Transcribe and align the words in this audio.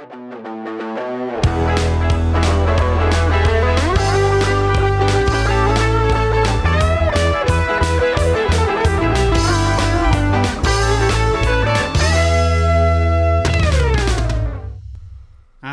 Hein, 0.00 0.08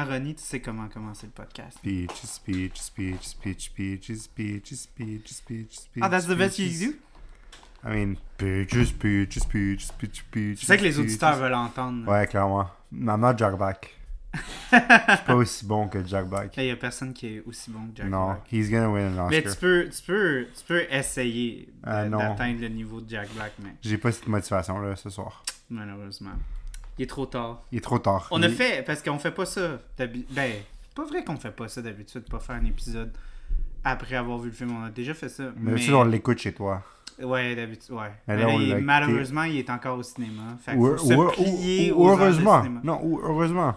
Ronnie, 0.03 0.35
tu 0.35 0.43
sais 0.43 0.59
comment 0.59 0.89
commencer 0.89 1.27
le 1.27 1.31
podcast. 1.31 1.77
Speech, 1.77 2.11
speech, 2.11 2.75
speech, 2.75 3.21
speech, 3.21 3.61
speech, 3.61 4.11
speech, 4.11 4.73
speech, 4.73 5.27
speech, 5.27 5.69
speech. 5.71 6.01
Ah, 6.01 6.09
that's 6.09 6.27
the 6.27 6.35
best 6.35 6.59
you 6.59 6.67
do? 6.91 6.97
I 7.81 7.93
mean, 7.95 8.17
speech, 8.35 8.73
speech, 8.87 9.39
speech, 9.39 9.85
speech, 9.85 10.15
speech. 10.17 10.59
Je 10.59 10.65
sais 10.65 10.77
que 10.77 10.83
les 10.83 10.91
speech. 10.91 11.05
auditeurs 11.05 11.37
veulent 11.37 11.53
entendre. 11.53 12.11
Ouais, 12.11 12.27
clairement. 12.27 12.69
I'm 12.91 13.21
not 13.21 13.37
Black. 13.57 13.96
Je 14.71 14.77
suis 15.15 15.25
pas 15.25 15.35
aussi 15.35 15.65
bon 15.65 15.87
que 15.87 16.05
Jack 16.05 16.27
Black. 16.27 16.55
Il 16.57 16.65
y 16.65 16.71
a 16.71 16.75
personne 16.75 17.13
qui 17.13 17.27
est 17.27 17.43
aussi 17.45 17.69
bon 17.71 17.87
que 17.87 17.97
Jack 17.97 18.07
Non, 18.09 18.27
Black. 18.27 18.41
he's 18.51 18.69
gonna 18.69 18.89
win 18.89 19.17
an 19.19 19.27
Mais 19.29 19.37
Oscar. 19.37 19.53
tu 19.53 19.59
peux, 19.59 19.89
tu 19.95 20.01
peux, 20.03 20.45
tu 20.57 20.63
peux 20.65 20.83
essayer 20.91 21.69
Ah, 21.83 22.05
non. 22.05 22.17
d'atteindre 22.17 22.61
le 22.61 22.67
niveau 22.69 23.01
de 23.01 23.09
Jack 23.09 23.29
Black, 23.35 23.53
mais 23.63 23.75
J'ai 23.81 23.97
pas 23.97 24.11
cette 24.11 24.27
motivation 24.27 24.79
là 24.79 24.95
ce 24.95 25.09
soir. 25.09 25.43
malheureusement. 25.69 26.31
Il 26.97 27.03
est 27.03 27.07
trop 27.07 27.25
tard. 27.27 27.61
Il 27.71 27.77
est 27.77 27.81
trop 27.81 27.99
tard. 27.99 28.27
On 28.31 28.41
a 28.41 28.49
fait, 28.49 28.83
parce 28.85 29.03
qu'on 29.03 29.19
fait 29.19 29.31
pas 29.31 29.45
ça. 29.45 29.77
Ben, 29.99 30.09
c'est 30.31 30.95
pas 30.95 31.05
vrai 31.05 31.23
qu'on 31.23 31.35
fait 31.37 31.51
pas 31.51 31.67
ça 31.67 31.81
d'habitude, 31.81 32.21
pas 32.29 32.39
faire 32.39 32.55
un 32.55 32.65
épisode 32.65 33.11
après 33.83 34.15
avoir 34.15 34.39
vu 34.39 34.49
le 34.49 34.55
film. 34.55 34.75
On 34.75 34.83
a 34.83 34.89
déjà 34.89 35.13
fait 35.13 35.29
ça. 35.29 35.43
Mais 35.57 35.71
d'habitude, 35.71 35.93
on 35.93 36.03
l'écoute 36.05 36.39
chez 36.39 36.53
toi. 36.53 36.81
Ouais, 37.21 37.55
d'habitude, 37.55 37.91
ouais. 37.93 38.11
Mais 38.27 38.35
Mais 38.35 38.43
là, 38.43 38.53
il- 38.53 38.77
malheureusement, 38.83 39.43
il 39.43 39.57
est 39.57 39.69
encore 39.69 39.97
au 39.99 40.03
cinéma. 40.03 40.55
Fait 40.59 40.75
Ou, 40.75 40.97
faut 40.97 41.05
se 41.05 41.13
ou- 41.13 41.29
plier 41.31 41.91
ou- 41.91 42.07
heureusement. 42.09 42.61
cinéma. 42.63 42.81
Non, 42.83 42.99
heureusement. 43.23 43.75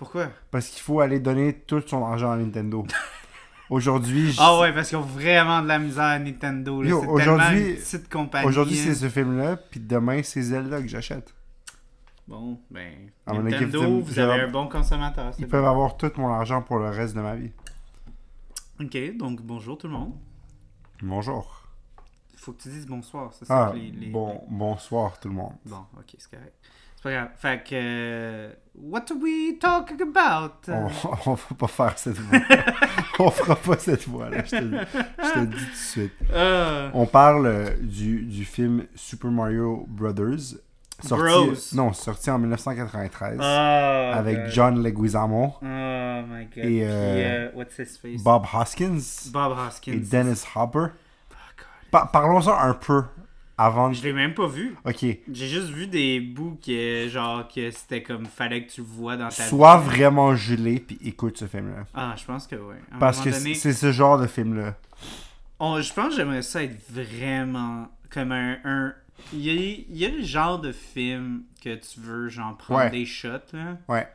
Pourquoi? 0.00 0.28
Parce 0.50 0.68
qu'il 0.68 0.80
faut 0.80 1.00
aller 1.00 1.20
donner 1.20 1.52
tout 1.52 1.82
son 1.86 2.02
argent 2.06 2.30
à 2.32 2.36
Nintendo. 2.38 2.86
Aujourd'hui, 3.68 4.34
Ah 4.38 4.58
ouais, 4.58 4.72
parce 4.72 4.88
qu'ils 4.88 4.96
ont 4.96 5.02
vraiment 5.02 5.60
de 5.60 5.68
la 5.68 5.78
misère 5.78 6.04
à 6.04 6.18
Nintendo. 6.18 6.80
là. 6.82 6.88
Yo, 6.88 7.00
C'est 7.00 7.06
tellement 7.06 7.18
une 7.18 7.20
aujourd'hui- 7.20 7.74
petite 7.74 8.08
compagnie. 8.08 8.48
aujourd'hui 8.48 8.78
hein. 8.80 8.82
c'est 8.86 8.94
ce 8.94 9.08
film-là, 9.10 9.56
puis 9.58 9.78
demain 9.78 10.22
c'est 10.22 10.40
Zelda 10.40 10.80
que 10.80 10.88
j'achète. 10.88 11.34
Bon, 12.26 12.58
ben, 12.70 13.10
À 13.26 13.34
mon 13.34 13.44
équipe, 13.46 13.60
Nintendo, 13.72 14.00
vous 14.00 14.18
avez 14.18 14.40
un 14.40 14.48
bon 14.48 14.68
consommateur. 14.68 15.34
c'est 15.34 15.40
Ils 15.42 15.44
bon. 15.44 15.50
peuvent 15.50 15.64
avoir 15.66 15.96
tout 15.98 16.10
mon 16.16 16.32
argent 16.32 16.62
pour 16.62 16.78
le 16.78 16.88
reste 16.88 17.14
de 17.14 17.20
ma 17.20 17.36
vie. 17.36 17.50
Ok, 18.80 19.16
donc 19.18 19.42
bonjour 19.42 19.76
tout 19.76 19.86
le 19.86 19.92
monde. 19.92 20.14
Bonjour. 21.02 21.68
Faut 22.38 22.52
que 22.52 22.62
tu 22.62 22.70
dises 22.70 22.86
bonsoir, 22.86 23.32
c'est 23.34 23.44
ça 23.44 23.66
Ah, 23.66 23.70
que 23.72 23.76
les, 23.76 23.90
les- 23.90 24.06
bon, 24.10 24.42
bonsoir 24.48 25.20
tout 25.20 25.28
le 25.28 25.34
monde. 25.34 25.52
Bon, 25.66 25.84
ok, 25.98 26.14
c'est 26.18 26.30
correct. 26.30 26.54
C'est 26.96 27.02
pas 27.02 27.12
grave. 27.12 27.28
Fait 27.36 27.62
que. 27.62 27.70
euh, 27.74 28.52
what 28.82 29.02
are 29.10 29.16
we 29.20 29.58
talking 29.58 30.00
about? 30.02 30.52
On, 30.68 30.88
on 31.26 31.34
va 31.34 31.56
pas 31.58 31.66
faire 31.68 31.98
cette 31.98 32.18
voix. 32.18 32.38
on 33.18 33.30
fera 33.30 33.56
pas 33.56 33.78
cette 33.78 34.06
voix-là, 34.08 34.44
je 34.44 34.50
te, 34.50 34.56
le- 34.56 34.78
je 34.78 35.32
te 35.32 35.38
le 35.40 35.46
dis 35.46 35.56
tout 35.56 35.70
de 35.70 35.76
suite. 35.76 36.12
Euh, 36.32 36.90
On 36.94 37.06
parle 37.06 37.46
euh, 37.46 37.70
du, 37.80 38.22
du 38.22 38.44
film 38.44 38.86
Super 38.94 39.30
Mario 39.30 39.84
Brothers. 39.88 40.56
Sorti, 41.02 41.22
Bros. 41.24 41.54
Non, 41.74 41.92
sorti 41.94 42.30
en 42.30 42.38
1993 42.38 43.38
oh, 43.40 43.42
avec 44.18 44.36
God. 44.36 44.46
John 44.50 44.82
Leguizamo, 44.82 45.54
Oh 45.62 45.64
my 45.64 46.44
god. 46.44 46.56
Et, 46.58 46.60
Puis, 46.62 46.82
euh, 46.84 47.50
what's 47.54 47.78
his 47.78 47.96
face? 47.96 48.22
Bob 48.22 48.44
Hoskins 48.52 49.30
Bob 49.32 49.56
Hoskins. 49.58 49.92
et 49.92 49.98
Dennis 49.98 50.44
Hopper. 50.54 50.88
Oh, 50.88 51.34
God. 51.56 51.66
Pa- 51.90 52.10
Parlons-en 52.12 52.52
un 52.54 52.74
peu 52.74 53.02
avant. 53.60 53.92
Je 53.92 54.02
l'ai 54.02 54.12
même 54.12 54.34
pas 54.34 54.46
vu. 54.46 54.74
Ok. 54.84 54.98
J'ai 55.02 55.46
juste 55.48 55.68
vu 55.68 55.86
des 55.86 56.20
bouts 56.20 56.58
que, 56.64 57.08
genre, 57.08 57.46
que 57.48 57.70
c'était 57.70 58.02
comme, 58.02 58.26
fallait 58.26 58.64
que 58.66 58.70
tu 58.72 58.80
le 58.80 58.86
vois 58.86 59.16
dans 59.16 59.28
ta 59.28 59.44
Sois 59.44 59.78
vie. 59.78 59.86
vraiment 59.88 60.34
gelé 60.34 60.80
puis 60.80 60.98
écoute 61.04 61.38
ce 61.38 61.46
film-là. 61.46 61.84
Ah, 61.94 62.14
je 62.16 62.24
pense 62.24 62.46
que 62.46 62.56
oui. 62.56 62.76
À 62.92 62.98
Parce 62.98 63.20
que 63.20 63.30
donné, 63.30 63.54
c'est 63.54 63.72
ce 63.72 63.92
genre 63.92 64.18
de 64.18 64.26
film-là. 64.26 64.74
on- 65.58 65.80
je 65.80 65.92
pense 65.92 66.08
que 66.10 66.16
j'aimerais 66.16 66.42
ça 66.42 66.62
être 66.62 66.76
vraiment 66.90 67.88
comme 68.10 68.32
un. 68.32 68.56
un- 68.64 68.94
il, 69.34 69.40
y 69.40 69.50
a, 69.50 69.52
il 69.88 69.96
y 69.98 70.06
a 70.06 70.08
le 70.08 70.22
genre 70.22 70.58
de 70.58 70.72
film 70.72 71.42
que 71.62 71.74
tu 71.74 72.00
veux, 72.00 72.28
genre, 72.30 72.56
prendre 72.56 72.80
Ouais. 72.84 72.90
des 72.90 73.04
shots, 73.04 73.28
là. 73.52 73.76
Ouais. 73.88 74.08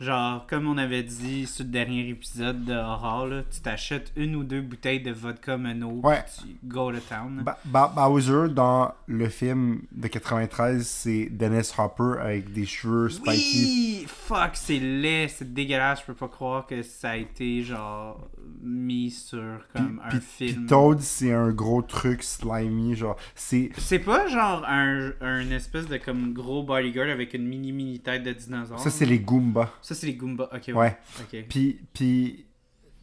Genre, 0.00 0.46
comme 0.46 0.66
on 0.66 0.78
avait 0.78 1.02
dit 1.02 1.46
sur 1.46 1.62
le 1.62 1.70
dernier 1.70 2.08
épisode 2.08 2.64
de 2.64 2.72
Horror, 2.72 3.26
là, 3.26 3.42
tu 3.50 3.60
t'achètes 3.60 4.10
une 4.16 4.34
ou 4.34 4.44
deux 4.44 4.62
bouteilles 4.62 5.02
de 5.02 5.12
vodka 5.12 5.58
Mono, 5.58 6.00
Ouais. 6.02 6.24
tu 6.38 6.56
go 6.64 6.90
to 6.90 7.00
town. 7.06 7.42
Ba- 7.44 7.58
Ba- 7.66 7.92
Bowser, 7.94 8.48
dans 8.48 8.92
le 9.06 9.28
film 9.28 9.82
de 9.92 10.08
93, 10.08 10.86
c'est 10.86 11.26
Dennis 11.30 11.70
Hopper 11.76 12.18
avec 12.18 12.50
des 12.50 12.64
cheveux 12.64 13.10
spiky. 13.10 13.28
Oui! 14.00 14.06
Fuck, 14.08 14.52
c'est 14.54 14.78
laid, 14.78 15.28
c'est 15.28 15.52
dégueulasse, 15.52 16.00
je 16.00 16.06
peux 16.06 16.14
pas 16.14 16.28
croire 16.28 16.66
que 16.66 16.82
ça 16.82 17.10
a 17.10 17.16
été, 17.16 17.62
genre, 17.62 18.26
mis 18.62 19.10
sur 19.10 19.60
comme 19.74 20.00
un 20.02 20.18
film. 20.18 20.56
Puis 20.60 20.66
Toad, 20.66 21.00
c'est 21.00 21.32
un 21.32 21.50
gros 21.50 21.82
truc 21.82 22.22
slimy, 22.22 22.94
genre. 22.94 23.16
C'est. 23.34 23.70
C'est 23.76 23.98
pas 23.98 24.28
genre 24.28 24.64
un, 24.66 25.10
un 25.20 25.50
espèce 25.50 25.86
de 25.88 25.98
comme 25.98 26.32
gros 26.32 26.62
bodyguard 26.62 27.10
avec 27.10 27.34
une 27.34 27.46
mini 27.46 27.72
mini 27.72 27.98
tête 28.00 28.22
de 28.22 28.32
dinosaure. 28.32 28.78
Ça, 28.80 28.88
c'est 28.88 29.04
les 29.06 29.18
Goombas. 29.18 29.68
Ça, 29.90 29.94
c'est 30.00 30.06
les 30.06 30.14
Goombas. 30.14 30.48
Ok, 30.54 30.70
ouais. 30.74 30.96
Puis. 31.48 31.80
Puis. 31.92 32.46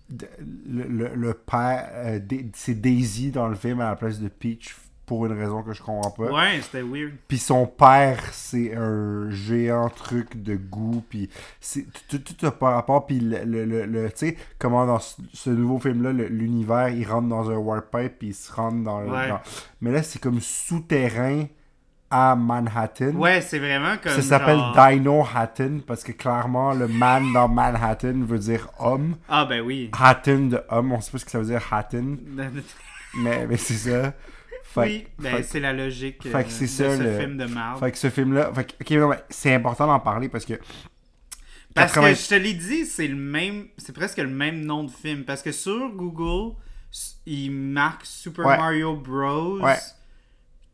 Le, 0.09 0.83
le, 0.87 1.15
le 1.15 1.33
père. 1.33 1.89
euh, 1.93 2.19
c'est 2.53 2.79
Daisy 2.79 3.31
dans 3.31 3.49
le 3.49 3.55
film 3.55 3.81
à 3.81 3.89
la 3.89 3.95
place 3.97 4.21
de 4.21 4.29
Peach 4.29 4.73
pour 5.05 5.25
une 5.25 5.33
raison 5.33 5.63
que 5.63 5.73
je 5.73 5.83
comprends 5.83 6.11
pas. 6.11 6.31
Ouais, 6.31 6.61
c'était 6.61 6.81
weird. 6.81 7.11
Puis 7.27 7.37
son 7.39 7.65
père, 7.67 8.21
c'est 8.31 8.73
un 8.73 9.29
géant 9.29 9.89
truc 9.89 10.41
de 10.41 10.55
goût. 10.55 11.03
Puis 11.09 11.29
c'est 11.59 11.85
tout, 12.07 12.19
tout, 12.19 12.33
tout 12.35 12.51
par 12.51 12.75
rapport. 12.75 13.05
Puis 13.05 13.19
le, 13.19 13.43
le, 13.43 13.65
le, 13.65 13.85
le- 13.85 14.09
tu 14.11 14.17
sais, 14.17 14.37
comment 14.57 14.85
dans 14.85 14.99
ce, 14.99 15.15
ce 15.33 15.49
nouveau 15.49 15.77
film-là, 15.79 16.13
l'univers, 16.13 16.87
il 16.87 17.05
rentre 17.05 17.27
dans 17.27 17.49
un 17.51 17.57
warp 17.57 17.91
pipe. 17.91 18.19
Puis 18.19 18.27
il 18.29 18.33
se 18.33 18.49
rentre 18.53 18.81
dans 18.83 19.01
le. 19.01 19.11
Ouais. 19.11 19.27
dans- 19.27 19.41
Mais 19.81 19.91
là, 19.91 20.03
c'est 20.03 20.19
comme 20.19 20.39
souterrain 20.39 21.47
à 22.09 22.35
Manhattan. 22.35 23.11
Ouais, 23.15 23.41
c'est 23.41 23.59
vraiment 23.59 23.97
comme. 24.01 24.13
Ça 24.13 24.21
s'appelle 24.21 24.57
genre- 24.57 24.87
Dino 24.89 25.25
Hatton 25.35 25.81
parce 25.85 26.03
que 26.03 26.11
clairement 26.13 26.73
le 26.73 26.87
man 26.87 27.33
dans 27.33 27.47
Manhattan 27.47 28.21
veut 28.23 28.39
dire 28.39 28.69
homme. 28.79 29.17
Ah, 29.27 29.45
ben 29.45 29.61
oui. 29.61 29.89
Hatton 29.99 30.47
de 30.47 30.61
homme, 30.69 30.91
on 30.93 31.01
sait 31.01 31.11
pas 31.11 31.17
ce 31.17 31.25
que 31.25 31.31
ça 31.31 31.39
veut 31.39 31.45
dire 31.45 31.61
Hatton, 31.71 32.17
mais, 33.17 33.45
mais 33.47 33.57
c'est 33.57 33.73
ça. 33.73 34.13
Fait, 34.63 34.81
oui, 34.81 35.07
ben 35.17 35.41
c'est 35.43 35.59
la 35.61 35.73
logique 35.73 36.21
fait 36.23 36.29
que 36.31 36.37
euh, 36.37 36.43
c'est 36.49 36.65
de 36.65 36.69
ça, 36.69 36.97
ce 36.97 37.01
le- 37.03 37.19
film 37.19 37.37
de 37.37 37.45
marde. 37.45 37.79
fait 37.79 37.91
que 37.91 37.97
ce 37.97 38.09
film-là, 38.09 38.51
fait 38.53 38.65
que- 38.65 38.73
ok, 38.95 39.01
non, 39.01 39.07
mais 39.09 39.23
c'est 39.29 39.53
important 39.53 39.87
d'en 39.87 39.99
parler 39.99 40.27
parce 40.29 40.45
que 40.45 40.53
Parce 41.73 41.93
80 41.93 42.09
que 42.13 42.19
je 42.19 42.27
te 42.27 42.35
l'ai 42.35 42.53
dit, 42.53 42.85
c'est 42.85 43.07
le 43.07 43.15
même, 43.15 43.67
c'est 43.77 43.93
presque 43.93 44.17
le 44.17 44.27
même 44.27 44.61
nom 44.65 44.83
de 44.83 44.91
film. 44.91 45.23
Parce 45.23 45.41
que 45.41 45.51
sur 45.51 45.89
Google, 45.95 46.55
il 47.25 47.51
marque 47.51 48.05
Super 48.05 48.45
Ouais. 48.45 48.57
Mario 48.57 48.95
Bros. 48.95 49.59
Ouais. 49.61 49.77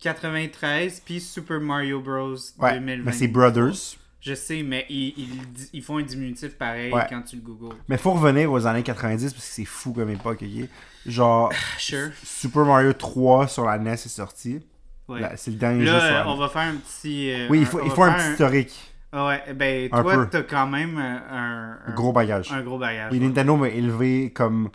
93 0.04 1.02
puis 1.06 1.20
Super 1.20 1.60
Mario 1.60 2.02
Bros. 2.02 2.36
ouais, 2.60 2.74
2020. 2.80 3.04
mais 3.06 3.12
c'est 3.12 3.28
Brothers. 3.28 3.98
Je 4.22 4.34
sais, 4.36 4.64
mais 4.64 4.86
ils, 4.90 5.14
ils, 5.18 5.30
ils 5.74 5.82
font 5.82 5.98
un 5.98 6.02
diminutif 6.04 6.58
pareil 6.58 6.94
Ouais. 6.94 7.06
quand 7.10 7.22
tu 7.24 7.36
le 7.38 7.42
googles. 7.42 7.76
Mais 7.90 7.98
faut 7.98 8.12
revenir 8.14 8.50
aux 8.52 8.66
années 8.66 8.84
90 8.84 9.34
parce 9.34 9.46
que 9.46 9.52
c'est 9.54 9.66
fou 9.66 9.92
comme 9.92 10.10
époque, 10.10 10.42
ok? 10.44 10.70
Genre, 11.06 11.52
Sure. 11.78 12.10
Super 12.24 12.64
Mario 12.66 12.94
3 12.94 13.48
sur 13.48 13.66
la 13.66 13.78
NES 13.78 13.92
est 13.94 14.08
sorti. 14.08 14.62
Ouais. 15.10 15.20
C'est 15.36 15.52
le 15.52 15.58
dernier 15.58 15.82
jeu 15.86 15.92
sur 15.92 15.98
Là, 16.00 16.12
la 16.12 16.22
euh, 16.22 16.32
on 16.32 16.38
va 16.38 16.48
faire 16.48 16.62
un 16.62 16.76
petit. 16.76 17.32
euh, 17.32 17.48
Oui, 17.50 17.60
il 17.60 17.64
un- 17.64 17.66
faut, 17.66 17.82
il 17.84 17.92
faut 17.92 18.04
un 18.04 18.14
petit 18.14 18.32
historique. 18.32 18.94
Ah 19.12 19.28
Ouais, 19.28 19.54
ben 19.54 19.90
Un 19.92 20.02
toi, 20.02 20.26
t'as 20.32 20.42
quand 20.44 20.68
même 20.68 20.98
euh, 20.98 21.18
un, 21.30 21.78
un, 21.86 21.94
Gros 21.94 22.14
bagage. 22.14 22.52
un 22.52 22.62
gros 22.62 22.80
bagage. 22.80 23.12
Oui. 23.12 23.20
Nintendo 23.20 23.58
m'a 23.58 23.68
élevé 23.70 24.32
comme. 24.34 24.70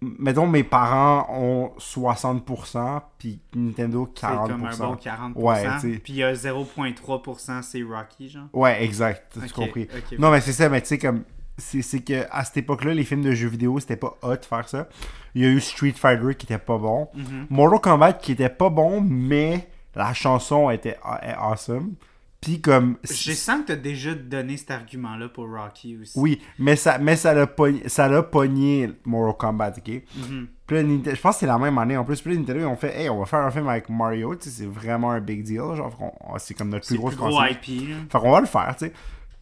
Mettons, 0.00 0.46
mes 0.46 0.62
parents 0.62 1.26
ont 1.30 1.72
60%, 1.78 3.02
puis 3.18 3.40
Nintendo 3.54 4.06
40%. 4.06 4.12
C'est 4.14 4.52
comme 4.52 4.64
un 4.64 4.76
bon 4.76 4.94
40%. 4.94 5.32
Ouais, 5.34 5.64
tu. 5.80 5.98
Puis 5.98 6.12
il 6.12 6.16
y 6.16 6.22
a 6.22 6.32
0.3% 6.32 7.62
c'est 7.62 7.82
Rocky, 7.82 8.28
genre. 8.28 8.44
Ouais, 8.52 8.82
exact, 8.84 9.32
t'as 9.34 9.40
Ok, 9.40 9.48
tout 9.48 9.60
compris. 9.60 9.88
Non, 10.18 10.30
mais 10.30 10.40
c'est 10.40 10.52
ça, 10.52 10.68
mais 10.68 10.80
tu 10.80 10.88
sais, 10.88 10.98
comme. 10.98 11.24
C'est 11.60 12.04
que 12.04 12.24
à 12.30 12.44
cette 12.44 12.58
époque-là, 12.58 12.94
les 12.94 13.02
films 13.02 13.22
de 13.22 13.32
jeux 13.32 13.48
vidéo, 13.48 13.80
c'était 13.80 13.96
pas 13.96 14.16
hot 14.22 14.36
de 14.36 14.44
faire 14.44 14.68
ça. 14.68 14.88
Il 15.34 15.42
y 15.42 15.44
a 15.44 15.48
eu 15.48 15.60
Street 15.60 15.90
Fighter 15.90 16.36
qui 16.36 16.46
était 16.46 16.56
pas 16.56 16.78
bon. 16.78 17.08
Mhm. 17.14 17.46
Mortal 17.50 17.80
Kombat 17.80 18.12
qui 18.12 18.30
était 18.30 18.48
pas 18.48 18.70
bon, 18.70 19.00
mais 19.00 19.68
la 19.96 20.14
chanson 20.14 20.70
était 20.70 20.96
awesome. 21.02 21.94
Puis 22.40 22.60
comme. 22.60 22.96
Je 23.02 23.32
sens 23.32 23.62
que 23.62 23.66
t'as 23.68 23.76
déjà 23.76 24.14
donné 24.14 24.56
cet 24.56 24.70
argument-là 24.70 25.28
pour 25.28 25.48
Rocky 25.50 25.96
aussi. 26.00 26.12
Oui, 26.16 26.40
mais 26.58 26.76
ça 26.76 26.98
mais 26.98 27.16
ça 27.16 27.34
l'a 27.34 27.46
pogné, 27.48 27.88
ça 27.88 28.08
l'a 28.08 28.22
pogné 28.22 28.90
Mortal 29.04 29.36
Kombat, 29.38 29.72
ok? 29.78 30.02
Mhm. 30.16 30.46
Puis 30.66 30.76
là, 30.76 30.82
je 31.14 31.20
pense 31.20 31.34
que 31.36 31.40
c'est 31.40 31.46
la 31.46 31.58
même 31.58 31.76
année 31.78 31.96
en 31.96 32.04
plus. 32.04 32.20
Puis 32.20 32.32
là, 32.32 32.38
Nintendo, 32.38 32.60
ils 32.60 32.66
ont 32.66 32.76
fait, 32.76 32.94
hey, 33.00 33.08
on 33.08 33.18
va 33.18 33.26
faire 33.26 33.40
un 33.40 33.50
film 33.50 33.68
avec 33.68 33.88
Mario, 33.88 34.36
tu 34.36 34.44
sais, 34.48 34.50
c'est 34.62 34.66
vraiment 34.66 35.10
un 35.10 35.20
big 35.20 35.42
deal. 35.42 35.56
Genre, 35.74 35.92
on- 36.00 36.38
c'est 36.38 36.54
comme 36.54 36.68
notre 36.68 36.86
plus 36.86 36.96
grosse 36.96 37.16
gros. 37.16 37.42
IP. 37.44 37.64
Fait 38.10 38.18
qu'on 38.18 38.30
va 38.30 38.40
le 38.40 38.46
faire, 38.46 38.74
tu 38.78 38.86
sais. 38.86 38.92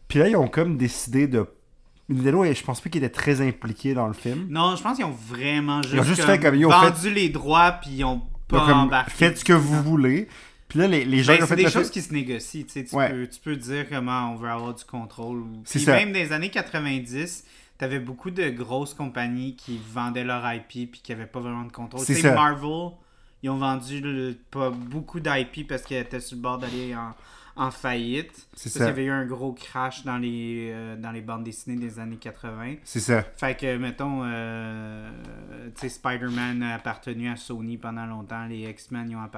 Puis 0.07 0.19
là, 0.19 0.29
ils 0.29 0.35
ont 0.37 0.47
comme 0.47 0.77
décidé 0.77 1.27
de. 1.27 1.45
Nintendo, 2.09 2.45
je 2.45 2.63
pense 2.63 2.79
pas 2.79 2.89
qu'ils 2.89 3.03
étaient 3.03 3.13
très 3.13 3.41
impliqués 3.45 3.93
dans 3.93 4.07
le 4.07 4.13
film. 4.13 4.47
Non, 4.49 4.75
je 4.77 4.81
pense 4.81 4.95
qu'ils 4.95 5.05
ont 5.05 5.11
vraiment 5.27 5.81
juste, 5.83 5.93
Ils 5.93 5.99
ont 5.99 6.03
juste 6.03 6.23
fait 6.23 6.39
comme, 6.39 6.55
ils 6.55 6.65
ont 6.65 6.69
vendu 6.69 7.09
les 7.13 7.27
droits 7.29 7.73
puis 7.73 7.91
ils 7.97 8.03
ont 8.05 8.21
pas 8.47 8.73
embarqué. 8.73 9.11
faites 9.11 9.37
ce 9.39 9.43
que 9.45 9.51
vous 9.51 9.83
voulez. 9.83 10.29
Puis 10.67 10.79
là, 10.79 10.87
les, 10.87 11.05
les 11.05 11.23
gens 11.23 11.33
Ben, 11.37 11.45
c'est 11.45 11.55
des 11.55 11.63
le 11.63 11.69
choses 11.69 11.89
qui 11.89 12.01
se 12.01 12.13
négocient. 12.13 12.63
Tu, 12.63 12.69
sais, 12.69 12.83
tu, 12.85 12.95
Ouais. 12.95 13.09
peux, 13.09 13.27
tu 13.27 13.39
peux 13.39 13.55
dire 13.55 13.87
comment 13.89 14.31
on 14.33 14.35
veut 14.35 14.49
avoir 14.49 14.73
du 14.73 14.83
contrôle. 14.83 15.43
Puis 15.69 15.79
ça. 15.79 15.93
même 15.95 16.11
dans 16.11 16.19
les 16.19 16.33
années 16.33 16.49
90, 16.49 17.45
t'avais 17.77 17.99
beaucoup 17.99 18.31
de 18.31 18.49
grosses 18.49 18.93
compagnies 18.93 19.55
qui 19.55 19.79
vendaient 19.93 20.23
leur 20.25 20.43
IP 20.53 20.91
puis 20.91 21.01
qui 21.01 21.11
n'avaient 21.11 21.25
pas 21.27 21.39
vraiment 21.39 21.63
de 21.63 21.71
contrôle. 21.71 22.03
C'est 22.05 22.15
Tu 22.15 22.21
sais. 22.21 22.33
Marvel, 22.33 22.89
ils 23.43 23.49
ont 23.49 23.57
vendu 23.57 24.01
le- 24.01 24.35
pas 24.51 24.69
beaucoup 24.69 25.19
d'IP 25.21 25.67
parce 25.67 25.83
qu'ils 25.83 25.97
étaient 25.97 26.19
sur 26.19 26.35
le 26.35 26.41
bord 26.41 26.57
d'aller 26.57 26.93
en, 26.95 27.13
en 27.57 27.71
faillite. 27.71 28.47
C'est 28.53 28.69
ça. 28.69 28.79
qu'il 28.79 28.87
y 28.87 28.89
avait 28.89 29.05
eu 29.05 29.11
un 29.11 29.25
gros 29.25 29.53
crash 29.53 30.03
dans 30.05 30.17
les, 30.17 30.69
euh, 30.71 30.95
dans 30.95 31.11
les 31.11 31.21
bandes 31.21 31.43
dessinées 31.43 31.75
des 31.75 31.99
années 31.99 32.17
80. 32.17 32.75
C'est 32.83 32.99
ça. 32.99 33.23
Fait 33.37 33.57
que, 33.57 33.77
mettons, 33.77 34.21
euh, 34.23 35.09
tu 35.75 35.81
sais, 35.81 35.89
Spider-Man 35.89 36.63
a 36.63 36.75
appartenu 36.75 37.29
à 37.29 37.35
Sony 37.35 37.77
pendant 37.77 38.05
longtemps, 38.05 38.45
les 38.45 38.69
X-Men, 38.69 39.09
ils, 39.09 39.15
ont 39.15 39.29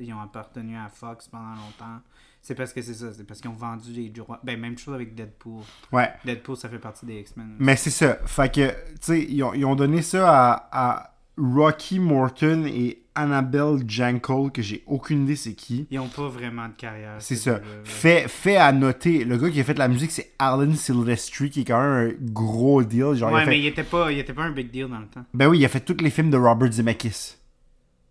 ils 0.00 0.12
ont 0.12 0.20
appartenu 0.20 0.76
à 0.76 0.88
Fox 0.88 1.28
pendant 1.28 1.54
longtemps. 1.54 2.00
C'est 2.40 2.54
parce 2.54 2.72
que 2.72 2.80
c'est 2.80 2.94
ça, 2.94 3.12
c'est 3.12 3.24
parce 3.24 3.40
qu'ils 3.40 3.50
ont 3.50 3.54
vendu 3.54 3.92
les 3.92 4.08
droits. 4.08 4.40
Ben, 4.42 4.58
même 4.58 4.78
chose 4.78 4.94
avec 4.94 5.14
Deadpool. 5.14 5.62
Ouais. 5.92 6.10
Deadpool, 6.24 6.56
ça 6.56 6.68
fait 6.68 6.78
partie 6.78 7.04
des 7.04 7.20
X-Men. 7.20 7.56
Mais 7.58 7.76
c'est 7.76 7.90
ça. 7.90 8.18
Fait 8.26 8.52
que, 8.52 8.70
tu 8.70 8.96
sais, 9.00 9.22
ils 9.22 9.42
ont, 9.42 9.52
ils 9.52 9.64
ont 9.64 9.74
donné 9.74 10.02
ça 10.02 10.30
à, 10.30 10.68
à 10.72 11.14
Rocky 11.36 11.98
Morton 11.98 12.64
et 12.66 13.02
Annabelle 13.18 13.82
Jankel, 13.86 14.50
que 14.52 14.62
j'ai 14.62 14.82
aucune 14.86 15.24
idée 15.24 15.36
c'est 15.36 15.54
qui. 15.54 15.86
Ils 15.90 15.98
ont 15.98 16.08
pas 16.08 16.28
vraiment 16.28 16.68
de 16.68 16.72
carrière. 16.74 17.16
C'est 17.18 17.34
ces 17.36 17.50
ça. 17.50 17.60
Fait, 17.84 18.28
fait 18.28 18.56
à 18.56 18.70
noter, 18.72 19.24
le 19.24 19.36
gars 19.36 19.50
qui 19.50 19.60
a 19.60 19.64
fait 19.64 19.76
la 19.78 19.88
musique, 19.88 20.10
c'est 20.10 20.32
Alan 20.38 20.72
Silvestri, 20.74 21.50
qui 21.50 21.60
est 21.60 21.64
quand 21.64 21.80
même 21.80 22.10
un 22.10 22.14
gros 22.32 22.82
deal. 22.82 23.14
Genre, 23.14 23.16
il 23.16 23.22
a 23.24 23.26
Ouais, 23.36 23.44
fait- 23.44 23.50
mais 23.50 23.58
il 23.60 23.66
était, 23.66 23.84
pas, 23.84 24.12
il 24.12 24.18
était 24.18 24.32
pas 24.32 24.42
un 24.44 24.50
big 24.52 24.70
deal 24.70 24.86
dans 24.88 25.00
le 25.00 25.06
temps. 25.06 25.24
Ben 25.34 25.48
oui, 25.48 25.58
il 25.58 25.64
a 25.64 25.68
fait 25.68 25.80
tous 25.80 25.96
les 26.02 26.10
films 26.10 26.30
de 26.30 26.36
Robert 26.36 26.70
Zemeckis. 26.72 27.36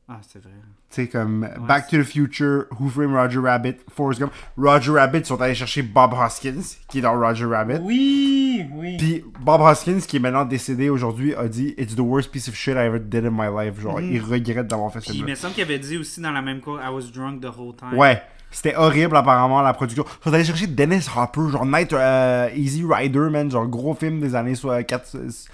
Ah, 0.09 0.19
c'est 0.27 0.41
vrai. 0.41 0.51
Tu 0.89 1.01
sais, 1.01 1.07
comme 1.09 1.49
Back 1.67 1.89
to 1.89 1.97
the 1.97 2.03
Future, 2.03 2.67
Who 2.79 2.87
Framed 2.89 3.13
Roger 3.13 3.39
Rabbit, 3.39 3.75
Forrest 3.93 4.21
Gump. 4.21 4.31
Roger 4.57 4.91
Rabbit, 4.91 5.19
ils 5.19 5.25
sont 5.25 5.41
allés 5.41 5.53
chercher 5.53 5.81
Bob 5.81 6.13
Hoskins, 6.13 6.61
qui 6.87 6.99
est 6.99 7.01
dans 7.01 7.19
Roger 7.19 7.45
Rabbit. 7.45 7.79
Oui, 7.81 8.65
oui. 8.73 8.95
Puis 8.97 9.25
Bob 9.41 9.59
Hoskins, 9.59 9.99
qui 9.99 10.15
est 10.15 10.19
maintenant 10.19 10.45
décédé 10.45 10.89
aujourd'hui, 10.89 11.35
a 11.35 11.49
dit 11.49 11.75
It's 11.77 11.95
the 11.95 11.99
worst 11.99 12.31
piece 12.31 12.47
of 12.47 12.55
shit 12.55 12.75
I 12.75 12.85
ever 12.85 12.99
did 12.99 13.25
in 13.25 13.31
my 13.31 13.47
life. 13.53 13.79
Genre, 13.81 13.99
il 13.99 14.21
regrette 14.21 14.67
d'avoir 14.67 14.93
fait 14.93 15.01
ce 15.01 15.09
Puis 15.09 15.19
il 15.19 15.25
me 15.25 15.35
semble 15.35 15.53
qu'il 15.53 15.63
avait 15.63 15.79
dit 15.79 15.97
aussi 15.97 16.21
dans 16.21 16.31
la 16.31 16.41
même 16.41 16.61
cour 16.61 16.79
I 16.81 16.89
was 16.89 17.11
drunk 17.13 17.41
the 17.41 17.47
whole 17.47 17.75
time. 17.75 17.97
Ouais. 17.97 18.21
C'était 18.49 18.75
horrible 18.75 19.17
apparemment 19.17 19.61
la 19.61 19.73
production. 19.73 20.05
Ils 20.07 20.23
sont 20.23 20.33
allés 20.33 20.45
chercher 20.45 20.67
Dennis 20.67 21.05
Hopper, 21.15 21.51
genre 21.51 21.65
Night 21.65 21.91
euh, 21.91 22.49
Easy 22.55 22.85
Rider, 22.87 23.27
man, 23.29 23.51
genre 23.51 23.67
gros 23.67 23.93
film 23.93 24.21
des 24.21 24.35
années 24.35 24.55
soit 24.55 24.83
4 24.83 25.05
c'est 25.05 25.49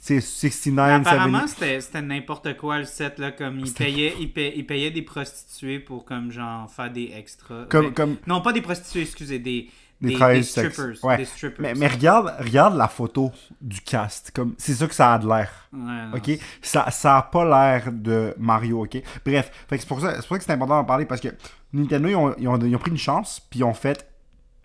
69, 0.00 1.00
Apparemment, 1.06 1.38
70. 1.40 1.48
c'était 1.54 1.80
c'était 1.80 2.02
n'importe 2.02 2.56
quoi 2.56 2.78
le 2.78 2.84
set, 2.84 3.18
là, 3.18 3.32
comme 3.32 3.58
il 3.60 3.72
payait, 3.72 4.14
il, 4.20 4.32
payait, 4.32 4.54
il 4.56 4.66
payait 4.66 4.90
des 4.90 5.02
prostituées 5.02 5.78
pour 5.80 6.04
comme 6.04 6.30
genre 6.30 6.70
faire 6.70 6.90
des 6.90 7.12
extras. 7.16 7.64
Comme- 7.68 7.92
comme- 7.92 8.16
Non, 8.26 8.40
pas 8.40 8.52
des 8.52 8.62
prostituées, 8.62 9.02
excusez, 9.02 9.38
des, 9.38 9.68
Des 10.00 10.42
strippers. 10.44 10.94
Ouais. 11.02 11.16
Des 11.16 11.24
strippers. 11.24 11.60
Mais, 11.60 11.74
mais 11.74 11.88
regarde, 11.88 12.32
regarde 12.38 12.76
la 12.76 12.86
photo 12.86 13.32
du 13.60 13.80
cast. 13.80 14.30
Comme, 14.32 14.54
c'est 14.56 14.74
ça 14.74 14.86
que 14.86 14.94
ça 14.94 15.14
a 15.14 15.18
de 15.18 15.26
l'air. 15.26 15.50
Ouais. 15.72 16.04
Ok? 16.14 16.38
Ça, 16.62 16.88
ça 16.92 17.18
a 17.18 17.22
pas 17.22 17.44
l'air 17.44 17.90
de 17.92 18.32
Mario, 18.38 18.84
ok? 18.84 19.02
Bref, 19.26 19.50
c'est 19.68 19.88
pour 19.88 20.00
ça, 20.00 20.12
c'est 20.20 20.26
pour 20.28 20.36
ça 20.36 20.38
que 20.38 20.44
c'est 20.44 20.52
important 20.52 20.76
d'en 20.76 20.84
parler 20.84 21.04
parce 21.06 21.20
que 21.20 21.28
Nintendo, 21.72 22.08
ils 22.08 22.14
ont, 22.14 22.34
ils 22.38 22.46
ont- 22.46 22.58
ils 22.60 22.76
ont 22.76 22.78
pris 22.78 22.92
une 22.92 22.96
chance, 22.96 23.40
puis 23.50 23.58
ils 23.60 23.64
ont 23.64 23.74
fait 23.74 24.08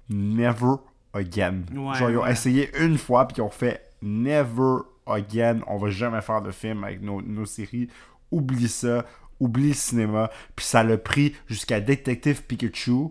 Never 0.10 0.76
Again. 1.16 1.62
Ouais, 1.74 1.96
Genre, 1.98 2.10
ils 2.12 2.18
ont 2.18 2.26
essayé 2.28 2.70
une 2.80 2.98
fois, 3.00 3.28
puis 3.28 3.38
ils 3.38 3.42
ont 3.42 3.50
fait 3.50 3.82
Never 4.04 4.82
Again. 5.06 5.60
On 5.68 5.78
va 5.78 5.90
jamais 5.90 6.22
faire 6.22 6.42
de 6.42 6.52
film 6.52 6.84
avec 6.84 7.02
nos, 7.02 7.22
nos 7.22 7.46
séries. 7.46 7.90
Oublie 8.32 8.68
ça. 8.68 9.06
Oublie 9.40 9.70
le 9.70 9.74
cinéma. 9.74 10.30
Puis 10.56 10.66
ça 10.66 10.84
l'a 10.84 10.98
pris 10.98 11.36
jusqu'à 11.48 11.80
Detective 11.82 12.44
Pikachu. 12.44 13.10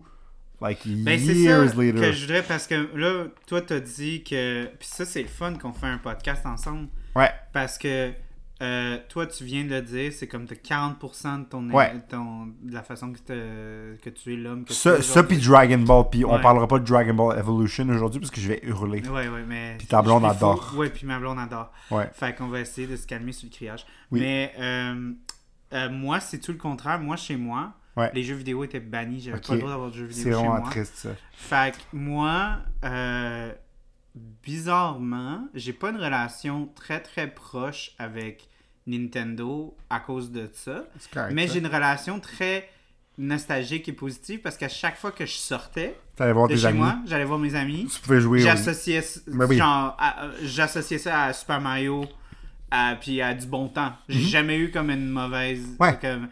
Like 0.61 0.87
Ben, 0.87 1.21
years 1.21 1.71
ça 1.71 1.77
later. 1.77 2.01
que 2.01 2.13
je 2.13 2.21
voudrais 2.23 2.43
parce 2.45 2.67
que 2.69 2.89
là, 2.97 3.25
toi, 3.47 3.61
t'as 3.63 3.81
dit 3.81 4.23
que. 4.23 4.67
Puis 4.79 4.89
ça, 4.89 5.05
c'est 5.05 5.23
le 5.23 5.29
fun 5.29 5.55
qu'on 5.55 5.73
fait 5.73 5.87
un 5.89 5.99
podcast 5.99 6.47
ensemble. 6.47 6.89
Ouais. 7.17 7.31
Parce 7.53 7.79
que 7.79 8.13
euh, 8.63 8.99
toi, 9.09 9.27
tu 9.27 9.45
viens 9.45 9.65
de 9.65 9.71
le 9.71 9.83
dire, 9.83 10.13
c'est 10.13 10.29
comme 10.29 10.47
t'as 10.47 10.55
40% 10.55 11.41
de 11.41 11.45
ton, 11.47 11.69
Ouais. 11.71 11.93
ton 12.09 12.47
de 12.63 12.73
la 12.73 12.83
façon 12.83 13.13
que, 13.13 13.19
tu 14.11 14.33
es 14.33 14.37
l'homme. 14.37 14.65
Ça, 14.69 15.03
ça 15.03 15.23
puis 15.25 15.39
Dragon 15.39 15.79
Ball. 15.79 16.05
Puis 16.11 16.25
on 16.25 16.39
parlera 16.41 16.69
pas 16.69 16.79
de 16.79 16.85
Dragon 16.85 17.15
Ball 17.15 17.39
Evolution 17.39 17.89
aujourd'hui 17.89 18.21
parce 18.21 18.31
que 18.31 18.41
je 18.41 18.49
vais 18.49 18.61
hurler. 18.63 19.03
Ouais, 19.09 19.29
ouais, 19.29 19.45
mais. 19.47 19.75
Puis 19.79 19.87
ta 19.89 20.01
blonde 20.03 20.25
adore. 20.25 20.65
fou. 20.65 20.77
Ouais, 20.79 20.91
puis 20.91 21.07
ma 21.07 21.19
blonde 21.19 21.39
adore. 21.39 21.73
Ouais. 21.91 22.09
Fait 22.15 22.35
qu'on 22.35 22.49
va 22.49 22.61
essayer 22.61 22.87
de 22.87 22.97
se 22.97 23.07
calmer 23.07 23.33
sur 23.33 23.49
le 23.49 23.55
criage. 23.55 23.85
Oui. 24.11 24.21
Mais 24.21 24.53
euh, 24.59 25.13
euh, 25.73 25.91
moi, 25.91 26.21
c'est 26.21 26.39
tout 26.39 26.53
le 26.53 26.59
contraire. 26.59 26.99
Moi, 27.01 27.17
chez 27.17 27.37
moi, 27.37 27.73
Ouais. 27.97 28.11
les 28.15 28.23
jeux 28.23 28.37
vidéo 28.37 28.65
étaient 28.65 28.81
bannis. 28.81 29.21
J'avais 29.21 29.39
pas 29.41 29.53
le 29.53 29.59
droit 29.59 29.71
d'avoir 29.73 29.91
de 29.91 29.97
jeux 29.97 30.07
vidéo 30.07 30.23
C'est 30.23 30.31
chez 30.31 30.35
vraiment 30.37 30.61
moi. 30.61 30.71
triste 30.71 30.95
ça. 30.97 31.11
Fait 31.33 31.75
que 31.75 31.81
moi, 31.97 32.59
euh, 32.85 33.53
bizarrement, 34.43 35.49
j'ai 35.55 35.73
pas 35.73 35.91
une 35.91 35.97
relation 35.97 36.69
très 36.75 37.01
très 37.01 37.29
proche 37.29 37.93
avec 37.99 38.49
Nintendo 38.87 39.77
à 39.91 40.01
cause 40.01 40.31
de 40.33 40.49
ça. 40.53 40.85
Correct. 41.13 41.33
Mais 41.35 41.49
j'ai 41.49 41.59
une 41.61 41.67
relation 41.67 42.19
très 42.21 42.69
nostalgique 43.19 43.89
et 43.89 43.93
positive 43.93 44.41
parce 44.41 44.57
qu'à 44.57 44.69
chaque 44.69 44.97
fois 44.97 45.13
que 45.13 45.27
je 45.27 45.33
sortais 45.35 45.95
voir 46.19 46.49
de 46.49 46.55
tes 46.55 46.61
chez 46.61 46.67
amis. 46.67 46.79
moi, 46.79 46.97
j'allais 47.07 47.25
voir 47.25 47.39
mes 47.39 47.55
amis. 47.55 47.87
Tu 47.93 48.01
pouvais 48.01 48.21
jouer. 48.21 48.41
au- 48.41 48.45
J'associais 48.45 49.05
Ben 49.27 49.47
oui. 49.47 49.61
euh, 49.61 50.33
j'associais 50.43 50.99
ça 50.99 51.25
à 51.25 51.33
Super 51.33 51.61
Mario 51.61 52.05
à, 52.71 52.97
puis 53.01 53.21
à 53.21 53.35
du 53.35 53.47
bon 53.47 53.69
temps. 53.69 53.93
J'ai 54.09 54.21
jamais 54.21 54.57
eu 54.59 54.71
comme 54.71 54.91
une 54.91 55.09
mauvaise. 55.09 55.61
Mhm. 55.67 55.77
Ouais. 55.81 55.99
comme- 56.01 56.29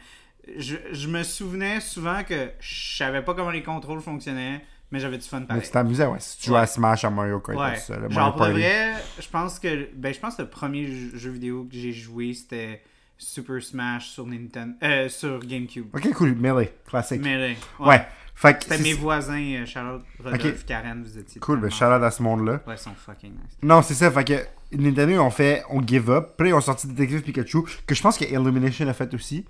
je, 0.58 0.76
je 0.92 1.06
me 1.06 1.22
souvenais 1.22 1.80
souvent 1.80 2.24
que 2.24 2.50
je 2.60 2.96
savais 2.96 3.22
pas 3.22 3.34
comment 3.34 3.50
les 3.50 3.62
contrôles 3.62 4.00
fonctionnaient, 4.00 4.64
mais 4.90 4.98
j'avais 5.00 5.18
du 5.18 5.26
fun 5.28 5.40
Mais 5.40 5.46
pareil. 5.46 5.62
tu 5.62 5.70
t'amusais, 5.70 6.06
ouais. 6.06 6.18
Si 6.20 6.38
tu 6.38 6.46
jouais 6.46 6.56
Ouais. 6.56 6.62
à 6.62 6.66
Smash, 6.66 7.04
à 7.04 7.10
Mario 7.10 7.40
Kart, 7.40 7.58
Ouais. 7.58 7.74
tout 7.74 7.80
ça. 7.82 7.96
le 7.96 8.08
Genre 8.08 8.10
Mario 8.10 8.30
pour 8.32 8.38
Party. 8.40 8.52
vrai, 8.54 8.92
je 9.20 9.28
pense 9.28 9.58
que 9.58 9.88
ben 9.94 10.12
je 10.14 10.18
pense 10.20 10.36
que 10.36 10.42
le 10.42 10.48
premier 10.48 10.86
jeu, 11.14 11.30
vidéo 11.30 11.64
que 11.70 11.76
j'ai 11.76 11.92
joué 11.92 12.34
c'était 12.34 12.82
Super 13.18 13.62
Smash 13.62 14.08
sur 14.08 14.26
Nintendo 14.26 14.74
euh, 14.82 15.08
sur 15.08 15.38
GameCube. 15.40 15.86
Ok, 15.94 16.10
cool. 16.14 16.34
Melee, 16.34 16.70
classique. 16.88 17.20
Mais 17.22 17.56
ouais. 17.78 18.06
Fait 18.34 18.54
que. 18.58 18.64
C'était 18.64 18.78
mes 18.82 18.94
voisins, 18.94 19.38
euh, 19.60 19.66
Charlotte, 19.66 20.02
Rodolphe. 20.24 20.64
Karen, 20.64 21.02
vous 21.02 21.18
étiez 21.18 21.38
Cool, 21.40 21.60
ben 21.60 21.66
out 21.68 21.82
à 22.02 22.10
ce 22.10 22.22
monde-là. 22.22 22.60
Ouais, 22.66 22.74
ils 22.74 22.78
sont 22.78 22.94
fucking 22.96 23.32
nice. 23.32 23.58
Non, 23.62 23.82
c'est 23.82 23.92
ça. 23.92 24.10
Fait 24.10 24.24
que 24.24 24.32
Nintendo, 24.72 25.20
ont 25.20 25.30
fait 25.30 25.62
On 25.70 25.84
Give 25.86 26.10
Up. 26.10 26.34
Puis 26.36 26.48
ils 26.48 26.54
ont 26.54 26.60
sorti 26.60 26.86
Detective 26.86 27.22
Pikachu, 27.22 27.62
que 27.86 27.94
je 27.94 28.02
pense 28.02 28.16
que 28.16 28.24
Illumination 28.24 28.86
a 28.88 28.92
fait 28.92 29.12
aussi. 29.14 29.44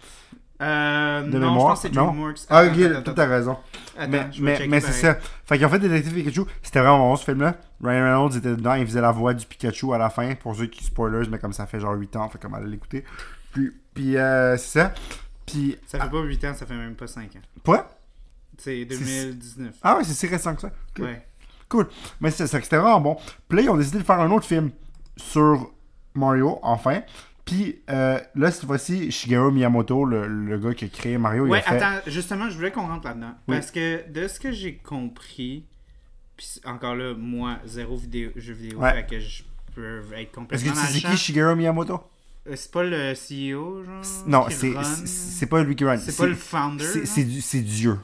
Euh, 0.62 1.22
De 1.22 1.26
non, 1.26 1.32
je 1.32 1.38
mémoire. 1.38 1.68
pense 1.68 1.82
que 1.82 1.88
c'est? 1.88 1.94
DreamWorks. 1.94 2.38
Ah, 2.50 2.64
ok, 2.64 2.78
attends, 2.80 3.22
à 3.22 3.26
raison. 3.26 3.56
Attends, 3.98 4.10
mais 4.10 4.28
je 4.30 4.80
c'est 4.80 4.92
ça. 4.92 5.14
Fait 5.46 5.56
qu'ils 5.56 5.66
ont 5.66 5.70
fait 5.70 5.78
Detective 5.78 6.12
Pikachu. 6.12 6.42
C'était 6.62 6.80
vraiment 6.80 6.98
bon 6.98 7.16
ce 7.16 7.24
film-là. 7.24 7.56
Ryan 7.82 8.02
Reynolds 8.04 8.36
était 8.36 8.50
dedans. 8.56 8.74
Il 8.74 8.86
faisait 8.86 9.00
la 9.00 9.10
voix 9.10 9.32
du 9.32 9.46
Pikachu 9.46 9.94
à 9.94 9.98
la 9.98 10.10
fin. 10.10 10.34
Pour 10.34 10.54
ceux 10.54 10.66
qui 10.66 10.84
spoilers, 10.84 11.28
mais 11.30 11.38
comme 11.38 11.54
ça 11.54 11.66
fait 11.66 11.80
genre 11.80 11.94
8 11.94 12.16
ans, 12.16 12.28
fait 12.28 12.38
comme 12.38 12.52
aller 12.54 12.68
l'écouter. 12.68 13.04
Puis, 13.52 13.72
puis 13.94 14.16
euh, 14.18 14.56
c'est 14.58 14.80
ça. 14.80 14.92
Puis. 15.46 15.78
Ça 15.86 15.98
fait 15.98 16.10
pas 16.10 16.20
8 16.20 16.44
ans, 16.44 16.54
ça 16.54 16.66
fait 16.66 16.74
même 16.74 16.94
pas 16.94 17.06
5 17.06 17.24
ans. 17.36 17.40
Quoi? 17.64 17.90
C'est 18.58 18.84
2019. 18.84 19.74
Ah 19.82 19.96
ouais, 19.96 20.04
c'est 20.04 20.12
si 20.12 20.26
récent 20.26 20.54
que 20.54 20.60
ça. 20.60 20.70
Ouais. 20.98 21.26
Cool. 21.70 21.88
Mais 22.20 22.30
c'est 22.30 22.46
ça, 22.46 22.58
que 22.58 22.64
c'était 22.64 22.76
vraiment 22.76 23.00
bon. 23.00 23.16
Puis 23.48 23.56
là, 23.56 23.62
ils 23.62 23.70
ont 23.70 23.76
décidé 23.78 23.98
de 23.98 24.04
faire 24.04 24.20
un 24.20 24.30
autre 24.30 24.44
film 24.44 24.70
sur 25.20 25.72
Mario, 26.14 26.58
enfin. 26.62 27.02
Puis 27.44 27.80
euh, 27.90 28.18
là, 28.36 28.50
cette 28.50 28.66
fois-ci, 28.66 29.10
Shigeru 29.10 29.50
Miyamoto, 29.52 30.04
le, 30.04 30.26
le 30.26 30.58
gars 30.58 30.72
qui 30.74 30.84
a 30.84 30.88
créé 30.88 31.18
Mario, 31.18 31.46
il 31.46 31.50
Ouais, 31.50 31.60
fait... 31.62 31.76
attends, 31.82 32.00
justement, 32.06 32.48
je 32.48 32.56
voulais 32.56 32.70
qu'on 32.70 32.86
rentre 32.86 33.06
là-dedans. 33.08 33.32
Oui. 33.48 33.56
Parce 33.56 33.70
que 33.70 34.08
de 34.10 34.28
ce 34.28 34.38
que 34.38 34.52
j'ai 34.52 34.76
compris, 34.76 35.64
puis 36.36 36.46
encore 36.64 36.94
là, 36.94 37.14
moi, 37.16 37.58
zéro 37.64 37.96
vidéo, 37.96 38.30
jeu 38.36 38.52
vidéo, 38.54 38.78
Ouais. 38.78 38.92
fait 38.92 39.06
que 39.06 39.18
je 39.20 39.42
peux 39.74 39.98
être 40.12 40.18
Est-ce 40.20 40.30
complètement 40.32 40.72
que 40.72 40.78
tu 40.92 41.00
sais 41.00 41.08
qui 41.08 41.16
Shigeru 41.16 41.56
Miyamoto? 41.56 42.00
Euh, 42.46 42.52
C'est 42.56 42.70
pas 42.70 42.84
le 42.84 43.14
CEO, 43.14 43.82
genre 43.84 44.02
Non, 44.26 44.46
c'est 44.48 45.46
pas 45.46 45.62
lui 45.62 45.74
qui 45.76 45.84
run. 45.84 45.96
C'est 45.98 46.16
pas 46.16 46.26
le 46.26 46.34
founder. 46.34 46.84
c'est 47.04 47.60
Dieu. 47.62 47.98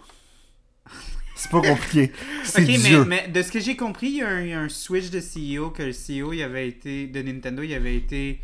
C'est 1.37 1.50
pas 1.50 1.61
compliqué. 1.61 2.12
C'est 2.45 2.62
Ok, 2.62 2.69
mais, 2.69 2.78
Dieu. 2.78 3.05
mais 3.05 3.28
de 3.28 3.43
ce 3.43 3.52
que 3.52 3.61
j'ai 3.61 3.76
compris, 3.76 4.09
il 4.09 4.16
y, 4.16 4.23
a 4.23 4.28
un, 4.28 4.40
il 4.40 4.49
y 4.49 4.52
a 4.55 4.61
un 4.61 4.69
switch 4.69 5.11
de 5.11 5.21
CEO, 5.21 5.71
que 5.71 5.83
le 5.83 5.93
CEO 5.93 6.33
il 6.33 6.43
avait 6.43 6.66
été, 6.66 7.07
de 7.07 7.23
Nintendo, 7.23 7.62
il 7.62 7.75
avait 7.75 7.95
été 7.97 8.40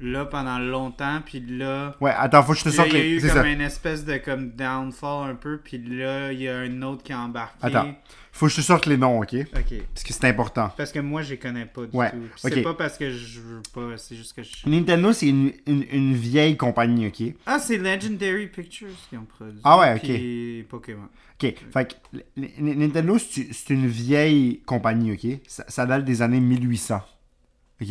là 0.00 0.24
pendant 0.26 0.58
longtemps, 0.58 1.20
puis 1.24 1.40
là, 1.40 1.96
Ouais, 2.00 2.12
attends, 2.16 2.42
faut 2.42 2.52
que 2.52 2.58
je 2.58 2.64
te 2.64 2.68
sorte 2.70 2.88
il 2.92 2.96
y 2.98 3.00
a 3.00 3.06
eu 3.06 3.20
comme 3.20 3.30
ça. 3.30 3.46
une 3.48 3.60
espèce 3.62 4.04
de 4.04 4.16
comme 4.18 4.50
downfall 4.50 5.30
un 5.30 5.34
peu, 5.34 5.58
puis 5.58 5.78
là, 5.78 6.32
il 6.32 6.42
y 6.42 6.48
a 6.48 6.56
un 6.58 6.82
autre 6.82 7.02
qui 7.02 7.12
a 7.12 7.20
embarqué. 7.20 7.56
Attends. 7.62 7.94
Faut 8.32 8.46
que 8.46 8.52
je 8.52 8.56
te 8.56 8.60
sorte 8.60 8.84
les 8.84 8.98
noms, 8.98 9.20
ok? 9.20 9.34
Ok. 9.34 9.74
Parce 9.94 10.04
que 10.04 10.12
c'est 10.12 10.26
important. 10.26 10.70
Parce 10.76 10.92
que 10.92 10.98
moi, 10.98 11.22
je 11.22 11.30
les 11.30 11.38
connais 11.38 11.64
pas 11.64 11.86
du 11.86 11.96
Ouais, 11.96 12.10
tout. 12.10 12.18
Puis 12.18 12.52
C'est 12.52 12.60
pas 12.62 12.74
parce 12.74 12.98
que 12.98 13.10
je 13.10 13.40
veux 13.40 13.62
pas, 13.72 13.96
c'est 13.96 14.14
juste 14.14 14.34
que 14.34 14.42
je... 14.42 14.68
Nintendo, 14.68 15.10
c'est 15.14 15.28
une, 15.28 15.52
une, 15.66 15.86
une 15.90 16.12
vieille 16.14 16.58
compagnie, 16.58 17.06
ok? 17.06 17.34
Ah, 17.46 17.58
c'est 17.58 17.78
Legendary 17.78 18.48
Pictures 18.48 18.88
qui 19.08 19.16
ont 19.16 19.24
produit. 19.24 19.60
Ah 19.64 19.78
ouais, 19.78 19.94
ok. 19.94 20.00
Puis 20.02 20.66
Pokémon. 20.68 21.08
Ok, 21.42 21.54
fait 21.72 21.88
que 22.12 22.18
Nintendo, 22.60 23.18
c'est 23.18 23.48
c'est 23.52 23.72
une 23.72 23.86
vieille 23.86 24.60
compagnie, 24.66 25.12
ok? 25.12 25.40
Ça, 25.46 25.64
ça 25.68 25.86
date 25.86 26.04
des 26.04 26.20
années 26.20 26.40
1800. 26.40 27.00
Ok? 27.80 27.88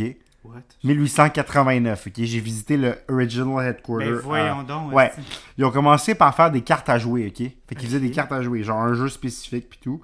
What? 0.48 0.62
1889, 0.84 2.08
ok? 2.08 2.14
J'ai 2.18 2.40
visité 2.40 2.78
le 2.78 2.96
Original 3.10 3.66
Headquarter. 3.68 4.06
Ben 4.12 4.20
voyons 4.20 4.60
euh, 4.60 4.64
donc. 4.64 4.94
ouais. 4.94 5.12
Ils 5.58 5.66
ont 5.66 5.72
commencé 5.72 6.16
par 6.16 6.36
faire 6.36 6.52
des 6.52 6.62
cartes 6.62 6.90
à 6.90 6.98
jouer, 6.98 7.28
ok? 7.28 7.50
Fait 7.68 7.76
qu'ils 7.76 7.88
faisaient 7.88 8.00
des 8.00 8.12
cartes 8.12 8.32
à 8.32 8.42
jouer, 8.42 8.64
genre 8.64 8.80
un 8.82 8.94
jeu 8.94 9.10
spécifique 9.10 9.70
puis 9.70 9.80
tout. 9.82 10.02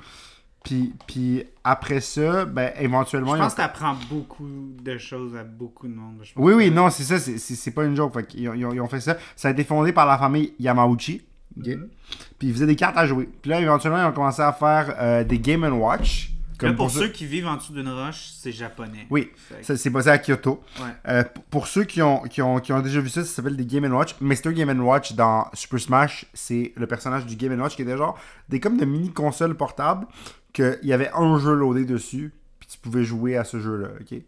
Puis, 0.64 0.94
puis 1.08 1.44
après 1.64 2.02
ça, 2.02 2.46
ben 2.46 2.72
éventuellement... 2.80 3.32
Je 3.32 3.38
ils 3.38 3.40
ont- 3.40 3.44
pense 3.46 3.54
que 3.54 3.58
t'apprends 3.62 3.96
beaucoup 4.12 4.48
de 4.82 4.98
choses 5.00 5.36
à 5.36 5.44
beaucoup 5.44 5.88
de 5.88 5.94
monde. 5.96 6.18
Je 6.22 6.34
pense 6.34 6.44
Oui, 6.44 6.54
oui, 6.54 6.70
que- 6.70 6.76
non, 6.76 6.90
c'est 6.92 7.04
ça, 7.04 7.18
c'est- 7.18 7.72
pas 7.72 7.84
une 7.84 7.96
joke. 7.96 8.14
Fait 8.14 8.28
qu'ils 8.28 8.48
ont, 8.48 8.54
ils 8.54 8.66
ont- 8.66 8.72
ils 8.74 8.80
ont 8.82 8.88
fait 8.88 9.00
ça. 9.02 9.18
Ça 9.36 9.48
a 9.48 9.52
été 9.52 9.64
fondé 9.64 9.92
par 9.92 10.06
la 10.06 10.20
famille 10.20 10.54
Yamauchi. 10.60 11.24
Mhm. 11.58 11.90
Puis 12.38 12.48
ils 12.50 12.54
faisaient 12.54 12.68
des 12.68 12.76
cartes 12.76 12.96
à 12.98 13.06
jouer. 13.08 13.28
Puis 13.42 13.50
là, 13.50 13.60
éventuellement, 13.60 13.98
ils 14.04 14.06
ont 14.06 14.12
commencé 14.14 14.42
à 14.42 14.54
faire 14.54 14.96
euh, 15.00 15.24
des 15.24 15.40
Game 15.40 15.64
Watch. 15.74 16.32
Là, 16.62 16.70
Comme 16.70 16.76
pour 16.78 16.92
ceux- 16.92 17.08
qui 17.10 17.26
vivent 17.26 17.48
en 17.48 17.56
dessous 17.58 17.74
d'une 17.74 17.90
roche, 17.90 18.30
c'est 18.40 18.52
japonais. 18.52 19.08
Oui, 19.10 19.30
que- 19.66 19.76
c'est 19.76 19.90
basé 19.90 20.10
à 20.12 20.18
Kyoto. 20.18 20.62
Ouais. 20.80 20.86
Euh, 21.08 21.24
pour 21.50 21.68
ceux 21.68 21.84
qui 21.84 22.02
ont, 22.02 22.22
qui, 22.24 22.42
ont, 22.42 22.60
qui 22.60 22.72
ont 22.74 22.82
déjà 22.82 23.00
vu 23.02 23.10
ça, 23.10 23.24
ça 23.24 23.30
s'appelle 23.32 23.56
des 23.58 23.66
Game 23.66 23.84
Watch. 23.92 24.16
Mr. 24.22 24.54
Game 24.54 24.80
Watch 24.82 25.14
dans 25.14 25.48
Super 25.54 25.80
Smash, 25.80 26.26
c'est 26.34 26.74
le 26.76 26.88
personnage 26.88 27.26
du 27.26 27.36
Game 27.36 27.60
Watch 27.60 27.76
qui 27.76 27.82
était 27.82 27.98
genre 27.98 28.18
des 28.50 28.60
comme 28.60 28.78
de 28.78 28.86
mini 28.86 29.12
consoles 29.12 29.56
portables 29.56 30.06
qu'il 30.54 30.80
y 30.84 30.94
avait 30.94 31.10
un 31.16 31.40
jeu 31.40 31.54
loadé 31.54 31.86
dessus. 31.86 32.34
Puis 32.60 32.68
tu 32.70 32.78
pouvais 32.78 33.04
jouer 33.04 33.38
à 33.38 33.44
ce 33.44 33.60
jeu-là. 33.60 33.88
ok? 34.00 34.20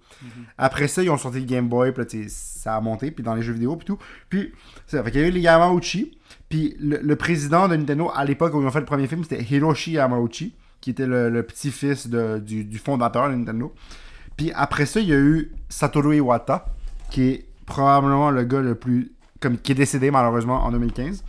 Après 0.57 0.87
ça, 0.87 1.03
ils 1.03 1.09
ont 1.09 1.17
sorti 1.17 1.39
le 1.39 1.45
Game 1.45 1.67
Boy. 1.69 1.91
Puis 1.91 2.03
là, 2.03 2.25
ça 2.29 2.75
a 2.75 2.81
monté. 2.81 3.11
Puis 3.11 3.23
dans 3.23 3.35
les 3.35 3.43
jeux 3.43 3.53
vidéo. 3.53 3.75
Puis 3.75 3.85
tout. 3.85 3.99
Puis 4.29 4.51
ça. 4.87 5.03
Fait 5.03 5.11
qu'il 5.11 5.21
y 5.21 5.23
a 5.23 5.27
eu 5.27 5.31
les 5.31 5.41
Yamauchi. 5.41 6.17
Puis 6.49 6.75
le, 6.79 6.97
le 7.01 7.15
président 7.15 7.67
de 7.67 7.75
Nintendo 7.75 8.11
à 8.13 8.25
l'époque 8.25 8.53
où 8.55 8.61
ils 8.61 8.65
ont 8.65 8.71
fait 8.71 8.79
le 8.79 8.85
premier 8.85 9.07
film, 9.07 9.23
c'était 9.23 9.43
Hiroshi 9.43 9.91
Yamauchi, 9.91 10.55
qui 10.83 10.89
était 10.89 11.07
le, 11.07 11.43
petit-fils 11.43 12.09
du, 12.09 12.65
du 12.65 12.77
fondateur 12.77 13.29
de 13.29 13.35
Nintendo. 13.35 13.73
Puis 14.35 14.51
après 14.53 14.85
ça, 14.85 14.99
il 14.99 15.07
y 15.07 15.13
a 15.13 15.17
eu 15.17 15.49
Satoru 15.69 16.17
Iwata, 16.17 16.65
qui 17.09 17.21
est 17.23 17.45
probablement 17.65 18.31
le 18.31 18.43
gars 18.43 18.59
le 18.59 18.75
plus. 18.75 19.13
Comme, 19.39 19.57
qui 19.57 19.71
est 19.71 19.75
décédé 19.75 20.11
malheureusement 20.11 20.61
en 20.65 20.71
2015. 20.71 21.23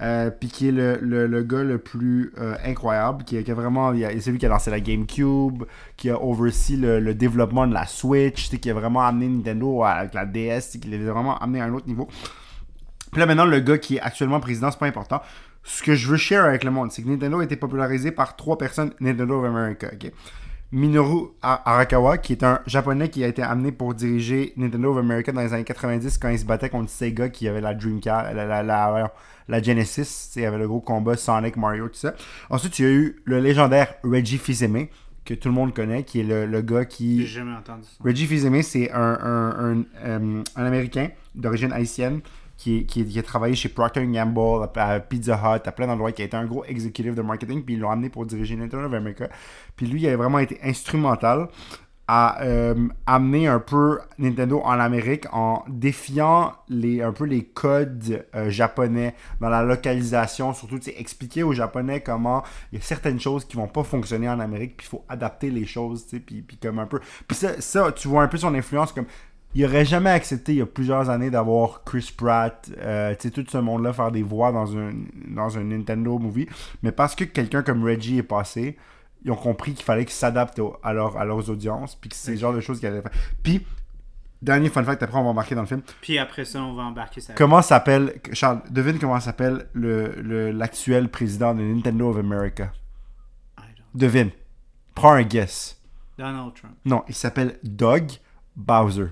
Euh, 0.00 0.30
puis 0.30 0.48
qui 0.48 0.68
est 0.68 0.72
le, 0.72 0.96
le, 1.26 1.42
gars 1.42 1.62
le 1.62 1.76
plus 1.76 2.32
euh, 2.38 2.54
incroyable, 2.64 3.24
qui, 3.24 3.36
a- 3.36 3.54
vraiment. 3.54 3.92
C'est 4.18 4.30
lui 4.30 4.38
qui 4.38 4.46
a 4.46 4.48
lancé 4.48 4.70
la 4.70 4.80
GameCube, 4.80 5.64
qui 5.98 6.08
a 6.08 6.18
oversee 6.18 6.78
le, 6.78 7.14
développement 7.14 7.66
de 7.66 7.74
la 7.74 7.84
Switch, 7.84 8.48
qui 8.48 8.70
a 8.70 8.74
vraiment 8.74 9.02
amené 9.02 9.28
Nintendo 9.28 9.84
avec 9.84 10.14
la 10.14 10.24
DS, 10.24 10.78
qui 10.80 10.88
l'a 10.88 11.12
vraiment 11.12 11.36
amené 11.38 11.60
à 11.60 11.64
un 11.64 11.74
autre 11.74 11.86
niveau. 11.86 12.08
Puis 13.12 13.20
là, 13.20 13.26
maintenant, 13.26 13.44
le 13.44 13.60
gars 13.60 13.76
qui 13.76 13.96
est 13.96 14.00
actuellement 14.00 14.40
président, 14.40 14.70
c'est 14.70 14.78
pas 14.78 14.86
important. 14.86 15.20
Ce 15.66 15.82
que 15.82 15.94
je 15.94 16.06
veux 16.08 16.16
share 16.16 16.44
avec 16.44 16.62
le 16.64 16.70
monde, 16.70 16.92
c'est 16.92 17.02
que 17.02 17.08
Nintendo 17.08 17.40
a 17.40 17.44
été 17.44 17.56
popularisé 17.56 18.12
par 18.12 18.36
trois 18.36 18.56
personnes 18.56 18.92
Nintendo 19.00 19.40
of 19.40 19.44
America. 19.46 19.88
ok? 19.92 20.12
Minoru 20.72 21.28
Arakawa, 21.42 22.18
qui 22.18 22.32
est 22.32 22.42
un 22.42 22.60
japonais 22.66 23.08
qui 23.08 23.22
a 23.22 23.28
été 23.28 23.40
amené 23.42 23.70
pour 23.72 23.94
diriger 23.94 24.52
Nintendo 24.56 24.92
of 24.92 24.98
America 24.98 25.30
dans 25.32 25.40
les 25.40 25.52
années 25.52 25.64
90 25.64 26.18
quand 26.18 26.28
il 26.28 26.38
se 26.38 26.44
battait 26.44 26.68
contre 26.68 26.90
Sega 26.90 27.28
qui 27.28 27.46
avait 27.48 27.60
la 27.60 27.72
Dreamcast, 27.72 28.34
la, 28.34 28.44
la, 28.44 28.62
la, 28.62 29.12
la 29.48 29.62
Genesis, 29.62 30.32
il 30.36 30.42
y 30.42 30.44
avait 30.44 30.58
le 30.58 30.66
gros 30.66 30.80
combat 30.80 31.16
Sonic, 31.16 31.56
Mario, 31.56 31.88
tout 31.88 31.94
ça. 31.94 32.14
Ensuite, 32.50 32.78
il 32.80 32.84
y 32.84 32.88
a 32.88 32.92
eu 32.92 33.16
le 33.24 33.38
légendaire 33.38 33.94
Reggie 34.02 34.38
Fils-Aimé, 34.38 34.90
que 35.24 35.34
tout 35.34 35.48
le 35.48 35.54
monde 35.54 35.72
connaît, 35.72 36.02
qui 36.02 36.20
est 36.20 36.24
le, 36.24 36.46
le 36.46 36.60
gars 36.62 36.84
qui... 36.84 37.20
J'ai 37.20 37.38
jamais 37.40 37.54
entendu 37.56 37.84
ça. 37.84 37.90
Reggie 38.04 38.26
Fils-Aimé, 38.26 38.62
c'est 38.62 38.90
un, 38.92 39.18
un, 39.22 39.50
un, 39.50 39.84
euh, 40.04 40.42
un 40.56 40.64
Américain 40.64 41.10
d'origine 41.36 41.72
haïtienne 41.72 42.20
qui, 42.56 42.86
qui, 42.86 43.04
qui 43.04 43.18
a 43.18 43.22
travaillé 43.22 43.54
chez 43.54 43.68
Procter 43.68 44.06
Gamble, 44.06 44.68
à, 44.76 45.00
Pizza 45.00 45.36
Hut, 45.36 45.66
à 45.66 45.72
plein 45.72 45.86
d'endroits, 45.86 46.12
qui 46.12 46.22
a 46.22 46.24
été 46.24 46.36
un 46.36 46.46
gros 46.46 46.64
executive 46.64 47.14
de 47.14 47.22
marketing, 47.22 47.62
puis 47.62 47.74
ils 47.74 47.80
l'ont 47.80 47.90
amené 47.90 48.08
pour 48.08 48.24
diriger 48.26 48.56
Nintendo 48.56 48.86
of 48.86 48.94
America. 48.94 49.28
Puis 49.76 49.86
lui, 49.86 50.02
il 50.02 50.08
a 50.08 50.16
vraiment 50.16 50.38
été 50.38 50.58
instrumental 50.62 51.48
à 52.08 52.40
euh, 52.42 52.88
amener 53.06 53.48
un 53.48 53.58
peu 53.58 53.98
Nintendo 54.18 54.60
en 54.60 54.78
Amérique 54.78 55.26
en 55.32 55.64
défiant 55.68 56.54
les, 56.68 57.02
un 57.02 57.12
peu 57.12 57.24
les 57.24 57.44
codes 57.44 58.24
euh, 58.34 58.48
japonais 58.48 59.16
dans 59.40 59.48
la 59.48 59.62
localisation, 59.64 60.52
surtout 60.52 60.78
expliquer 60.96 61.42
aux 61.42 61.52
Japonais 61.52 62.00
comment 62.00 62.44
il 62.70 62.78
y 62.78 62.80
a 62.80 62.84
certaines 62.84 63.18
choses 63.18 63.44
qui 63.44 63.56
vont 63.56 63.66
pas 63.66 63.82
fonctionner 63.82 64.28
en 64.28 64.38
Amérique, 64.38 64.76
puis 64.76 64.86
il 64.86 64.90
faut 64.90 65.04
adapter 65.08 65.50
les 65.50 65.66
choses, 65.66 66.06
puis, 66.24 66.42
puis 66.42 66.56
comme 66.58 66.78
un 66.78 66.86
peu... 66.86 67.00
Puis 67.26 67.36
ça, 67.36 67.60
ça, 67.60 67.90
tu 67.90 68.06
vois 68.06 68.22
un 68.22 68.28
peu 68.28 68.38
son 68.38 68.54
influence 68.54 68.92
comme... 68.92 69.06
Il 69.58 69.64
aurait 69.64 69.86
jamais 69.86 70.10
accepté 70.10 70.52
il 70.52 70.58
y 70.58 70.60
a 70.62 70.66
plusieurs 70.66 71.08
années 71.08 71.30
d'avoir 71.30 71.82
Chris 71.84 72.12
Pratt, 72.14 72.70
euh, 72.78 73.14
tu 73.18 73.28
sais, 73.28 73.30
tout 73.30 73.44
ce 73.48 73.56
monde-là 73.56 73.92
faire 73.94 74.12
des 74.12 74.22
voix 74.22 74.52
dans 74.52 74.76
un, 74.76 74.92
dans 75.28 75.56
un 75.56 75.64
Nintendo 75.64 76.18
movie. 76.18 76.46
Mais 76.82 76.92
parce 76.92 77.14
que 77.14 77.24
quelqu'un 77.24 77.62
comme 77.62 77.82
Reggie 77.82 78.18
est 78.18 78.22
passé, 78.22 78.76
ils 79.24 79.30
ont 79.32 79.36
compris 79.36 79.72
qu'il 79.72 79.84
fallait 79.84 80.04
qu'ils 80.04 80.12
s'adaptent 80.14 80.60
à, 80.82 80.92
leur- 80.92 81.16
à 81.16 81.24
leurs 81.24 81.48
audiences, 81.48 81.94
puis 81.96 82.10
que 82.10 82.16
c'est 82.16 82.32
le 82.32 82.36
genre 82.36 82.52
de 82.52 82.60
choses 82.60 82.78
qu'ils 82.80 82.88
allaient 82.88 83.00
faire. 83.00 83.10
Puis, 83.42 83.66
dernier 84.42 84.68
fun 84.68 84.84
fact, 84.84 85.02
après 85.02 85.18
on 85.18 85.24
va 85.24 85.32
marquer 85.32 85.54
dans 85.54 85.62
le 85.62 85.66
film. 85.66 85.80
Puis 86.02 86.18
après 86.18 86.44
ça, 86.44 86.62
on 86.62 86.74
va 86.74 86.82
embarquer 86.82 87.22
ça. 87.22 87.32
Comment 87.32 87.62
s'appelle, 87.62 88.20
Charles, 88.34 88.60
devine 88.70 88.98
comment 88.98 89.18
s'appelle 89.20 89.68
le- 89.72 90.20
le- 90.20 90.50
l'actuel 90.50 91.08
président 91.08 91.54
de 91.54 91.62
Nintendo 91.62 92.10
of 92.10 92.18
America. 92.18 92.72
I 93.58 93.62
don't- 93.74 93.84
Devine. 93.98 94.30
Prends 94.94 95.12
un 95.12 95.22
guess. 95.22 95.80
Donald 96.18 96.52
Trump. 96.54 96.74
Non, 96.84 97.02
il 97.08 97.14
s'appelle 97.14 97.58
Doug 97.64 98.10
Bowser. 98.54 99.06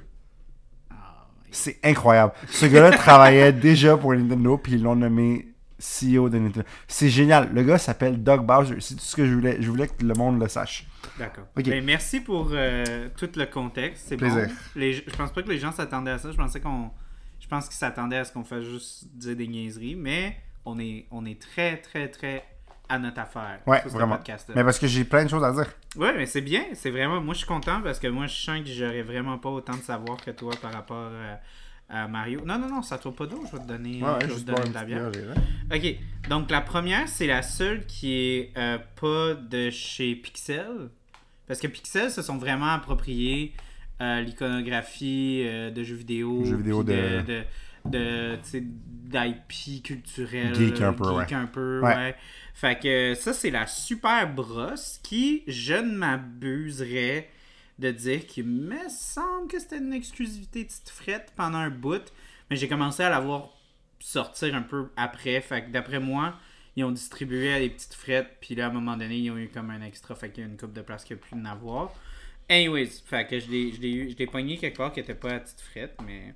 C'est 1.55 1.79
incroyable. 1.85 2.33
Ce 2.51 2.67
gars-là 2.67 2.91
travaillait 2.97 3.53
déjà 3.53 3.97
pour 3.97 4.15
Nintendo, 4.15 4.59
puis 4.59 4.73
ils 4.73 4.83
l'ont 4.83 4.97
nommé 4.97 5.49
CEO 5.79 6.29
de 6.29 6.39
Nintendo. 6.39 6.67
C'est 6.89 7.09
génial. 7.09 7.51
Le 7.53 7.63
gars 7.63 7.79
s'appelle 7.79 8.23
Doug 8.23 8.45
Bowser. 8.45 8.77
C'est 8.81 8.95
tout 8.95 9.01
ce 9.01 9.17
que 9.17 9.27
je 9.27 9.35
voulais. 9.35 9.57
Je 9.61 9.69
voulais 9.69 9.89
que 9.89 10.05
le 10.05 10.15
monde 10.15 10.41
le 10.41 10.49
sache. 10.49 10.87
D'accord. 11.19 11.45
Ok. 11.57 11.65
Ben, 11.65 11.85
merci 11.85 12.21
pour 12.21 12.51
euh, 12.53 13.09
tout 13.17 13.31
le 13.37 13.47
contexte. 13.47 14.07
C'est 14.09 14.17
Plaisir. 14.17 14.47
bon. 14.47 14.53
Les, 14.77 14.95
je 14.95 15.17
pense 15.17 15.33
pas 15.33 15.43
que 15.43 15.49
les 15.49 15.59
gens 15.59 15.73
s'attendaient 15.73 16.13
à 16.13 16.19
ça. 16.19 16.33
Je 16.33 16.37
pensais 16.37 16.61
qu'on. 16.61 16.91
Je 17.41 17.47
pense 17.49 17.67
qu'ils 17.69 17.77
s'attendaient 17.77 18.17
à 18.17 18.25
ce 18.25 18.33
qu'on 18.33 18.45
fasse 18.45 18.65
juste 18.65 19.07
dire 19.15 19.37
des 19.37 19.47
niaiseries, 19.47 19.97
mais 19.97 20.37
on 20.65 20.79
est, 20.79 21.07
on 21.11 21.27
est 21.27 21.39
très, 21.41 21.77
très, 21.77 22.09
très 22.09 22.43
à 22.89 22.99
notre 22.99 23.21
affaire. 23.21 23.61
Ouais, 23.67 23.83
vraiment. 23.87 24.19
Mais 24.55 24.63
parce 24.65 24.79
que 24.79 24.87
j'ai 24.87 25.05
plein 25.05 25.25
de 25.25 25.31
choses 25.31 25.43
à 25.45 25.53
dire. 25.53 25.67
Ouais, 25.97 26.15
mais 26.17 26.27
c'est 26.27 26.41
bien. 26.43 26.65
C'est 26.75 26.91
vraiment. 26.91 27.21
Moi, 27.21 27.35
je 27.35 27.39
suis 27.39 27.47
content 27.47 27.81
parce 27.83 27.99
que 27.99 28.07
moi, 28.09 28.27
je 28.27 28.35
sens 28.35 28.61
que 28.61 28.69
j'aurais 28.71 29.03
vraiment 29.03 29.39
pas 29.39 29.49
autant 29.51 29.75
de 29.77 29.83
savoir 29.83 30.17
que 30.23 30.31
toi 30.31 30.53
par 30.61 30.73
rapport 30.73 31.11
euh, 31.13 31.35
à 31.89 32.07
Mario. 32.09 32.43
Non, 32.45 32.59
non, 32.59 32.69
non, 32.69 32.83
ça 32.83 32.99
tourne 32.99 33.15
pas 33.15 33.27
d'eau. 33.27 33.43
Je 33.51 33.57
vais 33.57 33.63
te 33.63 33.69
donner, 33.69 34.01
je 34.21 34.27
vais 34.27 34.41
te 34.41 34.41
donner 34.45 34.69
de 34.69 34.75
la 34.75 34.85
bière. 34.85 35.11
Ok, 35.73 35.97
donc 36.29 36.51
la 36.51 36.61
première, 36.61 37.09
c'est 37.09 37.27
la 37.27 37.43
seule 37.43 37.87
qui 37.87 38.13
est 38.15 38.53
euh, 38.59 38.79
pas 39.01 39.35
de 39.35 39.71
chez 39.71 40.15
Pixel. 40.17 40.91
Parce 41.47 41.61
que 41.61 41.67
Pixel 41.67 42.11
se 42.11 42.23
sont 42.23 42.39
vraiment 42.39 42.73
appropriés 42.73 43.53
euh, 44.01 44.21
l'iconographie 44.23 45.43
euh, 45.47 45.71
de 45.71 45.83
jeux 45.83 45.95
vidéo. 45.97 46.45
Jeux 46.45 46.57
vidéo 46.57 46.83
de- 46.83 47.23
de, 47.23 47.43
de, 47.85 48.39
d'IP 48.61 49.83
culturel. 49.83 50.55
Geek 50.55 50.81
un 50.81 50.93
peu, 50.95 51.21
geek 51.21 51.33
un 51.33 51.47
peu, 51.47 51.81
Ouais. 51.83 51.95
ouais. 51.95 52.17
Fait 52.55 52.81
que 52.81 53.15
ça, 53.15 53.35
c'est 53.35 53.51
la 53.51 53.67
super 53.67 54.33
brosse 54.33 55.01
qui, 55.03 55.43
je 55.49 55.75
ne 55.75 55.97
m'abuserais 55.97 57.29
de 57.81 57.91
dire 57.91 58.27
qu'il 58.27 58.47
me 58.47 58.89
semble 58.89 59.49
que 59.49 59.59
c'était 59.59 59.79
une 59.79 59.93
exclusivité 59.93 60.65
petite 60.65 60.89
frette 60.89 61.33
pendant 61.37 61.59
un 61.59 61.71
bout. 61.71 62.13
Mais 62.49 62.57
j'ai 62.57 62.69
commencé 62.69 63.03
à 63.03 63.11
la 63.11 63.19
voir 63.19 63.51
sortir 63.99 64.55
un 64.55 64.63
peu 64.63 64.91
après. 64.97 65.41
Fait 65.41 65.65
que 65.65 65.71
d'après 65.71 65.99
moi, 65.99 66.35
ils 66.77 66.85
ont 66.85 66.93
distribué 66.93 67.53
à 67.53 67.59
des 67.59 67.71
petites 67.71 67.95
frettes. 67.95 68.37
Puis 68.41 68.55
là, 68.55 68.67
à 68.67 68.69
un 68.69 68.73
moment 68.73 68.97
donné, 68.97 69.19
ils 69.19 69.31
ont 69.33 69.37
eu 69.37 69.49
comme 69.49 69.71
un 69.71 69.83
extra. 69.83 70.15
Fait 70.15 70.31
qu'il 70.31 70.45
y 70.45 70.47
a 70.47 70.51
une 70.51 70.57
coupe 70.57 70.73
de 70.73 70.83
place 70.83 71.05
qu'il 71.05 71.17
n'y 71.17 71.23
a 71.23 71.25
plus 71.27 71.37
d'en 71.37 71.51
avoir. 71.51 71.93
Anyways, 72.49 73.03
fait 73.05 73.27
que 73.27 73.41
je 73.41 73.51
l'ai, 73.51 74.27
pogné 74.27 74.59
quelque 74.59 74.77
part 74.77 74.93
qui 74.93 75.01
était 75.01 75.15
pas 75.15 75.33
à 75.33 75.41
petite 75.41 75.61
frette, 75.61 75.97
mais 76.05 76.35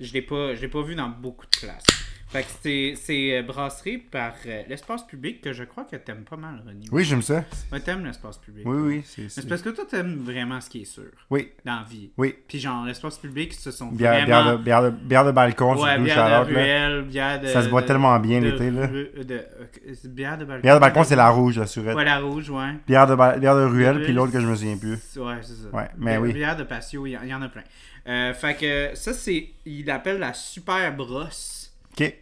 je 0.00 0.12
l'ai 0.12 0.22
pas, 0.22 0.54
l'ai 0.54 0.68
pas 0.68 0.82
vu 0.82 0.94
dans 0.94 1.10
beaucoup 1.10 1.44
de 1.44 1.58
places. 1.58 1.84
Fait 2.30 2.42
que 2.42 2.48
c'est, 2.62 2.94
c'est 2.94 3.38
euh, 3.38 3.42
brassé 3.42 3.98
par 3.98 4.34
euh, 4.46 4.62
l'espace 4.68 5.04
public 5.04 5.40
que 5.40 5.52
je 5.52 5.64
crois 5.64 5.82
que 5.82 5.96
t'aimes 5.96 6.22
pas 6.22 6.36
mal, 6.36 6.62
René. 6.64 6.84
Oui, 6.92 7.02
j'aime 7.02 7.22
ça. 7.22 7.42
Ouais, 7.72 7.80
t'aimes 7.80 8.04
l'espace 8.06 8.38
public. 8.38 8.64
Oui, 8.66 8.76
toi. 8.76 8.86
oui. 8.86 9.02
C'est, 9.04 9.28
c'est- 9.28 9.48
parce 9.48 9.62
que 9.62 9.70
toi, 9.70 9.84
t'aimes 9.90 10.14
vraiment 10.24 10.60
ce 10.60 10.70
qui 10.70 10.82
est 10.82 10.84
sûr 10.84 11.10
Oui, 11.28 11.48
dans 11.64 11.80
la 11.80 11.86
vie. 11.90 12.10
oui. 12.16 12.36
Puis 12.46 12.60
genre, 12.60 12.84
l'espace 12.84 13.18
public, 13.18 13.52
ce 13.54 13.72
sont 13.72 13.86
Bière, 13.88 14.12
vraiment... 14.24 14.26
bière, 14.26 14.52
de, 14.52 14.62
bière, 14.62 14.82
de, 14.84 14.90
bière 14.90 15.24
de 15.24 15.32
balcon, 15.32 15.74
ouais, 15.82 15.98
bière 15.98 16.44
de 16.46 16.52
ruelle, 16.52 17.02
bière 17.02 17.40
de... 17.40 17.48
Ça 17.48 17.64
se 17.64 17.68
boit 17.68 17.82
de- 17.82 17.88
tellement 17.88 18.16
bien 18.20 18.38
l'été, 18.38 18.70
là. 18.70 18.86
de- 18.86 19.10
euh, 19.24 19.94
bière 20.04 20.38
de 20.38 20.44
balcon. 20.44 20.62
Bière 20.62 20.74
de 20.76 20.80
balcon, 20.80 21.02
c'est 21.02 21.16
la 21.16 21.30
rouge, 21.30 21.58
la 21.58 21.66
surette. 21.66 21.96
Ouais, 21.96 22.04
la 22.04 22.20
rouge, 22.20 22.48
ouais. 22.48 22.74
Bière, 22.86 23.08
de, 23.08 23.16
bière 23.40 23.56
de 23.56 23.64
ruelle, 23.64 24.02
puis 24.04 24.12
l'autre 24.12 24.30
que 24.32 24.38
je 24.38 24.46
me 24.46 24.54
souviens 24.54 24.76
plus. 24.76 25.00
Ouais, 25.16 25.34
c'est 25.42 25.54
ça. 25.64 25.68
Ouais, 25.76 25.88
mais 25.98 26.16
oui. 26.16 26.32
Bière 26.32 26.56
de 26.56 26.62
patio, 26.62 27.06
il 27.06 27.10
y, 27.10 27.16
en- 27.16 27.22
il 27.24 27.28
y 27.28 27.34
en 27.34 27.42
a 27.42 27.48
plein. 27.48 27.64
Euh, 28.06 28.32
fait 28.34 28.54
que 28.54 28.90
ça, 28.96 29.12
c'est... 29.12 29.48
Il 29.66 29.84
l'appelle 29.86 30.20
la 30.20 30.32
super 30.32 30.94
brosse. 30.96 31.59
Ok. 32.00 32.14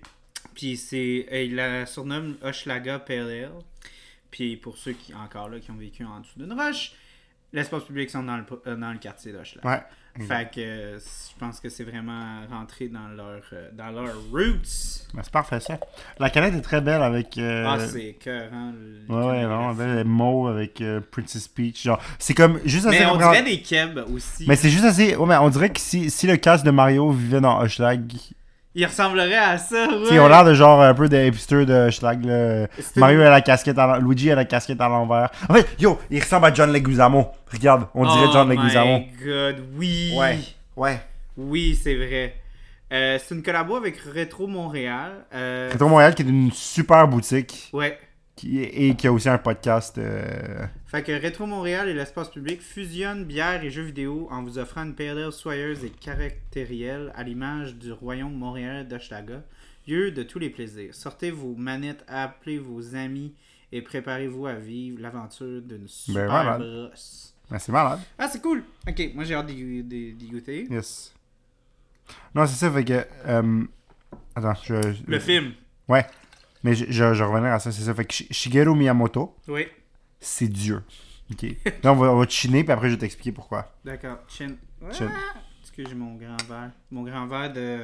Puis 0.54 0.76
c'est... 0.76 1.26
Il 1.32 1.54
la 1.54 1.86
surnomme 1.86 2.36
Hochelaga 2.42 2.98
Pale 2.98 3.18
Ale. 3.30 3.50
Puis 4.30 4.56
pour 4.56 4.76
ceux 4.76 4.92
qui, 4.92 5.14
encore 5.14 5.48
là, 5.48 5.58
qui 5.60 5.70
ont 5.70 5.76
vécu 5.76 6.04
en 6.04 6.20
dessous 6.20 6.38
d'une 6.38 6.52
roche, 6.52 6.92
l'espace 7.52 7.84
public 7.84 8.10
sont 8.10 8.22
dans 8.22 8.36
le, 8.36 8.44
euh, 8.66 8.76
dans 8.76 8.92
le 8.92 8.98
quartier 8.98 9.32
d'Hochelag. 9.32 9.64
Ouais. 9.64 9.80
Fait 10.26 10.50
que 10.52 10.60
euh, 10.60 10.98
je 10.98 11.38
pense 11.38 11.60
que 11.60 11.68
c'est 11.68 11.84
vraiment 11.84 12.40
rentré 12.50 12.88
dans 12.88 13.06
leur, 13.06 13.40
euh, 13.52 13.70
dans 13.72 13.90
leurs 13.92 14.16
roots. 14.32 15.06
Ben, 15.14 15.22
c'est 15.22 15.30
parfait 15.32 15.60
ça. 15.60 15.78
La 16.18 16.28
canette 16.28 16.54
est 16.54 16.60
très 16.60 16.80
belle 16.80 17.02
avec. 17.02 17.38
euh, 17.38 17.64
Ah, 17.64 17.78
c'est 17.86 18.06
écœurant. 18.06 18.72
le- 18.72 19.14
Ouais, 19.14 19.26
ouais, 19.26 19.44
vraiment 19.44 19.74
belle. 19.74 20.04
Mauve 20.04 20.48
avec 20.48 20.80
euh, 20.80 21.00
Princess 21.12 21.46
Peach. 21.46 21.84
Genre, 21.84 22.02
c'est 22.18 22.34
comme 22.34 22.58
juste 22.64 22.86
assez. 22.86 22.98
Mais 22.98 23.06
on 23.06 23.16
dirait 23.16 23.44
des 23.44 23.62
kebs 23.62 24.04
aussi. 24.12 24.44
Mais 24.48 24.56
c'est 24.56 24.70
juste 24.70 24.84
assez. 24.84 25.14
Ouais, 25.14 25.26
mais 25.28 25.36
on 25.36 25.50
dirait 25.50 25.70
que 25.70 25.78
si, 25.78 26.10
si 26.10 26.26
le 26.26 26.36
cast 26.36 26.66
de 26.66 26.72
Mario 26.72 27.12
vivait 27.12 27.40
dans 27.40 27.60
Hochelag, 27.62 28.12
Il 28.74 28.84
ressemblerait 28.86 29.34
à 29.34 29.58
ça, 29.58 29.88
ouais. 29.88 29.98
tu 30.02 30.06
sais, 30.06 30.14
ils 30.14 30.20
ont 30.20 30.28
l'air 30.28 30.44
de 30.44 30.54
genre 30.54 30.80
un 30.82 30.94
peu 30.94 31.08
des 31.08 31.26
hipsters 31.28 31.66
de 31.66 31.88
Hochelag. 31.88 32.24
Là. 32.24 32.66
C'est 32.78 32.96
Mario 32.96 33.22
a 33.22 33.30
la 33.30 33.40
casquette 33.40 33.78
à 33.78 33.98
Luigi 33.98 34.30
a 34.30 34.34
la 34.36 34.44
casquette 34.44 34.80
à 34.80 34.88
l'envers. 34.88 35.30
En 35.48 35.54
fait, 35.54 35.66
yo, 35.80 35.98
il 36.10 36.20
ressemble 36.20 36.46
à 36.46 36.54
John 36.54 36.72
Leguizamo. 36.72 37.32
Regarde, 37.52 37.86
on 37.94 38.04
dirait 38.06 38.26
oh 38.28 38.32
John 38.32 38.48
Leguizamo. 38.48 38.98
my 38.98 39.10
god, 39.24 39.56
oui. 39.76 40.12
Ouais. 40.16 40.38
Ouais. 40.76 41.00
Oui, 41.36 41.78
c'est 41.82 41.94
vrai. 41.94 42.34
Euh, 42.92 43.18
c'est 43.22 43.34
une 43.34 43.42
collabo 43.42 43.76
avec 43.76 43.98
Retro 44.00 44.46
Montréal. 44.46 45.24
Euh, 45.34 45.70
Retro 45.72 45.88
Montréal 45.88 46.14
qui 46.14 46.22
est 46.22 46.26
une 46.26 46.52
super 46.52 47.06
boutique 47.08 47.70
Ouais. 47.72 47.98
Qui, 48.38 48.60
et 48.62 48.94
qui 48.94 49.06
a 49.08 49.12
aussi 49.12 49.28
un 49.28 49.36
podcast. 49.38 49.98
euh, 49.98 50.64
Fait 50.86 51.02
que 51.02 51.10
Retro 51.22 51.44
Montréal 51.46 51.88
et 51.88 51.94
l'espace 51.94 52.30
public 52.30 52.62
fusionnent 52.62 53.24
bière 53.24 53.62
et 53.64 53.70
jeux 53.70 53.82
vidéo 53.82 54.28
en 54.30 54.42
vous 54.44 54.58
offrant 54.58 54.84
une 54.84 54.94
période 54.94 55.32
soyeuse 55.32 55.84
et 55.84 55.90
caractérielle 55.90 57.12
à 57.16 57.24
l'image 57.24 57.74
du 57.74 57.90
royaume 57.92 58.34
Montréal 58.34 58.86
d'Hochelaga, 58.86 59.42
lieu 59.88 60.12
de 60.12 60.22
tous 60.22 60.38
les 60.38 60.50
plaisirs. 60.50 60.94
Sortez 60.94 61.30
vos 61.32 61.54
manettes, 61.56 62.04
appelez 62.06 62.58
vos 62.58 62.94
amis 62.94 63.34
et 63.72 63.82
préparez-vous 63.82 64.46
à 64.46 64.54
vivre 64.54 65.00
l'aventure 65.02 65.60
d'une 65.62 65.88
super 65.88 66.30
voilà. 66.30 66.58
brosse. 66.58 67.34
Ben, 67.50 67.58
c'est 67.58 67.72
malade. 67.72 67.98
Ah, 68.18 68.28
c'est 68.28 68.40
cool! 68.40 68.62
Ok, 68.88 69.02
moi 69.14 69.24
j'ai 69.24 69.34
hâte 69.34 69.46
d'y 69.46 69.82
d'y- 69.82 70.12
d'y 70.12 70.28
goûter. 70.28 70.66
Yes. 70.70 71.12
Non, 72.34 72.46
c'est 72.46 72.54
ça, 72.56 72.70
fait 72.70 72.84
que. 72.84 73.04
euh, 73.26 73.64
Attends, 74.36 74.54
je. 74.64 74.74
Le 75.06 75.18
film. 75.18 75.52
Ouais. 75.88 76.06
Mais 76.64 76.74
je, 76.74 76.86
je, 76.88 77.14
je 77.14 77.22
revenais 77.24 77.48
à 77.50 77.58
ça, 77.58 77.70
c'est 77.72 77.82
ça. 77.82 77.94
Fait 77.94 78.04
que 78.04 78.12
Shi- 78.12 78.32
Shigeru 78.32 78.74
Miyamoto, 78.76 79.36
Oui, 79.48 79.66
c'est 80.20 80.48
Dieu. 80.48 80.82
Ok. 81.30 81.44
Là, 81.82 81.92
on 81.92 81.96
va, 81.96 82.10
on 82.12 82.18
va 82.18 82.26
te 82.26 82.32
chiner, 82.32 82.64
puis 82.64 82.72
après, 82.72 82.88
je 82.88 82.94
vais 82.94 82.98
t'expliquer 83.00 83.32
pourquoi. 83.32 83.72
d'accord. 83.84 84.18
Chin. 84.28 84.56
Chin. 84.92 85.10
Ah, 85.14 85.38
Excuse, 85.60 85.86
j'ai 85.88 85.94
mon 85.94 86.14
grand 86.16 86.36
verre? 86.48 86.70
Mon 86.90 87.02
grand 87.02 87.26
verre 87.26 87.52
de. 87.52 87.82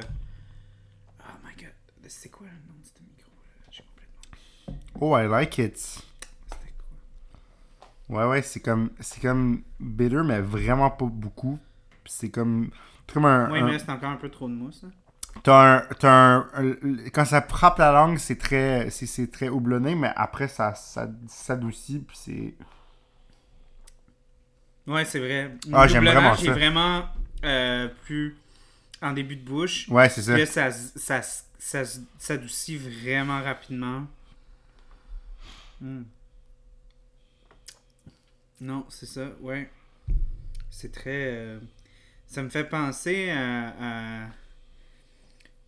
Oh 1.19 1.23
my 1.45 1.53
god. 1.61 1.71
C'est 2.07 2.29
quoi 2.29 2.47
le 2.47 2.53
nom 2.53 2.79
de 2.79 2.85
ce 2.85 2.91
micro? 3.03 3.31
là? 3.31 3.67
J'ai 3.71 3.83
complètement. 3.83 4.99
Oh, 4.99 5.17
I 5.17 5.27
like 5.27 5.57
it. 5.59 5.77
C'était 5.77 6.73
quoi? 8.07 8.17
Ouais, 8.25 8.29
ouais, 8.29 8.41
c'est 8.41 8.59
comme. 8.59 8.89
C'est 8.99 9.21
comme 9.21 9.61
bitter, 9.79 10.21
mais 10.25 10.39
vraiment 10.41 10.89
pas 10.89 11.05
beaucoup. 11.05 11.59
Puis 12.03 12.13
C'est 12.15 12.29
comme. 12.29 12.69
c'est 13.07 13.13
comme 13.13 13.25
un. 13.25 13.51
Oui, 13.51 13.59
un- 13.59 13.65
mais 13.67 13.79
c'est 13.79 13.89
encore 13.91 14.09
un 14.09 14.17
peu 14.17 14.29
trop 14.29 14.47
de 14.49 14.53
mousse. 14.53 14.83
hein. 14.85 14.91
T'as 15.43 15.75
un, 15.77 15.79
t'as 15.99 16.09
un, 16.11 16.39
un- 16.55 17.09
Quand 17.13 17.25
ça 17.25 17.41
frappe 17.41 17.77
la 17.77 17.91
langue, 17.91 18.17
c'est 18.17 18.37
très. 18.37 18.89
C'est, 18.89 19.05
c'est 19.05 19.27
très 19.31 19.47
houblonné, 19.49 19.93
mais 19.95 20.11
après, 20.15 20.47
ça, 20.47 20.73
ça 20.75 21.07
s'adoucit, 21.27 21.99
puis 21.99 22.17
c'est. 22.19 22.53
Ouais, 24.91 25.05
c'est 25.05 25.19
vrai. 25.19 25.51
Ah, 25.73 25.83
Le 25.83 25.89
j'aime 25.89 26.03
doublonnage 26.05 26.23
vraiment 26.23 26.35
ça. 26.35 26.45
est 26.45 26.53
vraiment 26.53 27.05
euh, 27.43 27.87
plus 28.05 28.35
en 29.01 29.13
début 29.13 29.35
de 29.35 29.43
bouche. 29.45 29.87
Ouais, 29.89 30.09
c'est 30.09 30.21
ça. 30.23 30.37
Là, 30.37 30.45
ça, 30.45 30.71
ça, 30.71 31.21
ça, 31.59 31.83
s'adoucit 32.17 32.77
vraiment 32.77 33.41
rapidement. 33.43 34.05
Hmm. 35.81 36.03
Non, 38.61 38.85
c'est 38.89 39.05
ça, 39.05 39.27
ouais. 39.41 39.69
C'est 40.71 40.91
très. 40.91 41.27
euh, 41.33 41.59
ça 42.27 42.41
me 42.41 42.49
fait 42.49 42.63
penser 42.63 43.29
à. 43.31 43.69
à 44.23 44.27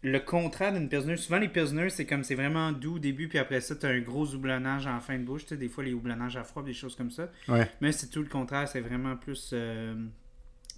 le 0.03 0.19
contraire 0.19 0.73
d'une 0.73 0.87
pilsner. 0.89 1.17
Souvent, 1.17 1.39
les 1.39 1.47
pilsners, 1.49 1.89
c'est 1.89 2.05
comme 2.05 2.23
c'est 2.23 2.35
vraiment 2.35 2.71
doux 2.71 2.95
au 2.95 2.99
début, 2.99 3.27
puis 3.27 3.39
après 3.39 3.61
ça, 3.61 3.75
t'as 3.75 3.89
un 3.89 3.99
gros 3.99 4.27
houblonnage 4.33 4.85
en 4.87 4.99
fin 4.99 5.17
de 5.17 5.23
bouche. 5.23 5.43
Tu 5.43 5.49
sais, 5.49 5.57
des 5.57 5.69
fois, 5.69 5.83
les 5.83 5.93
houblonnages 5.93 6.37
à 6.37 6.43
froid, 6.43 6.63
des 6.63 6.73
choses 6.73 6.95
comme 6.95 7.11
ça. 7.11 7.29
Ouais. 7.47 7.69
Mais 7.81 7.91
c'est 7.91 8.07
tout 8.07 8.21
le 8.21 8.29
contraire, 8.29 8.67
c'est 8.67 8.81
vraiment 8.81 9.15
plus. 9.15 9.49
euh, 9.53 9.95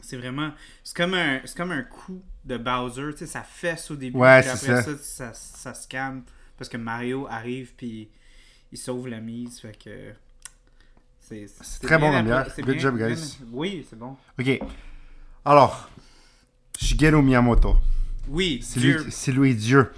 c'est 0.02 0.16
vraiment. 0.18 0.52
C'est 0.84 0.96
comme 0.96 1.14
un 1.14 1.42
c'est 1.44 1.58
comme 1.58 1.72
un 1.72 1.84
coup 1.84 2.24
de 2.46 2.58
Bowser, 2.58 3.12
tu 3.12 3.18
sais, 3.20 3.26
ça 3.28 3.42
fesse 3.44 3.92
au 3.92 3.96
début. 3.98 4.18
Ouais, 4.18 4.40
puis 4.42 4.50
après 4.50 4.82
ça. 4.82 4.84
ça. 4.84 4.98
Ça, 4.98 5.34
ça 5.34 5.74
se 5.74 5.88
calme. 5.88 6.24
Parce 6.58 6.70
que 6.70 6.78
Mario 6.78 7.28
arrive, 7.30 7.74
puis 7.76 8.10
il 8.72 8.78
sauve 8.78 9.08
la 9.10 9.20
mise. 9.20 9.60
Fait 9.60 9.78
que. 9.78 10.14
C'est 11.22 11.46
très 11.82 11.98
bon 12.00 12.12
comme 12.12 12.26
bière. 12.26 12.48
Good 12.58 12.66
bien- 12.66 12.80
job, 12.80 12.98
bien- 12.98 13.10
guys. 13.10 13.38
oui, 13.52 13.86
c'est 13.88 14.00
bon. 14.00 14.18
Ok. 14.40 14.60
Alors, 15.46 15.90
Shigeru 16.80 17.22
Miyamoto. 17.22 17.78
Oui, 18.30 18.60
C'est 18.64 18.80
Dieu. 18.80 19.04
lui, 19.04 19.12
c'est 19.12 19.32
lui 19.32 19.56
Dieu. 19.56 19.92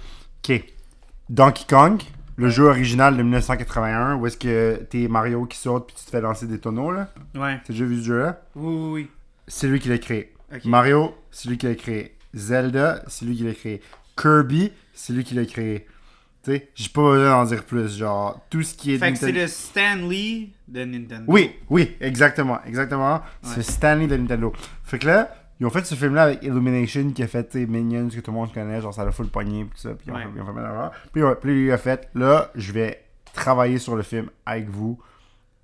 Ok. 0.48 0.64
Donkey 1.28 1.64
Kong, 1.68 2.02
le 2.36 2.48
jeu 2.48 2.64
original 2.64 3.16
de 3.16 3.22
1981, 3.22 4.16
où 4.16 4.26
est-ce 4.26 4.36
que 4.36 4.82
t'es 4.90 5.06
Mario 5.08 5.46
qui 5.46 5.58
saute 5.58 5.86
puis 5.86 5.96
tu 5.98 6.04
te 6.04 6.10
fais 6.10 6.20
lancer 6.20 6.46
des 6.46 6.58
tonneaux, 6.58 6.90
là? 6.90 7.12
Ouais. 7.34 7.60
T'as 7.64 7.72
déjà 7.72 7.84
vu 7.84 7.98
ce 8.00 8.04
jeu-là? 8.06 8.42
Oui, 8.56 8.74
oui, 8.74 8.90
oui. 9.02 9.10
C'est 9.48 9.66
lui 9.68 9.80
qui 9.80 9.88
l'a 9.88 9.98
créé. 9.98 10.32
Mario, 10.64 11.14
c'est 11.30 11.48
lui 11.48 11.56
qui 11.58 11.66
l'a 11.66 11.74
créé. 11.74 12.16
Zelda, 12.34 13.02
c'est 13.06 13.24
lui 13.24 13.36
qui 13.36 13.44
l'a 13.44 13.54
créé. 13.54 13.80
Kirby, 14.20 14.72
c'est 14.94 15.12
lui 15.12 15.24
qui 15.24 15.34
l'a 15.34 15.44
créé. 15.44 15.86
Tu 16.44 16.50
sais, 16.52 16.68
j'ai 16.74 16.88
pas 16.88 17.02
besoin 17.02 17.30
d'en 17.30 17.44
dire 17.44 17.64
plus. 17.64 17.96
Genre, 17.98 18.44
tout 18.50 18.62
ce 18.62 18.74
qui 18.74 18.92
est. 18.94 18.98
Fait 18.98 19.12
que 19.12 19.18
c'est 19.18 19.26
Nintendo- 19.26 19.40
le 19.42 19.46
Stan 19.48 19.94
Lee 20.08 20.52
de 20.68 20.84
Nintendo. 20.84 21.24
Oui, 21.28 21.52
oui, 21.70 21.92
exactement, 22.00 22.58
exactement. 22.66 23.22
C'est 23.42 23.58
Ouais. 23.58 23.62
Stanley 23.62 24.06
de 24.08 24.16
Nintendo. 24.16 24.52
Fait 24.84 24.98
que 24.98 25.06
là, 25.06 25.32
ils 25.62 25.66
ont 25.66 25.70
fait 25.70 25.84
ce 25.86 25.94
film-là 25.94 26.24
avec 26.24 26.42
Illumination 26.42 27.12
qui 27.12 27.22
a 27.22 27.28
fait 27.28 27.54
Minions 27.54 28.08
que 28.08 28.18
tout 28.18 28.32
le 28.32 28.36
monde 28.36 28.52
connaît, 28.52 28.80
genre 28.80 28.92
ça 28.92 29.02
a 29.02 29.12
full 29.12 29.28
pogné 29.28 29.62
pis 29.64 29.70
tout 29.70 29.76
ça, 29.78 29.90
puis 29.90 30.06
ils 30.08 30.10
ont 30.12 30.16
Ouais. 30.16 30.22
fait, 30.24 30.28
ils 30.34 30.40
ont 30.42 30.46
fait 30.46 30.52
mal 30.52 30.64
l'heure. 30.64 30.90
Puis, 31.12 31.22
ouais, 31.22 31.34
puis 31.40 31.66
il 31.66 31.70
a 31.70 31.78
fait, 31.78 32.08
là, 32.16 32.50
je 32.56 32.72
vais 32.72 33.00
travailler 33.32 33.78
sur 33.78 33.94
le 33.94 34.02
film 34.02 34.28
avec 34.44 34.68
vous. 34.68 34.98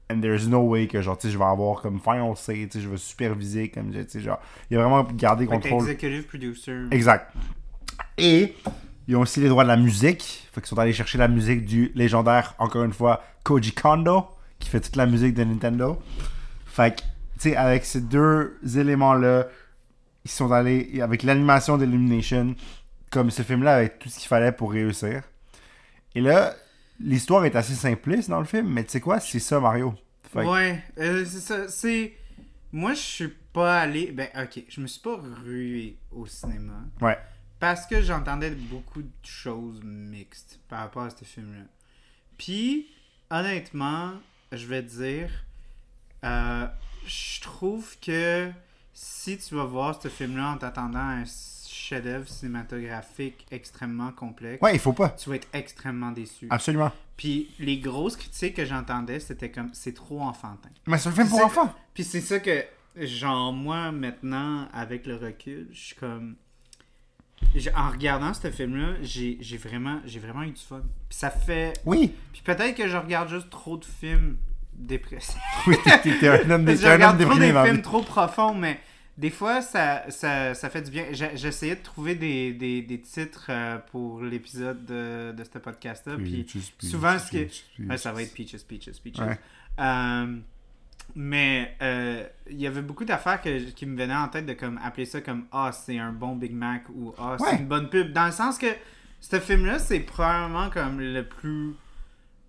And 0.08 0.20
there's 0.20 0.46
no 0.46 0.60
way 0.60 0.86
que 0.86 1.02
genre, 1.02 1.18
tu 1.18 1.26
sais, 1.26 1.32
je 1.32 1.36
vais 1.38 1.44
avoir 1.44 1.82
comme 1.82 1.98
final 2.00 2.36
say, 2.36 2.54
tu 2.70 2.78
sais, 2.78 2.80
je 2.80 2.88
vais 2.88 2.96
superviser, 2.96 3.70
comme, 3.70 3.90
tu 3.90 4.04
sais, 4.06 4.20
genre, 4.20 4.40
il 4.70 4.78
a 4.78 4.80
vraiment 4.82 5.02
gardé 5.14 5.46
Fait 5.46 5.52
contrôle. 5.54 5.82
executive 5.82 6.26
producer. 6.28 6.76
Exact. 6.92 7.34
Et 8.16 8.54
ils 9.08 9.16
ont 9.16 9.20
aussi 9.22 9.40
les 9.40 9.48
droits 9.48 9.64
de 9.64 9.68
la 9.68 9.76
musique. 9.76 10.48
Fait 10.52 10.60
qu'ils 10.60 10.68
sont 10.68 10.78
allés 10.78 10.92
chercher 10.92 11.18
la 11.18 11.28
musique 11.28 11.64
du 11.64 11.90
légendaire, 11.96 12.54
encore 12.60 12.84
une 12.84 12.92
fois, 12.92 13.22
Koji 13.42 13.72
Kondo, 13.72 14.26
qui 14.60 14.68
fait 14.70 14.80
toute 14.80 14.96
la 14.96 15.06
musique 15.06 15.34
de 15.34 15.44
Nintendo. 15.44 15.98
Fait 16.66 16.94
que, 16.96 17.00
tu 17.02 17.50
sais, 17.50 17.56
avec 17.56 17.84
ces 17.84 18.00
deux 18.00 18.58
éléments-là, 18.76 19.46
ils 20.28 20.32
sont 20.32 20.52
allés, 20.52 21.00
avec 21.00 21.22
l'animation 21.22 21.78
d'Illumination, 21.78 22.54
comme 23.10 23.30
ce 23.30 23.40
film-là 23.40 23.76
avait 23.76 23.88
tout 23.88 24.10
ce 24.10 24.18
qu'il 24.18 24.28
fallait 24.28 24.52
pour 24.52 24.72
réussir. 24.72 25.22
Et 26.14 26.20
là, 26.20 26.54
l'histoire 27.00 27.46
est 27.46 27.56
assez 27.56 27.74
simpliste 27.74 28.28
dans 28.28 28.38
le 28.38 28.44
film, 28.44 28.68
mais 28.68 28.84
tu 28.84 28.90
sais 28.90 29.00
quoi, 29.00 29.20
c'est 29.20 29.38
ça 29.38 29.58
Mario. 29.58 29.94
Fait 30.30 30.44
Ouais, 30.44 30.82
euh, 30.98 31.24
c'est 31.24 31.40
ça. 31.40 31.68
C'est. 31.68 32.12
Moi, 32.72 32.92
je 32.92 33.00
suis 33.00 33.34
pas 33.54 33.80
allé. 33.80 34.12
Ben, 34.12 34.28
ok, 34.36 34.64
je 34.68 34.80
me 34.82 34.86
suis 34.86 35.00
pas 35.00 35.16
rué 35.16 35.96
au 36.10 36.26
cinéma. 36.26 36.84
Ouais. 37.00 37.16
Parce 37.58 37.86
que 37.86 38.02
j'entendais 38.02 38.50
beaucoup 38.50 39.00
de 39.00 39.08
choses 39.22 39.80
mixtes 39.82 40.60
par 40.68 40.80
rapport 40.80 41.04
à 41.04 41.10
ce 41.10 41.24
film-là. 41.24 41.64
Puis, 42.36 42.86
honnêtement, 43.30 44.12
je 44.52 44.66
vais 44.66 44.82
te 44.82 44.90
dire, 44.90 45.30
euh, 46.22 46.66
je 47.06 47.40
trouve 47.40 47.96
que 48.00 48.50
si 49.00 49.38
tu 49.38 49.54
vas 49.54 49.62
voir 49.64 50.02
ce 50.02 50.08
film-là 50.08 50.54
en 50.54 50.56
t'attendant 50.56 50.98
à 50.98 51.12
un 51.20 51.24
chef-d'œuvre 51.68 52.26
cinématographique 52.28 53.46
extrêmement 53.52 54.10
complexe, 54.10 54.60
Ouais, 54.60 54.74
il 54.74 54.80
faut 54.80 54.92
pas. 54.92 55.10
tu 55.10 55.28
vas 55.30 55.36
être 55.36 55.46
extrêmement 55.52 56.10
déçu. 56.10 56.48
Absolument. 56.50 56.90
Puis 57.16 57.48
les 57.60 57.78
grosses 57.78 58.16
critiques 58.16 58.56
que 58.56 58.64
j'entendais, 58.64 59.20
c'était 59.20 59.52
comme 59.52 59.70
c'est 59.72 59.94
trop 59.94 60.20
enfantin. 60.20 60.70
Mais 60.88 60.98
c'est 60.98 61.10
un 61.10 61.12
film 61.12 61.28
pour 61.28 61.44
enfants. 61.44 61.72
Puis 61.94 62.02
c'est 62.02 62.20
ça 62.20 62.40
que, 62.40 62.64
genre, 62.96 63.52
moi, 63.52 63.92
maintenant, 63.92 64.66
avec 64.72 65.06
le 65.06 65.14
recul, 65.14 65.68
je 65.70 65.78
suis 65.78 65.94
comme. 65.94 66.34
En 67.76 67.90
regardant 67.90 68.34
ce 68.34 68.50
film-là, 68.50 68.96
j'ai 69.00 69.38
vraiment, 69.56 70.00
j'ai 70.06 70.18
vraiment 70.18 70.42
eu 70.42 70.50
du 70.50 70.60
fun. 70.60 70.82
Puis 71.08 71.18
ça 71.18 71.30
fait. 71.30 71.74
Oui. 71.84 72.12
Puis 72.32 72.42
peut-être 72.42 72.76
que 72.76 72.88
je 72.88 72.96
regarde 72.96 73.28
juste 73.28 73.48
trop 73.48 73.76
de 73.76 73.84
films 73.84 74.36
dépressifs. 74.78 75.36
Oui, 75.66 75.76
t'es- 76.02 76.28
un 76.28 76.50
homme, 76.50 76.66
je 76.68 76.86
un 76.86 76.86
homme 76.86 76.92
regarde 76.94 77.18
trop 77.18 77.28
déprimé 77.34 77.52
des 77.52 77.64
films 77.68 77.82
trop 77.82 78.02
profonds, 78.02 78.54
mais 78.54 78.80
des 79.16 79.30
fois, 79.30 79.60
ça, 79.62 80.04
ça, 80.10 80.54
ça 80.54 80.70
fait 80.70 80.82
du 80.82 80.90
bien. 80.92 81.06
J'essayais 81.12 81.74
de 81.76 81.82
trouver 81.82 82.14
des, 82.14 82.52
des, 82.52 82.82
des 82.82 83.00
titres 83.00 83.46
euh, 83.50 83.78
pour 83.90 84.22
l'épisode 84.22 84.84
de, 84.86 85.32
de 85.36 85.44
ce 85.44 85.58
podcast-là. 85.58 86.16
Puis 86.16 86.46
souvent, 86.80 87.18
ce 87.18 87.36
Ouais, 87.88 87.96
ça 87.98 88.12
va 88.12 88.22
être 88.22 88.32
Peaches, 88.32 88.62
Peaches, 88.62 89.00
Peaches. 89.02 89.18
Ouais. 89.18 89.38
Euh, 89.80 90.36
mais 91.16 91.74
euh, 91.82 92.24
il 92.50 92.60
y 92.60 92.66
avait 92.66 92.82
beaucoup 92.82 93.04
d'affaires 93.04 93.40
que- 93.40 93.70
qui 93.70 93.86
me 93.86 93.96
venaient 94.00 94.14
en 94.14 94.28
tête 94.28 94.46
de 94.46 94.52
comme 94.52 94.78
appeler 94.84 95.06
ça 95.06 95.20
comme 95.20 95.46
Ah, 95.50 95.72
c'est 95.72 95.98
un 95.98 96.12
bon 96.12 96.36
Big 96.36 96.52
Mac 96.52 96.84
ou 96.94 97.12
Ah, 97.18 97.36
c'est 97.38 97.44
Ouais. 97.44 97.56
une 97.58 97.66
bonne 97.66 97.88
pub. 97.88 98.12
Dans 98.12 98.26
le 98.26 98.32
sens 98.32 98.58
que 98.58 98.66
ce 99.20 99.40
film-là, 99.40 99.78
c'est 99.80 100.00
probablement 100.00 100.70
comme 100.70 101.00
le 101.00 101.22
plus 101.26 101.74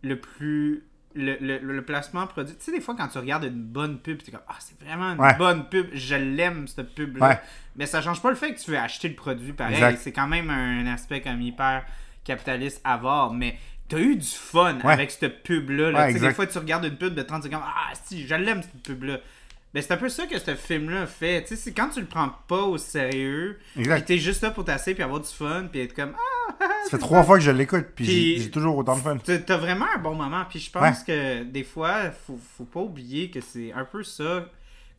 le 0.04 0.20
plus 0.20 0.84
le, 1.16 1.38
le, 1.42 1.58
le 1.60 1.82
placement 1.84 2.28
produit. 2.28 2.56
Tu 2.56 2.66
sais, 2.66 2.72
des 2.72 2.82
fois, 2.82 2.96
quand 2.96 3.08
tu 3.08 3.18
regardes 3.18 3.44
une 3.46 3.64
bonne 3.64 3.98
pub, 4.00 4.22
tu 4.22 4.32
comme, 4.32 4.42
ah, 4.48 4.56
c'est 4.60 4.80
vraiment 4.84 5.14
une 5.14 5.20
Ouais. 5.20 5.36
bonne 5.38 5.68
pub, 5.68 5.88
je 5.94 6.16
l'aime, 6.16 6.68
cette 6.68 6.94
pub-là. 6.94 7.28
Ouais. 7.30 7.40
Mais 7.76 7.86
ça 7.86 8.02
change 8.02 8.22
pas 8.22 8.30
le 8.30 8.36
fait 8.36 8.54
que 8.54 8.60
tu 8.60 8.72
veux 8.72 8.78
acheter 8.78 9.10
le 9.10 9.16
produit 9.16 9.54
pareil. 9.54 9.98
C'est 10.00 10.12
quand 10.12 10.28
même 10.28 10.50
un 10.50 10.86
aspect 10.88 11.22
comme 11.22 11.42
hyper 11.42 11.84
capitaliste 12.24 12.82
à 12.84 12.98
voir. 12.98 13.34
Mais 13.34 13.58
t'as 13.88 13.98
eu 14.00 14.16
du 14.16 14.28
fun 14.28 14.78
Ouais. 14.84 14.94
avec 14.94 15.12
cette 15.12 15.44
pub-là. 15.44 15.92
là. 15.92 16.12
Des 16.14 16.32
fois, 16.34 16.46
tu 16.46 16.58
regardes 16.58 16.86
une 16.86 16.98
pub 16.98 17.16
de 17.16 17.22
30 17.24 17.44
secondes, 17.44 17.62
ah, 17.66 17.92
si, 18.04 18.28
je 18.28 18.36
l'aime, 18.36 18.62
cette 18.62 18.84
pub-là. 18.84 19.18
Mais 19.74 19.82
c'est 19.84 19.94
un 19.94 19.98
peu 19.98 20.10
ça 20.10 20.26
que 20.26 20.40
ce 20.40 20.56
film-là 20.56 21.06
fait. 21.06 21.44
Tu 21.44 21.50
sais, 21.50 21.56
c'est 21.56 21.74
quand 21.74 21.90
tu 21.90 22.00
le 22.02 22.08
prends 22.08 22.30
pas 22.48 22.64
au 22.64 22.78
sérieux, 22.80 23.60
Exact. 23.78 24.06
t'es 24.06 24.18
juste 24.18 24.42
là 24.42 24.50
pour 24.50 24.66
tasser, 24.66 24.96
puis 24.96 25.04
avoir 25.04 25.20
du 25.20 25.28
fun, 25.28 25.68
puis 25.72 25.82
être 25.82 25.94
comme, 25.94 26.16
ah, 26.18 26.54
Ça 26.86 26.90
fait 26.92 26.98
trois 26.98 27.22
fois 27.24 27.38
que 27.38 27.44
je 27.44 27.52
l'écoute, 27.52 27.86
puis 27.96 28.40
j'ai 28.42 28.50
toujours 28.50 28.76
autant 28.78 28.96
de 28.98 29.02
fun. 29.02 29.18
T'as 29.18 29.58
vraiment 29.58 29.86
un 29.96 30.00
bon 30.00 30.16
moment. 30.16 30.44
Puis 30.50 30.60
je 30.60 30.72
pense 30.72 31.04
que 31.04 31.44
des 31.44 31.64
fois, 31.64 32.10
faut, 32.12 32.40
faut 32.58 32.66
pas 32.66 32.80
oublier 32.82 33.30
que 33.30 33.42
c'est 33.42 33.72
un 33.74 33.86
peu 33.86 34.04
ça. 34.04 34.50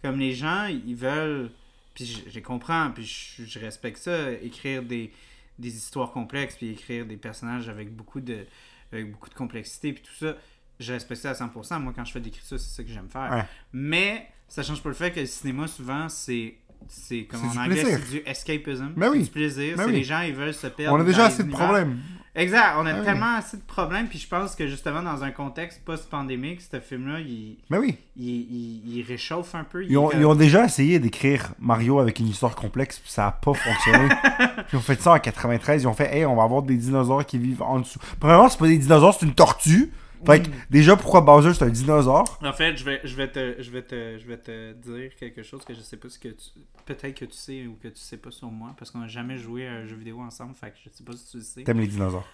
Comme 0.02 0.18
les 0.18 0.34
gens, 0.34 0.66
ils 0.66 0.94
veulent. 0.94 1.50
Puis 1.94 2.06
je, 2.06 2.30
je 2.30 2.34
les 2.36 2.42
comprends, 2.42 2.90
puis 2.92 3.04
je, 3.04 3.44
je 3.44 3.58
respecte 3.58 3.98
ça. 3.98 4.30
Écrire 4.32 4.82
des, 4.84 5.12
des 5.58 5.76
histoires 5.76 6.12
complexes, 6.12 6.54
puis 6.54 6.70
écrire 6.70 7.04
des 7.06 7.16
personnages 7.16 7.68
avec 7.68 7.92
beaucoup 7.94 8.20
de, 8.20 8.46
avec 8.92 9.10
beaucoup 9.10 9.28
de 9.28 9.34
complexité, 9.34 9.92
puis 9.92 10.04
tout 10.04 10.14
ça. 10.26 10.36
Je 10.78 10.92
respecte 10.92 11.20
ça 11.20 11.30
à 11.30 11.34
100%. 11.34 11.80
Moi, 11.80 11.92
quand 11.94 12.04
je 12.04 12.12
fais 12.12 12.20
de 12.20 12.24
l'écriture, 12.26 12.58
c'est 12.58 12.74
ça 12.76 12.82
que 12.84 12.88
j'aime 12.88 13.08
faire. 13.10 13.30
Ouais. 13.30 13.44
Mais 13.72 14.30
ça 14.50 14.62
change 14.62 14.82
pas 14.82 14.90
le 14.90 14.94
fait 14.94 15.12
que 15.12 15.20
le 15.20 15.26
cinéma, 15.26 15.66
souvent, 15.66 16.08
c'est. 16.08 16.56
C'est 16.88 17.24
comme 17.24 17.40
C'est 17.40 17.58
en 17.58 17.62
anglais, 17.62 17.84
c'est 17.84 18.10
du 18.10 18.22
escapism. 18.26 18.92
Mais 18.96 19.06
c'est 19.06 19.12
oui. 19.12 19.22
du 19.24 19.30
plaisir. 19.30 19.74
Mais 19.76 19.84
c'est 19.84 19.90
oui. 19.90 19.96
les 19.96 20.04
gens, 20.04 20.20
ils 20.22 20.34
veulent 20.34 20.54
se 20.54 20.66
perdre. 20.66 20.96
On 20.96 21.00
a 21.00 21.04
déjà 21.04 21.26
assez 21.26 21.44
de 21.44 21.50
problèmes. 21.50 21.98
Exact, 22.34 22.76
on 22.78 22.86
a 22.86 22.94
oui. 22.94 23.04
tellement 23.04 23.36
assez 23.36 23.56
de 23.56 23.62
problèmes, 23.62 24.06
puis 24.06 24.18
je 24.18 24.28
pense 24.28 24.54
que 24.54 24.68
justement 24.68 25.02
dans 25.02 25.24
un 25.24 25.32
contexte 25.32 25.82
post-pandémique, 25.84 26.60
ce 26.62 26.78
film-là, 26.78 27.18
il, 27.20 27.58
Mais 27.70 27.78
oui. 27.78 27.96
il, 28.16 28.28
il, 28.28 28.98
il 28.98 29.02
réchauffe 29.02 29.54
un 29.56 29.64
peu. 29.64 29.84
il 29.84 29.90
Ils 29.90 29.98
ont, 29.98 30.12
ils 30.12 30.24
ont 30.24 30.36
déjà 30.36 30.64
essayé 30.64 31.00
d'écrire 31.00 31.52
Mario 31.58 31.98
avec 31.98 32.20
une 32.20 32.28
histoire 32.28 32.54
complexe, 32.54 33.00
puis 33.00 33.10
ça 33.10 33.26
a 33.26 33.32
pas 33.32 33.52
fonctionné. 33.52 34.08
ils 34.72 34.76
ont 34.76 34.80
fait 34.80 35.00
ça 35.02 35.12
en 35.12 35.18
93, 35.18 35.82
ils 35.82 35.86
ont 35.88 35.92
fait, 35.92 36.16
hey, 36.16 36.24
on 36.24 36.36
va 36.36 36.44
avoir 36.44 36.62
des 36.62 36.76
dinosaures 36.76 37.26
qui 37.26 37.36
vivent 37.36 37.62
en 37.62 37.80
dessous. 37.80 37.98
Premièrement, 38.20 38.48
c'est 38.48 38.58
pas 38.58 38.68
des 38.68 38.78
dinosaures, 38.78 39.16
c'est 39.18 39.26
une 39.26 39.34
tortue. 39.34 39.90
Fait 40.26 40.42
que, 40.42 40.48
déjà, 40.70 40.96
pourquoi 40.96 41.20
Bowser, 41.22 41.54
c'est 41.54 41.64
un 41.64 41.68
dinosaure? 41.70 42.38
En 42.42 42.52
fait, 42.52 42.76
je 42.76 42.84
vais, 42.84 43.00
je, 43.04 43.14
vais 43.16 43.28
te, 43.28 43.56
je, 43.60 43.70
vais 43.70 43.82
te, 43.82 44.18
je 44.18 44.26
vais 44.26 44.36
te 44.38 44.72
dire 44.74 45.14
quelque 45.16 45.42
chose 45.42 45.64
que 45.64 45.74
je 45.74 45.80
sais 45.80 45.96
pas 45.96 46.08
ce 46.08 46.18
que 46.18 46.28
tu... 46.28 46.44
Peut-être 46.86 47.14
que 47.18 47.24
tu 47.24 47.36
sais 47.36 47.66
ou 47.66 47.76
que 47.82 47.88
tu 47.88 48.00
sais 48.00 48.16
pas 48.16 48.30
sur 48.30 48.50
moi, 48.50 48.74
parce 48.78 48.90
qu'on 48.90 49.02
a 49.02 49.06
jamais 49.08 49.36
joué 49.38 49.66
à 49.66 49.72
un 49.72 49.86
jeu 49.86 49.96
vidéo 49.96 50.20
ensemble, 50.20 50.54
fait 50.54 50.70
que 50.70 50.76
je 50.84 50.90
sais 50.90 51.04
pas 51.04 51.12
si 51.12 51.30
tu 51.30 51.36
le 51.38 51.42
sais. 51.42 51.62
T'aimes 51.62 51.80
les 51.80 51.86
dinosaures. 51.86 52.26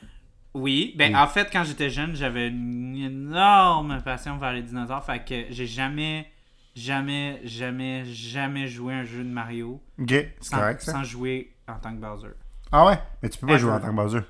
Oui, 0.54 0.94
ben 0.96 1.12
Oui. 1.12 1.18
en 1.20 1.26
fait, 1.26 1.48
quand 1.52 1.64
j'étais 1.64 1.90
jeune, 1.90 2.14
j'avais 2.16 2.48
une 2.48 2.96
énorme 2.96 4.00
passion 4.02 4.38
vers 4.38 4.52
les 4.52 4.62
dinosaures, 4.62 5.04
fait 5.04 5.22
que 5.24 5.44
j'ai 5.52 5.66
jamais, 5.66 6.26
jamais, 6.74 7.40
jamais, 7.44 8.04
jamais 8.06 8.66
joué 8.66 8.94
à 8.94 8.98
un 8.98 9.04
jeu 9.04 9.22
de 9.22 9.28
Mario 9.28 9.80
Ok, 10.00 10.08
c'est 10.10 10.32
sans, 10.40 10.56
correct 10.58 10.80
ça. 10.80 10.92
sans 10.92 11.04
jouer 11.04 11.52
en 11.68 11.74
tant 11.78 11.94
que 11.94 12.00
Bowser. 12.00 12.28
Ah 12.72 12.86
ouais? 12.86 12.98
Mais 13.22 13.28
tu 13.28 13.38
peux 13.38 13.46
pas 13.46 13.52
Ever. 13.54 13.62
jouer 13.62 13.72
en 13.72 13.80
tant 13.80 13.88
que 13.90 13.96
Bowser. 13.96 14.20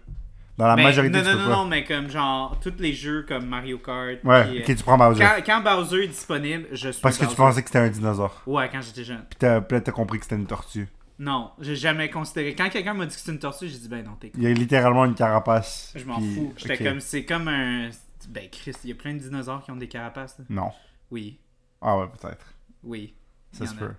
Dans 0.59 0.67
la 0.69 0.77
majorité, 0.77 1.19
non, 1.19 1.23
tu 1.25 1.29
non, 1.31 1.35
peux 1.37 1.43
non, 1.43 1.49
pas. 1.49 1.57
non, 1.57 1.65
mais 1.67 1.85
comme 1.85 2.09
genre, 2.09 2.59
tous 2.61 2.73
les 2.79 2.93
jeux 2.95 3.25
comme 3.29 3.47
Mario 3.47 3.79
Kart. 3.79 4.19
Ouais, 4.25 4.61
ok, 4.63 4.71
euh, 4.71 4.75
tu 4.75 4.83
prends 4.83 4.97
Bowser. 4.97 5.23
quand, 5.23 5.43
quand 5.45 5.61
Bowser 5.63 6.05
est 6.05 6.09
disponible, 6.09 6.67
je 6.73 6.91
suis 6.91 7.03
Parce 7.03 7.19
que 7.19 7.27
tu 7.27 7.35
pensais 7.37 7.61
que 7.63 7.69
c'était 7.69 7.79
un 7.81 7.89
dinosaure. 7.91 8.43
Ouais, 8.47 8.69
quand 8.73 8.81
j'étais 8.81 9.05
jeune. 9.05 9.25
Puis 9.29 9.39
t'as 9.39 9.61
puis 9.61 9.77
là, 9.77 9.81
t'as 9.83 9.93
compris 9.93 10.19
que 10.19 10.25
c'était 10.25 10.37
une 10.37 10.47
tortue. 10.47 10.89
Non, 11.19 11.51
j'ai 11.61 11.77
jamais 11.77 12.11
considéré. 12.11 12.55
Quand 12.55 12.69
quelqu'un 12.71 12.95
m'a 12.95 13.05
dit 13.07 13.15
que 13.15 13.21
c'était 13.21 13.33
une 13.33 13.39
tortue, 13.39 13.69
j'ai 13.69 13.79
dit 13.79 13.89
ben 13.89 14.05
non, 14.05 14.13
t'es 14.21 14.29
con. 14.31 14.39
Il 14.39 14.45
y 14.45 14.47
a 14.47 14.53
littéralement 14.53 15.05
une 15.05 15.15
carapace. 15.15 15.93
Je 15.95 16.05
m'en 16.05 16.17
puis- 16.19 16.35
fous. 16.35 16.53
J'étais 16.57 16.75
ok. 16.75 16.85
comme, 16.91 17.01
c'est 17.01 17.25
comme 17.25 17.49
un. 17.49 17.91
Ben 18.29 18.49
Chris, 18.51 18.73
il 18.85 18.91
y 18.91 18.93
a 18.93 18.97
plein 18.97 19.15
de 19.15 19.19
dinosaures 19.19 19.63
qui 19.63 19.71
ont 19.71 19.77
des 19.77 19.89
carapaces. 19.89 20.39
là. 20.39 20.45
Non. 20.49 20.71
Oui, 21.11 21.39
Ah 21.81 21.97
ouais, 21.99 22.07
peut-être. 22.09 22.47
oui. 22.83 23.15
Ça 23.53 23.65
Il 23.65 23.67
y 23.67 23.69
se 23.69 23.75
en 23.75 23.77
a. 23.77 23.81
peut. 23.89 23.95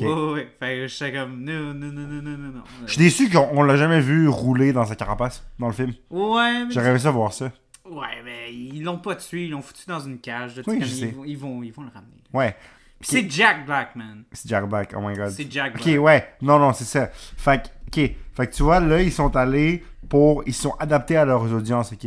Ouais, 0.00 0.06
ouais, 0.06 0.32
ouais. 0.32 0.48
Fait 0.58 0.76
que 0.76 0.86
j'étais 0.88 1.12
comme, 1.12 1.44
non, 1.44 1.74
non, 1.74 1.92
non, 1.92 2.06
non, 2.06 2.22
non, 2.22 2.38
non. 2.38 2.62
Je 2.86 2.92
suis 2.92 3.02
déçu 3.02 3.28
qu'on 3.30 3.48
on 3.52 3.62
l'a 3.62 3.76
jamais 3.76 4.00
vu 4.00 4.28
rouler 4.28 4.72
dans 4.72 4.84
sa 4.86 4.96
carapace 4.96 5.44
dans 5.58 5.66
le 5.68 5.72
film. 5.72 5.92
Ouais, 6.10 6.64
mais. 6.64 6.72
J'aurais 6.72 6.90
aimé 6.90 6.98
ça 6.98 7.10
voir 7.10 7.32
ça. 7.32 7.52
Ouais, 7.84 8.22
mais 8.24 8.52
ils 8.54 8.82
l'ont 8.82 8.98
pas 8.98 9.16
tué, 9.16 9.44
ils 9.46 9.50
l'ont 9.50 9.60
foutu 9.60 9.82
dans 9.86 10.00
une 10.00 10.18
cage. 10.18 10.56
là, 10.56 10.62
Oui, 10.66 10.78
je 10.80 10.86
sais. 10.86 11.08
Ils, 11.08 11.14
vont, 11.14 11.24
ils, 11.24 11.36
vont, 11.38 11.62
ils 11.62 11.72
vont 11.72 11.82
le 11.82 11.90
ramener. 11.92 12.22
Ouais. 12.32 12.56
Puis 13.00 13.10
C'est 13.10 13.28
Jack 13.30 13.66
Black, 13.66 13.96
man. 13.96 14.22
C'est 14.32 14.48
Jack 14.48 14.68
Black. 14.68 14.94
Oh 14.96 15.00
my 15.00 15.14
god. 15.14 15.30
C'est 15.30 15.50
Jack 15.50 15.74
Ok, 15.74 15.84
Black. 15.84 16.00
ouais. 16.00 16.28
Non, 16.40 16.58
non, 16.58 16.72
c'est 16.72 16.84
ça. 16.84 17.08
Fait 17.12 17.62
que, 17.62 17.68
ok. 18.02 18.10
Fait 18.34 18.46
que 18.46 18.54
tu 18.54 18.62
vois, 18.62 18.80
là, 18.80 19.02
ils 19.02 19.12
sont 19.12 19.34
allés 19.36 19.84
pour. 20.08 20.42
Ils 20.46 20.54
sont 20.54 20.72
adaptés 20.78 21.16
à 21.16 21.24
leurs 21.24 21.52
audiences, 21.52 21.92
ok? 21.92 22.04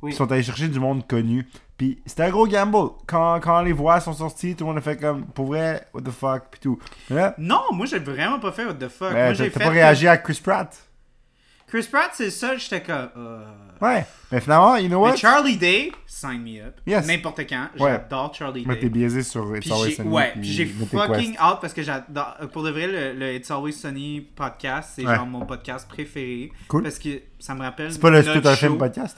Oui. 0.00 0.10
Ils 0.10 0.14
sont 0.14 0.30
allés 0.32 0.42
chercher 0.42 0.68
du 0.68 0.80
monde 0.80 1.06
connu. 1.06 1.46
Puis 1.78 2.02
c'était 2.04 2.24
un 2.24 2.30
gros 2.30 2.46
gamble. 2.46 2.90
Quand, 3.06 3.40
quand 3.40 3.62
les 3.62 3.72
voix 3.72 4.00
sont 4.00 4.12
sorties, 4.12 4.54
tout 4.54 4.64
le 4.64 4.68
monde 4.70 4.78
a 4.78 4.80
fait 4.82 4.96
comme, 4.98 5.24
pour 5.26 5.46
vrai, 5.46 5.86
what 5.94 6.02
the 6.02 6.10
fuck, 6.10 6.42
puis 6.50 6.60
tout. 6.60 6.78
Là, 7.08 7.34
Non, 7.38 7.62
moi 7.72 7.86
j'ai 7.86 8.00
vraiment 8.00 8.38
pas 8.40 8.52
fait 8.52 8.66
what 8.66 8.74
the 8.74 8.88
fuck. 8.88 9.12
moi 9.12 9.32
t'as 9.34 9.48
pas 9.50 9.70
réagi 9.70 10.06
à 10.08 10.18
Chris 10.18 10.40
Pratt. 10.42 10.76
Chris 11.68 11.86
Pratt, 11.92 12.10
c'est 12.14 12.30
ça, 12.30 12.56
j'étais 12.56 12.80
comme. 12.82 13.10
euh, 13.16 13.44
Ouais. 13.80 14.04
Mais 14.32 14.40
finalement, 14.40 14.76
you 14.76 14.88
know 14.88 15.04
Mais 15.04 15.10
what? 15.10 15.16
Charlie 15.18 15.56
Day, 15.58 15.92
sign 16.06 16.42
me 16.42 16.66
up. 16.66 16.80
Yes. 16.86 17.06
N'importe 17.06 17.40
quand. 17.48 17.68
Ouais. 17.78 17.90
J'adore 17.92 18.34
Charlie 18.34 18.64
Mais 18.66 18.74
t'es 18.76 18.86
Day. 18.86 18.88
biaisé 18.88 19.22
sur 19.22 19.54
It's 19.54 19.60
Puis 19.66 19.72
Always 19.72 19.92
Sunny. 19.94 20.08
ouais, 20.08 20.32
j'ai 20.40 20.64
fucking 20.64 21.36
hâte 21.38 21.60
parce 21.60 21.74
que 21.74 21.82
j'adore. 21.82 22.36
Pour 22.52 22.62
de 22.64 22.70
vrai, 22.70 22.86
le, 22.86 23.12
le 23.12 23.34
It's 23.34 23.50
Always 23.50 23.74
Sunny 23.74 24.22
podcast, 24.34 24.94
c'est 24.96 25.06
Ouais. 25.06 25.14
genre 25.14 25.26
mon 25.26 25.44
podcast 25.44 25.86
préféré. 25.88 26.50
Cool. 26.68 26.82
Parce 26.84 26.98
que 26.98 27.20
ça 27.38 27.54
me 27.54 27.60
rappelle. 27.60 27.92
C'est 27.92 28.00
pas 28.00 28.10
le 28.10 28.24
tout 28.24 28.48
un 28.48 28.56
film 28.56 28.78
podcast? 28.78 29.16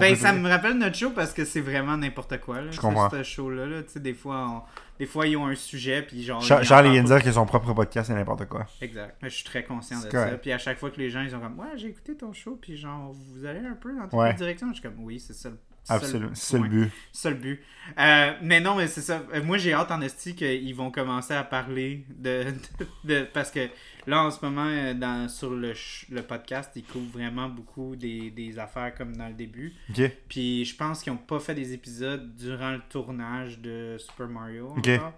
Ben, 0.00 0.14
ça 0.16 0.32
me 0.32 0.48
rappelle 0.48 0.78
notre 0.78 0.96
show 0.96 1.10
parce 1.10 1.32
que 1.32 1.44
c'est 1.44 1.60
vraiment 1.60 1.96
n'importe 1.96 2.38
quoi. 2.40 2.60
Là, 2.60 2.70
Je 2.70 2.76
ce- 2.76 2.80
comprends. 2.80 3.10
Ce 3.10 3.22
show-là. 3.22 3.66
Là. 3.66 3.82
Tu 3.82 3.90
sais, 3.92 4.00
Des, 4.00 4.14
fois, 4.14 4.46
on- 4.48 4.62
des 4.98 5.06
fois, 5.06 5.26
ils 5.26 5.36
ont 5.36 5.46
un 5.46 5.54
sujet. 5.54 6.02
Puis 6.02 6.22
genre, 6.24 6.38
en 6.38 6.40
Charles 6.40 6.66
pas. 6.92 7.00
dire 7.02 7.22
que 7.22 7.32
son 7.32 7.46
propre 7.46 7.72
podcast, 7.74 8.08
c'est 8.08 8.14
n'importe 8.14 8.46
quoi. 8.46 8.66
Exact. 8.80 9.16
Mais 9.22 9.30
je 9.30 9.34
suis 9.36 9.44
très 9.44 9.64
conscient 9.64 10.00
de 10.00 10.10
ça. 10.10 10.26
Puis 10.40 10.52
à 10.52 10.58
chaque 10.58 10.78
fois 10.78 10.90
que 10.90 10.98
les 10.98 11.10
gens, 11.10 11.22
ils 11.22 11.34
ont 11.34 11.40
comme, 11.40 11.58
ouais, 11.58 11.66
j'ai 11.76 11.88
écouté 11.88 12.16
ton 12.16 12.32
show. 12.32 12.58
Puis 12.60 12.76
genre, 12.76 13.12
vous 13.12 13.44
allez 13.44 13.60
un 13.66 13.74
peu 13.74 13.94
dans 13.94 14.04
toutes 14.04 14.12
Ouais. 14.14 14.30
les 14.32 14.36
directions. 14.36 14.68
Je 14.68 14.74
suis 14.74 14.82
comme, 14.82 14.98
oui, 15.04 15.18
c'est 15.20 15.34
ça. 15.34 15.48
le- 15.50 15.58
Absolument. 15.88 16.30
C'est 16.34 16.58
le 16.58 16.66
but. 16.68 16.90
C'est 17.12 17.30
le 17.30 17.36
but. 17.36 17.60
Euh, 17.96 18.32
mais 18.42 18.58
non, 18.60 18.74
mais 18.74 18.88
c'est 18.88 19.02
ça. 19.02 19.22
Euh, 19.32 19.40
Moi, 19.40 19.56
j'ai 19.56 19.72
hâte 19.72 19.92
en 19.92 20.00
esti 20.00 20.34
qu'ils 20.34 20.74
vont 20.74 20.90
commencer 20.90 21.32
à 21.32 21.44
parler 21.44 22.04
de, 22.08 22.46
de, 22.80 22.86
de- 23.20 23.26
Parce 23.32 23.52
que 23.52 23.68
là, 24.06 24.22
en 24.24 24.30
ce 24.30 24.44
moment, 24.44 24.66
euh, 24.68 24.94
dans, 24.94 25.28
sur 25.28 25.50
le, 25.50 25.72
le 26.10 26.22
podcast, 26.22 26.70
ils 26.76 26.84
couvrent 26.84 27.10
vraiment 27.12 27.48
beaucoup 27.48 27.96
des, 27.96 28.30
des 28.30 28.58
affaires 28.58 28.94
comme 28.94 29.16
dans 29.16 29.28
le 29.28 29.34
début. 29.34 29.74
Puis 30.28 30.64
je 30.64 30.76
pense 30.76 31.02
qu'ils 31.02 31.12
n'ont 31.12 31.18
pas 31.18 31.38
fait 31.40 31.54
des 31.54 31.72
épisodes 31.72 32.34
durant 32.36 32.72
le 32.72 32.80
tournage 32.88 33.58
de 33.58 33.96
Super 33.98 34.28
Mario 34.28 34.70
encore. 34.70 35.12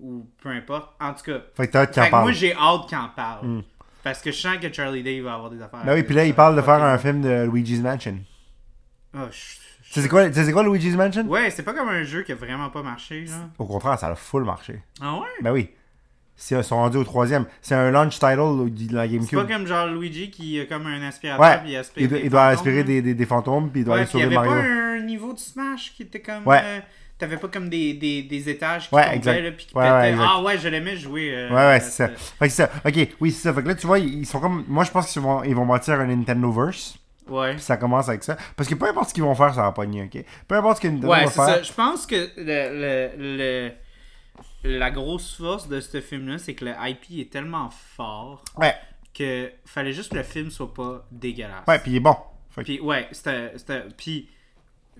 Ou 0.00 0.26
peu 0.42 0.50
importe. 0.50 0.94
En 1.00 1.14
tout 1.14 1.22
cas, 1.24 1.40
Fait 1.54 1.68
que 1.68 1.92
fait 1.92 2.10
moi, 2.10 2.32
j'ai 2.32 2.54
hâte 2.54 2.86
qu'ils 2.88 2.98
en 2.98 3.08
parlent. 3.08 3.46
Hmm. 3.46 3.62
Parce 4.02 4.20
que 4.20 4.30
je 4.30 4.36
sens 4.36 4.58
que 4.58 4.72
Charlie 4.72 5.02
Day 5.02 5.20
va 5.20 5.34
avoir 5.34 5.50
des 5.50 5.60
affaires. 5.60 5.82
Ben 5.84 5.94
oui, 5.94 6.02
puis 6.02 6.14
là, 6.14 6.24
il 6.24 6.34
parle 6.34 6.54
de 6.54 6.62
faire 6.62 6.82
un 6.82 6.96
film 6.98 7.22
de 7.22 7.48
Luigi's 7.50 7.80
Mansion. 7.80 8.18
Ah, 9.14 9.28
je- 9.32 9.38
Tu 9.88 9.92
sais 9.92 10.02
c'est 10.02 10.08
quoi, 10.08 10.28
quoi 10.52 10.62
Luigi's 10.64 10.94
Mansion? 10.94 11.26
Ouais, 11.26 11.50
c'est 11.50 11.62
pas 11.62 11.72
comme 11.72 11.88
un 11.88 12.02
jeu 12.04 12.22
qui 12.22 12.32
a 12.32 12.34
vraiment 12.34 12.68
pas 12.70 12.82
marché. 12.82 13.24
Là. 13.24 13.48
Au 13.58 13.64
contraire, 13.66 13.98
ça 13.98 14.08
a 14.08 14.14
full 14.14 14.44
marché. 14.44 14.82
Ah 15.00 15.14
ouais? 15.16 15.26
Ben 15.42 15.52
oui. 15.52 15.70
C'est- 16.36 16.54
Ils 16.56 16.62
sont 16.64 16.76
rendus 16.76 16.98
au 16.98 17.04
troisième. 17.04 17.46
C'est 17.62 17.74
un 17.74 17.90
launch 17.90 18.14
title 18.18 18.70
de 18.70 18.94
la 18.94 19.02
C'est 19.04 19.08
GameCube. 19.14 19.38
pas 19.46 19.52
comme 19.54 19.66
genre 19.66 19.86
Luigi 19.86 20.30
qui 20.30 20.60
a 20.60 20.66
comme 20.66 20.86
un 20.86 21.02
aspirateur 21.08 21.40
Ouais. 21.44 21.58
puis 21.62 21.72
il 21.72 21.76
aspire 21.76 22.02
Il, 22.02 22.08
doit- 22.08 22.18
il 22.18 22.36
aspirer 22.36 22.76
là. 22.78 22.82
des, 22.82 23.02
des, 23.02 23.14
des 23.14 23.26
fantômes, 23.26 23.70
puis 23.70 23.80
il 23.80 23.84
doit 23.84 23.94
Ouais, 23.94 24.00
aller 24.00 24.08
puis 24.08 24.18
il 24.18 24.20
y 24.20 24.24
sauver 24.24 24.36
avait 24.36 24.46
Mario. 24.48 24.62
pas 24.62 24.68
un 24.68 25.00
niveau 25.00 25.32
de 25.32 25.38
Smash 25.38 25.92
qui 25.96 26.02
était 26.02 26.20
comme. 26.20 26.46
Ouais. 26.46 26.60
euh, 26.62 26.80
T'avais 27.18 27.38
pas 27.38 27.48
comme 27.48 27.70
des, 27.70 27.94
des, 27.94 28.24
des 28.24 28.50
étages 28.50 28.90
qui 28.90 28.94
Ouais, 28.94 29.18
tombaient 29.18 29.40
là, 29.40 29.50
puis 29.52 29.64
qui 29.64 29.72
pétaient. 29.72 30.14
ah 30.20 30.42
ouais, 30.42 30.58
je 30.58 30.68
l'aimais 30.68 30.98
jouer. 30.98 31.30
euh, 31.34 31.48
Ouais, 31.48 31.54
ouais, 31.68 31.80
c'est 31.80 31.90
ça. 31.92 32.08
Fait 32.08 32.46
que 32.46 32.52
c'est 32.52 32.62
ça. 32.64 32.70
Ok, 32.84 33.08
oui, 33.20 33.30
c'est 33.32 33.48
ça. 33.48 33.54
Fait 33.54 33.62
que 33.62 33.68
là, 33.68 33.74
tu 33.74 33.86
vois, 33.86 33.98
ils 33.98 34.26
sont 34.26 34.38
comme. 34.38 34.66
Moi, 34.68 34.84
je 34.84 34.90
pense 34.90 35.10
qu'ils 35.10 35.22
vont, 35.22 35.42
ils 35.42 35.54
vont 35.54 35.64
bâtir 35.64 35.94
un 35.98 36.04
Nintendoverse. 36.06 36.98
Ouais. 37.26 37.52
Puis 37.54 37.62
ça 37.62 37.78
commence 37.78 38.10
avec 38.10 38.22
ça. 38.22 38.36
Parce 38.54 38.68
que 38.68 38.74
peu 38.74 38.86
importe 38.86 39.08
ce 39.08 39.14
qu'ils 39.14 39.22
vont 39.24 39.34
faire, 39.34 39.54
ça 39.54 39.62
va 39.62 39.72
pogner, 39.72 40.02
ok? 40.02 40.22
Peu 40.46 40.56
importe 40.56 40.76
ce 40.76 40.82
que 40.82 40.88
Nintendo 40.88 41.08
Ouais, 41.08 41.24
va 41.24 41.30
c'est 41.30 41.36
ça. 41.38 41.46
faire. 41.54 41.64
Je 41.64 41.72
pense 41.72 42.06
que 42.06 42.14
le, 42.36 43.10
le, 43.16 43.36
le- 43.38 43.72
la 44.66 44.90
grosse 44.90 45.34
force 45.36 45.68
de 45.68 45.80
ce 45.80 46.00
film-là, 46.00 46.38
c'est 46.38 46.54
que 46.54 46.64
le 46.64 46.72
IP 46.78 47.20
est 47.20 47.30
tellement 47.30 47.70
fort 47.70 48.44
Ouais, 48.56 48.74
que 49.14 49.50
fallait 49.64 49.92
juste 49.92 50.12
que 50.12 50.16
le 50.16 50.22
film 50.22 50.50
soit 50.50 50.72
pas 50.74 51.06
dégueulasse. 51.10 51.66
ouais, 51.66 51.78
puis 51.78 51.92
il 51.92 51.96
est 51.96 52.00
bon. 52.00 52.16
Puis 52.64 52.80
ouais, 52.80 53.08
c'était. 53.12 53.52
c'était- 53.58 53.84
Puis. 53.96 54.28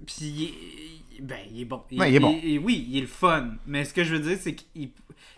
Puis. 0.07 0.55
Il 1.19 1.27
Ben, 1.27 1.39
il 1.51 1.63
est 1.63 1.65
bon. 1.65 1.83
Ouais, 1.93 2.11
il 2.11 2.17
est 2.17 2.21
bon. 2.21 2.35
oui, 2.65 2.87
il 2.89 2.99
est 2.99 3.03
le 3.03 3.07
fun. 3.07 3.51
Mais 3.67 3.85
ce 3.85 3.95
que 3.95 4.05
je 4.05 4.15
veux 4.15 4.21
dire, 4.21 4.39
c'est 4.41 4.55
qu'il. 4.55 4.91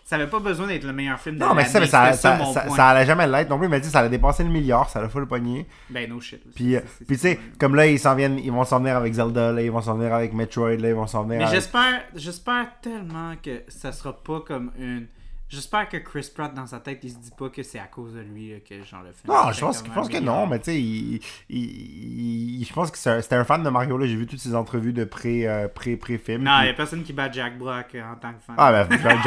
Ça 0.03 0.15
avait 0.15 0.27
pas 0.27 0.39
besoin 0.39 0.65
d'être 0.65 0.85
le 0.85 0.91
meilleur 0.91 1.19
film 1.19 1.35
de 1.35 1.39
Non, 1.39 1.53
mais 1.53 1.65
ça, 1.65 1.79
mais 1.79 1.85
ça, 1.85 2.13
ça, 2.13 2.37
ça, 2.69 2.87
allait 2.87 3.05
jamais 3.05 3.27
l'être 3.27 3.47
non 3.47 3.59
plus. 3.59 3.67
Mais 3.67 3.79
tu 3.79 3.85
sais, 3.85 3.91
ça 3.91 3.99
allait 3.99 4.09
dépasser 4.09 4.43
le 4.43 4.49
milliard, 4.49 4.89
ça 4.89 4.99
allait 4.99 5.07
full 5.07 5.27
pogner. 5.27 5.67
Ben, 5.89 6.09
no 6.09 6.19
shit. 6.19 6.41
Puis, 6.55 6.75
euh, 6.75 6.81
tu 7.07 7.15
sais, 7.15 7.39
comme 7.59 7.75
là, 7.75 7.85
ils 7.85 7.99
s'en 7.99 8.15
viennent, 8.15 8.39
ils 8.39 8.51
vont 8.51 8.63
s'en 8.63 8.79
venir 8.79 8.97
avec 8.97 9.13
Zelda, 9.13 9.51
là, 9.51 9.61
ils 9.61 9.71
vont 9.71 9.81
s'en 9.81 9.95
venir 9.95 10.11
avec 10.13 10.33
Metroid, 10.33 10.77
là, 10.77 10.89
ils 10.89 10.95
vont 10.95 11.05
s'en 11.05 11.23
venir 11.23 11.37
Mais 11.37 11.43
avec... 11.43 11.55
j'espère, 11.55 12.01
j'espère 12.15 12.71
tellement 12.81 13.35
que 13.41 13.61
ça 13.67 13.91
sera 13.91 14.13
pas 14.13 14.41
comme 14.41 14.71
une 14.79 15.05
J'espère 15.49 15.89
que 15.89 15.97
Chris 15.97 16.29
Pratt, 16.33 16.53
dans 16.53 16.67
sa 16.67 16.79
tête, 16.79 16.99
il 17.03 17.09
se 17.09 17.17
dit 17.17 17.31
pas 17.37 17.49
que 17.49 17.63
c'est 17.63 17.79
à 17.79 17.87
cause 17.87 18.13
de 18.13 18.19
lui 18.19 18.51
là, 18.51 18.57
que 18.59 18.83
genre 18.83 19.01
le 19.01 19.11
film. 19.11 19.33
Non, 19.33 19.51
je 19.51 19.59
pense, 19.59 19.83
je 19.83 19.91
pense 19.91 20.07
que 20.07 20.19
non, 20.19 20.45
mais 20.45 20.59
tu 20.59 20.65
sais, 20.65 20.79
il, 20.79 21.19
il- 21.49 22.59
il- 22.61 22.65
je 22.65 22.71
pense 22.71 22.91
que 22.91 22.97
c'est 22.99 23.09
un- 23.09 23.21
c'était 23.21 23.35
un 23.35 23.43
fan 23.43 23.63
de 23.63 23.69
Mario. 23.69 23.97
là. 23.97 24.05
J'ai 24.05 24.15
vu 24.15 24.27
toutes 24.27 24.39
ses 24.39 24.53
entrevues 24.53 24.93
de 24.93 25.05
pré, 25.05 25.47
euh, 25.47 25.67
pré, 25.67 25.97
pré-film. 25.97 26.43
Non, 26.43 26.51
il 26.59 26.61
puis- 26.61 26.69
a 26.69 26.73
personne 26.75 27.03
qui 27.03 27.13
bat 27.13 27.31
Jack 27.31 27.57
Black 27.57 27.95
euh, 27.95 28.03
en 28.03 28.15
tant 28.15 28.31
que 28.33 28.39
fan. 28.45 28.55
Ah, 28.59 28.71
ben, 28.85 28.97
Black, 28.97 29.23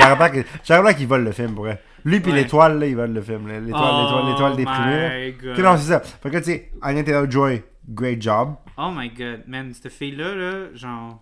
Jared 0.65 0.83
Black, 0.83 0.97
il 1.01 1.07
vole 1.09 1.25
le 1.25 1.33
film, 1.33 1.55
pour 1.55 1.65
vrai. 1.65 1.83
Lui, 2.05 2.21
puis 2.21 2.31
Ouais. 2.33 2.39
l'étoile, 2.43 2.79
là, 2.79 2.87
il 2.87 2.95
vole 2.97 3.13
le 3.13 3.21
film. 3.23 3.49
L'étoile, 3.49 3.67
l'étoile, 3.67 4.27
l'étoile 4.29 4.57
déprimée. 4.57 5.35
Oh 5.59 5.61
non, 5.63 5.77
c'est 5.77 5.89
ça. 5.93 6.01
Fait 6.01 6.31
que, 6.31 6.39
tu 6.39 6.45
sais, 6.45 6.71
Anya 6.83 7.03
Taylor-Joy, 7.03 7.63
great 7.89 8.23
job. 8.23 8.55
Oh 8.79 8.91
my 8.95 9.09
god, 9.11 9.43
man, 9.49 9.73
cette 9.75 9.93
fille-là, 9.93 10.35
là, 10.35 10.75
genre. 10.75 11.21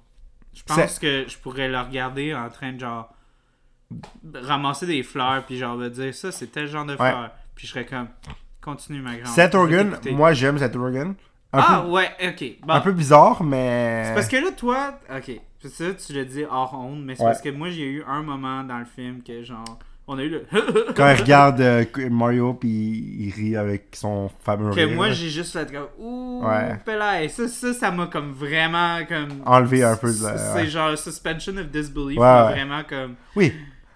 Je 0.53 0.63
pense 0.63 0.99
que 0.99 1.25
je 1.27 1.39
pourrais 1.39 1.69
la 1.69 1.85
regarder 1.85 2.35
en 2.35 2.49
train 2.51 2.73
de 2.73 2.81
genre. 2.81 3.11
Ramasser 4.35 4.87
des 4.87 5.03
fleurs, 5.03 5.45
puis 5.47 5.57
genre 5.59 5.77
de 5.79 5.89
dire 5.89 6.15
ça, 6.15 6.31
c'est 6.33 6.47
tel 6.49 6.67
genre 6.69 6.85
de 6.87 6.97
fleurs. 6.97 7.31
Puis 7.55 7.67
je 7.67 7.73
serais 7.73 7.85
comme. 7.87 8.09
Continue, 8.63 9.01
ma 9.01 9.15
grande. 9.17 9.27
Seth 9.33 9.55
Rogen, 9.55 9.97
moi, 10.13 10.33
j'aime 10.35 10.59
Seth 10.59 10.77
Rogen. 10.77 11.15
Un, 11.53 11.59
Ah, 11.59 11.83
peu, 11.85 11.91
ouais, 11.91 12.11
ok. 12.29 12.45
Bon. 12.67 12.75
un 12.75 12.81
peu 12.81 12.93
bizarre, 12.93 13.43
mais. 13.43 14.05
C'est 14.07 14.15
parce 14.15 14.29
que 14.29 14.37
là, 14.37 14.53
toi, 14.57 14.99
ok, 15.17 15.33
c'est 15.61 15.69
ça, 15.71 15.85
tu 15.95 16.13
l'as 16.13 16.25
dit 16.25 16.45
hors 16.49 16.75
honte, 16.75 17.01
mais 17.03 17.15
c'est 17.17 17.23
Ouais. 17.23 17.31
parce 17.31 17.41
que 17.41 17.49
moi, 17.49 17.71
j'ai 17.71 17.87
eu 17.91 18.05
un 18.07 18.23
moment 18.23 18.63
dans 18.63 18.79
le 18.79 18.85
film 18.85 19.23
que 19.23 19.43
genre. 19.43 19.79
On 20.07 20.19
a 20.19 20.23
eu 20.25 20.29
le. 20.29 20.45
Quand 20.97 21.11
il 21.11 21.21
regarde 21.23 21.61
euh, 21.61 21.85
Mario, 22.11 22.55
puis 22.55 22.69
il 22.71 23.31
rit 23.35 23.57
avec 23.57 23.95
son 23.95 24.29
fameux 24.45 24.71
que 24.71 24.75
rire, 24.81 24.91
moi, 24.95 25.11
j'ai 25.11 25.29
juste 25.31 25.53
fait 25.53 25.71
comme. 25.73 25.87
Ouh, 25.99 26.43
Ouais. 26.45 26.79
Pelay. 26.85 27.29
Ça, 27.29 27.49
ça, 27.49 27.73
ça 27.73 27.91
m'a 27.91 28.07
comme 28.09 28.33
vraiment 28.33 28.99
comme. 29.09 29.43
Enlevé 29.47 29.83
un 29.85 29.97
peu 29.97 30.09
de 30.09 30.13
C'est 30.15 30.55
ouais. 30.55 30.67
genre 30.67 30.97
suspension 30.99 31.57
of 31.57 31.67
disbelief, 31.69 32.19
Ouais, 32.19 32.27
ouais. 32.27 32.51
vraiment 32.53 32.83
comme. 32.89 33.15
Oui, 33.37 33.53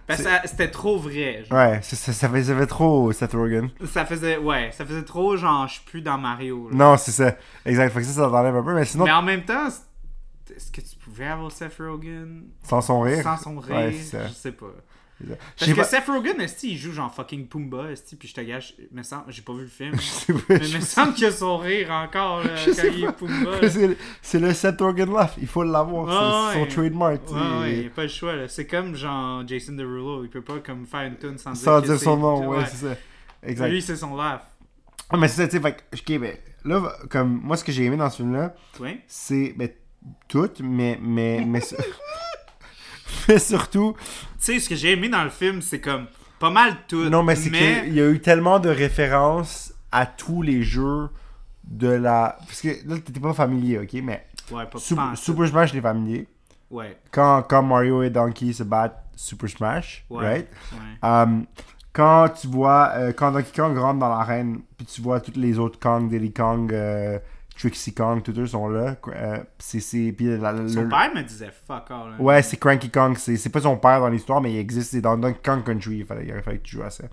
C'était 0.09 0.71
trop 0.71 0.99
vrai. 0.99 1.45
genre. 1.45 1.59
ouais, 1.59 1.81
ça, 1.83 2.13
ça, 2.13 2.29
fait 2.29 2.67
trop 2.67 3.11
Seth 3.13 3.33
Rogen. 3.33 3.71
Ça 3.87 4.05
faisait, 4.05 4.37
ouais, 4.37 4.71
ça 4.73 4.85
faisait 4.85 5.03
trop 5.03 5.37
genre, 5.37 5.67
je 5.67 5.75
suis 5.75 5.85
plus 5.85 6.03
dans 6.03 6.19
Mario. 6.19 6.69
là. 6.71 6.77
Non, 6.77 6.97
c'est 6.97 7.11
ça. 7.11 7.37
Exact. 7.65 7.91
Fait 7.91 8.01
que 8.01 8.07
ça, 8.07 8.13
ça 8.13 8.31
t'enlève 8.31 8.57
un 8.57 8.63
peu, 8.63 8.75
mais 8.75 8.85
sinon, 8.85 9.05
Mais 9.05 9.13
en 9.13 9.23
même 9.23 9.45
temps, 9.45 9.69
est-ce 9.69 10.71
que 10.71 10.81
tu 10.81 10.97
pouvais 10.97 11.27
avoir 11.27 11.51
Seth 11.51 11.77
Rogen? 11.79 12.45
Sans 12.63 12.81
son 12.81 13.01
rire. 13.01 13.23
sans 13.23 13.37
son 13.37 13.59
rire 13.59 13.75
Ouais. 13.75 13.93
Je 13.93 14.33
sais 14.33 14.53
pas. 14.53 14.67
Parce 15.59 15.71
que 15.71 15.77
pas. 15.77 15.85
Seth 15.85 16.07
Rogen, 16.07 16.41
esti, 16.41 16.73
il 16.73 16.79
joue 16.79 16.93
genre 16.93 17.13
fucking 17.15 17.47
Pumba, 17.47 17.91
esti, 17.91 18.17
puis 18.17 18.29
je 18.29 18.35
te 18.35 18.41
gâche, 18.41 18.75
me 18.93 19.03
semble, 19.03 19.25
j'ai 19.29 19.43
pas 19.43 19.53
vu 19.53 19.63
le 19.63 19.67
film, 19.69 19.93
mais 20.49 20.57
il 20.69 20.75
me 20.77 20.81
semble 20.81 21.15
qu'il 21.15 21.27
a 21.27 21.33
son 21.33 21.57
rire 21.57 21.91
encore 21.93 22.43
là, 22.45 22.57
Je 22.57 22.71
quand 22.73 22.89
il 22.93 23.05
est 23.05 23.13
Pumba. 23.13 23.97
C'est 24.23 24.41
le- 24.41 24.53
Seth 24.53 24.81
Rogen 24.81 25.13
laugh, 25.13 25.31
il 25.41 25.47
faut 25.47 25.63
l'avoir, 25.63 26.53
c'est 26.53 26.59
Ouais, 26.59 26.67
son 26.67 26.75
trademark. 26.75 27.21
Ouais, 27.31 27.59
ouais, 27.61 27.79
il 27.79 27.87
a 27.87 27.91
pas 27.91 28.03
le 28.03 28.09
choix 28.09 28.35
là. 28.35 28.49
C'est 28.49 28.67
comme 28.67 28.95
genre 28.97 29.47
Jason 29.47 29.73
Derulo, 29.75 30.25
il 30.25 30.31
peut 30.31 30.43
pas 30.43 30.59
comme 30.59 30.85
faire 30.85 31.03
une 31.03 31.17
tune 31.17 31.39
sans, 31.39 31.53
dire 31.81 31.99
son 31.99 32.17
nom, 32.17 32.49
ouais, 32.49 32.65
c'est 32.67 32.87
ça. 32.87 32.97
Exact. 33.43 33.69
Lui, 33.69 33.83
c'est 33.83 33.97
son 33.97 34.17
laugh. 34.17 34.41
Ah, 35.11 35.17
mais 35.17 35.29
c'est 35.29 35.43
ça, 35.43 35.47
tu 35.49 35.57
sais, 35.57 35.63
fait 35.63 35.77
que, 35.77 35.97
ok, 35.97 36.19
ben, 36.21 36.37
là, 36.65 36.93
comme, 37.11 37.41
moi, 37.43 37.57
ce 37.57 37.63
que 37.65 37.71
j'ai 37.73 37.85
aimé 37.85 37.97
dans 37.97 38.09
ce 38.11 38.17
film-là, 38.17 38.55
c'est, 39.07 39.55
ben, 39.57 39.69
tout, 40.29 40.51
mais, 40.61 40.99
mais, 41.01 41.45
mais, 41.47 41.61
mais 43.29 43.39
surtout, 43.39 43.95
Tu 43.99 44.05
sais, 44.39 44.61
ce 44.61 44.69
que 44.69 44.75
j'ai 44.77 44.93
aimé 44.93 45.09
dans 45.09 45.25
le 45.25 45.31
film, 45.31 45.63
c'est 45.63 45.81
comme 45.81 46.07
pas 46.39 46.51
mal 46.51 46.75
tout. 46.89 47.09
non, 47.09 47.23
mais 47.23 47.37
c'est 47.37 47.51
qu'il 47.51 47.95
y 47.95 48.01
a 48.01 48.09
eu 48.09 48.21
tellement 48.21 48.59
de 48.61 48.69
références 48.69 49.73
à 49.93 50.07
tous 50.07 50.43
les 50.43 50.63
jeux 50.63 51.09
de 51.65 51.89
la, 51.89 52.37
parce 52.47 52.61
que 52.61 52.69
là, 52.87 52.97
t'étais 52.99 53.21
pas 53.21 53.33
familier, 53.33 53.79
ok, 53.79 53.93
mais 54.03 54.27
Ouais, 54.51 54.67
pas 54.67 54.79
Super, 54.79 55.11
pas- 55.11 55.17
Super 55.17 55.49
Smash, 55.49 55.73
t'es 55.73 55.81
familier. 55.81 56.27
Ouais, 56.71 56.99
Quand, 57.11 57.43
quand 57.49 57.63
Mario 57.63 58.03
et 58.03 58.11
Donkey 58.11 58.53
se 58.53 58.63
battent, 58.65 59.01
Super 59.17 59.49
Smash, 59.49 60.05
ouais. 60.11 60.25
right? 60.25 60.49
ouais. 60.73 61.09
Um, 61.09 61.47
quand 61.93 62.29
tu 62.31 62.49
vois, 62.49 62.91
euh, 62.97 63.13
quand 63.13 63.31
Donkey 63.33 63.53
Kong 63.55 63.77
rentre 63.79 64.01
dans 64.01 64.09
l'arène, 64.09 64.61
puis 64.77 64.85
tu 64.85 65.01
vois 65.01 65.21
tous 65.21 65.39
les 65.39 65.59
autres 65.59 65.79
Kong, 65.79 66.11
Diddy 66.11 66.33
Kong, 66.33 66.73
euh, 66.75 67.19
Trixie 67.59 67.95
Kong, 67.95 68.23
tous 68.23 68.39
eux 68.39 68.47
sont 68.47 68.69
là. 68.69 68.97
euh, 69.09 69.39
c'est, 69.59 69.81
c'est, 69.81 70.13
puis 70.13 70.27
la- 70.39 70.53
la- 70.53 70.69
Son 70.69 70.83
le- 70.83 70.89
père 70.89 71.11
me 71.15 71.23
disait 71.23 71.51
fuck 71.67 71.91
all. 71.91 72.11
là. 72.11 72.17
Ouais, 72.19 72.43
c'est 72.43 72.57
Cranky 72.57 72.91
Kong. 72.91 73.17
C'est, 73.19 73.37
c'est 73.37 73.51
pas 73.51 73.61
son 73.61 73.77
père 73.77 74.01
dans 74.01 74.09
l'histoire, 74.09 74.41
mais 74.41 74.53
il 74.53 74.59
existe. 74.59 74.91
C'est 74.91 75.01
dans 75.01 75.17
Donkey 75.17 75.41
Kong 75.45 75.63
Country. 75.65 75.99
Il, 75.99 76.05
fallait, 76.07 76.27
il 76.27 76.33
que 76.43 76.57
tu 76.63 76.77
joues 76.77 76.83
à 76.83 76.91
ça. 76.91 77.05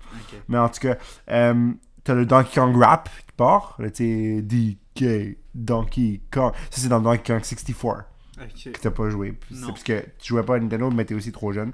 Mais 0.48 0.58
en 0.58 0.68
tout 0.68 0.80
cas, 0.80 0.96
euh, 1.30 1.72
t'as 2.04 2.14
le 2.14 2.26
Donkey 2.26 2.60
Kong 2.60 2.76
rap 2.82 3.08
qui 3.26 3.32
part. 3.36 3.76
Là, 3.78 3.88
sais, 3.92 4.42
DK, 4.42 5.36
Donkey 5.54 6.20
Kong. 6.32 6.52
Ça, 6.70 6.80
c'est 6.80 6.88
dans 6.88 7.00
Donkey 7.00 7.32
Kong 7.32 7.42
64 7.44 8.04
Ok. 8.42 8.72
que 8.72 8.78
t'as 8.80 8.90
pas 8.90 9.08
joué. 9.10 9.32
Puis 9.32 9.54
C'est 9.54 9.60
Non. 9.62 9.68
parce 9.68 9.82
que 9.84 10.00
tu 10.18 10.28
jouais 10.34 10.42
pas 10.42 10.56
à 10.56 10.58
Nintendo, 10.58 10.90
mais 10.90 11.04
t'es 11.04 11.14
aussi 11.14 11.30
trop 11.30 11.52
jeune. 11.52 11.72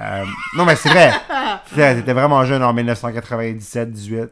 Euh, 0.00 0.24
non, 0.56 0.64
mais 0.64 0.74
c'est 0.76 0.88
vrai. 0.88 1.10
C'est 1.66 1.74
vrai, 1.76 1.94
T'étais 1.96 2.14
vraiment 2.14 2.44
jeune 2.46 2.62
en 2.62 2.72
1997, 2.72 3.92
18. 3.92 4.30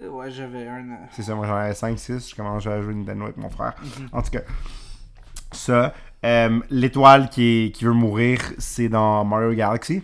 Ouais, 0.00 0.30
j'avais 0.30 0.66
un 0.68 0.90
an. 0.92 1.08
C'est 1.12 1.22
ça, 1.22 1.34
moi 1.34 1.46
j'en 1.46 1.56
avais 1.56 1.74
5, 1.74 1.98
6. 1.98 2.30
Je 2.30 2.34
commençais 2.36 2.68
à 2.68 2.80
jouer 2.80 2.94
Nintendo 2.94 3.24
avec 3.24 3.36
mon 3.36 3.50
frère. 3.50 3.74
Mhm. 3.82 4.08
En 4.12 4.22
tout 4.22 4.30
cas, 4.30 4.42
ça. 5.52 5.94
euh, 6.24 6.60
L'étoile 6.70 7.28
qui, 7.30 7.72
qui 7.74 7.84
veut 7.84 7.92
mourir, 7.92 8.40
c'est 8.58 8.88
dans 8.88 9.24
Mario 9.24 9.52
Galaxy. 9.54 10.02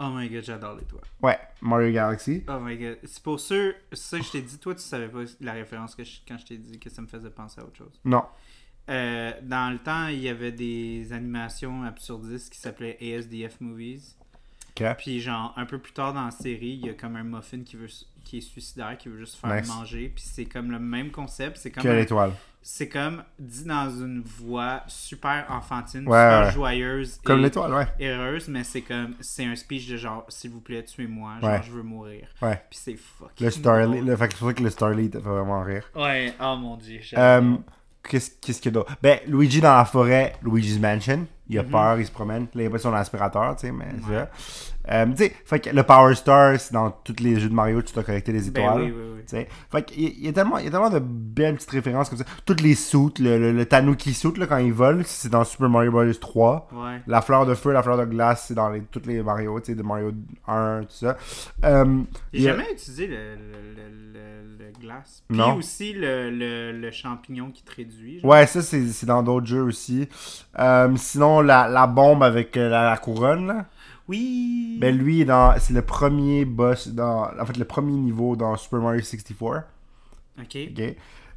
Oh 0.00 0.08
my 0.12 0.28
god, 0.28 0.42
j'adore 0.42 0.76
les 0.76 0.84
toits. 0.84 1.00
Ouais, 1.22 1.38
Mario 1.60 1.92
Galaxy. 1.92 2.42
Oh 2.48 2.58
my 2.60 2.76
god. 2.76 2.98
C'est 3.04 3.22
pour 3.22 3.38
sûr, 3.38 3.74
ça 3.92 4.18
que 4.18 4.24
je 4.24 4.30
t'ai 4.32 4.42
dit. 4.42 4.58
Toi, 4.58 4.74
tu 4.74 4.80
savais 4.82 5.08
pas 5.08 5.20
la 5.40 5.52
référence 5.52 5.94
que 5.94 6.02
je- 6.02 6.20
quand 6.26 6.36
je 6.38 6.46
t'ai 6.46 6.56
dit 6.58 6.78
que 6.80 6.90
ça 6.90 7.00
me 7.00 7.06
faisait 7.06 7.30
penser 7.30 7.60
à 7.60 7.64
autre 7.64 7.76
chose. 7.76 8.00
Non. 8.04 8.24
Euh, 8.90 9.32
dans 9.42 9.72
le 9.72 9.78
temps, 9.78 10.08
il 10.08 10.18
y 10.20 10.28
avait 10.28 10.52
des 10.52 11.12
animations 11.12 11.84
absurdistes 11.84 12.52
qui 12.52 12.58
s'appelaient 12.58 12.98
ASDF 13.00 13.60
Movies. 13.60 14.16
Ok. 14.78 14.84
Puis 14.98 15.20
genre, 15.20 15.52
un 15.56 15.64
peu 15.64 15.78
plus 15.78 15.92
tard 15.92 16.12
dans 16.12 16.24
la 16.24 16.30
série, 16.32 16.78
il 16.82 16.86
y 16.86 16.90
a 16.90 16.94
comme 16.94 17.14
un 17.16 17.22
muffin 17.22 17.62
qui 17.62 17.76
veut 17.76 17.88
qui 18.24 18.38
est 18.38 18.40
suicidaire, 18.40 18.96
qui 18.98 19.08
veut 19.08 19.18
juste 19.18 19.36
faire 19.36 19.54
Nice. 19.54 19.68
manger. 19.68 20.10
Puis 20.14 20.24
c'est 20.26 20.46
comme 20.46 20.70
le 20.70 20.78
même 20.78 21.10
concept. 21.10 21.58
C'est 21.58 21.70
comme 21.70 21.82
Que 21.84 21.88
un- 21.88 21.94
l'étoile. 21.94 22.32
c'est 22.62 22.88
comme 22.88 23.22
dit 23.38 23.64
dans 23.64 23.90
une 23.90 24.22
voix 24.22 24.82
super 24.86 25.44
enfantine, 25.50 26.08
Ouais, 26.08 26.18
super 26.18 26.46
ouais. 26.46 26.52
joyeuse 26.52 27.20
Comme 27.24 27.42
l'étoile, 27.42 27.72
ouais. 27.74 27.86
heureuse, 28.08 28.48
mais 28.48 28.64
c'est 28.64 28.80
comme 28.82 29.14
c'est 29.20 29.44
un 29.44 29.54
speech 29.54 29.88
de 29.88 29.96
genre 29.96 30.24
s'il 30.28 30.50
vous 30.50 30.60
plaît 30.60 30.82
tuez-moi, 30.84 31.34
genre 31.40 31.50
Ouais. 31.50 31.60
je 31.64 31.70
veux 31.70 31.82
mourir. 31.82 32.26
Ouais. 32.42 32.62
Puis 32.70 32.78
c'est 32.82 32.96
fuck. 32.96 33.30
Le 33.40 33.50
Starly. 33.50 34.00
Le, 34.00 34.16
fait 34.16 34.26
que 34.28 34.32
c'est 34.34 34.38
pour 34.38 34.48
ça 34.48 34.54
que 34.54 34.62
le 34.62 34.70
Starly 34.70 35.10
te 35.10 35.18
fait 35.20 35.28
vraiment 35.28 35.62
rire. 35.62 35.84
Ouais, 35.94 36.32
oh 36.40 36.56
mon 36.56 36.76
dieu. 36.76 37.00
Euh. 37.16 37.56
Qu'est-ce 38.06 38.32
qu'est-ce 38.38 38.60
qu'il 38.60 38.70
y 38.70 38.74
a 38.74 38.80
d'autre? 38.80 38.94
Ben, 39.00 39.18
Luigi 39.26 39.62
dans 39.62 39.74
la 39.76 39.86
forêt, 39.86 40.34
Luigi's 40.42 40.78
Mansion. 40.78 41.26
Il 41.48 41.58
a 41.58 41.62
Mhm. 41.62 41.70
peur, 41.70 41.98
il 41.98 42.04
se 42.06 42.10
promène. 42.12 42.48
Là, 42.54 42.62
il 42.62 42.66
a 42.66 42.70
pas 42.70 42.78
son 42.78 42.92
aspirateur, 42.92 43.56
tu 43.56 43.66
sais, 43.66 43.72
mais 43.72 43.86
ça. 44.06 44.30
Euh, 44.90 45.06
fait 45.46 45.60
que 45.60 45.70
le 45.70 45.82
Power 45.82 46.14
Star, 46.14 46.58
c'est 46.60 46.72
dans 46.74 46.90
tous 46.90 47.16
les 47.20 47.40
jeux 47.40 47.48
de 47.48 47.54
Mario, 47.54 47.80
tu 47.82 47.94
dois 47.94 48.02
collecter 48.02 48.32
des 48.32 48.50
Ben 48.50 48.62
étoiles. 48.62 48.82
oui, 48.82 48.90
oui, 48.94 49.02
oui. 49.16 49.20
Tu 49.26 49.36
sais. 49.36 49.48
Fait 49.72 49.90
y, 49.96 50.04
il 50.18 50.24
y 50.26 50.28
a 50.28 50.32
tellement, 50.32 50.58
il 50.58 50.64
y 50.66 50.68
a 50.68 50.70
tellement 50.70 50.90
de 50.90 50.98
belles 50.98 51.54
petites 51.54 51.70
références 51.70 52.08
comme 52.10 52.18
ça. 52.18 52.24
Toutes 52.44 52.60
les 52.60 52.74
suits, 52.74 53.14
le, 53.20 53.38
le, 53.38 53.52
le 53.52 53.64
Tanuki 53.66 54.12
suit 54.12 54.32
là, 54.36 54.46
quand 54.46 54.58
il 54.58 54.72
vole, 54.74 55.02
c'est 55.06 55.30
dans 55.30 55.42
Super 55.44 55.68
Mario 55.70 55.90
Bros 55.90 56.12
3. 56.12 56.68
Ouais. 56.72 57.00
La 57.06 57.22
fleur 57.22 57.46
de 57.46 57.54
feu, 57.54 57.72
la 57.72 57.82
fleur 57.82 57.96
de 57.96 58.04
glace, 58.04 58.44
c'est 58.48 58.54
dans 58.54 58.68
les, 58.68 58.82
toutes 58.82 59.06
les 59.06 59.22
Mario, 59.22 59.58
tu 59.60 59.66
sais, 59.66 59.74
de 59.74 59.82
Mario 59.82 60.12
1, 60.46 60.80
tout 60.82 60.86
ça. 60.90 61.16
Euh, 61.64 62.02
J'ai 62.32 62.50
a- 62.50 62.52
jamais 62.56 62.70
utilisé 62.72 63.06
le, 63.06 63.36
le, 63.36 64.70
glace. 64.80 65.22
Puis 65.28 65.38
Non. 65.38 65.54
aussi 65.56 65.92
le, 65.94 66.30
le, 66.30 66.72
le 66.72 66.90
champignon 66.90 67.50
qui 67.50 67.62
te 67.62 67.74
réduit. 67.74 68.20
genre. 68.20 68.30
Ouais, 68.30 68.46
ça, 68.46 68.60
c'est 68.60 69.06
dans 69.06 69.22
d'autres 69.22 69.46
jeux 69.46 69.62
aussi. 69.62 70.08
Euh, 70.58 70.94
sinon, 70.96 71.40
la, 71.40 71.68
la 71.68 71.86
bombe 71.86 72.22
avec 72.22 72.56
euh, 72.56 72.68
la, 72.68 72.84
la 72.90 72.96
couronne, 72.98 73.46
là. 73.46 73.66
Oui. 74.08 74.76
Ben, 74.80 74.96
lui, 74.96 75.24
dans- 75.24 75.54
c'est 75.58 75.72
le 75.74 75.82
premier 75.82 76.44
boss, 76.44 76.88
dans, 76.88 77.28
en 77.40 77.46
fait, 77.46 77.56
le 77.56 77.64
premier 77.64 77.92
niveau 77.92 78.36
dans 78.36 78.56
Super 78.56 78.80
Mario 78.80 79.00
64. 79.00 79.64
Ok. 80.40 80.56
ok? 80.70 80.96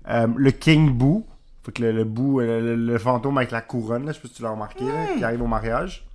Euh, 0.10 0.28
le 0.36 0.52
King 0.52 0.92
Boo. 0.92 1.26
Fait 1.64 1.72
que 1.74 1.82
le, 1.84 1.92
le 1.92 2.04
Boo, 2.06 2.40
euh, 2.40 2.62
le, 2.62 2.76
le 2.76 2.98
fantôme 2.98 3.38
avec 3.38 3.52
la 3.52 3.62
couronne, 3.62 4.06
là, 4.06 4.12
je 4.12 4.18
sais 4.18 4.22
pas 4.22 4.28
si 4.30 4.34
tu 4.36 4.42
l'as 4.44 4.52
remarqué, 4.52 4.86
là, 4.86 5.14
Hmm. 5.14 5.18
qui 5.18 5.24
arrive 5.24 5.42
au 5.42 5.48
mariage. 5.48 6.06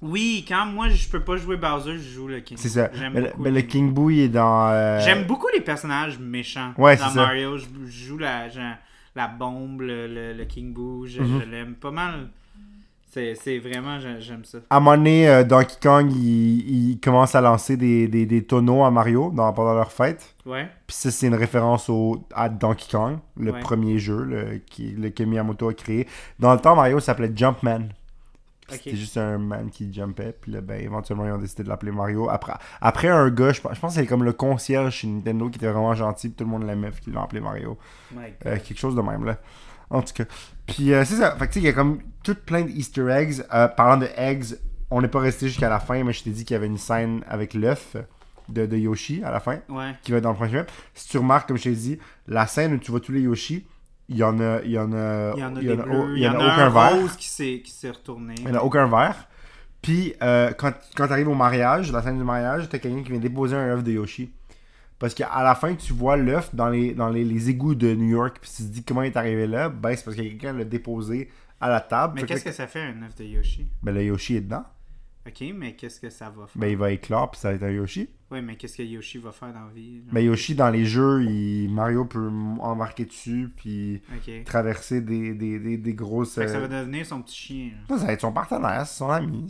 Oui, 0.00 0.44
quand 0.48 0.66
moi 0.66 0.88
je 0.88 1.08
peux 1.08 1.20
pas 1.20 1.36
jouer 1.36 1.56
Bowser, 1.56 1.96
je 1.98 2.10
joue 2.14 2.26
le 2.28 2.40
King. 2.40 2.56
C'est 2.58 2.70
ça. 2.70 2.90
J'aime 2.92 3.12
Mais, 3.12 3.20
le- 3.20 3.26
beaucoup 3.28 3.42
mais 3.42 3.50
le 3.52 3.60
King 3.60 3.92
Boo, 3.92 4.10
il 4.10 4.20
est 4.20 4.28
dans. 4.28 4.68
euh, 4.70 4.98
J'aime 5.00 5.26
beaucoup 5.26 5.46
les 5.54 5.60
personnages 5.60 6.18
méchants 6.18 6.72
Ouais, 6.78 6.96
dans 6.96 7.08
ça. 7.10 7.14
Mario. 7.14 7.56
Je, 7.58 7.66
je 7.86 8.06
joue 8.06 8.18
la, 8.18 8.48
genre, 8.48 8.74
la 9.14 9.28
bombe, 9.28 9.82
le, 9.82 10.42
King 10.48 10.72
Boo. 10.72 11.06
Je, 11.06 11.20
Mhm. 11.20 11.40
je 11.40 11.44
l'aime 11.50 11.74
pas 11.74 11.90
mal. 11.92 12.30
C'est 13.12 13.58
vraiment, 13.58 13.98
j'ai- 14.00 14.20
j'aime 14.20 14.44
ça. 14.44 14.58
À 14.70 14.76
un 14.76 14.80
moment 14.80 14.96
donné, 14.96 15.28
euh, 15.28 15.44
Donkey 15.44 15.76
Kong, 15.82 16.10
il, 16.12 16.92
il 16.92 17.00
commence 17.00 17.34
à 17.34 17.40
lancer 17.42 17.76
des, 17.76 18.08
des, 18.08 18.24
des 18.24 18.44
tonneaux 18.44 18.84
à 18.84 18.90
Mario 18.90 19.30
dans, 19.30 19.52
pendant 19.52 19.74
leur 19.74 19.92
fête. 19.92 20.34
Ouais. 20.46 20.66
Puis 20.86 20.96
ça, 20.96 21.10
c'est 21.10 21.26
une 21.26 21.34
référence 21.34 21.90
au, 21.90 22.26
à 22.34 22.48
Donkey 22.48 22.86
Kong, 22.90 23.18
le 23.36 23.52
Ouais. 23.52 23.60
premier 23.60 23.98
jeu 23.98 24.22
le, 24.24 24.58
qui, 24.58 24.92
le 24.92 25.10
que 25.10 25.22
Miyamoto 25.24 25.68
a 25.68 25.74
créé. 25.74 26.08
Dans 26.38 26.54
le 26.54 26.60
temps, 26.60 26.74
Mario 26.74 27.00
s'appelait 27.00 27.30
Jumpman. 27.34 27.88
Puis 28.68 28.76
Ok. 28.76 28.80
C'était 28.84 28.96
juste 28.96 29.16
un 29.18 29.36
man 29.36 29.68
qui 29.70 29.92
jumpait. 29.92 30.34
Puis 30.40 30.50
là, 30.52 30.62
ben, 30.62 30.80
éventuellement, 30.80 31.26
ils 31.26 31.32
ont 31.32 31.38
décidé 31.38 31.64
de 31.64 31.68
l'appeler 31.68 31.92
Mario. 31.92 32.30
Après, 32.30 32.54
après 32.80 33.08
un 33.08 33.28
gars, 33.28 33.52
je 33.52 33.60
pense, 33.60 33.74
je 33.74 33.80
pense 33.80 33.94
que 33.94 34.00
c'est 34.00 34.06
comme 34.06 34.24
le 34.24 34.32
concierge 34.32 34.94
chez 34.94 35.08
Nintendo 35.08 35.50
qui 35.50 35.58
était 35.58 35.66
vraiment 35.70 35.92
gentil. 35.94 36.28
Puis 36.28 36.36
tout 36.36 36.44
le 36.44 36.50
monde 36.50 36.62
l'aimait. 36.66 36.90
Puis 36.90 37.02
ils 37.08 37.12
l'ont 37.12 37.22
appelé 37.22 37.40
Mario. 37.42 37.76
Euh, 38.16 38.56
quelque 38.64 38.78
chose 38.78 38.94
de 38.96 39.02
même, 39.02 39.26
là. 39.26 39.36
En 39.90 40.00
tout 40.00 40.14
cas. 40.14 40.24
Puis 40.66 40.92
euh, 40.92 41.04
c'est 41.04 41.16
ça. 41.16 41.36
Fait 41.36 41.46
que 41.48 41.52
tu 41.52 41.54
sais, 41.54 41.60
il 41.60 41.66
y 41.66 41.68
a 41.68 41.72
comme 41.72 41.98
tout 42.22 42.34
plein 42.34 42.62
de 42.62 42.70
Easter 42.70 43.08
eggs. 43.10 43.42
Euh, 43.52 43.68
parlant 43.68 43.96
de 43.98 44.08
eggs, 44.16 44.54
on 44.90 45.00
n'est 45.02 45.08
pas 45.08 45.20
resté 45.20 45.48
jusqu'à 45.48 45.68
la 45.68 45.80
fin, 45.80 46.02
mais 46.04 46.12
je 46.12 46.22
t'ai 46.22 46.30
dit 46.30 46.44
qu'il 46.44 46.54
y 46.54 46.56
avait 46.56 46.66
une 46.66 46.78
scène 46.78 47.22
avec 47.28 47.54
l'œuf 47.54 47.96
de, 48.48 48.66
de 48.66 48.76
Yoshi 48.76 49.22
à 49.24 49.30
la 49.30 49.40
fin, 49.40 49.58
Ouais. 49.68 49.94
qui 50.02 50.12
va 50.12 50.18
être 50.18 50.24
dans 50.24 50.30
le 50.30 50.36
prochain 50.36 50.50
film. 50.50 50.66
Si 50.94 51.08
tu 51.08 51.18
remarques, 51.18 51.48
comme 51.48 51.56
je 51.56 51.64
t'ai 51.64 51.70
dit, 51.72 51.98
la 52.28 52.46
scène 52.46 52.74
où 52.74 52.78
tu 52.78 52.90
vois 52.90 53.00
tous 53.00 53.12
les 53.12 53.22
Yoshi, 53.22 53.66
il 54.08 54.16
y 54.16 54.24
en 54.24 54.38
a, 54.40 54.60
il 54.62 54.70
y 54.72 54.78
en 54.78 54.92
a, 54.92 55.32
Il 55.36 55.40
y 55.40 55.44
en 55.44 55.56
a 55.56 55.60
il 55.62 55.76
bleus. 55.76 56.12
il 56.16 56.22
y 56.22 56.28
en 56.28 56.34
a 56.38 56.42
un 56.42 56.52
aucun 56.54 56.68
vert. 56.68 57.00
rose 57.00 57.16
qui 57.16 57.28
s'est 57.28 57.90
retourné. 57.90 58.34
Il 58.38 58.44
n'y 58.46 58.52
en 58.52 58.56
a 58.56 58.62
aucun 58.62 58.86
verre. 58.88 59.28
Puis, 59.80 60.14
euh, 60.22 60.52
quand, 60.56 60.72
quand 60.96 61.06
tu 61.08 61.12
arrives 61.12 61.28
au 61.28 61.34
mariage, 61.34 61.90
la 61.90 62.02
scène 62.02 62.18
du 62.18 62.24
mariage, 62.24 62.68
tu 62.68 62.76
as 62.76 62.78
quelqu'un 62.78 63.02
qui 63.02 63.10
vient 63.10 63.20
déposer 63.20 63.56
un 63.56 63.68
œuf 63.70 63.82
de 63.82 63.90
Yoshi. 63.92 64.30
Parce 65.02 65.14
qu'à 65.14 65.42
la 65.42 65.54
fin, 65.56 65.74
tu 65.74 65.92
vois 65.92 66.16
l'œuf 66.16 66.54
dans, 66.54 66.68
les, 66.70 66.94
dans 66.94 67.10
les, 67.10 67.24
les 67.24 67.50
égouts 67.50 67.74
de 67.74 67.92
New 67.92 68.08
York, 68.10 68.38
puis 68.40 68.48
tu 68.56 68.62
te 68.62 68.68
dis 68.68 68.84
comment 68.84 69.02
il 69.02 69.08
est 69.08 69.16
arrivé 69.16 69.46
là? 69.46 69.68
Ben, 69.68 69.94
c'est 69.96 70.04
parce 70.04 70.16
que 70.16 70.22
quelqu'un 70.22 70.52
l'a 70.52 70.64
déposé 70.64 71.28
à 71.60 71.68
la 71.68 71.80
table. 71.80 72.14
Mais 72.20 72.22
qu'est-ce 72.26 72.44
que 72.44 72.52
ça 72.52 72.66
fait 72.68 72.80
un 72.82 73.02
œuf 73.02 73.14
de 73.16 73.24
Yoshi? 73.24 73.66
Ben, 73.82 73.92
le 73.92 74.04
Yoshi 74.04 74.36
est 74.36 74.40
dedans. 74.42 74.64
Ok, 75.26 75.44
mais 75.56 75.74
qu'est-ce 75.76 76.00
que 76.00 76.10
ça 76.10 76.26
va 76.30 76.46
faire? 76.48 76.60
Ben, 76.60 76.66
il 76.68 76.76
va 76.76 76.90
éclore, 76.90 77.30
puis 77.30 77.40
ça 77.40 77.50
va 77.50 77.54
être 77.54 77.62
un 77.62 77.70
Yoshi. 77.70 78.08
Ouais, 78.32 78.42
mais 78.42 78.56
qu'est-ce 78.56 78.76
que 78.78 78.82
Yoshi 78.82 79.18
va 79.18 79.30
faire 79.30 79.52
dans 79.52 79.66
la 79.66 79.72
vie 79.72 79.98
genre? 79.98 80.12
Ben, 80.14 80.20
Yoshi, 80.24 80.54
dans 80.56 80.70
les 80.70 80.84
jeux, 80.84 81.22
il- 81.22 81.68
Mario 81.72 82.04
peut 82.06 82.28
embarquer 82.60 83.04
dessus, 83.04 83.52
puis 83.56 84.02
traverser 84.44 85.00
des, 85.00 85.34
des, 85.34 85.58
des, 85.60 85.76
des 85.76 85.94
grosses. 85.94 86.34
Fait 86.34 86.46
que 86.46 86.50
ça 86.50 86.56
euh, 86.56 86.66
va 86.66 86.80
devenir 86.82 87.06
son 87.06 87.22
petit 87.22 87.36
chien. 87.36 87.70
là. 87.88 87.98
Ça, 87.98 88.06
va 88.06 88.12
être 88.12 88.20
son 88.22 88.32
partenaire, 88.32 88.86
c'est 88.86 88.98
son 88.98 89.10
ami. 89.10 89.46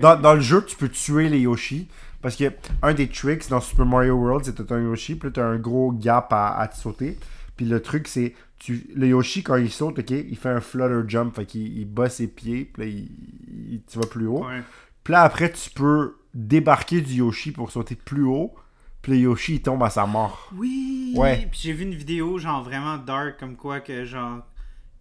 Dans, 0.00 0.20
dans 0.20 0.34
le 0.34 0.40
jeu, 0.40 0.64
tu 0.64 0.76
peux 0.76 0.88
tuer 0.88 1.28
les 1.28 1.40
Yoshi. 1.40 1.88
Parce 2.26 2.34
que 2.34 2.52
un 2.82 2.92
des 2.92 3.06
tricks 3.06 3.48
dans 3.48 3.60
Super 3.60 3.86
Mario 3.86 4.14
World, 4.16 4.44
c'est 4.44 4.52
que 4.56 4.60
t'as 4.64 4.74
un 4.74 4.82
Yoshi, 4.82 5.14
puis 5.14 5.28
là, 5.28 5.32
t'as 5.32 5.44
un 5.46 5.58
gros 5.58 5.92
gap 5.92 6.32
à, 6.32 6.58
à 6.58 6.66
te 6.66 6.74
sauter. 6.74 7.16
Puis 7.56 7.66
le 7.66 7.80
truc, 7.80 8.08
c'est. 8.08 8.34
Tu, 8.58 8.84
le 8.96 9.06
Yoshi, 9.06 9.44
quand 9.44 9.54
il 9.54 9.70
saute, 9.70 10.00
ok, 10.00 10.10
il 10.10 10.36
fait 10.36 10.48
un 10.48 10.60
flutter 10.60 11.02
jump. 11.06 11.36
Fait 11.36 11.46
qu'il 11.46 11.78
il 11.78 11.84
bat 11.84 12.08
ses 12.08 12.26
pieds, 12.26 12.64
puis 12.64 12.82
là, 12.82 12.88
il, 12.88 13.74
il- 13.74 13.82
tu 13.88 14.00
vas 14.00 14.06
plus 14.08 14.26
haut. 14.26 14.44
Ouais. 14.44 14.60
Puis 15.04 15.12
là, 15.12 15.22
après, 15.22 15.52
tu 15.52 15.70
peux 15.70 16.16
débarquer 16.34 17.00
du 17.00 17.14
Yoshi 17.14 17.52
pour 17.52 17.70
sauter 17.70 17.94
plus 17.94 18.24
haut. 18.24 18.52
Puis 19.02 19.12
le 19.12 19.18
Yoshi, 19.18 19.54
il 19.54 19.62
tombe 19.62 19.84
à 19.84 19.90
sa 19.90 20.04
mort. 20.04 20.50
Oui! 20.56 21.14
Ouais. 21.16 21.46
Puis 21.48 21.60
j'ai 21.62 21.72
vu 21.74 21.84
une 21.84 21.94
vidéo, 21.94 22.38
genre 22.38 22.64
vraiment 22.64 22.96
dark, 22.98 23.38
comme 23.38 23.54
quoi 23.54 23.78
que 23.78 24.04
genre. 24.04 24.40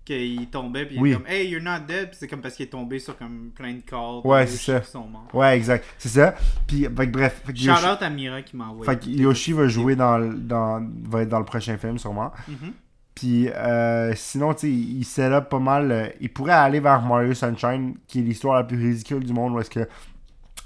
Qu'il 0.05 0.47
tombait, 0.47 0.85
puis 0.85 0.95
il 0.97 1.01
Oui. 1.01 1.11
est 1.11 1.15
comme 1.15 1.27
Hey, 1.27 1.49
you're 1.49 1.61
not 1.63 1.79
dead, 1.87 2.09
c'est 2.13 2.27
comme 2.27 2.41
parce 2.41 2.55
qu'il 2.55 2.65
est 2.67 2.69
tombé 2.69 2.99
sur 2.99 3.17
comme 3.17 3.49
plein 3.55 3.73
de 3.73 3.81
corps. 3.89 4.25
Ouais, 4.25 4.45
c'est 4.47 4.71
ça. 4.73 4.79
qui 4.81 4.91
sont 4.91 5.07
morts. 5.07 5.27
Ouais, 5.33 5.57
exact. 5.57 5.83
C'est 5.97 6.09
ça. 6.09 6.35
Puis, 6.67 6.87
bref. 6.87 7.41
Fait 7.45 7.55
Shout 7.55 7.65
Yoshi, 7.65 7.85
out 7.85 8.01
à 8.01 8.09
Mira 8.09 8.41
qui 8.43 8.55
m'a 8.55 8.67
envoyé. 8.67 8.89
fait 8.91 8.99
que 9.03 9.09
Yoshi 9.09 9.51
va 9.53 9.67
jouer 9.67 9.95
dans, 9.95 10.17
le- 10.19 10.35
dans. 10.35 10.81
va 11.09 11.23
être 11.23 11.29
dans 11.29 11.39
le 11.39 11.45
prochain 11.45 11.77
film, 11.77 11.97
sûrement. 11.97 12.31
Mhm. 12.47 12.71
Puis 13.15 13.47
euh, 13.49 14.13
sinon, 14.15 14.53
tu 14.53 14.59
sais, 14.61 14.69
il 14.71 15.03
set 15.05 15.31
up 15.31 15.49
pas 15.49 15.59
mal. 15.59 15.91
euh, 15.91 16.07
il 16.19 16.31
pourrait 16.31 16.51
aller 16.53 16.79
vers 16.81 17.01
Mario 17.01 17.33
Sunshine, 17.33 17.95
qui 18.07 18.19
est 18.19 18.23
l'histoire 18.23 18.55
la 18.57 18.63
plus 18.65 18.77
ridicule 18.77 19.23
du 19.23 19.31
monde, 19.33 19.53
où 19.53 19.59
est-ce 19.59 19.69
que 19.69 19.87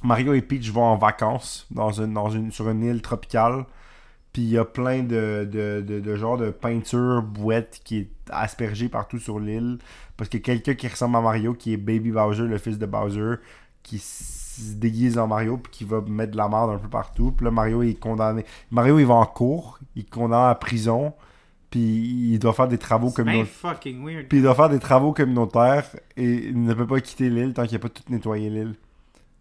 Mario 0.03 0.33
et 0.33 0.41
Peach 0.41 0.71
vont 0.71 0.83
en 0.83 0.95
vacances 0.95 1.67
dans 1.71 1.91
une, 1.91 2.13
dans 2.13 2.29
une, 2.29 2.51
sur 2.51 2.69
une 2.69 2.83
île 2.83 3.01
tropicale. 3.01 3.65
Puis 4.33 4.43
il 4.43 4.49
y 4.49 4.57
a 4.57 4.65
plein 4.65 5.01
de, 5.03 5.47
de, 5.51 5.81
de, 5.81 5.99
de 5.99 6.15
genres 6.15 6.37
de 6.37 6.51
peinture 6.51 7.23
bouette 7.23 7.81
qui 7.83 7.97
est 7.97 8.09
aspergée 8.29 8.89
partout 8.89 9.17
sur 9.19 9.39
l'île. 9.39 9.79
Parce 10.17 10.29
que 10.29 10.37
quelqu'un 10.37 10.75
qui 10.75 10.87
ressemble 10.87 11.15
à 11.17 11.21
Mario, 11.21 11.53
qui 11.53 11.73
est 11.73 11.77
Baby 11.77 12.11
Bowser, 12.11 12.43
le 12.43 12.57
fils 12.57 12.77
de 12.77 12.85
Bowser, 12.85 13.35
qui 13.83 13.97
se 13.99 14.75
déguise 14.75 15.17
en 15.17 15.27
Mario, 15.27 15.57
puis 15.57 15.71
qui 15.71 15.83
va 15.85 16.01
mettre 16.01 16.33
de 16.33 16.37
la 16.37 16.47
merde 16.49 16.71
un 16.71 16.77
peu 16.77 16.89
partout. 16.89 17.31
Puis 17.31 17.45
là, 17.45 17.51
Mario 17.51 17.81
est 17.83 17.95
condamné. 17.95 18.45
Mario, 18.71 18.99
il 18.99 19.05
va 19.05 19.15
en 19.15 19.25
cours, 19.25 19.79
il 19.95 20.01
est 20.03 20.09
condamné 20.09 20.51
à 20.51 20.55
prison, 20.55 21.13
puis 21.71 21.79
il 22.33 22.39
doit 22.39 22.53
faire 22.53 22.67
des 22.67 22.77
travaux 22.77 23.11
communautaires. 23.11 23.47
Puis 24.27 24.39
il 24.39 24.43
doit 24.43 24.55
faire 24.55 24.69
des 24.69 24.79
travaux 24.79 25.13
communautaires 25.13 25.85
et 26.17 26.47
il 26.49 26.63
ne 26.63 26.73
peut 26.73 26.87
pas 26.87 26.99
quitter 27.01 27.29
l'île 27.29 27.53
tant 27.53 27.63
qu'il 27.65 27.73
n'a 27.73 27.79
pas 27.79 27.89
tout 27.89 28.03
nettoyé 28.09 28.49
l'île. 28.49 28.75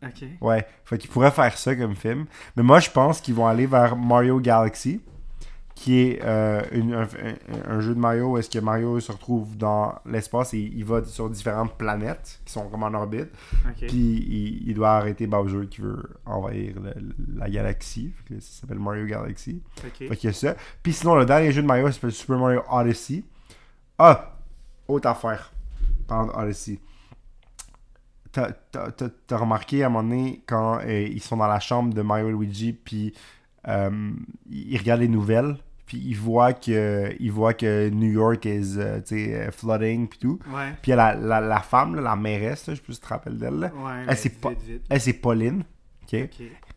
Ok. 0.04 0.24
Ouais, 0.40 0.66
fait 0.84 0.98
qu'il 0.98 1.10
pourrait 1.10 1.30
faire 1.32 1.56
ça 1.58 1.74
comme 1.74 1.96
film. 1.96 2.26
Mais 2.56 2.62
moi, 2.62 2.80
je 2.80 2.90
pense 2.90 3.20
qu'ils 3.20 3.34
vont 3.34 3.46
aller 3.46 3.66
vers 3.66 3.96
Mario 3.96 4.38
Galaxy, 4.40 5.00
qui 5.74 5.98
est 6.00 6.20
euh, 6.24 6.60
une- 6.72 7.06
un, 7.68 7.80
jeu 7.80 7.94
de 7.94 8.00
Mario 8.00 8.32
où 8.32 8.38
est-ce 8.38 8.50
que 8.50 8.58
Mario 8.58 8.98
se 8.98 9.12
retrouve 9.12 9.56
dans 9.56 9.94
l'espace 10.06 10.52
et 10.54 10.58
il 10.58 10.84
va 10.84 11.04
sur 11.04 11.30
différentes 11.30 11.74
planètes 11.78 12.40
qui 12.44 12.52
sont 12.52 12.68
comme 12.68 12.82
en 12.82 12.92
orbite. 12.94 13.28
Puis 13.86 13.96
il, 13.96 14.68
il 14.68 14.74
doit 14.74 14.90
arrêter 14.96 15.26
Bowser 15.28 15.66
qui 15.68 15.80
veut 15.80 16.02
envahir 16.26 16.74
le- 16.80 16.94
la 17.36 17.48
galaxie. 17.48 18.12
Fait 18.26 18.34
que 18.34 18.40
ça 18.40 18.60
s'appelle 18.60 18.80
Mario 18.80 19.06
Galaxy. 19.06 19.62
Ok. 19.84 20.08
Fait 20.08 20.16
qu'il 20.16 20.30
y 20.30 20.32
a 20.32 20.32
ça. 20.32 20.56
Puis 20.82 20.92
sinon, 20.92 21.14
le 21.14 21.24
dernier 21.26 21.52
jeu 21.52 21.62
de 21.62 21.66
Mario 21.68 21.90
s'appelle 21.92 22.10
Super 22.12 22.38
Mario 22.38 22.62
Odyssey. 22.70 23.22
Ah! 23.98 24.36
Autre 24.88 25.08
affaire. 25.08 25.52
Parlant 26.08 26.32
Odyssey. 26.40 26.80
T'as- 28.38 28.52
T'as 28.70 28.90
t'as- 28.92 29.08
t'as 29.26 29.36
remarqué 29.36 29.82
à 29.82 29.86
un 29.86 29.88
moment 29.88 30.08
donné 30.08 30.42
quand 30.46 30.78
euh, 30.84 31.08
ils 31.10 31.20
sont 31.22 31.36
dans 31.38 31.46
la 31.48 31.58
chambre 31.58 31.92
de 31.92 32.02
Mario 32.02 32.28
et 32.28 32.32
Luigi, 32.32 32.72
puis 32.72 33.12
euh, 33.66 34.10
ils 34.48 34.78
regardent 34.78 35.00
les 35.00 35.08
nouvelles, 35.08 35.56
puis 35.86 35.98
ils 35.98 36.14
voient 36.16 36.52
que, 36.52 37.12
ils 37.18 37.32
voient 37.32 37.54
que 37.54 37.88
New 37.88 38.12
York 38.12 38.44
is 38.44 38.76
euh, 38.78 39.50
flooding, 39.50 40.06
puis 40.06 40.18
tout. 40.20 40.38
Ouais. 40.54 40.72
Puis 40.82 40.92
la, 40.92 41.14
la, 41.14 41.40
la 41.40 41.60
femme, 41.60 41.96
là, 41.96 42.02
la 42.02 42.14
mairesse, 42.14 42.68
là, 42.68 42.74
je 42.74 42.80
tu 42.80 42.94
te 42.96 43.06
rappelles 43.08 43.38
d'elle. 43.38 43.72
Ouais. 43.74 44.04
Elle, 44.06 44.16
c'est 44.16 44.28
vite, 44.28 44.40
pas- 44.40 44.50
vite. 44.50 44.84
Elle, 44.88 45.00
c'est 45.00 45.12
Pauline. 45.14 45.64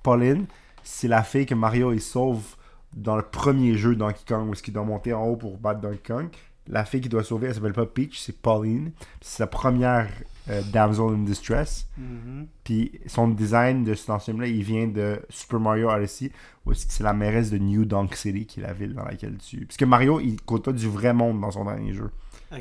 Pauline, 0.02 0.46
c'est 0.84 1.08
la 1.08 1.22
fille 1.24 1.46
que 1.46 1.54
Mario 1.56 1.94
il 1.94 2.02
sauve 2.02 2.56
dans 2.94 3.16
le 3.16 3.22
premier 3.24 3.76
jeu 3.78 3.96
Donkey 3.96 4.24
Kong 4.28 4.50
où 4.50 4.54
est-ce 4.54 4.64
qu'il 4.64 4.74
doit 4.74 4.84
monter 4.84 5.14
en 5.14 5.24
haut 5.26 5.36
pour 5.38 5.58
battre 5.58 5.80
Donkey 5.82 6.02
Kong. 6.08 6.28
La 6.68 6.86
fille 6.86 7.02
qu'il 7.02 7.10
doit 7.12 7.24
sauver, 7.24 7.48
elle 7.48 7.56
s'appelle 7.56 7.74
pas 7.74 7.86
Peach, 7.86 8.20
c'est 8.20 8.40
Pauline. 8.42 8.92
C'est 9.22 9.38
sa 9.38 9.48
première 9.48 10.08
euh, 10.50 10.62
damsel 10.74 11.14
in 11.14 11.24
distress. 11.24 11.88
Mhm. 11.98 12.48
Puis 12.64 13.00
son 13.06 13.28
design 13.30 13.84
de 13.84 13.94
cet 13.94 14.10
ancien-là, 14.10 14.48
il 14.48 14.64
vient 14.64 14.88
de 14.88 15.20
Super 15.30 15.60
Mario 15.60 15.90
Odyssey, 15.90 16.32
où 16.66 16.74
c'est 16.74 17.04
la 17.04 17.14
mairesse 17.14 17.52
de 17.52 17.58
New 17.58 17.86
Donk 17.86 18.16
City, 18.16 18.46
qui 18.46 18.60
est 18.60 18.64
la 18.64 18.74
ville 18.74 18.94
dans 18.94 19.06
laquelle 19.06 19.38
tu... 19.38 19.66
Parce 19.66 19.78
que 19.78 19.86
Mario, 19.86 20.20
il 20.20 20.42
côtoie 20.42 20.74
du 20.74 20.88
vrai 20.88 21.14
monde 21.14 21.40
dans 21.42 21.52
son 21.52 21.66
dernier 21.66 21.94
jeu. 21.94 22.10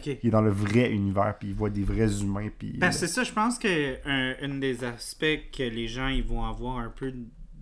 Il 0.07 0.29
est 0.29 0.31
dans 0.31 0.41
le 0.43 0.51
vrai 0.51 0.93
univers, 0.93 1.35
puis 1.39 1.49
il 1.49 1.55
voit 1.55 1.71
des 1.71 1.83
vrais 1.83 2.21
humains, 2.23 2.49
puis... 2.57 2.75
Ben, 2.79 2.93
c'est 2.93 3.09
ça, 3.09 3.25
je 3.25 3.33
pense 3.33 3.59
que 3.59 3.97
un, 4.09 4.59
des 4.61 4.85
aspects 4.85 5.51
que 5.53 5.65
les 5.65 5.89
gens 5.89 6.07
ils 6.07 6.23
vont 6.23 6.45
avoir 6.45 6.79
un 6.79 6.91
peu 6.95 7.13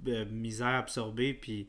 de 0.04 0.24
misère 0.24 0.66
à 0.66 0.78
absorber, 0.78 1.32
puis 1.32 1.68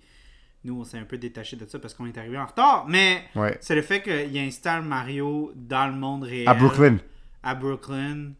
nous 0.66 0.82
on 0.82 0.84
s'est 0.84 0.98
un 0.98 1.06
peu 1.06 1.18
détaché 1.18 1.56
de 1.56 1.66
ça 1.66 1.80
parce 1.80 1.94
qu'on 1.94 2.06
est 2.08 2.18
arrivé 2.18 2.38
en 2.38 2.46
retard, 2.46 2.86
mais 2.90 3.22
Ouais. 3.36 3.58
c'est 3.62 3.76
le 3.76 3.82
fait 3.82 4.02
qu'il 4.02 4.38
installe 4.38 4.84
Mario 4.84 5.54
dans 5.56 5.88
le 5.88 5.98
monde 5.98 6.24
réel. 6.24 6.48
À 6.50 6.54
Brooklyn. 6.54 6.98
À 7.44 7.56
Brooklyn. 7.56 8.32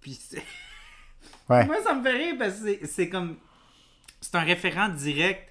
Puis 0.00 0.18
Ouais. 1.48 1.66
moi 1.66 1.76
ça 1.82 1.94
me 1.94 2.02
fait 2.02 2.12
rire 2.16 2.34
parce 2.38 2.54
que 2.60 2.86
c'est- 2.86 3.08
comme. 3.08 3.36
C'est 4.20 4.34
un 4.36 4.40
référent 4.42 4.88
direct 4.88 5.50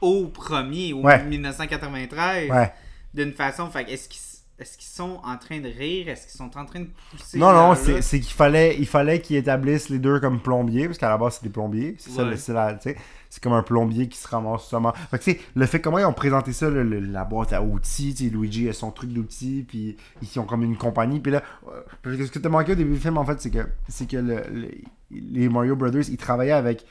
au 0.00 0.28
premier, 0.28 0.92
au 0.94 1.02
Ouais. 1.02 1.22
1993, 1.24 2.50
Ouais. 2.50 2.72
d'une 3.12 3.32
façon. 3.32 3.70
Fait 3.70 3.90
est-ce 3.90 4.08
qu'ils 4.08 4.20
est-ce 4.58 4.78
qu'ils 4.78 4.86
sont 4.88 5.20
en 5.24 5.36
train 5.38 5.58
de 5.60 5.68
rire? 5.68 6.08
Est-ce 6.08 6.22
qu'ils 6.28 6.36
sont 6.38 6.56
en 6.56 6.64
train 6.64 6.80
de 6.80 6.88
pousser? 7.10 7.36
Non, 7.38 7.52
non, 7.52 7.74
c'est 7.74 8.20
qu'il 8.20 8.32
fallait, 8.32 8.82
fallait 8.84 9.20
qu'ils 9.20 9.36
établissent 9.36 9.88
les 9.88 9.98
deux 9.98 10.20
comme 10.20 10.40
plombiers, 10.40 10.86
parce 10.86 10.98
qu'à 10.98 11.08
la 11.08 11.18
base, 11.18 11.34
c'est 11.38 11.42
des 11.44 11.52
plombiers. 11.52 11.96
C'est 11.98 12.10
ça, 12.10 12.22
Ouais. 12.22 12.30
le- 12.30 12.36
c'est 12.36 12.52
la- 12.52 12.74
tu 12.74 12.90
sais, 12.90 12.96
c'est 13.34 13.42
comme 13.42 13.54
un 13.54 13.62
plombier 13.62 14.08
qui 14.10 14.18
se 14.18 14.28
ramasse 14.28 14.64
seulement. 14.64 14.92
Fait 15.10 15.18
que, 15.18 15.24
tu 15.24 15.30
sais, 15.32 15.40
le 15.54 15.64
fait 15.64 15.80
comment 15.80 15.96
ils 15.98 16.04
ont 16.04 16.12
présenté 16.12 16.52
ça, 16.52 16.68
le- 16.68 16.82
le- 16.82 17.00
la 17.00 17.24
boîte 17.24 17.54
à 17.54 17.62
outils, 17.62 18.12
tu 18.14 18.24
sais, 18.24 18.30
Luigi 18.30 18.68
a 18.68 18.74
son 18.74 18.90
truc 18.90 19.10
d'outils, 19.10 19.64
puis 19.66 19.96
ils 20.20 20.38
ont 20.38 20.44
comme 20.44 20.62
une 20.62 20.76
compagnie. 20.76 21.18
Puis 21.18 21.32
là, 21.32 21.42
euh, 21.66 21.80
parce 22.02 22.14
que 22.18 22.26
ce 22.26 22.30
que 22.30 22.38
t'as 22.38 22.50
manqué 22.50 22.72
au 22.72 22.74
début 22.74 22.92
du 22.92 22.98
film, 23.00 23.16
en 23.16 23.24
fait, 23.24 23.40
c'est 23.40 23.48
que, 23.48 23.66
c'est 23.88 24.06
que 24.06 24.18
le- 24.18 24.42
le- 24.52 24.70
les 25.10 25.48
Mario 25.48 25.76
Brothers, 25.76 26.10
ils 26.10 26.18
travaillaient 26.18 26.52
avec 26.52 26.84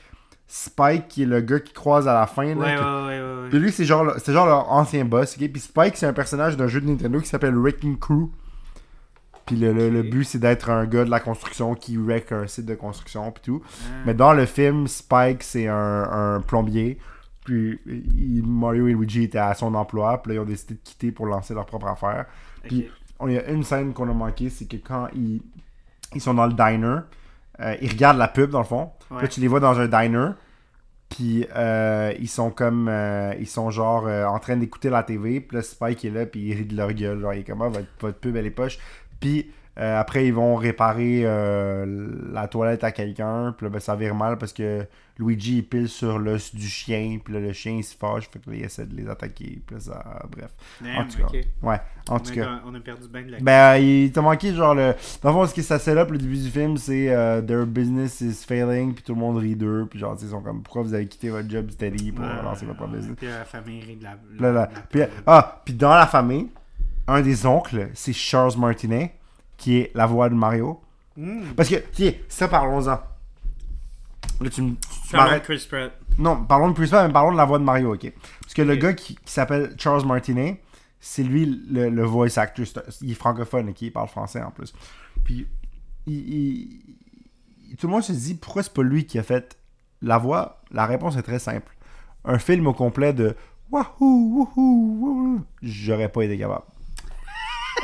Spike, 0.48 1.06
qui 1.08 1.22
est 1.22 1.26
le 1.26 1.40
gars 1.42 1.60
qui 1.60 1.72
croise 1.72 2.08
à 2.08 2.14
la 2.14 2.26
fin. 2.26 2.44
là, 2.44 2.54
Ouais, 2.56 2.74
que- 2.74 3.06
ouais, 3.06 3.42
ouais, 3.44 3.48
puis 3.48 3.58
lui, 3.60 3.70
c'est 3.70 3.84
genre, 3.84 4.12
c'est 4.18 4.32
genre 4.32 4.46
leur 4.46 4.70
ancien 4.72 5.04
boss, 5.04 5.36
ok? 5.40 5.48
Puis 5.50 5.60
Spike, 5.62 5.96
c'est 5.96 6.06
un 6.06 6.12
personnage 6.12 6.56
d'un 6.56 6.66
jeu 6.66 6.80
de 6.80 6.86
Nintendo 6.88 7.20
qui 7.20 7.28
s'appelle 7.28 7.54
Wrecking 7.56 7.98
Crew. 7.98 8.30
Puis 9.52 9.60
le, 9.60 9.90
le- 9.90 10.02
but, 10.02 10.24
c'est 10.24 10.38
d'être 10.38 10.70
un 10.70 10.86
gars 10.86 11.04
de 11.04 11.10
la 11.10 11.20
construction 11.20 11.74
qui 11.74 11.96
wreck 11.96 12.32
un 12.32 12.46
site 12.46 12.66
de 12.66 12.74
construction, 12.74 13.30
puis 13.32 13.42
tout. 13.44 13.62
Ah. 13.64 14.02
Mais 14.06 14.14
dans 14.14 14.32
le 14.32 14.46
film, 14.46 14.86
Spike, 14.86 15.42
c'est 15.42 15.68
un, 15.68 15.74
un 16.36 16.40
plombier. 16.40 16.98
Puis 17.44 17.78
il- 17.86 18.42
Mario 18.46 18.88
et 18.88 18.92
Luigi 18.94 19.24
étaient 19.24 19.38
à 19.38 19.54
son 19.54 19.74
emploi, 19.74 20.22
puis 20.22 20.30
là, 20.30 20.34
ils 20.36 20.40
ont 20.40 20.44
décidé 20.46 20.74
de 20.74 20.80
quitter 20.82 21.12
pour 21.12 21.26
lancer 21.26 21.54
leur 21.54 21.66
propre 21.66 21.86
affaire. 21.88 22.26
Puis 22.64 22.88
on- 23.18 23.28
il 23.28 23.34
y 23.34 23.38
a 23.38 23.48
une 23.50 23.62
scène 23.64 23.92
qu'on 23.92 24.08
a 24.08 24.12
manqué, 24.14 24.48
c'est 24.48 24.66
que 24.66 24.76
quand 24.76 25.08
ils, 25.14 25.42
ils 26.14 26.20
sont 26.20 26.34
dans 26.34 26.46
le 26.46 26.52
diner, 26.54 26.98
euh, 27.60 27.76
ils 27.82 27.90
regardent 27.90 28.18
la 28.18 28.28
pub 28.28 28.50
dans 28.50 28.60
le 28.60 28.64
fond. 28.64 28.90
Puis. 29.10 29.22
Là, 29.22 29.28
tu 29.28 29.40
les 29.40 29.48
vois 29.48 29.60
dans 29.60 29.78
un 29.78 29.86
diner. 29.86 30.28
Puis 31.10 31.46
euh, 31.54 32.14
ils 32.18 32.28
sont 32.28 32.50
comme. 32.50 32.88
euh, 32.88 33.34
ils 33.38 33.46
sont 33.46 33.68
genre 33.70 34.06
euh, 34.06 34.24
en 34.24 34.38
train 34.38 34.56
d'écouter 34.56 34.88
la 34.88 35.02
TV. 35.02 35.40
Puis 35.42 35.56
là, 35.58 35.62
Spike 35.62 36.02
est 36.06 36.10
là. 36.10 36.24
Puis 36.24 36.40
il 36.40 36.54
rit 36.54 36.64
de 36.64 36.74
leur 36.74 36.90
gueule. 36.94 37.20
Genre, 37.20 37.34
il 37.34 37.40
est 37.40 37.44
comme 37.44 37.60
Ah, 37.60 37.68
votre, 37.68 37.86
votre 38.00 38.18
pub, 38.18 38.34
elle 38.36 38.46
est 38.46 38.50
poche. 38.50 38.78
Puis 39.22 39.50
Euh, 39.78 39.98
après, 39.98 40.26
ils 40.26 40.34
vont 40.34 40.54
réparer 40.56 41.22
euh, 41.24 41.86
la 42.30 42.46
toilette 42.46 42.84
à 42.84 42.92
quelqu'un. 42.92 43.54
Puis 43.56 43.64
là, 43.64 43.70
ben, 43.70 43.80
ça 43.80 43.96
vire 43.96 44.14
mal 44.14 44.36
parce 44.36 44.52
que 44.52 44.86
Luigi 45.18 45.56
il 45.58 45.62
pile 45.66 45.88
sur 45.88 46.18
l'os 46.18 46.54
du 46.54 46.66
chien. 46.68 47.18
Puis 47.24 47.32
là, 47.32 47.40
le 47.40 47.54
chien 47.54 47.72
il 47.78 47.82
se 47.82 47.96
fâche. 47.96 48.28
Fait 48.30 48.38
que 48.38 48.50
là, 48.50 48.56
il 48.56 48.64
essaie 48.64 48.84
de 48.84 48.94
les 48.94 49.08
attaquer. 49.08 49.62
Puis 49.66 49.76
là, 49.76 49.80
ça. 49.80 50.22
Bref. 50.30 50.50
en 50.94 51.06
tout 51.06 51.16
cas. 51.16 51.38
Ouais, 51.62 51.80
en 52.10 52.16
On, 52.16 52.18
tout 52.18 52.34
cas. 52.34 52.60
on 52.66 52.74
a 52.74 52.80
perdu 52.80 53.08
bien 53.08 53.22
de 53.22 53.30
la 53.30 53.38
Ben, 53.40 53.76
il 53.78 54.12
t'a 54.12 54.20
manqué 54.20 54.52
genre 54.52 54.74
le. 54.74 54.92
Dans 55.22 55.30
le 55.30 55.34
fond, 55.36 55.46
ce 55.46 55.54
qui 55.54 55.62
ça 55.62 55.76
up 55.96 56.10
le 56.10 56.18
début 56.18 56.36
du 56.36 56.50
film, 56.50 56.76
c'est 56.76 57.08
euh, 57.08 57.40
their 57.40 57.64
business 57.64 58.20
is 58.20 58.44
failing, 58.46 58.92
puis 58.92 59.02
tout 59.02 59.14
le 59.14 59.20
monde 59.20 59.38
rit 59.38 59.56
d'eux, 59.56 59.86
puis 59.88 59.98
genre, 59.98 60.18
ils 60.20 60.28
sont 60.28 60.42
comme, 60.42 60.62
pourquoi 60.62 60.82
vous 60.82 60.92
avez 60.92 61.06
quitté 61.06 61.30
votre 61.30 61.48
job 61.48 61.70
steady 61.70 62.12
pour 62.12 62.26
lancer 62.26 62.66
votre 62.66 62.86
business? 62.88 63.16
Puis 63.16 63.26
la 63.26 63.46
famille 63.46 63.80
rit 63.80 63.96
de 63.96 64.04
la. 64.04 64.10
Là, 64.10 64.16
là. 64.38 64.52
la- 64.52 64.66
Puis, 64.90 64.98
la- 65.00 65.08
ah, 65.26 65.62
puis 65.64 65.72
dans 65.72 65.94
la 65.94 66.06
famille, 66.06 66.48
un 67.12 67.22
des 67.22 67.46
oncles, 67.46 67.90
c'est 67.94 68.12
Charles 68.12 68.56
Martinet, 68.58 69.14
qui 69.56 69.78
est 69.78 69.90
la 69.94 70.06
voix 70.06 70.28
de 70.28 70.34
Mario. 70.34 70.80
Hmm. 71.16 71.42
Parce 71.56 71.68
que, 71.68 71.76
tiens, 71.92 72.12
ça, 72.28 72.48
parlons-en. 72.48 72.98
Là, 74.40 74.50
tu 74.50 74.62
me. 74.62 74.74
tu 74.74 75.12
Parlons 75.12 75.34
de. 75.34 75.38
Chris 75.40 75.66
Pratt. 75.68 75.92
Non, 76.18 76.44
parlons 76.44 76.68
de 76.70 76.74
Chris 76.74 76.88
Pratt, 76.88 77.06
mais 77.06 77.12
parlons 77.12 77.32
de 77.32 77.36
la 77.36 77.44
voix 77.44 77.58
de 77.58 77.64
Mario, 77.64 77.94
ok? 77.94 78.12
Parce 78.40 78.54
que 78.54 78.62
le 78.62 78.74
Ok. 78.74 78.78
gars 78.80 78.92
qui, 78.94 79.14
qui 79.16 79.32
s'appelle 79.32 79.74
Charles 79.78 80.06
Martinet, 80.06 80.60
c'est 81.00 81.22
lui 81.22 81.46
le, 81.70 81.90
le 81.90 82.02
voice 82.04 82.38
actor. 82.38 82.64
Il 83.02 83.10
est 83.10 83.14
francophone, 83.14 83.68
ok? 83.70 83.82
Il 83.82 83.92
parle 83.92 84.08
français 84.08 84.42
en 84.42 84.50
plus. 84.50 84.72
Puis, 85.24 85.46
il, 86.06 86.14
il- 86.14 86.80
il- 87.70 87.76
tout 87.76 87.86
le 87.86 87.92
monde 87.92 88.02
se 88.02 88.12
dit 88.12 88.34
pourquoi 88.34 88.62
c'est 88.62 88.72
pas 88.74 88.82
lui 88.82 89.06
qui 89.06 89.18
a 89.18 89.22
fait 89.22 89.56
la 90.00 90.18
voix? 90.18 90.60
La 90.70 90.86
réponse 90.86 91.16
est 91.16 91.22
très 91.22 91.38
simple. 91.38 91.74
Un 92.24 92.38
film 92.38 92.66
au 92.66 92.72
complet 92.74 93.12
de 93.12 93.34
Wahoo, 93.70 93.94
wouhou, 94.00 94.98
wouhou, 95.00 95.40
j'aurais 95.62 96.08
pas 96.10 96.22
été 96.24 96.36
capable. 96.38 96.64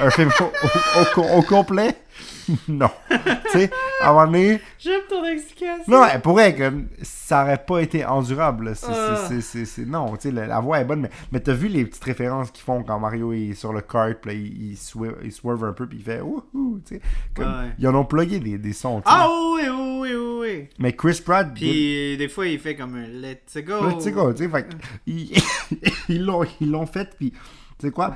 Un 0.00 0.10
film 0.10 0.30
au, 0.40 0.44
au- 0.44 1.20
au- 1.20 1.38
au 1.38 1.42
complet? 1.42 1.94
non. 2.68 2.90
tu 3.10 3.16
sais, 3.50 3.70
à 4.02 4.10
un 4.10 4.12
moment 4.12 4.26
donné, 4.26 4.60
J'aime 4.78 5.02
ton 5.08 5.24
explication. 5.24 5.84
non, 5.86 6.04
elle 6.10 6.20
pourrait, 6.20 6.54
comme, 6.56 6.86
ça 7.02 7.42
aurait 7.42 7.62
pas 7.64 7.80
été 7.80 8.04
endurable. 8.04 8.74
C'est, 8.74 8.86
Ah. 8.90 9.28
c'est- 9.40 9.84
non, 9.86 10.16
tu 10.16 10.22
sais, 10.22 10.30
la, 10.30 10.46
la 10.46 10.60
voix 10.60 10.80
est 10.80 10.84
bonne, 10.84 11.02
mais, 11.02 11.10
mais 11.30 11.40
t'as 11.40 11.52
vu 11.52 11.68
les 11.68 11.84
petites 11.84 12.02
références 12.04 12.50
qu'ils 12.50 12.64
font 12.64 12.82
quand 12.82 12.98
Mario 12.98 13.32
est 13.32 13.54
sur 13.54 13.72
le 13.72 13.80
kart, 13.82 14.14
puis 14.20 14.34
il, 14.34 14.70
il, 14.72 14.76
swerve, 14.76 15.16
il 15.22 15.30
swerve 15.32 15.64
un 15.64 15.72
peu, 15.72 15.86
puis 15.86 15.98
il 15.98 16.04
fait 16.04 16.20
wouhou, 16.20 16.80
tu 16.86 16.94
sais. 16.96 17.00
Comme, 17.34 17.46
Ouais. 17.46 17.70
Ils 17.78 17.86
en 17.88 17.94
ont 17.96 18.04
plugué 18.04 18.38
des, 18.40 18.56
des 18.56 18.72
sons, 18.72 19.00
tu 19.02 19.10
sais. 19.10 19.16
Ah 19.18 19.28
oui, 19.54 19.62
oui, 19.68 19.98
oui, 20.00 20.14
oui, 20.14 20.36
oui. 20.40 20.68
Mais 20.78 20.92
Chris 20.94 21.20
Pratt, 21.24 21.52
Puis 21.54 22.16
des 22.16 22.28
fois, 22.28 22.46
il 22.46 22.58
fait 22.58 22.74
comme 22.76 22.94
un 22.96 23.06
let's 23.06 23.58
go. 23.64 24.00
Sais 24.00 24.12
quoi, 24.12 24.32
tu 24.32 24.44
sais, 24.44 24.48
fait 24.48 24.66
l'ont, 26.08 26.44
ils 26.60 26.70
l'ont 26.70 26.86
fait, 26.86 27.10
puis, 27.16 27.30
tu 27.32 27.38
sais 27.86 27.90
quoi, 27.90 28.14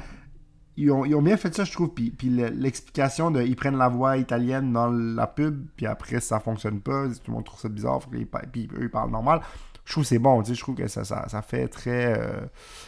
ils 0.76 0.90
ont, 0.90 1.04
ils 1.04 1.14
ont 1.14 1.22
bien 1.22 1.36
fait 1.36 1.54
ça, 1.54 1.64
je 1.64 1.72
trouve, 1.72 1.92
puis, 1.92 2.10
puis 2.10 2.28
le- 2.30 2.48
l'explication 2.48 3.30
de, 3.30 3.42
ils 3.42 3.56
prennent 3.56 3.76
la 3.78 3.88
voix 3.88 4.16
italienne 4.16 4.72
dans 4.72 4.88
la 4.90 5.26
pub, 5.26 5.66
puis 5.76 5.86
après, 5.86 6.20
ça 6.20 6.40
fonctionne 6.40 6.80
pas, 6.80 7.06
tout 7.08 7.20
le 7.28 7.32
monde 7.34 7.44
trouve 7.44 7.60
ça 7.60 7.68
bizarre, 7.68 8.00
puis 8.08 8.68
eux, 8.74 8.82
ils 8.82 8.90
parlent 8.90 9.10
normal, 9.10 9.40
je 9.84 9.92
trouve 9.92 10.04
que 10.04 10.08
c'est 10.08 10.18
bon, 10.18 10.42
tu 10.42 10.48
sais, 10.50 10.54
je 10.54 10.60
trouve 10.60 10.76
que 10.76 10.86
ça, 10.88 11.04
ça, 11.04 11.28
ça 11.28 11.42
fait 11.42 11.68
très, 11.68 12.18
euh, 12.18 12.40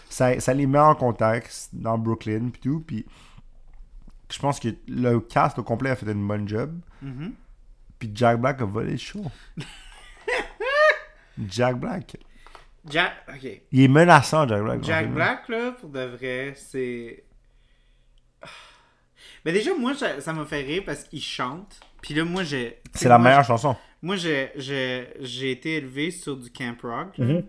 ça, 0.08 0.38
ça 0.40 0.54
les 0.54 0.66
met 0.66 0.78
en 0.78 0.94
contexte 0.94 1.70
dans 1.74 1.98
Brooklyn, 1.98 2.48
puis 2.50 2.60
tout, 2.62 2.80
puis 2.86 3.04
je 4.32 4.38
pense 4.38 4.58
que 4.58 4.68
le 4.88 5.20
cast 5.20 5.58
au 5.58 5.62
complet 5.62 5.90
a 5.90 5.96
fait 5.96 6.10
une 6.10 6.26
bonne 6.26 6.48
job, 6.48 6.72
Mhm. 7.02 7.32
puis 7.98 8.10
Jack 8.14 8.40
Black 8.40 8.62
a 8.62 8.64
volé 8.64 8.92
le 8.92 8.96
show. 8.96 9.24
Jack 11.48 11.78
Black. 11.78 12.16
Jack, 12.88 13.12
ok. 13.28 13.62
Il 13.72 13.80
est 13.82 13.88
menaçant, 13.88 14.46
Jack 14.46 14.62
Black. 14.62 14.82
Jack. 14.84 15.12
Black, 15.12 15.48
là, 15.48 15.72
pour 15.72 15.88
de 15.88 16.04
vrai, 16.04 16.54
c'est. 16.56 17.23
Mais 19.44 19.52
déjà, 19.52 19.74
moi, 19.74 19.94
ça 19.94 20.32
m'a 20.32 20.44
fait 20.46 20.62
rire 20.62 20.82
parce 20.86 21.04
qu'il 21.04 21.22
chante. 21.22 21.80
Puis 22.00 22.14
là, 22.14 22.24
moi, 22.24 22.44
j'ai. 22.44 22.80
C'est 22.94 23.08
la 23.08 23.18
moi, 23.18 23.28
meilleure 23.28 23.44
chanson. 23.44 23.76
Moi, 24.02 24.16
j'ai, 24.16 25.50
été 25.50 25.76
élevé 25.76 26.10
sur 26.10 26.36
du 26.36 26.50
camp 26.50 26.76
rock. 26.82 27.18
Mhm. 27.18 27.44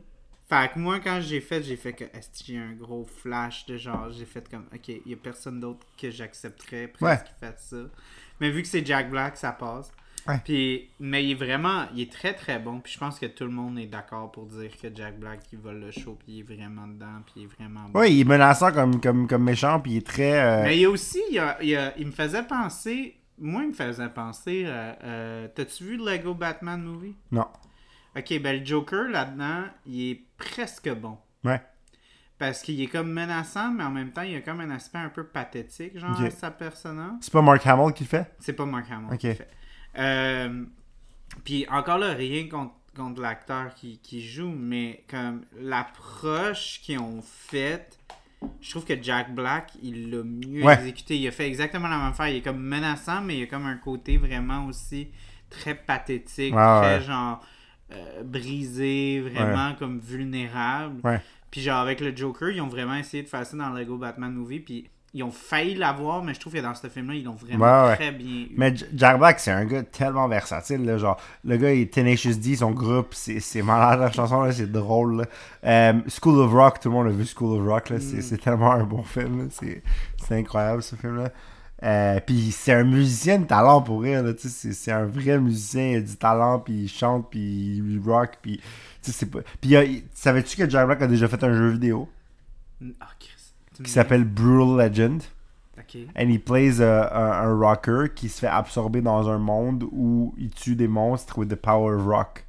Fait 0.47 0.71
que 0.71 0.77
moi, 0.79 0.99
quand 0.99 1.21
j'ai 1.21 1.41
fait, 1.41 1.63
j'ai 1.63 1.75
fait 1.75 1.93
que 1.93 2.03
est-ce 2.03 2.29
que 2.29 2.45
j'ai 2.45 2.57
un 2.57 2.73
gros 2.73 3.03
flash 3.03 3.65
de 3.65 3.77
genre, 3.77 4.11
j'ai 4.11 4.25
fait 4.25 4.47
comme, 4.47 4.67
ok, 4.73 4.87
il 4.89 5.01
y 5.07 5.13
a 5.13 5.17
personne 5.17 5.59
d'autre 5.59 5.87
que 5.99 6.11
j'accepterais 6.11 6.87
presque 6.87 7.03
Ouais. 7.03 7.27
qui 7.27 7.39
fait 7.39 7.59
ça. 7.59 7.77
Mais 8.39 8.51
vu 8.51 8.61
que 8.61 8.67
c'est 8.67 8.85
Jack 8.85 9.09
Black, 9.09 9.37
ça 9.37 9.51
passe. 9.53 9.91
Ouais. 10.27 10.41
Puis, 10.43 10.89
mais 10.99 11.23
il 11.23 11.31
est 11.31 11.35
vraiment, 11.35 11.85
il 11.93 12.01
est 12.01 12.11
très 12.11 12.33
très 12.33 12.57
bon. 12.57 12.79
Puis 12.79 12.93
je 12.93 12.97
pense 12.99 13.19
que 13.19 13.27
tout 13.27 13.43
le 13.43 13.51
monde 13.51 13.77
est 13.77 13.85
d'accord 13.85 14.31
pour 14.31 14.45
dire 14.47 14.71
que 14.81 14.87
Jack 14.93 15.19
Black, 15.19 15.41
il 15.53 15.59
vole 15.59 15.79
le 15.79 15.91
show, 15.91 16.17
puis 16.17 16.33
il 16.33 16.39
est 16.39 16.55
vraiment 16.55 16.87
dedans, 16.87 17.21
puis 17.25 17.33
il 17.37 17.43
est 17.43 17.47
vraiment 17.59 17.87
bon. 17.89 17.99
Oui, 17.99 18.13
il 18.13 18.21
est 18.21 18.23
menaçant 18.25 18.71
comme, 18.71 18.99
comme, 18.99 19.27
comme 19.27 19.43
méchant, 19.43 19.79
puis 19.79 19.91
il 19.93 19.97
est 19.97 20.07
très. 20.07 20.39
euh, 20.41 20.63
Mais 20.63 20.77
il 20.77 20.81
y 20.81 20.85
a 20.85 20.89
aussi, 20.89 21.21
il, 21.29 21.35
y 21.35 21.39
a- 21.39 21.57
il 21.61 21.69
y 21.69 21.75
a- 21.75 21.93
il 21.97 22.07
me 22.07 22.11
faisait 22.11 22.43
penser, 22.43 23.15
moi, 23.37 23.61
il 23.63 23.69
me 23.69 23.73
faisait 23.73 24.09
penser, 24.09 24.63
euh, 24.65 24.93
euh, 25.03 25.47
t'as-tu 25.53 25.83
vu 25.83 25.97
le 25.97 26.05
Lego 26.05 26.33
Batman 26.33 26.81
movie? 26.81 27.15
Non. 27.31 27.45
Ok, 28.17 28.39
ben 28.41 28.59
le 28.59 28.65
Joker 28.65 29.09
là-dedans, 29.09 29.65
il 29.85 30.09
est 30.11 30.21
presque 30.37 30.89
bon. 30.95 31.17
Ouais. 31.43 31.61
Parce 32.39 32.61
qu'il 32.63 32.81
est 32.81 32.87
comme 32.87 33.11
menaçant, 33.11 33.71
mais 33.71 33.83
en 33.83 33.91
même 33.91 34.11
temps, 34.11 34.21
il 34.23 34.35
a 34.35 34.41
comme 34.41 34.59
un 34.59 34.69
aspect 34.71 34.97
un 34.97 35.09
peu 35.09 35.23
pathétique, 35.25 35.97
genre, 35.97 36.19
à 36.19 36.29
sa 36.31 36.49
persona. 36.51 37.15
C'est 37.21 37.31
pas 37.31 37.41
Mark 37.41 37.65
Hamill 37.67 37.93
qui 37.93 38.03
le 38.05 38.09
fait? 38.09 38.31
C'est 38.39 38.53
pas 38.53 38.65
Mark 38.65 38.85
Hamill 38.89 39.13
Ok. 39.13 39.17
qui 39.19 39.27
le 39.27 39.33
fait. 39.35 39.49
Euh, 39.97 40.63
Puis 41.43 41.65
encore 41.69 41.97
là, 41.97 42.13
rien 42.13 42.47
contre, 42.47 42.73
contre 42.95 43.21
l'acteur 43.21 43.73
qui, 43.75 43.97
qui 43.99 44.25
joue, 44.25 44.49
mais 44.55 45.03
comme 45.09 45.41
l'approche 45.59 46.79
qu'ils 46.81 46.99
ont 46.99 47.21
faite, 47.21 47.99
je 48.61 48.69
trouve 48.69 48.85
que 48.85 49.01
Jack 49.01 49.33
Black, 49.33 49.71
il 49.81 50.11
l'a 50.11 50.23
mieux 50.23 50.63
Ouais. 50.63 50.73
exécuté. 50.75 51.17
Il 51.17 51.27
a 51.27 51.31
fait 51.31 51.47
exactement 51.47 51.87
la 51.87 51.97
même 51.97 52.07
affaire. 52.07 52.27
Il 52.29 52.37
est 52.37 52.41
comme 52.41 52.61
menaçant, 52.61 53.21
mais 53.21 53.35
il 53.35 53.39
y 53.41 53.43
a 53.43 53.47
comme 53.47 53.65
un 53.65 53.77
côté 53.77 54.17
vraiment 54.17 54.65
aussi 54.67 55.09
très 55.49 55.75
pathétique, 55.75 56.53
Ouais, 56.55 56.61
très 56.81 56.97
ouais. 56.97 57.01
genre 57.01 57.45
euh, 57.91 58.23
brisé, 58.23 59.21
vraiment 59.21 59.75
comme 59.75 59.99
vulnérable. 59.99 61.01
Puis 61.51 61.61
genre 61.61 61.79
avec 61.79 62.01
le 62.01 62.15
Joker, 62.15 62.49
ils 62.49 62.61
ont 62.61 62.67
vraiment 62.67 62.95
essayé 62.95 63.23
de 63.23 63.27
faire 63.29 63.45
ça 63.45 63.55
dans 63.57 63.69
le 63.69 63.79
Lego 63.79 63.97
Batman 63.97 64.33
Movie, 64.33 64.59
puis 64.59 64.89
ils 65.17 65.23
ont 65.23 65.31
failli 65.31 65.75
l'avoir, 65.75 66.21
mais 66.23 66.33
je 66.33 66.39
trouve 66.41 66.53
que 66.53 66.59
dans 66.59 66.75
ce 66.75 66.87
film-là, 66.87 67.13
ils 67.15 67.23
l'ont 67.23 67.33
vraiment 67.35 67.63
Ouais, 67.83 67.87
ouais. 67.89 67.95
très 67.95 68.11
bien 68.11 68.27
eu. 68.27 68.47
Mais 68.57 68.75
J- 68.75 68.85
Jack 68.93 69.17
Black, 69.17 69.39
c'est 69.39 69.49
un 69.51 69.63
gars 69.65 69.81
tellement 69.81 70.27
versatile. 70.27 70.83
Là, 70.83 70.97
genre, 70.97 71.17
le 71.45 71.55
gars 71.57 71.71
est 71.73 71.91
Tenacious 71.93 72.35
D, 72.35 72.57
son 72.57 72.71
groupe, 72.71 73.13
c'est 73.13 73.61
malade. 73.63 74.01
La 74.01 74.11
chanson, 74.11 74.45
c'est 74.51 74.69
drôle. 74.71 75.21
là. 75.21 75.25
Euh, 75.63 76.01
School 76.21 76.37
of 76.39 76.51
Rock, 76.51 76.81
tout 76.81 76.89
le 76.89 76.95
monde 76.95 77.07
a 77.07 77.11
vu 77.11 77.25
School 77.25 77.59
of 77.61 77.65
Rock. 77.65 77.85
C'est 77.99 78.17
Mm. 78.17 78.21
c'est 78.21 78.37
tellement 78.37 78.73
un 78.73 78.83
bon 78.83 79.03
film. 79.03 79.47
C'est 79.51 79.81
incroyable, 80.31 80.83
ce 80.83 80.95
film-là. 80.97 81.29
Euh, 81.83 82.19
puis 82.25 82.51
c'est 82.51 82.73
un 82.73 82.83
musicien 82.83 83.39
de 83.39 83.45
talent 83.45 83.81
pour 83.81 84.01
rire. 84.01 84.21
là, 84.23 84.33
tu 84.33 84.49
sais, 84.49 84.73
C'est 84.73 84.91
un 84.91 85.05
vrai 85.05 85.39
musicien. 85.39 85.91
Il 85.91 85.95
a 85.97 86.01
du 86.01 86.15
talent, 86.17 86.59
puis 86.59 86.73
il 86.83 86.87
chante, 86.89 87.29
puis 87.29 87.77
il 87.77 88.01
rock. 88.05 88.31
Puis, 88.41 88.57
tu 88.57 88.63
sais, 89.01 89.11
c'est 89.11 89.25
pas... 89.31 89.39
puis 89.61 89.69
il 89.69 89.71
y 89.71 89.75
a- 89.77 89.83
il- 89.85 90.03
savais-tu 90.13 90.57
que 90.57 90.69
Jack 90.69 90.85
Black 90.87 91.01
a 91.01 91.07
déjà 91.07 91.27
fait 91.29 91.41
un 91.43 91.53
jeu 91.53 91.69
vidéo? 91.69 92.09
Ah. 92.99 93.07
Qui 93.77 93.83
dis- 93.83 93.91
s'appelle 93.91 94.23
Brutal 94.23 94.77
Legend? 94.77 95.21
Ok. 95.77 95.97
And 96.17 96.29
he 96.29 96.39
plays 96.39 96.81
a- 96.81 97.13
un, 97.13 97.49
un 97.49 97.59
rocker 97.59 98.07
qui 98.15 98.29
se 98.29 98.39
fait 98.39 98.47
absorber 98.47 99.01
dans 99.01 99.29
un 99.29 99.37
monde 99.37 99.83
où 99.91 100.33
il 100.37 100.49
tue 100.51 100.75
des 100.75 100.87
monstres 100.87 101.37
with 101.37 101.49
the 101.49 101.55
power 101.55 101.95
of 101.95 102.05
rock. 102.05 102.45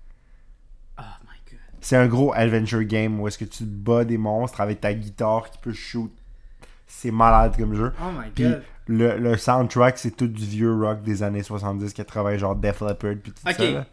Oh 0.99 1.03
my 1.25 1.37
god. 1.51 1.59
C'est 1.81 1.97
un 1.97 2.07
gros 2.07 2.33
adventure 2.35 2.85
game 2.85 3.21
où 3.21 3.27
est-ce 3.29 3.39
que 3.39 3.45
tu 3.45 3.65
bats 3.65 4.05
des 4.05 4.19
monstres 4.19 4.61
avec 4.61 4.81
ta 4.81 4.95
guitare 4.95 5.51
qui 5.51 5.59
peut 5.59 5.73
shoot. 5.73 6.13
C'est 6.87 7.11
malade 7.11 7.57
comme 7.59 7.75
jeu. 7.75 7.93
Oh 8.01 8.13
my 8.13 8.31
Puis 8.33 8.45
god. 8.45 8.63
le, 8.87 9.19
le 9.19 9.37
soundtrack, 9.37 9.99
c'est 9.99 10.13
tout 10.17 10.29
du 10.29 10.45
vieux 10.45 10.73
rock 10.73 11.03
des 11.03 11.25
années 11.25 11.43
70-80, 11.43 12.37
genre 12.39 12.55
Def 12.55 12.81
Leppard 12.81 13.15
puis 13.23 13.33
tout 13.33 13.49
Ok. 13.49 13.55
ça. 13.57 13.87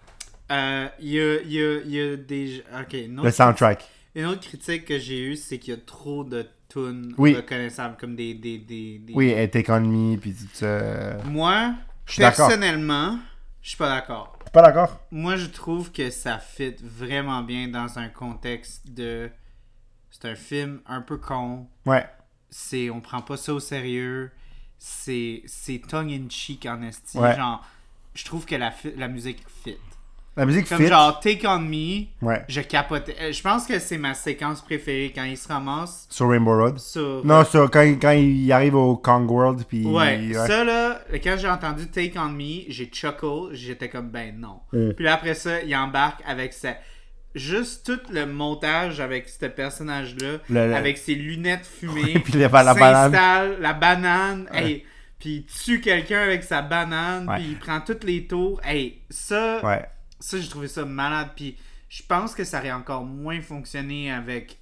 Euh, 0.52 0.88
Il 1.00 1.08
y, 1.10 1.20
a, 1.20 1.42
y, 1.42 1.60
a, 1.60 1.82
y 1.86 2.00
a 2.14 2.16
des. 2.18 2.64
Ok, 2.80 2.96
Le 3.24 3.32
soundtrack. 3.32 3.90
Une 4.16 4.26
autre 4.26 4.41
critique 4.41 4.86
que 4.86 4.99
j'ai 4.99 5.20
eue, 5.20 5.36
c'est 5.36 5.57
qu'il 5.59 5.74
y 5.74 5.78
a 5.78 5.80
trop 5.80 6.24
de 6.24 6.47
tunes 6.70 7.14
Oui. 7.18 7.36
reconnaissables, 7.36 7.97
comme 7.97 8.16
des. 8.16 8.34
des, 8.34 8.57
des, 8.59 8.99
des- 8.99 9.14
Oui, 9.14 9.30
et 9.30 9.47
Me 9.47 10.18
puis 10.18 10.34
tout 10.34 10.47
ça. 10.53 11.18
Moi, 11.26 11.74
personnellement, 12.05 13.20
je 13.61 13.70
suis 13.70 13.78
pas 13.78 13.89
d'accord. 13.89 14.38
Pas 14.51 14.61
d'accord? 14.61 14.99
Moi, 15.11 15.36
je 15.36 15.47
trouve 15.47 15.91
que 15.91 16.09
ça 16.09 16.38
fit 16.38 16.76
vraiment 16.84 17.41
bien 17.41 17.68
dans 17.68 17.97
un 17.97 18.09
contexte 18.09 18.89
de. 18.91 19.30
C'est 20.11 20.26
un 20.30 20.36
film 20.36 20.82
un 20.86 21.01
peu 21.01 21.18
con. 21.18 21.68
Ouais. 21.86 22.05
C'est. 22.49 22.89
On 22.91 23.01
prend 23.01 23.22
pas 23.22 23.38
ça 23.38 23.53
au 23.53 23.59
sérieux. 23.59 24.32
C'est. 24.78 25.41
C'est 25.47 25.82
tongue 25.88 26.11
in 26.11 26.30
cheek 26.30 26.66
en 26.68 26.82
esti. 26.84 27.18
Ouais. 27.18 27.36
Genre. 27.36 27.66
Je 28.14 28.26
trouve 28.26 28.45
que 28.45 28.53
la, 28.53 28.72
la 28.95 29.07
musique 29.07 29.43
fit. 29.64 29.78
La 30.36 30.46
musique 30.48 30.68
Comme 30.68 30.80
fit. 30.80 30.88
genre 30.88 31.20
Take 31.20 31.46
On 31.48 31.60
Me, 31.60 32.06
Ouais. 32.24 32.44
je 32.48 32.62
capotais. 32.62 33.16
Euh, 33.22 33.32
Je 33.32 33.42
pense 33.44 33.68
que 33.68 33.78
c'est 33.78 34.00
ma 34.00 34.16
séquence 34.16 34.62
préférée 34.62 35.12
quand 35.14 35.24
il 35.26 35.38
se 35.38 35.48
ramasse 35.48 36.08
Sur 36.10 36.30
Rainbow 36.30 36.58
Road. 36.58 36.80
sur. 36.80 37.24
Non, 37.24 37.44
sur, 37.46 37.70
quand, 37.70 37.82
quand 38.02 38.12
il 38.14 38.52
arrive 38.52 38.74
au 38.76 38.98
Kong 38.98 39.30
World 39.30 39.64
puis... 39.68 39.86
Ouais, 39.86 40.32
ça 40.34 40.64
là, 40.64 41.02
quand 41.24 41.36
j'ai 41.38 41.48
entendu 41.50 41.88
Take 41.88 42.14
On 42.18 42.30
Me, 42.30 42.64
j'ai 42.68 42.88
chuckle, 42.92 43.54
j'étais 43.54 43.90
comme 43.90 44.10
ben 44.10 44.34
non. 44.40 44.60
Mm. 44.72 44.94
Puis 44.94 45.06
là, 45.06 45.14
après 45.14 45.36
ça, 45.36 45.62
il 45.62 45.76
embarque 45.76 46.22
avec 46.28 46.54
sa. 46.54 46.78
Juste 47.36 47.86
tout 47.86 48.12
le 48.12 48.26
montage 48.28 49.00
avec 49.00 49.28
ce 49.28 49.46
personnage-là, 49.48 50.38
Le- 50.50 50.76
avec 50.76 50.98
ses 51.00 51.16
lunettes 51.16 51.66
fumées, 51.66 52.20
Puis 52.24 52.34
la- 52.34 52.48
la 52.64 52.74
banane. 52.76 53.56
la 53.60 53.74
banane, 53.74 54.48
hey. 54.54 54.84
puis 55.20 55.38
il 55.38 55.46
tue 55.46 55.82
quelqu'un 55.82 56.22
avec 56.22 56.44
sa 56.44 56.62
banane, 56.62 57.28
Ouais. 57.28 57.36
puis 57.38 57.46
il 57.52 57.58
prend 57.58 57.80
tous 57.82 58.06
les 58.06 58.28
tours. 58.28 58.62
Hey, 58.64 59.02
ça, 59.10 59.60
Ouais. 59.66 59.84
Ça 60.24 60.38
j'ai 60.40 60.48
trouvé 60.50 60.68
ça 60.68 60.86
malade. 60.86 61.30
Puis 61.36 61.58
je 61.90 62.04
pense 62.08 62.34
que 62.34 62.44
ça 62.44 62.60
aurait 62.60 62.72
encore 62.72 63.04
moins 63.04 63.42
fonctionné 63.42 64.12
avec 64.12 64.60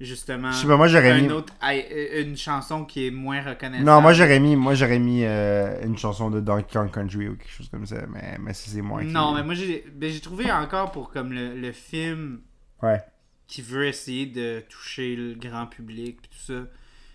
justement 0.00 0.52
Je 0.52 0.58
sais 0.58 0.66
pas, 0.66 0.76
moi 0.76 0.88
j'aurais 0.88 1.20
mis. 1.20 1.30
autre, 1.30 1.54
euh, 1.64 2.22
une 2.22 2.36
chanson 2.36 2.84
qui 2.84 3.06
est 3.06 3.10
moins 3.10 3.40
reconnaissable. 3.42 3.86
Non, 3.88 4.00
moi 4.02 4.12
j'aurais 4.12 4.40
mis, 4.40 4.54
moi 4.56 4.74
j'aurais 4.74 4.98
mis 4.98 5.24
euh, 5.24 5.82
une 5.84 5.96
chanson 5.96 6.30
de 6.30 6.40
Donkey 6.40 6.72
Kong 6.72 6.90
Country 6.90 7.28
ou 7.28 7.36
quelque 7.36 7.50
chose 7.50 7.68
comme 7.70 7.86
ça, 7.86 8.04
mais, 8.08 8.36
mais 8.40 8.52
c'est 8.52 8.82
moi 8.82 9.00
qui- 9.02 9.08
Non, 9.08 9.34
mais 9.34 9.42
moi 9.42 9.54
j'ai 9.54 9.84
ben, 9.94 10.10
j'ai 10.10 10.20
trouvé 10.20 10.50
encore 10.52 10.92
pour 10.92 11.10
comme 11.10 11.32
le, 11.32 11.54
le 11.54 11.72
film 11.72 12.40
Ouais. 12.82 13.00
qui 13.46 13.62
veut 13.62 13.86
essayer 13.86 14.26
de 14.26 14.62
toucher 14.68 15.16
le 15.16 15.34
grand 15.34 15.66
public 15.66 16.18
puis 16.20 16.30
tout 16.30 16.52
ça. 16.52 16.68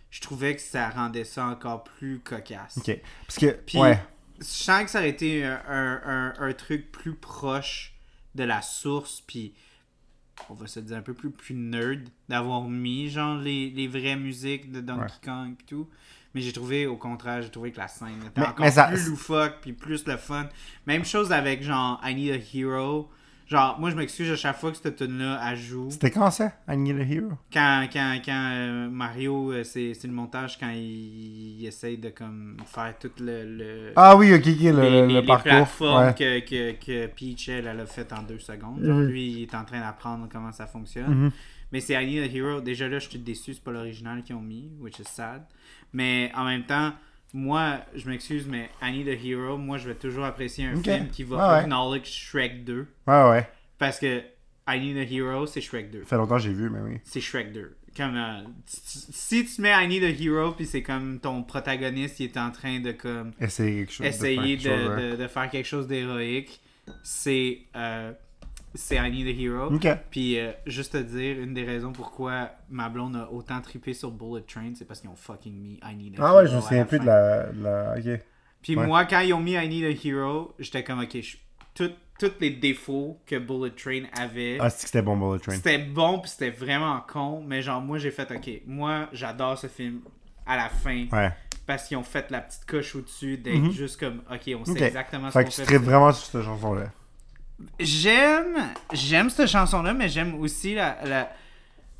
Je 0.09 0.19
trouvais 0.19 0.55
que 0.55 0.61
ça 0.61 0.89
rendait 0.89 1.23
ça 1.23 1.45
encore 1.45 1.83
plus 1.83 2.19
cocasse. 2.19 2.77
Ok. 2.77 2.99
Parce 3.27 3.37
que. 3.39 3.51
Puis- 3.65 3.77
ouais. 3.77 3.99
Je 4.41 4.45
sens 4.45 4.83
que 4.85 4.89
ça 4.91 4.99
aurait 4.99 5.09
été 5.09 5.45
un, 5.45 5.61
un- 5.67 6.01
un- 6.05 6.33
un 6.39 6.53
truc 6.53 6.91
plus 6.91 7.13
proche 7.13 7.93
de 8.35 8.43
la 8.43 8.61
source, 8.61 9.21
puis 9.25 9.53
on 10.49 10.53
va 10.55 10.65
se 10.67 10.79
dire 10.79 10.97
un 10.97 11.01
peu 11.01 11.13
plus, 11.13 11.29
plus 11.29 11.53
nerd 11.53 12.01
d'avoir 12.27 12.63
mis 12.67 13.09
genre 13.09 13.37
les, 13.37 13.69
les 13.69 13.87
vraies 13.87 14.15
musiques 14.15 14.71
de 14.71 14.81
Donkey 14.81 15.13
Kong 15.23 15.55
et 15.59 15.65
tout. 15.65 15.87
Mais 16.33 16.41
j'ai 16.41 16.53
trouvé, 16.53 16.87
au 16.87 16.95
contraire, 16.97 17.41
j'ai 17.41 17.49
trouvé 17.51 17.71
que 17.71 17.77
la 17.77 17.87
scène 17.87 18.17
était 18.25 18.41
Mais- 18.41 18.47
encore 18.47 18.65
mais 18.65 18.71
ça- 18.71 18.87
plus 18.87 19.09
loufoque, 19.09 19.57
puis 19.61 19.73
plus 19.73 20.05
le 20.07 20.17
fun. 20.17 20.47
Même 20.87 21.03
chose 21.05 21.31
avec 21.31 21.61
genre 21.61 21.99
I 22.03 22.15
Need 22.15 22.31
a 22.31 22.57
Hero. 22.57 23.11
Genre, 23.51 23.77
moi 23.81 23.89
je 23.89 23.95
m'excuse 23.97 24.31
à 24.31 24.37
chaque 24.37 24.57
fois 24.57 24.71
que 24.71 24.77
cette 24.77 24.95
tune 24.95 25.17
là 25.19 25.39
elle 25.45 25.57
joue. 25.57 25.89
C'était 25.91 26.09
quand 26.09 26.31
ça 26.31 26.53
I 26.69 26.77
Need 26.77 26.97
a 26.99 27.03
Hero? 27.03 27.31
Quand, 27.51 27.85
quand, 27.91 28.19
quand 28.23 28.49
euh, 28.53 28.89
Mario, 28.89 29.51
euh, 29.51 29.63
c'est 29.65 29.93
c'est 29.93 30.07
le 30.07 30.13
montage 30.13 30.57
quand 30.57 30.69
il, 30.69 31.59
il 31.59 31.65
essaye 31.65 31.97
de 31.97 32.09
comme 32.11 32.55
faire 32.65 32.97
tout 32.97 33.11
le- 33.19 33.43
le 33.57 33.91
Ah 33.97 34.15
oui, 34.15 34.33
ok, 34.33 34.39
ok, 34.39 34.45
le, 34.47 34.81
les, 34.81 35.01
le- 35.01 35.07
les- 35.07 35.21
parcours. 35.25 35.43
plateformes 35.51 36.05
Ouais. 36.07 36.13
que, 36.13 36.39
que, 36.39 36.71
que 36.85 37.07
Peach, 37.07 37.49
elle, 37.49 37.67
elle 37.67 37.79
a 37.81 37.85
fait 37.85 38.11
en 38.13 38.23
deux 38.23 38.39
secondes. 38.39 38.81
Genre, 38.83 38.95
Mhm. 38.99 39.07
Lui, 39.07 39.31
il 39.31 39.41
est 39.43 39.55
en 39.55 39.65
train 39.65 39.81
d'apprendre 39.81 40.29
comment 40.31 40.53
ça 40.53 40.65
fonctionne. 40.65 41.13
Mhm. 41.25 41.31
Mais 41.73 41.81
c'est 41.81 42.01
I 42.01 42.05
Need 42.07 42.23
a 42.23 42.33
Hero. 42.33 42.61
Déjà 42.61 42.87
là, 42.87 42.99
je 42.99 43.09
suis 43.09 43.19
déçu, 43.19 43.53
c'est 43.53 43.63
pas 43.63 43.71
l'original 43.71 44.23
qu'ils 44.23 44.35
ont 44.35 44.41
mis, 44.41 44.71
which 44.79 44.99
is 44.99 45.03
sad. 45.05 45.43
Mais 45.91 46.31
en 46.37 46.45
même 46.45 46.63
temps, 46.63 46.93
moi, 47.33 47.79
je 47.95 48.09
m'excuse, 48.09 48.45
mais 48.47 48.69
I 48.81 48.91
Need 48.91 49.07
a 49.07 49.13
Hero, 49.13 49.57
moi, 49.57 49.77
je 49.77 49.87
vais 49.87 49.95
toujours 49.95 50.25
apprécier 50.25 50.65
un 50.65 50.81
film 50.81 51.07
qui 51.09 51.23
va 51.23 51.35
Ouais, 51.37 51.53
ouais. 51.53 51.59
acknowledge 51.61 52.05
Shrek 52.07 52.63
2. 52.65 52.87
Ouais, 53.07 53.29
ouais. 53.29 53.49
Parce 53.77 53.99
que 53.99 54.21
I 54.67 54.79
Need 54.79 54.97
a 54.97 55.03
Hero, 55.03 55.45
c'est 55.47 55.61
Shrek 55.61 55.89
2 55.91 56.01
Ça 56.01 56.05
fait 56.05 56.15
longtemps 56.17 56.35
que 56.37 56.43
j'ai 56.43 56.53
vu, 56.53 56.69
mais 56.69 56.79
oui. 56.81 56.99
c'est 57.03 57.21
Shrek 57.21 57.51
2. 57.53 57.75
Comme, 57.97 58.15
euh, 58.15 58.41
si 58.65 59.45
tu 59.45 59.61
mets 59.61 59.71
I 59.83 59.87
Need 59.87 60.03
a 60.03 60.09
Hero, 60.09 60.51
puis 60.51 60.65
c'est 60.65 60.81
comme 60.83 61.19
ton 61.19 61.43
protagoniste, 61.43 62.19
il 62.21 62.25
est 62.25 62.37
en 62.37 62.51
train 62.51 62.79
de 62.79 62.91
comme 62.93 63.31
Essayer 63.39 63.79
quelque 63.79 63.91
chose. 63.91 64.05
essayer 64.05 64.55
de, 64.57 64.61
faire 64.61 64.71
quelque 64.71 64.85
chose, 64.85 64.89
ouais. 64.97 65.11
de- 65.11 65.15
de 65.17 65.27
faire 65.27 65.49
quelque 65.49 65.65
chose 65.67 65.87
d'héroïque, 65.87 66.61
c'est 67.03 67.59
euh, 67.75 68.13
c'est 68.75 68.95
I 68.95 69.11
Need 69.11 69.27
a 69.27 69.41
Hero. 69.41 69.71
Puis 70.09 70.39
euh, 70.39 70.51
juste 70.65 70.93
te 70.93 70.97
dire, 70.97 71.39
une 71.39 71.53
des 71.53 71.63
raisons 71.65 71.91
pourquoi 71.91 72.51
ma 72.69 72.89
blonde 72.89 73.15
a 73.15 73.31
autant 73.31 73.59
trippé 73.61 73.93
sur 73.93 74.11
Bullet 74.11 74.43
Train, 74.43 74.71
c'est 74.75 74.85
parce 74.85 75.01
qu'ils 75.01 75.09
ont 75.09 75.15
fucking 75.15 75.53
mis 75.53 75.79
I 75.83 75.95
Need 75.95 76.19
a 76.19 76.23
Ah 76.23 76.27
Hero. 76.29 76.37
ouais, 76.37 76.47
je 76.47 76.55
me 76.55 76.61
souviens 76.61 76.85
plus 76.85 76.99
de 76.99 77.05
la. 77.05 77.47
de 77.51 77.63
la... 77.63 77.95
Ok. 77.97 78.21
Puis 78.61 78.75
Ouais. 78.75 78.85
moi, 78.85 79.05
quand 79.05 79.19
ils 79.21 79.33
ont 79.33 79.39
mis 79.39 79.53
I 79.53 79.67
Need 79.67 79.83
a 79.85 80.07
Hero, 80.07 80.53
j'étais 80.59 80.83
comme, 80.83 80.99
ok, 80.99 81.17
je- 81.21 81.37
tous 82.19 82.31
les 82.39 82.51
défauts 82.51 83.19
que 83.25 83.37
Bullet 83.39 83.71
Train 83.71 84.03
avait. 84.15 84.57
Ah, 84.59 84.69
c'est 84.69 84.83
que 84.83 84.89
c'était 84.89 85.01
bon, 85.01 85.17
Bullet 85.17 85.39
Train? 85.39 85.53
C'était 85.55 85.79
bon, 85.79 86.19
puis 86.19 86.29
c'était 86.29 86.51
vraiment 86.51 87.01
con, 87.11 87.43
mais 87.45 87.63
genre, 87.63 87.81
moi, 87.81 87.97
j'ai 87.97 88.11
fait, 88.11 88.29
ok, 88.31 88.61
moi, 88.67 89.07
j'adore 89.11 89.57
ce 89.57 89.65
film 89.65 90.01
à 90.45 90.55
la 90.55 90.69
fin, 90.69 91.07
Ouais. 91.11 91.31
parce 91.65 91.87
qu'ils 91.87 91.97
ont 91.97 92.03
fait 92.03 92.29
la 92.29 92.41
petite 92.41 92.65
coche 92.65 92.95
au-dessus, 92.95 93.37
d'être 93.37 93.57
Mhm. 93.57 93.71
juste 93.71 93.99
comme, 93.99 94.21
ok, 94.31 94.55
on 94.59 94.65
sait 94.65 94.83
exactement 94.83 95.27
ce 95.31 95.39
Fait 95.39 95.43
qu'on 95.45 95.49
que 95.49 95.55
tu 95.55 95.65
fait. 95.65 95.77
vraiment 95.77 96.11
sur 96.11 96.25
cette 96.27 96.43
chanson-là. 96.43 96.91
J'aime, 97.79 98.57
j'aime 98.93 99.29
cette 99.29 99.47
chanson-là, 99.47 99.93
mais 99.93 100.09
j'aime 100.09 100.35
aussi 100.39 100.75
la, 100.75 101.31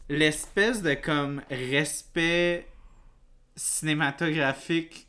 l'espèce 0.09 0.81
de, 0.81 0.93
comme, 0.93 1.41
respect 1.49 2.67
cinématographique 3.55 5.07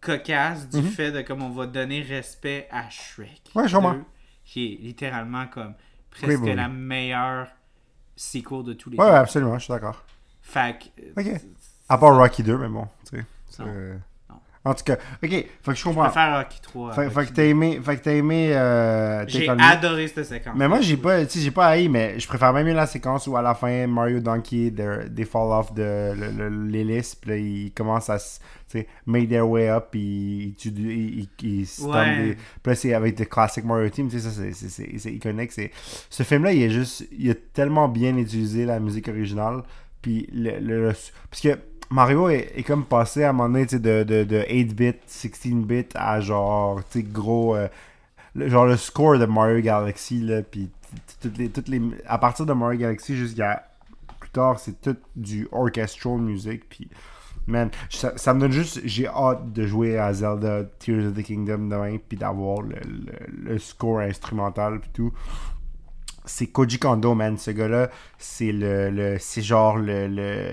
cocasse 0.00 0.68
du 0.68 0.78
Mhm. 0.78 0.90
fait 0.90 1.12
de, 1.12 1.22
comme, 1.22 1.42
on 1.42 1.50
va 1.50 1.66
donner 1.66 2.02
respect 2.02 2.68
à 2.70 2.88
Shrek. 2.90 3.42
Ouais, 3.54 3.68
je 3.68 3.74
comprends. 3.76 3.94
2, 3.94 4.04
Qui 4.44 4.74
est 4.74 4.82
littéralement, 4.82 5.46
comme, 5.46 5.74
presque 6.10 6.28
Oui, 6.28 6.34
oui, 6.36 6.50
oui. 6.50 6.56
la 6.56 6.68
meilleure 6.68 7.48
sequel 8.16 8.62
de 8.64 8.72
tous 8.74 8.90
les 8.90 8.98
Ouais, 8.98 9.04
temps. 9.06 9.12
ouais, 9.12 9.18
absolument, 9.18 9.58
je 9.58 9.64
suis 9.64 9.72
d'accord. 9.72 10.04
Fait 10.42 10.78
que, 11.16 11.20
Ok. 11.20 11.40
À 11.88 11.98
part 11.98 12.16
Rocky 12.16 12.42
2, 12.42 12.56
mais 12.58 12.68
bon, 12.68 12.86
tu 13.10 13.16
sais. 13.48 13.62
En 14.66 14.72
tout 14.72 14.82
cas, 14.84 14.94
ok, 15.22 15.28
fait 15.30 15.42
que 15.62 15.72
je 15.72 15.78
Je 15.78 15.84
comprends. 15.84 16.04
préfère 16.04 16.38
Rocky 16.38 16.60
3. 16.62 16.90
à 16.98 17.10
Fait, 17.10 17.26
que 17.26 17.32
t'as 17.32 17.44
aimé. 17.44 17.80
Fait 17.84 17.96
que 17.98 18.02
t'as 18.04 18.12
aimé. 18.14 18.48
Euh, 18.54 19.24
J'ai 19.28 19.46
adoré 19.48 20.08
cette 20.08 20.24
séquence. 20.24 20.54
Mais 20.56 20.66
moi, 20.68 20.80
j'ai 20.80 20.96
pas, 20.96 21.26
j'ai 21.26 21.50
pas 21.50 21.66
haï, 21.66 21.88
mais 21.90 22.18
je 22.18 22.26
préfère 22.26 22.52
même 22.54 22.66
mieux 22.66 22.72
la 22.72 22.86
séquence 22.86 23.26
où 23.26 23.36
à 23.36 23.42
la 23.42 23.54
fin, 23.54 23.86
Mario 23.86 24.20
Donkey, 24.20 24.72
they, 24.74 24.86
they 25.14 25.24
fall 25.26 25.52
off 25.52 25.74
de 25.74 26.12
l'hélice, 26.70 27.14
puis 27.14 27.30
là, 27.30 27.36
ils 27.36 27.72
commencent 27.72 28.08
à, 28.08 28.16
s- 28.16 28.40
tu 28.70 28.78
sais, 28.78 28.86
make 29.06 29.28
their 29.28 29.46
way 29.48 29.68
up, 29.68 29.88
puis 29.90 30.00
ils 30.00 30.56
ils, 30.64 31.18
ils, 31.20 31.28
ils 31.60 31.66
stompent 31.66 31.94
Ouais. 31.94 32.16
des- 32.28 32.34
Puis 32.34 32.42
là, 32.66 32.74
c'est 32.74 32.94
avec 32.94 33.18
le 33.18 33.24
classic 33.26 33.64
Mario 33.64 33.88
Team, 33.90 34.08
tu 34.08 34.18
sais, 34.18 34.28
ça, 34.28 34.30
c'est- 34.30 34.52
c'est- 34.52 34.68
c'est 34.70 34.98
c'est 34.98 35.12
iconique. 35.12 35.52
c'est- 35.52 35.70
Ce 36.08 36.22
film-là, 36.22 36.52
il 36.52 36.62
est 36.62 36.70
juste, 36.70 37.06
il 37.12 37.30
a 37.30 37.34
tellement 37.34 37.88
bien 37.88 38.16
utilisé 38.16 38.64
la 38.64 38.80
musique 38.80 39.08
originale, 39.08 39.62
puis 40.00 40.28
le, 40.32 40.58
le- 40.60 40.86
le- 40.88 40.92
parce 41.30 41.42
que 41.42 41.58
Mario 41.94 42.28
est, 42.28 42.64
comme 42.66 42.84
passé 42.84 43.22
à 43.22 43.30
un 43.30 43.32
moment 43.32 43.48
donné, 43.48 43.66
de, 43.66 44.02
de, 44.02 44.24
de 44.24 44.40
8-bit, 44.40 44.96
16-bit 45.08 45.92
à 45.94 46.20
genre, 46.20 46.80
gros... 46.96 47.54
euh, 47.54 47.68
genre 48.34 48.66
le 48.66 48.76
score 48.76 49.18
de 49.18 49.26
Mario 49.26 49.60
Galaxy 49.60 50.20
là 50.20 50.42
puis 50.42 50.70
toutes 51.20 51.68
les 51.68 51.80
à 52.06 52.18
partir 52.18 52.46
de 52.46 52.52
Mario 52.52 52.80
Galaxy 52.80 53.16
jusqu'à 53.16 53.68
plus 54.18 54.30
tard 54.30 54.58
c'est 54.58 54.80
tout 54.80 54.96
du 55.14 55.46
orchestral 55.52 56.18
music 56.18 56.68
puis 56.68 56.88
man 57.46 57.70
ça, 57.90 58.34
me 58.34 58.40
donne 58.40 58.50
juste 58.50 58.80
j'ai 58.84 59.06
hâte 59.06 59.52
de 59.52 59.66
jouer 59.66 59.96
à 59.96 60.12
Zelda 60.12 60.64
Tears 60.80 61.06
of 61.06 61.14
the 61.14 61.22
Kingdom 61.22 61.68
demain 61.68 61.98
puis 62.08 62.18
d'avoir 62.18 62.62
le, 62.62 62.76
le, 62.84 63.52
le 63.52 63.58
score 63.58 64.00
instrumental 64.00 64.80
puis 64.80 64.90
tout 64.92 65.12
c'est 66.24 66.46
Koji 66.46 66.78
Kondo 66.78 67.14
man 67.14 67.36
ce 67.38 67.50
gars 67.50 67.68
là 67.68 67.90
c'est 68.18 68.52
le, 68.52 68.90
le 68.90 69.16
c'est 69.20 69.42
genre 69.42 69.76
le, 69.76 70.08
le 70.08 70.48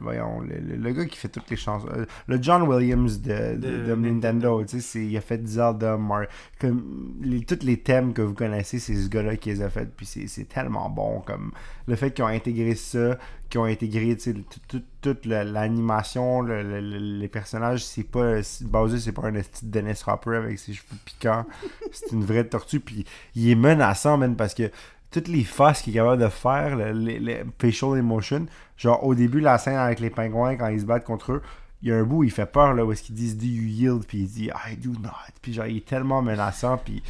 voyons 0.00 0.40
le, 0.40 0.56
le- 0.58 0.76
le 0.76 0.92
gars 0.92 1.04
qui 1.04 1.16
fait 1.16 1.28
toutes 1.28 1.48
les 1.50 1.56
chansons 1.56 1.86
euh, 1.94 2.04
le 2.26 2.42
John 2.42 2.62
Williams 2.62 3.20
de, 3.20 3.56
de, 3.56 3.56
De 3.56 3.86
de 3.86 3.94
Nintendo 3.94 4.62
tu 4.64 4.76
sais 4.76 4.80
c'est- 4.80 5.04
il 5.06 5.16
a 5.16 5.20
fait 5.20 5.46
Zelda 5.46 5.96
Mario 5.96 6.28
comme 6.60 7.14
les, 7.22 7.44
tous 7.44 7.64
les 7.64 7.76
thèmes 7.78 8.12
que 8.12 8.22
vous 8.22 8.34
connaissez 8.34 8.78
c'est 8.78 8.94
ce 8.94 9.08
gars 9.08 9.22
là 9.22 9.36
qui 9.36 9.50
les 9.50 9.62
a 9.62 9.70
fait 9.70 9.88
puis 9.96 10.06
c'est 10.06 10.26
c'est 10.26 10.44
tellement 10.48 10.90
bon 10.90 11.20
comme 11.20 11.52
le 11.86 11.94
fait 11.96 12.12
qu'ils 12.12 12.24
ont 12.24 12.28
intégré 12.28 12.74
ça 12.74 13.18
qu'ils 13.52 13.60
ont 13.60 13.64
intégré 13.64 14.16
tout- 14.16 14.34
tout- 14.66 14.82
toute 15.02 15.26
la- 15.26 15.44
l'animation 15.44 16.40
le- 16.42 16.62
le- 16.62 16.80
le- 16.80 17.18
les 17.18 17.28
personnages 17.28 17.84
c'est 17.84 18.02
pas 18.02 18.40
Bowser 18.62 18.98
c'est 18.98 19.12
pas 19.12 19.26
un 19.28 19.32
petit 19.32 19.66
Dennis 19.66 20.02
Hopper 20.06 20.36
avec 20.36 20.58
ses 20.58 20.72
cheveux 20.72 20.96
piquants. 21.04 21.44
C'est 21.92 22.12
une 22.12 22.24
vraie 22.24 22.44
tortue 22.44 22.80
puis 22.80 23.04
il 23.36 23.50
est 23.50 23.54
menaçant 23.54 24.16
man 24.16 24.34
parce 24.36 24.54
que 24.54 24.70
toutes 25.10 25.28
les 25.28 25.44
faces 25.44 25.82
qu'il 25.82 25.92
est 25.92 25.96
capable 26.00 26.22
de 26.22 26.28
faire 26.28 26.76
le- 26.76 26.92
les, 26.92 27.18
les 27.18 27.42
facial 27.60 27.98
emotion 27.98 28.46
genre 28.78 29.04
au 29.04 29.14
début 29.14 29.40
la 29.40 29.58
scène 29.58 29.76
avec 29.76 30.00
les 30.00 30.08
pingouins 30.10 30.56
quand 30.56 30.68
ils 30.68 30.80
se 30.80 30.86
battent 30.86 31.04
contre 31.04 31.32
eux 31.32 31.42
il 31.82 31.88
y 31.88 31.92
a 31.92 31.96
un 31.98 32.04
bout 32.04 32.18
où 32.18 32.24
il 32.24 32.30
fait 32.30 32.46
peur 32.46 32.72
là 32.74 32.84
où 32.86 32.92
est-ce 32.92 33.02
qu'ils 33.02 33.16
disent 33.16 33.36
do 33.36 33.44
you 33.44 33.64
yield 33.64 34.04
puis 34.06 34.18
il 34.20 34.28
dit 34.28 34.50
I 34.70 34.76
do 34.76 34.92
not 35.02 35.10
puis 35.42 35.52
genre 35.52 35.66
il 35.66 35.76
est 35.78 35.84
tellement 35.86 36.22
menaçant 36.22 36.78
puis 36.78 37.02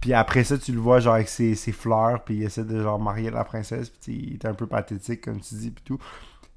puis 0.00 0.12
après 0.14 0.44
ça 0.44 0.56
tu 0.58 0.72
le 0.72 0.78
vois 0.80 1.00
genre 1.00 1.14
avec 1.14 1.28
ses, 1.28 1.54
ses 1.54 1.72
fleurs 1.72 2.24
puis 2.24 2.36
il 2.36 2.42
essaie 2.44 2.64
de 2.64 2.80
genre 2.82 2.98
marier 3.00 3.30
la 3.30 3.44
princesse 3.44 3.90
puis 3.90 4.14
il 4.28 4.32
est 4.34 4.44
un 4.46 4.54
peu 4.54 4.66
pathétique 4.66 5.20
comme 5.22 5.40
tu 5.40 5.54
dis 5.56 5.70
puis 5.70 5.84
tout 5.84 5.98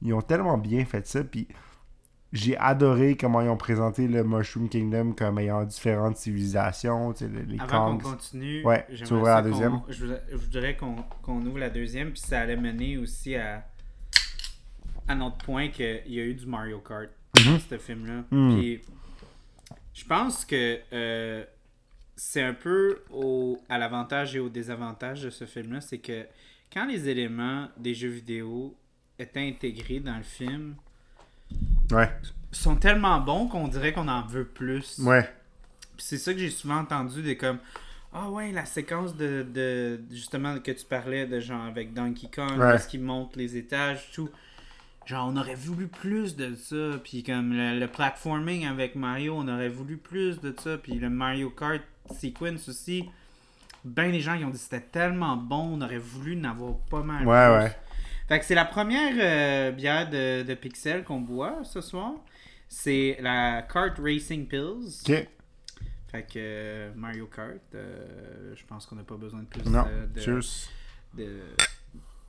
ils 0.02 0.14
ont 0.14 0.22
tellement 0.22 0.58
bien 0.58 0.86
fait 0.86 1.06
ça 1.08 1.24
puis 1.24 1.48
j'ai 2.32 2.58
adoré 2.58 3.16
comment 3.16 3.42
ils 3.42 3.50
ont 3.50 3.58
présenté 3.58 4.08
le 4.08 4.24
Mushroom 4.24 4.68
Kingdom 4.68 5.14
comme 5.14 5.38
ayant 5.38 5.64
différentes 5.66 6.18
civilisations 6.18 7.14
tu 7.14 7.26
sais, 7.26 7.32
les, 7.48 7.60
Avant 7.60 7.98
qu'on 7.98 8.12
continue, 8.12 8.66
Ouais, 8.66 8.88
tu 9.06 9.14
ouvres 9.14 9.26
la 9.26 9.42
deuxième? 9.44 9.82
Je, 9.88 10.06
voudrais- 10.36 10.76
qu'on 10.76 10.96
qu'on 11.22 11.46
ouvre 11.46 11.60
la 11.60 11.70
deuxième, 11.70 12.10
puis 12.12 12.22
ça 12.22 12.40
allait 12.40 12.58
mener 12.58 12.98
aussi 12.98 13.36
à, 13.36 13.64
à 15.08 15.14
notre 15.14 15.38
point 15.46 15.68
qu'il 15.70 16.02
y 16.08 16.20
a 16.20 16.24
eu 16.24 16.34
du 16.34 16.48
Mario 16.48 16.80
Kart 16.80 17.10
dans 17.46 17.60
ce 17.60 17.78
film-là. 17.78 18.24
Mhm. 18.32 18.56
Puis 18.58 18.82
je 19.94 20.06
pense 20.06 20.44
que 20.44 20.80
euh, 20.92 21.44
c'est 22.16 22.42
un 22.44 22.54
peu 22.54 23.00
au, 23.12 23.60
à 23.70 23.78
l'avantage 23.78 24.36
et 24.36 24.40
au 24.40 24.50
désavantage 24.50 25.24
de 25.24 25.30
ce 25.30 25.46
film-là, 25.46 25.82
c'est 25.82 25.98
que 25.98 26.26
quand 26.72 26.86
les 26.86 27.10
éléments 27.10 27.68
des 27.78 27.94
jeux 27.94 28.10
vidéo 28.10 28.76
étaient 29.20 29.48
intégrés 29.48 30.00
dans 30.00 30.18
le 30.18 30.24
film, 30.24 30.76
ouais 31.92 32.12
sont 32.52 32.76
tellement 32.76 33.20
bons 33.20 33.48
qu'on 33.48 33.68
dirait 33.68 33.94
qu'on 33.94 34.08
en 34.08 34.26
veut 34.28 34.46
plus. 34.46 35.00
ouais 35.00 35.28
c'est 35.98 36.18
ça 36.18 36.34
que 36.34 36.40
j'ai 36.40 36.50
souvent 36.50 36.78
entendu 36.80 37.22
des 37.22 37.36
comme 37.38 37.58
ah 38.14 38.30
ouais 38.30 38.52
la 38.52 38.66
séquence 38.66 39.16
de, 39.16 39.44
de 39.52 40.00
justement 40.12 40.60
que 40.60 40.72
tu 40.72 40.86
parlais 40.86 41.26
de 41.26 41.40
genre 41.40 41.64
avec 41.66 41.94
Donkey 41.94 42.28
Kong 42.34 42.60
Ouais. 42.60 42.76
où 42.76 42.78
ce 42.78 42.88
qui 42.88 42.98
monte 43.00 43.36
les 43.36 43.58
étages 43.58 44.12
tout 44.12 44.30
genre, 45.06 45.28
on 45.32 45.38
aurait 45.38 45.56
voulu 45.56 45.88
plus 45.88 46.36
de 46.36 46.56
ça. 46.56 46.98
Puis 47.04 47.24
comme 47.24 47.54
le, 47.54 47.80
le 47.80 47.88
platforming 47.88 48.66
avec 48.66 48.96
Mario, 48.96 49.36
on 49.38 49.48
aurait 49.48 49.70
voulu 49.70 49.98
plus 49.98 50.40
de 50.42 50.54
ça. 50.58 50.78
Puis 50.78 50.94
le 50.94 51.10
Mario 51.10 51.50
Kart 51.50 51.82
sequence 52.20 52.70
aussi. 52.70 53.10
Ben 53.86 54.12
les 54.12 54.22
gens 54.22 54.38
qui 54.38 54.46
ont 54.46 54.50
dit 54.50 54.54
que 54.58 54.64
c'était 54.64 54.80
tellement 54.80 55.36
bon, 55.36 55.78
on 55.78 55.82
aurait 55.82 55.98
voulu 55.98 56.40
en 56.40 56.46
avoir 56.46 56.78
pas 56.90 57.02
mal. 57.04 57.28
Ouais, 57.28 57.46
plus. 57.58 57.64
ouais. 57.66 57.76
Fait 58.30 58.40
que 58.40 58.46
c'est 58.46 58.56
la 58.56 58.64
première 58.66 59.14
euh, 59.18 59.72
bière 59.72 60.10
de, 60.10 60.44
de 60.44 60.54
Pixel 60.54 61.04
qu'on 61.04 61.20
boit 61.20 61.64
ce 61.66 61.82
soir. 61.82 62.14
C'est 62.70 63.18
la 63.20 63.62
Kart 63.64 63.94
Racing 64.00 64.48
Pills. 64.48 65.02
Ok. 65.08 65.28
Fait 66.10 66.24
que 66.24 66.34
euh, 66.38 66.92
Mario 66.96 67.26
Kart, 67.28 67.58
euh, 67.76 68.54
je 68.56 68.64
pense 68.66 68.86
qu'on 68.86 68.96
n'a 68.96 69.04
pas 69.04 69.18
besoin 69.18 69.42
de 69.42 69.48
plus 69.48 69.66
Non. 69.70 69.84
de, 71.14 71.42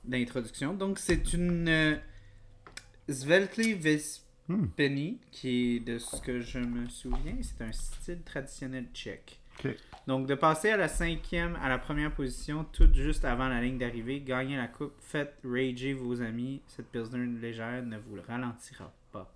d'introduction. 0.03 0.73
Donc 0.73 0.99
c'est 0.99 1.33
une 1.33 1.97
Sveltli 3.09 3.73
Vespeni, 3.73 5.19
qui 5.31 5.75
est 5.75 5.79
de 5.79 5.97
ce 5.99 6.19
que 6.21 6.39
je 6.41 6.59
me 6.59 6.87
souviens, 6.89 7.35
c'est 7.41 7.63
un 7.63 7.71
style 7.71 8.21
traditionnel 8.23 8.85
tchèque. 8.93 9.39
Donc 10.05 10.27
de 10.27 10.35
passer 10.35 10.69
à 10.71 10.77
la 10.77 10.87
cinquième, 10.89 11.57
à 11.63 11.69
la 11.69 11.77
première 11.77 12.11
position, 12.11 12.65
tout 12.73 12.89
juste 12.93 13.23
avant 13.23 13.47
la 13.47 13.61
ligne 13.61 13.77
d'arrivée, 13.77 14.19
gagner 14.19 14.57
la 14.57 14.67
coupe, 14.67 14.93
faites 14.99 15.33
rager 15.45 15.93
vos 15.93 16.21
amis, 16.21 16.61
cette 16.67 16.91
pilsner 16.91 17.25
légère 17.41 17.81
ne 17.83 17.97
vous 17.97 18.15
le 18.15 18.21
ralentira 18.27 18.91
pas. 19.13 19.33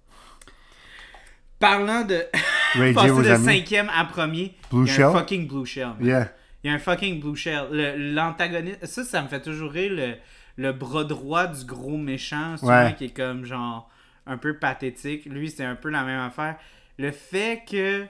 Parlant 1.58 2.04
de 2.04 2.22
passer 2.94 3.10
de 3.24 3.30
amis. 3.30 3.46
cinquième 3.46 3.90
à 3.96 4.04
premier, 4.06 4.56
Blue 4.72 4.84
il 4.86 4.88
y 4.88 4.92
a 4.92 4.96
Shell? 4.96 5.06
un 5.06 5.14
fucking 5.14 5.48
blue 5.48 5.66
shell. 5.66 5.88
man. 6.00 6.06
Yeah. 6.06 6.34
Il 6.64 6.68
y 6.68 6.70
a 6.72 6.74
un 6.76 6.80
fucking 6.80 7.22
blue 7.22 7.36
shell. 7.38 7.68
L'antagoniste, 8.14 8.86
ça, 8.86 9.04
ça 9.06 9.22
me 9.22 9.30
fait 9.30 9.42
toujours 9.42 9.72
rire 9.72 9.94
le, 9.94 10.16
le 10.60 10.74
bras 10.74 11.04
droit 11.06 11.48
du 11.48 11.66
gros 11.66 11.98
méchant, 11.98 12.58
souvent 12.58 12.86
Ouais. 12.86 12.96
qui 12.96 13.06
est 13.06 13.16
comme 13.16 13.46
genre 13.46 13.90
un 14.26 14.38
peu 14.38 14.58
pathétique. 14.58 15.26
Lui, 15.26 15.50
c'est 15.50 15.64
un 15.64 15.76
peu 15.76 15.90
la 15.90 16.04
même 16.04 16.20
affaire. 16.20 16.58
Le 16.98 17.12
fait 17.12 17.64
que 17.70 18.06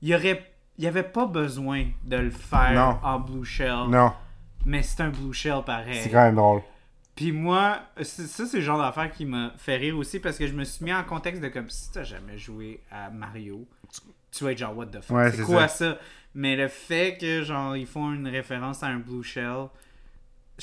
il 0.00 0.14
aurait, 0.14 0.50
il 0.78 0.86
avait 0.86 1.02
pas 1.02 1.26
besoin 1.26 1.84
de 2.04 2.16
le 2.16 2.30
faire 2.30 2.72
Non. 2.72 2.98
en 3.02 3.18
blue 3.20 3.44
shell, 3.44 3.88
Non, 3.90 4.12
mais 4.64 4.82
c'est 4.82 5.02
un 5.02 5.10
blue 5.10 5.32
shell 5.34 5.60
pareil. 5.66 6.00
c'est 6.02 6.10
quand 6.10 6.24
même 6.24 6.36
drôle. 6.36 6.62
Puis 7.14 7.30
moi, 7.30 7.80
ça, 8.00 8.46
c'est 8.46 8.54
le 8.56 8.62
genre 8.62 8.78
d'affaire 8.78 9.10
qui 9.12 9.26
m'a 9.26 9.52
fait 9.58 9.76
rire 9.76 9.98
aussi 9.98 10.18
parce 10.18 10.38
que 10.38 10.46
je 10.46 10.54
me 10.54 10.64
suis 10.64 10.82
mis 10.84 10.94
en 10.94 11.04
contexte 11.04 11.42
de 11.42 11.48
comme 11.48 11.68
si 11.68 11.92
t'as 11.92 12.04
jamais 12.04 12.38
joué 12.38 12.80
à 12.90 13.10
Mario, 13.10 13.68
tu 14.32 14.44
vas 14.44 14.52
être 14.52 14.58
genre, 14.58 14.74
what 14.74 14.86
the 14.86 15.02
fuck, 15.02 15.16
Ouais, 15.16 15.30
c'est 15.30 15.36
c'est 15.36 15.42
quoi 15.42 15.68
ça? 15.68 15.98
Mais 16.34 16.56
le 16.56 16.68
fait 16.68 17.18
que, 17.20 17.42
genre, 17.42 17.76
ils 17.76 17.86
font 17.86 18.10
une 18.14 18.26
référence 18.26 18.82
à 18.82 18.86
un 18.86 18.96
Blue 18.98 19.22
Shell, 19.22 19.66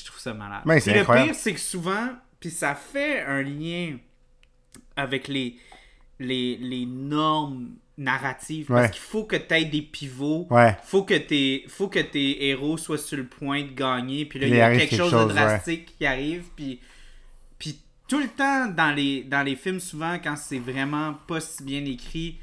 je 0.01 0.05
trouve 0.05 0.19
ça 0.19 0.33
malade. 0.33 0.61
Ouais, 0.65 0.75
Puis 0.75 0.83
c'est 0.83 0.99
le 0.99 1.05
pire, 1.05 1.35
c'est 1.35 1.53
que 1.53 1.59
souvent, 1.59 2.09
puis 2.39 2.49
ça 2.51 2.75
fait 2.75 3.21
un 3.21 3.41
lien 3.41 3.97
avec 4.95 5.27
les, 5.27 5.55
les, 6.19 6.57
les 6.57 6.85
normes 6.85 7.75
narratives 7.97 8.67
parce 8.67 8.81
Ouais. 8.85 8.89
qu'il 8.91 9.01
faut 9.01 9.23
que 9.25 9.35
tu 9.35 9.53
aies 9.53 9.65
des 9.65 9.81
pivots 9.81 10.47
Ouais. 10.49 10.77
faut 10.83 11.03
que 11.03 11.15
tes 11.15 11.65
faut 11.67 11.89
que 11.89 11.99
tes 11.99 12.47
héros 12.47 12.77
soient 12.77 12.97
sur 12.97 13.17
le 13.17 13.25
point 13.25 13.63
de 13.63 13.71
gagner 13.73 14.25
puis 14.25 14.39
là 14.39 14.47
Il 14.47 14.55
y 14.55 14.61
a 14.61 14.69
quelque, 14.71 14.89
quelque 14.91 14.97
chose, 14.99 15.11
chose, 15.11 15.27
de 15.27 15.33
drastique 15.33 15.97
qui 15.97 16.05
arrive 16.05 16.45
puis 16.55 16.79
puis 17.57 17.77
tout 18.07 18.19
le 18.19 18.29
temps 18.29 18.67
dans 18.67 18.95
les 18.95 19.23
dans 19.23 19.43
les 19.43 19.57
films 19.57 19.81
souvent 19.81 20.17
quand 20.23 20.37
c'est 20.37 20.59
vraiment 20.59 21.13
pas 21.27 21.41
si 21.41 21.61
bien 21.63 21.83
écrit 21.83 22.39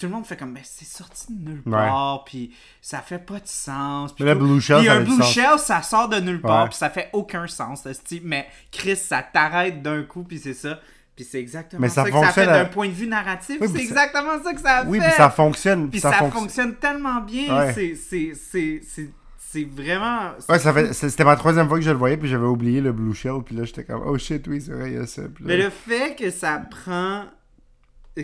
tout 0.00 0.06
le 0.06 0.12
monde 0.12 0.24
fait 0.26 0.36
comme 0.36 0.54
ben 0.54 0.62
c'est 0.64 0.84
sorti 0.86 1.26
de 1.32 1.50
nulle 1.50 1.62
part 1.62 2.24
puis 2.24 2.52
ça 2.80 2.98
fait 3.00 3.18
pas 3.18 3.38
de 3.38 3.46
sens 3.46 4.12
puis 4.14 4.24
Mais 4.24 4.34
le. 4.34 4.40
Blue 4.40 4.60
Shell, 4.60 4.78
Puis 4.78 4.86
ça 4.86 4.92
un 4.94 5.00
blue 5.02 5.16
sens. 5.18 5.32
shell 5.32 5.58
ça 5.58 5.82
sort 5.82 6.08
de 6.08 6.18
nulle 6.20 6.40
part 6.40 6.68
puis 6.70 6.78
ça 6.78 6.90
fait 6.90 7.10
aucun 7.12 7.46
sens 7.46 7.86
mais 8.24 8.46
Chris 8.72 8.96
ça 8.96 9.22
t'arrête 9.22 9.82
d'un 9.82 10.02
coup 10.02 10.24
puis 10.24 10.38
c'est 10.38 10.54
ça 10.54 10.80
puis 11.14 11.24
c'est 11.30 11.38
exactement 11.40 11.82
Mais 11.82 11.88
ça, 11.90 12.04
ça 12.04 12.10
que 12.10 12.18
ça 12.18 12.32
fait 12.32 12.42
à- 12.48 12.64
d'un 12.64 12.64
point 12.64 12.88
de 12.88 12.92
vue 12.94 13.06
narratif 13.06 13.58
Oui, 13.60 13.68
c'est 13.74 13.82
exactement 13.82 14.42
ça 14.42 14.54
que 14.54 14.60
ça 14.60 14.76
a 14.78 14.84
Oui, 14.86 14.98
fait 15.00 15.06
puis 15.08 15.16
ça 15.16 15.28
fonctionne. 15.28 15.90
puis 15.90 16.00
ça 16.00 16.12
ça, 16.12 16.18
fonc- 16.20 16.30
fonctionne 16.30 16.74
tellement 16.76 17.20
bien. 17.20 17.66
Ouais. 17.66 17.94
C'est, 17.98 19.64
vraiment. 19.64 20.30
Ouais, 20.48 20.58
ça 20.60 20.72
fait, 20.72 20.92
c'était 20.92 21.24
ma 21.24 21.34
troisième 21.36 21.68
fois 21.68 21.76
que 21.78 21.84
je 21.84 21.90
le 21.90 21.96
voyais, 21.96 22.16
puis 22.16 22.28
j'avais 22.28 22.46
oublié 22.46 22.80
le 22.80 22.92
Blue 22.92 23.12
Shell, 23.14 23.42
puis 23.44 23.56
là 23.56 23.64
j'étais 23.64 23.82
comme, 23.84 24.00
oh 24.06 24.16
shit, 24.16 24.46
oui, 24.46 24.60
c'est 24.60 24.72
vrai, 24.72 24.92
il 24.92 24.96
y 24.96 24.98
a 24.98 25.06
ça. 25.06 25.22
Mais 25.40 25.56
le 25.56 25.68
fait 25.70 26.14
que 26.16 26.30
ça 26.30 26.58
prend 26.70 27.24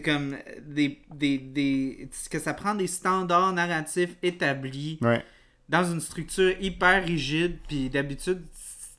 comme 0.04 0.36
des, 0.66 0.98
des, 1.14 1.38
des 1.38 2.08
que 2.30 2.38
ça 2.38 2.54
prend 2.54 2.74
des 2.74 2.86
standards 2.86 3.52
narratifs 3.52 4.16
établis 4.22 4.98
Ouais. 5.00 5.24
dans 5.68 5.84
une 5.90 6.00
structure 6.00 6.52
hyper 6.60 7.04
rigide 7.04 7.58
puis 7.68 7.88
d'habitude 7.88 8.42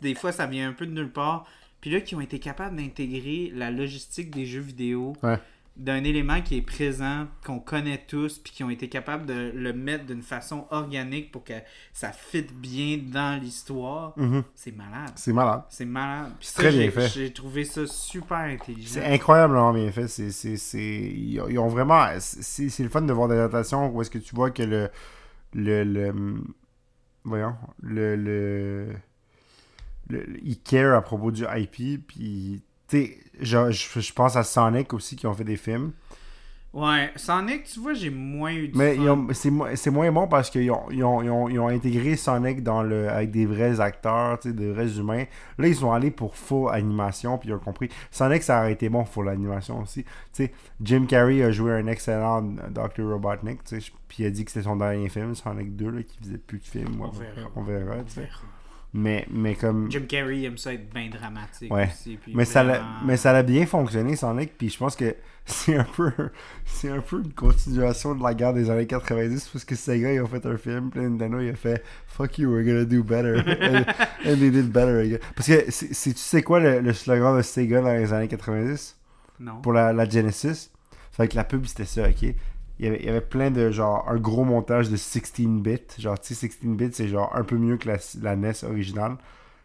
des 0.01 0.15
fois 0.15 0.31
ça 0.31 0.45
vient 0.47 0.69
un 0.69 0.73
peu 0.73 0.85
de 0.85 0.91
nulle 0.91 1.11
part 1.11 1.45
puis 1.81 1.89
là 1.91 2.01
qui 2.01 2.15
ont 2.15 2.21
été 2.21 2.39
capables 2.39 2.75
d'intégrer 2.75 3.51
la 3.53 3.69
logistique 3.71 4.31
des 4.31 4.45
jeux 4.45 4.61
vidéo 4.61 5.13
Ouais. 5.23 5.37
D'un 5.77 6.03
élément 6.03 6.41
qui 6.41 6.57
est 6.57 6.61
présent 6.63 7.27
qu'on 7.45 7.59
connaît 7.59 8.03
tous 8.07 8.39
puis 8.39 8.51
qui 8.51 8.63
ont 8.63 8.69
été 8.71 8.89
capables 8.89 9.27
de 9.27 9.51
le 9.53 9.73
mettre 9.73 10.05
d'une 10.05 10.23
façon 10.23 10.65
organique 10.71 11.31
pour 11.31 11.43
que 11.43 11.53
ça 11.93 12.11
fitte 12.11 12.51
bien 12.53 12.97
dans 12.97 13.39
l'histoire 13.39 14.13
Mhm. 14.17 14.43
c'est 14.55 14.75
malade 14.75 15.11
C'est 15.15 15.33
malade. 15.33 15.61
c'est 15.69 15.85
malade 15.85 16.31
Puis 16.39 16.47
ça, 16.49 16.63
Très 16.63 16.71
bien 16.71 16.89
fait. 16.89 17.07
j'ai 17.09 17.31
trouvé 17.31 17.63
ça 17.63 17.85
super 17.85 18.37
intelligent 18.37 18.89
C'est 18.95 19.05
incroyablement 19.05 19.71
bien 19.71 19.91
fait. 19.91 20.07
C'est, 20.07 20.31
c'est. 20.31 20.79
Ils, 20.81 21.39
ont, 21.59 21.67
vraiment. 21.67 22.07
C'est, 22.19 22.79
le 22.79 22.89
fun 22.89 23.01
de 23.03 23.13
voir 23.13 23.27
des 23.27 23.35
adaptations 23.35 23.87
où 23.89 24.01
est-ce 24.01 24.09
que 24.09 24.17
tu 24.17 24.33
vois 24.35 24.49
que 24.51 24.63
le. 24.63 24.89
Le. 25.53 25.83
le 25.83 26.41
voyons. 27.23 27.55
Le. 27.81 28.15
le, 28.15 28.87
le- 30.09 30.37
ils 30.43 30.59
care 30.59 30.95
à 30.97 31.01
propos 31.01 31.31
du 31.31 31.43
IP. 31.43 32.05
Puis. 32.07 32.63
Tu 32.89 32.97
sais, 32.97 33.17
je, 33.39 33.71
je, 33.71 33.99
je 33.99 34.13
pense 34.13 34.35
à 34.35 34.43
Sonic 34.43 34.93
aussi 34.93 35.15
qui 35.15 35.27
ont 35.27 35.33
fait 35.33 35.43
des 35.43 35.57
films. 35.57 35.91
Ouais, 36.73 37.09
Sonic, 37.15 37.63
tu 37.63 37.79
vois, 37.79 37.93
j'ai 37.93 38.09
moins 38.11 38.51
eu 38.53 38.67
de 38.67 38.77
Mais 38.77 38.97
c'est, 39.33 39.49
mo- 39.49 39.65
c'est 39.73 39.89
moins 39.89 40.11
bon 40.11 40.27
parce 40.27 40.49
qu'ils 40.49 40.69
ont, 40.69 40.83
ils 40.91 41.03
ont, 41.03 41.23
ils 41.23 41.29
ont, 41.31 41.49
ils 41.49 41.59
ont 41.59 41.69
intégré 41.69 42.15
Sonic 42.15 42.61
dans 42.61 42.83
le, 42.83 43.09
avec 43.09 43.31
des 43.31 43.45
vrais 43.47 43.79
acteurs, 43.79 44.37
des 44.43 44.71
vrais 44.73 44.97
humains. 44.99 45.23
Là, 45.57 45.67
ils 45.69 45.75
sont 45.75 45.91
allés 45.91 46.11
pour 46.11 46.35
full 46.35 46.69
animation, 46.71 47.37
puis 47.39 47.49
ils 47.49 47.53
ont 47.53 47.59
compris. 47.59 47.89
Sonic, 48.11 48.43
ça 48.43 48.59
aurait 48.59 48.73
été 48.73 48.89
bon 48.89 49.05
full 49.05 49.29
animation 49.29 49.81
aussi. 49.81 50.05
Jim 50.81 51.05
Carrey 51.07 51.41
a 51.41 51.51
joué 51.51 51.71
un 51.71 51.87
excellent 51.87 52.43
Dr. 52.43 53.03
Robotnik, 53.09 53.61
puis 53.63 54.17
il 54.19 54.25
a 54.25 54.29
dit 54.29 54.45
que 54.45 54.51
c'était 54.51 54.65
son 54.65 54.75
dernier 54.75 55.09
film, 55.09 55.33
Sonic 55.33 55.75
2, 55.75 55.89
là, 55.89 56.03
qu'il 56.03 56.19
faisait 56.21 56.37
plus 56.37 56.59
de 56.59 56.65
films. 56.65 57.01
On 57.01 57.09
verra. 57.09 57.49
on 57.55 57.61
verra. 57.63 57.95
Mais, 58.93 59.27
mais 59.29 59.53
comme... 59.55 59.91
Jim 59.91 60.03
Carrey 60.07 60.43
aime 60.43 60.57
ça 60.57 60.73
être 60.73 60.89
bien 60.93 61.09
dramatique 61.09 61.71
Ouais. 61.71 61.89
aussi. 61.91 62.17
puis 62.17 62.33
Mais 62.33 62.45
ça, 62.45 62.63
mais 63.05 63.17
ça 63.17 63.31
a 63.31 63.43
bien 63.43 63.65
fonctionné, 63.65 64.15
Sonic, 64.15 64.57
puis 64.57 64.69
je 64.69 64.77
pense 64.77 64.95
que 64.95 65.15
c'est 65.45 65.75
un 65.75 65.83
peu 65.83 66.11
c'est 66.65 66.89
un 66.89 66.99
peu 67.01 67.19
une 67.21 67.31
continuation 67.33 68.15
de 68.15 68.23
la 68.23 68.33
guerre 68.33 68.53
des 68.53 68.69
années 68.69 68.87
90, 68.87 69.49
parce 69.49 69.65
que 69.65 69.75
Sega, 69.75 70.13
ils 70.13 70.21
ont 70.21 70.27
fait 70.27 70.45
un 70.45 70.57
film, 70.57 70.89
puis 70.89 71.01
Nintendo, 71.01 71.39
il 71.39 71.49
a 71.49 71.53
fait 71.55 71.83
«Fuck 72.07 72.39
you, 72.39 72.49
we're 72.49 72.65
gonna 72.65 72.85
do 72.85 73.03
better. 73.03 73.35
and, 73.37 73.85
and 74.25 74.37
they 74.39 74.49
did 74.49 74.71
better. 74.71 74.99
again. 74.99 75.19
Parce 75.35 75.47
que 75.47 75.69
c'est, 75.69 75.93
c'est- 75.93 76.13
tu 76.13 76.19
sais 76.19 76.41
quoi 76.41 76.59
le, 76.59 76.79
le 76.79 76.93
slogan 76.93 77.37
de 77.37 77.41
Sega 77.41 77.81
dans 77.81 77.93
les 77.93 78.11
années 78.13 78.27
90 78.29 78.97
Non. 79.41 79.61
pour 79.61 79.73
la, 79.73 79.93
la 79.93 80.07
Genesis? 80.09 80.71
Fait 81.11 81.27
que 81.27 81.35
la 81.35 81.43
pub, 81.43 81.65
c'était 81.65 81.85
ça, 81.85 82.07
ok? 82.07 82.33
Il 82.79 82.85
y, 82.85 82.87
avait, 82.89 82.99
il 82.99 83.05
y 83.05 83.09
avait 83.09 83.21
plein 83.21 83.49
de 83.49 83.71
genre 83.71 84.07
un 84.07 84.17
gros 84.17 84.43
montage 84.45 84.89
de 84.89 84.97
16-bit. 84.97 85.95
Genre, 85.99 86.19
tu 86.19 86.35
sais, 86.35 86.47
16-bit, 86.47 86.93
c'est 86.95 87.07
genre 87.07 87.31
un 87.35 87.43
peu 87.43 87.57
mieux 87.57 87.77
que 87.77 87.87
la, 87.89 87.97
la 88.21 88.35
NES 88.35 88.63
originale. 88.63 89.17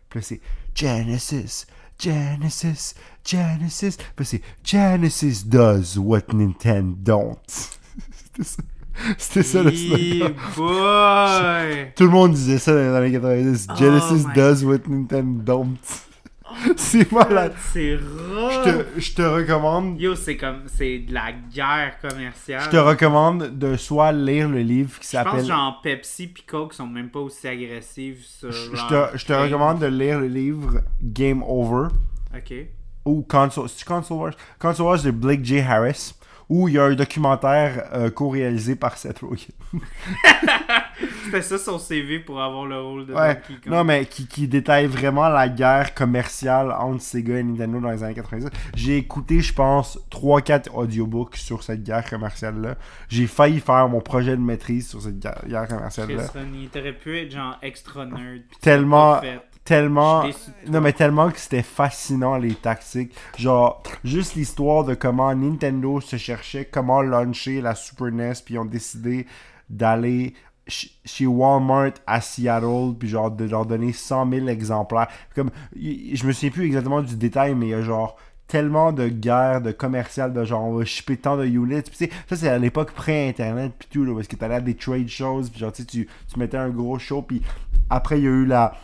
Puis 0.08 0.22
c'est 0.22 0.40
Genesis, 0.74 1.66
Genesis, 1.98 2.94
Genesis. 3.24 3.96
Puis 4.16 4.24
c'est 4.26 4.42
Genesis 4.64 5.44
does 5.46 5.98
what 5.98 6.22
Nintendo 6.32 6.96
don't. 6.98 7.36
C'était 7.48 8.44
ça. 8.44 8.62
C'était 9.18 9.42
ça 9.42 9.62
le 9.62 9.72
slogan. 9.74 10.34
Boy! 10.56 11.92
Tout 11.96 12.04
le 12.04 12.10
monde 12.10 12.32
disait 12.34 12.58
ça 12.58 12.72
dans 12.72 12.78
les 12.78 12.96
années 12.96 13.12
90. 13.12 13.66
Oh 13.70 13.74
Genesis 13.78 14.26
my- 14.26 14.34
does 14.34 14.64
what 14.64 14.78
Nintendo 14.88 15.42
don't. 15.42 15.76
c'est 16.76 17.11
malade. 17.12 17.55
C'est 17.72 17.98
te, 18.64 18.84
je 19.00 19.14
te 19.14 19.22
recommande 19.22 20.00
Yo, 20.00 20.14
c'est 20.14 20.36
comme. 20.36 20.62
C'est 20.66 20.98
de 21.00 21.12
la 21.14 21.32
guerre 21.32 21.98
commerciale. 22.00 22.62
Je 22.64 22.70
te 22.70 22.76
recommande 22.76 23.59
de 23.59 23.76
soit 23.76 24.12
lire 24.12 24.48
le 24.48 24.61
livre 24.61 24.98
qui 25.00 25.09
Je 25.16 25.16
pense 25.22 25.24
s'appelle. 25.30 25.44
genre 25.44 25.80
Pepsi 25.82 26.26
pis 26.28 26.42
Coke 26.42 26.74
sont 26.74 26.86
même 26.86 27.11
pas 27.11 27.20
aussi 27.20 27.48
agressives 27.48 28.22
sur 28.24 28.50
Je 28.53 28.72
leur 28.72 29.12
te, 29.12 29.18
je 29.18 29.24
te 29.24 29.32
game. 29.32 29.42
recommande 29.42 29.78
de 29.80 29.86
lire 29.86 30.20
le 30.20 30.28
livre 30.28 30.80
Game 31.03 31.42
Over 31.42 31.88
Ok. 32.36 32.55
ou 33.05 33.22
Console, 33.28 33.68
Console 33.86 34.18
Wars 34.18 34.32
Console 34.59 34.86
Wars 34.86 35.03
de 35.03 35.11
Blake 35.11 35.44
J. 35.44 35.61
Harris 35.61 36.14
où 36.48 36.68
il 36.68 36.74
y 36.74 36.78
a 36.78 36.84
un 36.84 36.94
documentaire 36.94 37.88
euh, 37.94 38.11
co-réalisé 38.11 38.76
par 38.76 38.98
Seth 38.98 39.20
Rogen. 39.20 39.53
C'était 41.24 41.42
ça 41.42 41.59
son 41.59 41.78
CV 41.78 42.18
pour 42.18 42.40
avoir 42.42 42.66
le 42.66 42.80
rôle 42.80 43.07
de 43.07 43.14
Ouais, 43.14 43.34
Donkey 43.34 43.55
Kong. 43.64 43.72
non 43.72 43.84
mais 43.84 44.07
qui, 44.07 44.26
qui 44.26 44.48
détaille 44.48 44.86
vraiment 44.86 45.28
la 45.28 45.48
guerre 45.48 45.94
commerciale 45.94 46.72
entre 46.72 47.03
Sega 47.03 47.38
et 47.38 47.42
Nintendo 47.42 47.80
dans 47.80 47.90
les 47.90 48.03
années 48.03 48.14
90. 48.14 48.48
J'ai 48.74 48.96
écouté, 48.98 49.40
je 49.40 49.53
pense, 49.55 49.98
3-4 50.11 50.70
audiobooks 50.74 51.36
sur 51.36 51.62
cette 51.62 51.82
guerre 51.82 52.09
commerciale-là. 52.09 52.76
J'ai 53.09 53.26
failli 53.26 53.61
faire 53.61 53.88
mon 53.88 54.00
projet 54.00 54.36
de 54.36 54.42
maîtrise 54.42 54.88
sur 54.88 55.00
cette 55.03 55.18
guerre, 55.18 55.68
commerciale-là. 55.68 56.24
Ronnie, 56.34 56.68
t'aurais 56.68 56.92
pu 56.92 57.18
être 57.18 57.30
genre 57.32 57.57
extra 57.62 58.05
nerd. 58.07 58.42
Tellement- 58.61 59.20
tellement. 59.64 60.26
Je. 60.26 60.70
Non, 60.72 60.80
mais 60.80 60.92
tellement 60.92 61.30
que 61.30 61.38
c'était 61.38 61.62
fascinant 61.62 62.36
les 62.36 62.55
tactiques. 62.55 63.14
Genre, 63.38 63.80
juste 64.03 64.34
l'histoire 64.34 64.84
de 64.84 64.94
comment 64.94 65.32
Nintendo 65.34 66.00
se 66.00 66.16
cherchait, 66.16 66.64
comment 66.64 67.00
launcher 67.00 67.61
la 67.61 67.76
Super 67.76 68.11
NES, 68.11 68.32
puis 68.44 68.55
ils 68.55 68.59
ont 68.59 68.64
décidé 68.64 69.26
d'aller 69.70 70.34
chez 71.04 71.26
Walmart 71.26 71.92
à 72.06 72.20
Seattle, 72.20 72.94
puis 72.98 73.08
genre 73.08 73.30
de 73.30 73.44
leur 73.44 73.66
donner 73.66 73.92
100 73.92 74.30
000 74.30 74.48
exemplaires. 74.48 75.08
Comme, 75.34 75.50
je 75.76 76.26
me 76.26 76.32
souviens 76.32 76.50
plus 76.50 76.66
exactement 76.66 77.02
du 77.02 77.16
détail, 77.16 77.54
mais 77.54 77.66
il 77.66 77.70
y 77.70 77.74
a 77.74 77.82
genre 77.82 78.16
tellement 78.48 78.92
de 78.92 79.08
guerres, 79.08 79.62
de 79.62 79.72
commerciales, 79.72 80.32
de 80.32 80.44
genre 80.44 80.64
on 80.64 80.74
va 80.74 80.84
shipper 80.84 81.16
tant 81.16 81.36
de 81.36 81.46
units. 81.46 81.82
Puis 81.82 82.10
ça 82.28 82.36
c'est 82.36 82.48
à 82.48 82.58
l'époque 82.58 82.92
pré-internet, 82.92 83.72
puis 83.78 83.88
tout, 83.90 84.04
là, 84.04 84.14
parce 84.14 84.28
que 84.28 84.36
t'allais 84.36 84.56
à 84.56 84.60
des 84.60 84.74
trade 84.74 85.08
shows, 85.08 85.44
puis 85.50 85.60
genre 85.60 85.72
tu 85.72 85.84
tu 85.86 86.08
mettais 86.36 86.58
un 86.58 86.68
gros 86.68 86.98
show, 86.98 87.22
puis 87.22 87.42
après 87.88 88.18
il 88.18 88.24
y 88.24 88.26
a 88.26 88.30
eu 88.30 88.46
la 88.46 88.74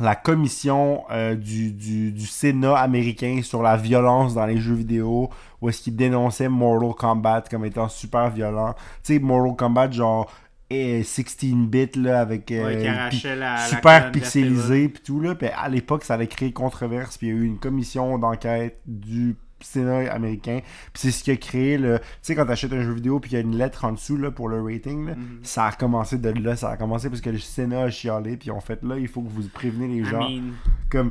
la 0.00 0.14
commission 0.14 1.04
euh, 1.10 1.34
du, 1.34 1.72
du, 1.72 2.12
du 2.12 2.26
Sénat 2.26 2.76
américain 2.76 3.40
sur 3.42 3.62
la 3.62 3.76
violence 3.76 4.34
dans 4.34 4.46
les 4.46 4.58
jeux 4.58 4.74
vidéo, 4.74 5.28
où 5.60 5.68
est-ce 5.68 5.82
qu'il 5.82 5.96
dénonçait 5.96 6.48
Mortal 6.48 6.94
Kombat 6.94 7.44
comme 7.50 7.64
étant 7.64 7.88
super 7.88 8.30
violent. 8.30 8.74
Tu 9.02 9.14
sais, 9.14 9.18
Mortal 9.18 9.56
Kombat, 9.56 9.90
genre 9.90 10.30
eh, 10.70 11.02
16-bit, 11.02 11.96
là, 11.96 12.20
avec... 12.20 12.50
euh, 12.52 12.64
Ouais, 12.64 13.10
qui 13.10 13.26
la, 13.36 13.56
super 13.58 14.10
pixelisé, 14.12 14.88
puis 14.88 15.02
tout, 15.02 15.20
là. 15.20 15.34
Puis 15.34 15.48
à 15.48 15.68
l'époque, 15.68 16.04
ça 16.04 16.14
avait 16.14 16.26
créé 16.26 16.52
controverse, 16.52 17.16
puis 17.18 17.28
il 17.28 17.30
y 17.34 17.36
a 17.36 17.40
eu 17.40 17.44
une 17.46 17.58
commission 17.58 18.18
d'enquête 18.18 18.80
du 18.86 19.36
Sénat 19.60 20.12
américain. 20.12 20.60
Puis 20.92 21.02
c'est 21.02 21.10
ce 21.10 21.24
qui 21.24 21.30
a 21.32 21.36
créé 21.36 21.78
le... 21.78 21.98
Tu 21.98 22.04
sais, 22.22 22.34
quand 22.36 22.46
t'achètes 22.46 22.72
un 22.72 22.82
jeu 22.82 22.92
vidéo, 22.92 23.18
puis 23.18 23.32
il 23.32 23.34
y 23.34 23.36
a 23.38 23.40
une 23.40 23.56
lettre 23.56 23.84
en 23.84 23.92
dessous, 23.92 24.16
là, 24.16 24.30
pour 24.30 24.48
le 24.48 24.62
rating, 24.62 25.06
là, 25.06 25.14
Mhm. 25.16 25.40
ça 25.42 25.66
a 25.66 25.72
commencé 25.72 26.16
de 26.18 26.28
là, 26.30 26.54
ça 26.54 26.70
a 26.70 26.76
commencé 26.76 27.08
parce 27.08 27.20
que 27.20 27.30
le 27.30 27.38
Sénat 27.38 27.82
a 27.84 27.90
chialé, 27.90 28.36
puis 28.36 28.50
en 28.52 28.60
fait, 28.60 28.82
là, 28.84 28.96
il 28.98 29.08
faut 29.08 29.20
que 29.22 29.28
vous 29.28 29.48
prévenez 29.48 29.88
les 29.88 29.96
I 30.00 30.04
gens. 30.04 30.18
mean, 30.28 30.52
Comme 30.90 31.10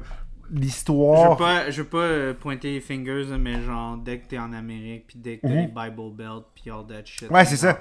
je 0.49 0.55
veux 0.55 0.62
l'histoire... 0.62 1.36
pas, 1.36 1.70
je 1.72 1.82
veux 1.82 1.88
pas 1.89 1.97
euh, 1.97 2.34
pointer 2.34 2.72
les 2.72 2.80
fingers, 2.80 3.26
mais 3.38 3.62
genre, 3.64 3.97
dès 3.97 4.20
que 4.20 4.28
t'es 4.30 4.38
en 4.39 4.53
Amérique, 4.53 5.08
puis 5.08 5.20
dès 5.20 5.38
que 5.38 5.41
t'as 5.41 5.53
Mhm. 5.53 5.55
les 5.58 5.68
Bible 5.68 6.16
Belt, 6.16 6.45
puis 6.55 6.72
all 6.72 6.86
that 6.88 7.03
shit. 7.03 7.30
Ouais, 7.30 7.43
c'est 7.43 7.58
ça. 7.58 7.80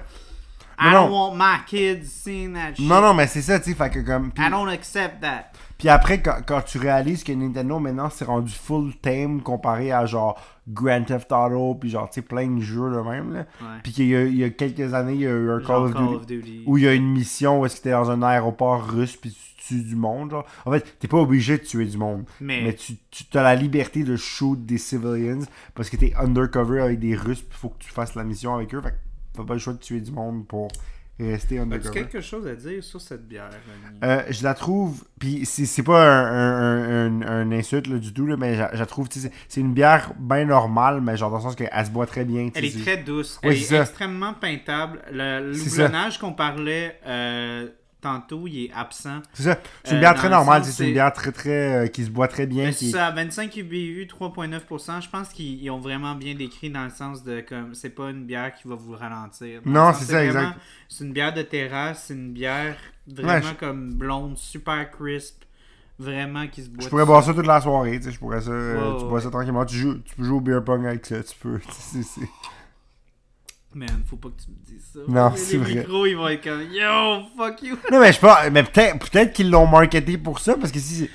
I 0.79 0.91
Non, 0.91 1.07
don't 1.07 1.11
want 1.11 1.35
my 1.35 1.65
kids 1.65 2.05
seeing 2.05 2.53
that 2.53 2.75
shit. 2.75 2.85
Non, 2.87 3.01
non, 3.01 3.13
mais 3.13 3.27
c'est 3.27 3.41
ça, 3.41 3.59
tu 3.59 3.71
sais, 3.71 3.75
fait 3.75 3.89
que 3.89 3.99
comme... 3.99 4.31
I 4.37 4.49
don't 4.49 4.69
accept 4.69 5.21
that. 5.21 5.51
puis 5.77 5.89
après, 5.89 6.21
quand, 6.21 6.37
quand 6.45 6.61
tu 6.61 6.77
réalises 6.77 7.23
que 7.23 7.31
Nintendo, 7.31 7.79
maintenant, 7.79 8.09
c'est 8.11 8.25
rendu 8.25 8.51
full 8.51 8.93
tame 9.01 9.41
comparé 9.41 9.91
à, 9.91 10.05
genre, 10.05 10.39
Grand 10.67 11.03
Theft 11.03 11.31
Auto, 11.31 11.75
puis 11.75 11.89
genre, 11.89 12.09
tu 12.09 12.15
sais, 12.15 12.21
plein 12.21 12.47
de 12.47 12.61
jeux, 12.61 12.89
le 12.89 13.03
même, 13.03 13.33
là. 13.33 13.39
Ouais. 13.61 13.79
Puis 13.83 13.91
qu'il 13.91 14.07
y 14.07 14.15
a, 14.15 14.23
il 14.25 14.35
y 14.35 14.43
a 14.43 14.49
quelques 14.49 14.93
années, 14.93 15.13
il 15.13 15.21
y 15.21 15.25
a 15.27 15.31
eu 15.31 15.49
un 15.49 15.61
Call 15.61 15.83
of 15.83 15.95
Duty... 15.95 16.25
Duty. 16.27 16.63
où 16.67 16.77
il 16.77 16.83
y 16.83 16.87
a 16.87 16.93
une 16.93 17.09
mission 17.11 17.61
où 17.61 17.65
est-ce 17.65 17.77
que 17.77 17.81
t'es 17.83 17.91
dans 17.91 18.11
un 18.11 18.21
aéroport 18.21 18.85
russe, 18.87 19.15
puis 19.15 19.31
tu 19.31 19.65
tues 19.65 19.83
du 19.83 19.95
monde, 19.95 20.29
genre. 20.31 20.45
En 20.65 20.71
fait, 20.71 20.97
t'es 20.99 21.07
pas 21.07 21.17
obligé 21.17 21.57
de 21.57 21.63
tuer 21.63 21.85
du 21.85 21.97
monde. 21.97 22.25
Mais, 22.39 22.61
Mais 22.63 22.73
tu, 22.73 22.93
tu 23.11 23.37
as 23.37 23.41
la 23.43 23.55
liberté 23.55 24.03
de 24.03 24.15
shoot 24.15 24.63
des 24.63 24.77
civilians 24.77 25.43
parce 25.73 25.89
que 25.89 25.97
t'es 25.97 26.13
undercover 26.17 26.81
avec 26.81 26.99
des 26.99 27.15
Russes, 27.15 27.41
puis 27.41 27.57
faut 27.57 27.69
que 27.69 27.79
tu 27.79 27.89
fasses 27.89 28.13
la 28.15 28.23
mission 28.23 28.53
avec 28.55 28.73
eux. 28.75 28.81
Fait 28.81 28.91
que 28.91 28.95
t'as 29.37 29.43
pas 29.47 29.53
le 29.53 29.59
choix 29.59 29.73
de 29.73 29.79
tuer 29.79 30.01
du 30.01 30.11
monde 30.11 30.45
pour 30.47 30.67
rester 31.19 31.55
as-tu 31.55 31.63
undercover. 31.63 31.93
quelque 32.01 32.21
chose 32.21 32.45
à 32.45 32.53
dire 32.55 32.83
sur 32.83 33.01
cette 33.01 33.27
bière? 33.27 33.49
Euh, 34.03 34.21
je 34.29 34.43
la 34.43 34.53
trouve, 34.53 35.03
puis 35.19 35.45
c'est 35.45 35.65
c'est 35.65 35.81
pas 35.81 36.07
un, 36.07 37.07
un, 37.07 37.21
un, 37.21 37.27
un 37.27 37.51
insulte 37.51 37.87
là, 37.87 37.97
du 37.97 38.13
tout, 38.13 38.27
là, 38.27 38.37
mais 38.37 38.53
je, 38.55 38.77
la 38.77 38.85
trouve, 38.85 39.07
c'est- 39.09 39.31
c'est 39.47 39.61
une 39.61 39.73
bière 39.73 40.11
bien 40.19 40.45
normale, 40.45 41.01
mais 41.01 41.17
genre 41.17 41.31
dans 41.31 41.37
le 41.37 41.41
sens 41.43 41.55
qu'elle 41.55 41.71
se 41.85 41.89
boit 41.89 42.05
très 42.05 42.23
bien. 42.23 42.49
Elle 42.53 42.65
est 42.65 42.81
très 42.83 42.97
douce. 42.97 43.39
Elle 43.41 43.53
est 43.53 43.71
extrêmement 43.73 44.33
peintable. 44.35 45.01
Le 45.11 45.53
houblonnage 45.59 46.19
qu'on 46.19 46.33
parlait 46.33 46.99
euh, 47.07 47.67
tantôt, 48.01 48.45
il 48.47 48.65
est 48.65 48.71
absent. 48.73 49.21
C'est 49.33 49.43
ça. 49.43 49.57
C'est 49.83 49.91
une 49.91 49.97
Euh, 49.97 49.99
bière 50.01 50.13
très 50.15 50.27
le 50.29 50.33
normale, 50.35 50.63
c'est 50.63 50.87
une 50.87 50.93
bière 50.93 51.11
très 51.13 51.31
très 51.31 51.85
euh, 51.85 51.87
qui 51.87 52.05
se 52.05 52.09
boit 52.09 52.27
très 52.27 52.45
bien. 52.45 52.71
Qui- 52.71 52.85
C'est 52.91 52.97
ça, 52.97 53.11
25 53.11 53.55
UBU, 53.57 54.07
3,9%. 54.07 55.01
Je 55.01 55.09
pense 55.09 55.29
qu'ils 55.29 55.63
ils 55.63 55.69
ont 55.71 55.79
vraiment 55.79 56.13
bien 56.15 56.35
décrit 56.35 56.69
dans 56.69 56.83
le 56.83 56.89
sens 56.89 57.23
de 57.23 57.41
comme 57.41 57.73
c'est 57.73 57.89
pas 57.89 58.09
une 58.11 58.25
bière 58.25 58.53
qui 58.53 58.67
va 58.67 58.75
vous 58.75 58.93
ralentir. 58.93 59.61
Dans 59.65 59.71
Non, 59.71 59.93
c'est 59.93 60.05
ça, 60.05 60.23
vraiment- 60.23 60.39
exact. 60.49 60.59
C'est 60.89 61.03
une 61.05 61.13
bière 61.13 61.33
de 61.33 61.41
terrasse, 61.41 62.05
c'est 62.07 62.13
une 62.13 62.31
bière 62.33 62.75
vraiment 63.07 63.41
je- 63.41 63.53
comme 63.55 63.93
blonde, 63.93 64.37
super 64.37 64.89
crisp, 64.91 65.43
vraiment 65.99 66.45
qui 66.47 66.63
se 66.63 66.69
boit. 66.69 66.83
Je 66.83 66.89
pourrais 66.89 67.05
boire 67.05 67.23
ça 67.23 67.33
toute 67.33 67.47
la 67.47 67.59
soirée, 67.59 67.97
tu 67.97 68.03
sais, 68.05 68.11
je 68.11 68.19
pourrais 68.19 68.41
ça, 68.41 68.51
euh, 68.51 68.97
tu 68.97 69.03
ouais, 69.03 69.09
bois 69.09 69.21
ça 69.21 69.29
tranquillement, 69.31 69.65
tu, 69.65 69.75
joues, 69.75 69.97
tu 70.05 70.15
peux 70.15 70.23
jouer 70.23 70.37
au 70.37 70.41
beer 70.41 70.63
pong 70.63 70.85
avec 70.85 71.05
ça, 71.05 71.23
tu 71.23 71.35
peux, 71.39 71.59
c'est- 71.71 72.03
c'est- 72.03 72.21
Man, 73.77 74.01
faut 74.09 74.15
pas 74.15 74.29
que 74.29 74.41
tu 74.43 74.49
me 74.49 74.65
dises 74.65 74.85
ça. 74.93 74.99
Non, 75.07 75.29
Les 75.29 75.37
c'est 75.37 75.57
vrai. 75.57 75.75
micros, 75.75 76.05
ils 76.07 76.15
vont 76.15 76.27
être 76.29 76.43
comme 76.43 76.61
Yo, 76.71 77.21
fuck 77.37 77.61
you. 77.61 77.77
Non, 77.91 77.99
mais 77.99 78.11
je 78.11 78.19
pense, 78.19 78.35
mais 78.51 78.63
peut-être 78.63 78.97
peut 78.99 79.25
qu'ils 79.31 79.49
l'ont 79.51 79.67
marketé 79.67 80.17
pour 80.17 80.39
ça, 80.39 80.55
parce 80.55 80.71
que 80.71 80.79
si, 80.79 81.09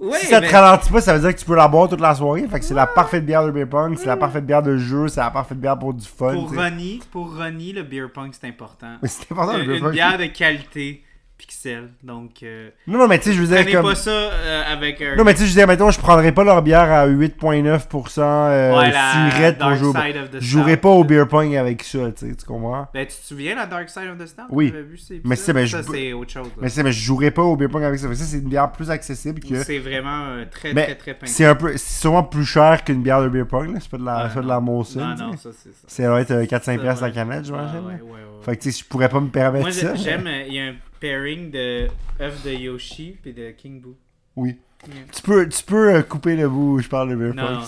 Ouais, 0.00 0.18
si 0.18 0.26
ça 0.26 0.40
mais- 0.40 0.48
te 0.48 0.52
ralentit 0.54 0.90
pas, 0.90 1.00
ça 1.00 1.14
veut 1.14 1.20
dire 1.20 1.34
que 1.34 1.38
tu 1.40 1.44
peux 1.46 1.54
la 1.56 1.68
boire 1.68 1.88
toute 1.88 2.00
la 2.00 2.14
soirée, 2.14 2.46
fait 2.48 2.58
que 2.60 2.64
c'est 2.66 2.74
la 2.74 2.86
parfaite 2.86 3.24
bière 3.24 3.44
de 3.46 3.50
beer 3.50 3.66
pong, 3.66 3.96
c'est 3.98 4.06
la 4.06 4.16
parfaite 4.16 4.44
bière 4.46 4.62
de 4.62 4.76
jeu, 4.76 5.08
c'est 5.08 5.20
la 5.20 5.30
parfaite 5.30 5.58
bière 5.58 5.78
pour 5.78 5.94
du 5.94 6.06
fun, 6.06 6.32
Pour. 6.34 6.54
Ronnie, 6.54 7.00
pour 7.10 7.34
Ronnie, 7.36 7.72
le 7.72 7.82
beer 7.82 8.08
pong 8.12 8.30
c'est 8.32 8.46
important. 8.46 8.96
C'est 9.04 9.30
important 9.32 9.56
le 9.58 9.64
Une, 9.64 9.68
beer 9.70 9.78
une 9.86 9.90
bière 9.90 10.18
de 10.18 10.26
qualité, 10.26 11.02
pixel. 11.38 11.88
Donc, 12.02 12.42
euh, 12.42 12.70
Non, 12.86 12.98
non, 12.98 13.08
mais 13.08 13.18
tu 13.18 13.24
sais, 13.24 13.32
je 13.34 13.42
veux 13.42 13.46
dire, 13.46 13.70
comme... 13.72 13.82
pas 13.90 13.94
ça 13.94 14.10
euh, 14.10 14.62
avec 14.72 15.02
un. 15.02 15.16
Non, 15.16 15.24
mais 15.24 15.34
tu 15.34 15.40
sais, 15.40 15.46
je 15.46 15.50
veux 15.52 15.56
dire, 15.58 15.66
mettons, 15.66 15.90
je 15.90 15.98
prendrais 16.00 16.32
pas 16.32 16.44
leur 16.44 16.62
bière 16.62 16.90
à 16.90 17.06
8.9% 17.06 18.20
euh, 18.20 18.78
Ouais, 18.78 18.90
la 18.90 19.30
surette 19.30 19.58
pour 19.58 19.68
Dark 19.68 19.78
jouer. 19.78 19.92
Side 20.06 20.16
of 20.16 20.30
the 20.30 20.36
Je 20.40 20.46
jouerais 20.46 20.76
pas 20.76 20.88
au 20.88 21.04
beer 21.04 21.26
pong 21.28 21.54
avec 21.56 21.82
ça, 21.82 21.98
tu 22.12 22.28
sais, 22.28 22.34
tu 22.34 22.44
comprends? 22.46 22.88
Ben, 22.94 23.06
tu 23.06 23.16
te 23.16 23.24
souviens 23.26 23.54
la 23.54 23.66
Dark 23.66 23.88
Side 23.88 24.08
of 24.12 24.18
the 24.18 24.26
Stout 24.26 24.42
Oui. 24.50 24.70
Vu 24.70 24.98
Mais 25.24 25.36
c'est- 25.36 25.52
ça 25.52 25.64
je- 25.64 25.82
c'est 25.82 26.12
autre 26.12 26.30
chose. 26.32 26.46
là. 26.46 26.52
Mais 26.60 26.68
c'est 26.68 26.82
mais 26.82 26.92
je 26.92 27.00
jouerais 27.04 27.30
pas 27.30 27.42
au 27.42 27.56
beer 27.56 27.68
pong 27.68 27.82
avec 27.84 27.98
ça. 27.98 28.08
Ça, 28.14 28.24
c'est 28.24 28.38
une 28.38 28.48
bière 28.48 28.70
plus 28.72 28.90
accessible 28.90 29.40
que. 29.40 29.62
C'est 29.62 29.78
vraiment 29.78 30.24
euh, 30.28 30.44
très, 30.50 30.72
Mais 30.72 30.84
très, 30.86 30.94
très 30.94 31.14
peint. 31.14 31.26
C'est 31.26 31.44
un 31.44 31.54
peu. 31.54 31.72
C'est 31.76 32.00
sûrement 32.00 32.22
plus 32.22 32.44
cher 32.46 32.82
qu'une 32.84 33.02
bière 33.02 33.22
de 33.22 33.28
beer 33.28 33.46
pong, 33.46 33.72
là. 33.72 33.78
C'est 33.80 33.90
pas 33.90 33.98
de 33.98 34.04
la, 34.04 34.16
Ouais, 34.16 34.22
c'est 34.28 34.34
pas 34.36 34.42
de 34.42 34.48
la 34.48 34.54
non. 34.56 34.60
Molson. 34.62 35.00
Non, 35.00 35.14
non, 35.16 35.32
ça 35.36 35.50
c'est 35.52 35.72
ça. 35.72 35.84
C'est 35.86 36.06
va 36.06 36.20
être 36.20 36.32
4-5$ 36.32 36.76
Ça, 36.76 36.82
piastres 36.82 37.02
la 37.02 37.10
canette, 37.10 37.44
j'imagine. 37.44 37.80
Ah, 37.84 37.86
ouais, 37.86 37.92
là. 37.94 38.04
ouais, 38.04 38.10
ouais. 38.10 38.44
Fait 38.44 38.56
que 38.56 38.62
tu 38.62 38.70
sais, 38.72 38.78
je 38.82 38.88
pourrais 38.88 39.08
pas 39.08 39.20
me 39.20 39.28
permettre 39.28 39.64
Moi, 39.64 39.72
ça. 39.72 39.94
j'ai- 39.94 40.02
j'aime, 40.04 40.26
euh, 40.26 40.42
il 40.46 40.54
y 40.54 40.60
a 40.60 40.64
un 40.66 40.74
pairing 41.00 41.50
de 41.50 41.88
œuf 42.20 42.42
de 42.44 42.50
Yoshi 42.50 43.16
et 43.24 43.32
de 43.32 43.50
King 43.52 43.80
Boo. 43.80 43.96
Oui. 44.36 44.56
Yeah. 44.86 44.96
Tu 45.10 45.22
peux, 45.22 45.48
tu 45.48 45.64
peux 45.64 45.94
euh, 45.94 46.02
couper 46.02 46.36
le 46.36 46.48
bout 46.48 46.74
où 46.74 46.78
je 46.80 46.88
parle 46.88 47.08
de 47.10 47.16
beer 47.16 47.32
Non. 47.34 47.60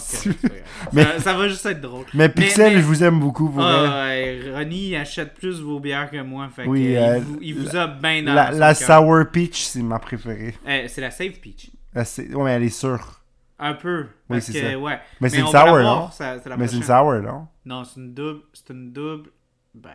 Mais- 0.93 1.03
ça, 1.05 1.19
ça 1.21 1.33
va 1.37 1.49
juste 1.49 1.65
être 1.67 1.81
drôle. 1.81 2.05
Mais 2.15 2.29
Pixel, 2.29 2.75
mais- 2.75 2.81
je 2.81 2.85
vous 2.87 3.03
aime 3.03 3.19
beaucoup 3.19 3.49
pour 3.49 3.63
Ah, 3.63 4.05
ouais, 4.09 4.41
Ronnie 4.55 4.95
achète 4.95 5.35
plus 5.35 5.61
vos 5.61 5.81
bières 5.81 6.11
que 6.11 6.21
moi. 6.23 6.49
Fait 6.55 6.67
Oui, 6.67 6.93
que, 6.93 6.99
euh, 6.99 7.17
il, 7.19 7.23
vous, 7.25 7.39
il 7.41 7.55
vous 7.59 7.77
a 7.77 7.87
bien 7.87 8.23
dans 8.23 8.35
La, 8.35 8.51
la. 8.51 8.75
Sour 8.75 9.25
Peach, 9.33 9.63
c'est 9.63 9.83
ma 9.83 9.99
préférée. 9.99 10.55
Euh, 10.69 10.85
c'est 10.89 11.01
la 11.01 11.11
Save 11.11 11.41
Peach. 11.41 11.71
La 11.95 12.03
Ouais, 12.03 12.45
mais 12.45 12.51
elle 12.53 12.63
est 12.65 12.69
sûre. 12.69 13.23
Un 13.59 13.75
peu. 13.75 14.03
Oui, 14.03 14.07
Parce 14.37 14.45
c'est 14.45 14.53
que, 14.53 14.71
ça. 14.71 14.79
ouais. 14.79 15.01
Mais 15.21 15.29
c'est 15.31 15.41
une 15.41 15.47
sour, 15.47 15.79
non? 15.79 16.11
ça- 16.13 16.39
c'est 16.41 16.49
la 16.49 16.57
Mais 16.57 16.69
c'est 16.69 16.77
une 16.77 16.83
sour, 16.85 17.15
non? 17.23 17.49
Non, 17.65 17.85
c'est 17.85 17.99
une 18.01 18.15
double. 18.15 18.43
C'est 18.53 18.71
une 18.73 18.93
double. 18.93 19.31
Ben. 19.75 19.91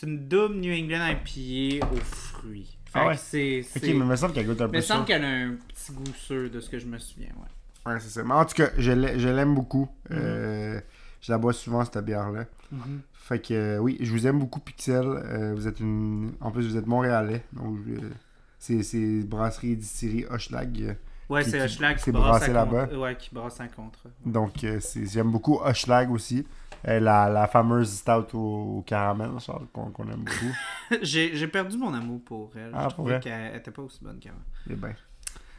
C'est 0.00 0.06
une 0.06 0.28
double 0.28 0.54
New 0.54 0.72
England 0.72 1.06
IPA 1.10 1.86
aux 1.92 1.96
fruits. 1.96 2.78
Fait 2.86 2.98
Ah 3.00 3.06
ouais? 3.08 3.16
c'est. 3.18 3.60
Ok, 3.76 3.82
mais 3.82 3.88
il 3.90 4.04
me 4.04 4.16
semble 4.16 4.32
qu'elle 4.32 4.46
goûte 4.46 4.60
un 4.62 4.68
peu 4.70 4.76
il 4.78 4.82
semble 4.82 5.00
ça. 5.00 5.06
qu'elle 5.06 5.24
a 5.24 5.28
un 5.28 5.56
petit 5.68 5.92
goût 5.92 6.14
sûr 6.16 6.50
de 6.50 6.58
ce 6.58 6.70
que 6.70 6.78
je 6.78 6.86
me 6.86 6.96
souviens, 6.98 7.28
ouais. 7.36 7.92
Ouais, 7.92 8.00
c'est 8.00 8.08
ça. 8.08 8.22
Mais 8.24 8.32
en 8.32 8.46
tout 8.46 8.54
cas, 8.54 8.70
je 8.78 8.92
l'ai- 8.92 9.18
je 9.18 9.28
l'aime 9.28 9.54
beaucoup. 9.54 9.90
Mhm. 10.08 10.16
Euh, 10.18 10.80
je 11.20 11.30
la 11.32 11.36
bois 11.36 11.52
souvent, 11.52 11.84
cette 11.84 11.98
bière-là. 12.02 12.46
Mhm. 12.72 13.00
Fait 13.12 13.40
que 13.40 13.52
euh, 13.52 13.78
oui, 13.78 13.98
je 14.00 14.10
vous 14.10 14.26
aime 14.26 14.38
beaucoup, 14.38 14.60
Pixel. 14.60 15.04
Euh, 15.06 15.52
vous 15.54 15.68
êtes 15.68 15.80
une. 15.80 16.32
En 16.40 16.50
plus, 16.50 16.66
vous 16.66 16.78
êtes 16.78 16.86
montréalais. 16.86 17.44
Donc, 17.52 17.76
c'est 18.58 18.82
c'est 18.82 19.20
brasserie 19.24 19.72
et 19.72 19.76
distillerie 19.76 20.24
Hochelag. 20.30 20.80
euh, 20.80 20.94
Ouais, 21.28 21.44
Qui- 21.44 21.50
c'est 21.50 21.58
qui- 21.58 21.64
Hochelag 21.64 21.96
qui 21.98 22.02
c'est 22.04 22.12
brasse 22.12 22.38
brassé 22.38 22.52
là-bas. 22.54 22.86
contre- 22.86 22.98
Ouais, 23.00 23.16
qui 23.16 23.28
brasse 23.34 23.60
un 23.60 23.68
contre. 23.68 24.00
Donc, 24.24 24.52
c'est- 24.80 25.06
j'aime 25.06 25.30
beaucoup 25.30 25.60
Hochelag 25.62 26.10
aussi. 26.10 26.46
Euh, 26.88 26.98
la, 27.00 27.28
la 27.28 27.46
fameuse 27.46 27.92
stout 27.98 28.34
au, 28.36 28.78
au 28.78 28.84
caramel, 28.86 29.30
qu'on 29.72 30.08
aime 30.08 30.24
beaucoup. 30.24 30.54
J'ai 31.02 31.36
j'ai 31.36 31.46
perdu 31.48 31.76
mon 31.76 31.92
amour 31.92 32.20
pour 32.24 32.50
elle. 32.56 32.70
Ah, 32.74 32.86
je 32.88 32.94
trouvais 32.94 33.20
qu'elle 33.20 33.54
était 33.56 33.70
pas 33.70 33.82
aussi 33.82 33.98
bonne 34.02 34.18
qu'avant. 34.18 34.36
Eh 34.70 34.74
ben. 34.74 34.94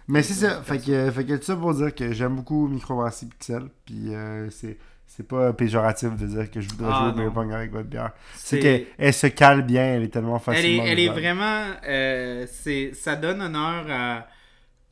Mais 0.08 0.24
c'est 0.24 0.34
ça. 0.34 0.62
Fait 0.64 0.80
que, 0.80 1.12
fait 1.12 1.24
que 1.26 1.36
tout 1.38 1.44
ça 1.44 1.56
pour 1.56 1.74
dire 1.76 1.94
que 1.94 2.12
j'aime 2.12 2.36
beaucoup 2.38 2.68
Microbrasserie 2.68 3.28
Pixel. 3.28 3.64
Puis 3.86 4.14
euh, 4.16 4.50
c'est. 4.50 4.78
C'est 5.14 5.28
pas 5.28 5.52
péjoratif 5.52 6.16
de 6.16 6.26
dire 6.26 6.50
que 6.50 6.62
je 6.62 6.70
voudrais 6.70 6.90
Ah, 6.90 7.12
jouer 7.14 7.26
au 7.26 7.32
pong 7.32 7.52
avec 7.52 7.70
votre 7.74 7.90
bière. 7.90 8.12
C'est 8.34 8.60
qu'elle 8.60 8.86
elle 8.98 9.14
se 9.14 9.28
cale 9.28 9.62
bien, 9.62 9.84
elle 9.96 10.04
est 10.04 10.08
tellement 10.08 10.42
Elle 10.48 10.54
est, 10.54 10.58
facilement. 10.62 10.84
elle 10.86 11.00
est 11.02 11.10
vraiment. 11.10 11.66
euh, 11.86 12.46
c'est- 12.50 12.94
ça 12.94 13.18
donne 13.18 13.42
honneur 13.42 13.86
à- 13.90 14.26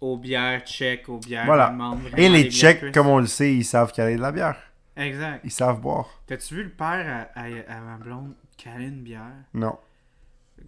aux 0.01 0.17
bières 0.17 0.59
tchèques, 0.65 1.07
aux 1.07 1.19
bières 1.19 1.45
Voilà. 1.45 1.67
allemandes. 1.67 1.99
Et 2.17 2.27
les 2.27 2.51
Tchèques, 2.51 2.91
comme 2.93 3.07
on 3.07 3.19
le 3.19 3.27
sait, 3.27 3.53
ils 3.55 3.63
savent 3.63 3.93
caler 3.93 4.17
de 4.17 4.21
la 4.21 4.33
bière. 4.33 4.57
Exact. 4.95 5.41
Ils 5.43 5.51
savent 5.51 5.79
boire. 5.81 6.07
T'as-tu 6.27 6.55
vu 6.55 6.63
le 6.63 6.69
père 6.71 7.29
à, 7.35 7.39
à, 7.39 7.45
à 7.77 7.79
ma 7.81 7.97
blonde 7.97 8.33
caler 8.57 8.87
une 8.87 9.01
bière? 9.03 9.31
Non. 9.53 9.77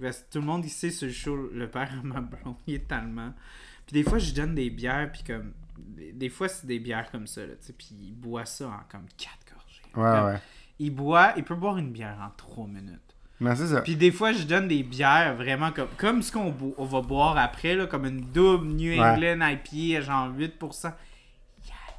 Parce 0.01 0.19
que 0.19 0.32
tout 0.32 0.39
le 0.39 0.45
monde 0.45 0.63
ici 0.65 0.91
sur 0.91 1.07
le 1.07 1.13
show, 1.13 1.36
le 1.53 1.69
père 1.69 1.91
à 1.91 2.01
ma 2.05 2.22
blonde, 2.22 2.55
il 2.67 2.76
est 2.76 2.88
tellement. 2.88 3.34
Puis 3.86 3.93
des 4.01 4.09
fois, 4.09 4.19
je 4.19 4.34
donne 4.34 4.55
des 4.55 4.69
bières, 4.69 5.11
puis 5.11 5.24
comme. 5.24 5.53
Des, 5.78 6.11
des 6.13 6.30
fois, 6.30 6.47
c'est 6.47 6.67
des 6.67 6.80
bières 6.80 7.09
comme 7.11 7.26
ça, 7.28 7.41
là, 7.41 7.53
tu 7.59 7.67
sais, 7.67 7.74
puis 7.74 7.88
il 7.91 8.13
boit 8.13 8.45
ça 8.45 8.67
en 8.67 8.80
comme 8.89 9.05
4 9.17 9.32
gorgées. 9.51 9.82
Ouais, 9.95 10.19
Comme, 10.19 10.30
ouais. 10.34 10.39
Il 10.80 10.91
boit, 10.91 11.34
il 11.38 11.43
peut 11.43 11.55
boire 11.55 11.78
une 11.78 11.91
bière 11.91 12.17
en 12.22 12.30
3 12.38 12.67
minutes. 12.67 12.99
Non, 13.39 13.55
c'est 13.55 13.67
ça. 13.67 13.82
Puis 13.82 13.95
des 13.95 14.11
fois, 14.11 14.32
je 14.34 14.43
donne 14.43 14.67
des 14.67 14.84
bières 14.84 15.36
vraiment 15.36 15.72
comme, 15.72 15.88
comme 15.97 16.22
ce 16.22 16.32
qu'on 16.32 16.51
bo- 16.51 16.76
on 16.78 16.86
va 16.86 17.01
boire 17.01 17.38
après, 17.38 17.74
là, 17.76 17.88
comme 17.88 18.05
une 18.05 18.22
double 18.22 18.67
New 18.67 18.91
Ouais. 18.91 18.99
England 18.99 19.39
IPA 19.47 19.97
à 19.97 20.01
genre 20.01 20.30
8%. 20.32 20.93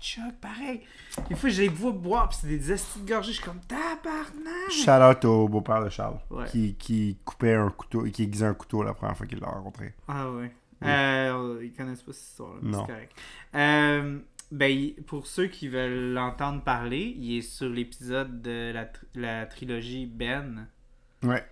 Chuck, 0.02 0.34
pareil. 0.40 0.80
Des 1.28 1.34
fois, 1.36 1.48
je 1.48 1.62
les 1.62 1.68
vois 1.68 1.92
boire, 1.92 2.28
puis 2.28 2.38
c'est 2.42 2.48
des 2.48 2.72
estis 2.72 3.00
de 3.00 3.08
gorgée, 3.08 3.32
je 3.32 3.36
suis 3.36 3.44
comme 3.44 3.60
tabarnak. 3.60 4.70
Shout 4.70 4.90
out 4.90 5.24
au 5.24 5.48
beau-père 5.48 5.84
de 5.84 5.88
Charles. 5.90 6.18
Ouais. 6.30 6.46
Qui, 6.48 6.74
qui 6.74 7.16
coupait 7.24 7.54
un 7.54 7.70
couteau, 7.70 8.02
qui 8.04 8.24
aiguisait 8.24 8.46
un 8.46 8.54
couteau 8.54 8.82
la 8.82 8.94
première 8.94 9.16
fois 9.16 9.26
qu'il 9.26 9.38
l'a 9.38 9.46
rencontré. 9.48 9.94
Ah 10.08 10.30
ouais. 10.30 10.50
Euh, 10.84 11.60
ils 11.62 11.72
connaissent 11.72 12.02
pas 12.02 12.12
cette 12.12 12.40
Non. 12.62 12.84
c'est 12.86 12.92
correct. 12.92 13.12
Euh, 13.54 14.18
ben, 14.50 14.90
pour 15.06 15.26
ceux 15.28 15.46
qui 15.46 15.68
veulent 15.68 16.12
l'entendre 16.12 16.62
parler, 16.62 17.14
il 17.18 17.38
est 17.38 17.42
sur 17.42 17.68
l'épisode 17.68 18.42
de 18.42 18.72
la, 18.74 18.84
tr- 18.86 19.04
la 19.14 19.46
trilogie 19.46 20.06
Ben. 20.06 20.66
Ouais. 21.22 21.44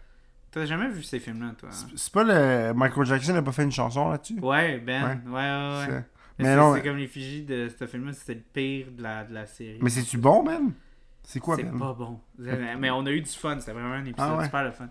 T'as 0.50 0.66
jamais 0.66 0.88
vu 0.88 1.04
ces 1.04 1.20
films-là, 1.20 1.52
toi? 1.56 1.68
hein? 1.70 1.72
C'est- 1.72 1.96
C'est 1.96 2.12
pas 2.12 2.24
le. 2.24 2.74
Michael 2.74 3.06
Jackson 3.06 3.32
n'a 3.34 3.42
pas 3.42 3.52
fait 3.52 3.62
une 3.62 3.70
chanson 3.70 4.10
là-dessus? 4.10 4.40
Ouais, 4.40 4.78
Ben. 4.78 5.22
Ouais. 5.24 5.30
Ouais, 5.30 5.86
ouais, 5.86 5.94
ouais. 5.94 6.04
C'est- 6.40 6.48
Mais 6.48 6.54
c'est- 6.54 6.56
non, 6.56 6.74
c'est 6.74 6.82
comme 6.82 6.96
l'effigie 6.96 7.42
de 7.42 7.68
ce 7.78 7.86
film-là, 7.86 8.12
c'était 8.12 8.34
le 8.34 8.40
pire 8.52 8.86
de 8.92 9.02
la, 9.02 9.24
de 9.24 9.34
la 9.34 9.46
série. 9.46 9.78
Mais 9.80 9.90
c'est-tu 9.90 10.18
bon, 10.18 10.42
man? 10.42 10.72
C'est 11.22 11.38
quoi, 11.40 11.56
C'est 11.56 11.64
pas 11.64 11.92
bon. 11.92 12.20
Mais 12.38 12.90
on 12.90 13.04
a 13.06 13.10
eu 13.10 13.20
du 13.20 13.30
fun, 13.30 13.58
c'était 13.60 13.72
vraiment 13.72 13.92
un 13.94 14.04
épisode 14.04 14.30
Ah 14.32 14.36
ouais. 14.38 14.44
super 14.44 14.64
le 14.64 14.70
fun. 14.72 14.88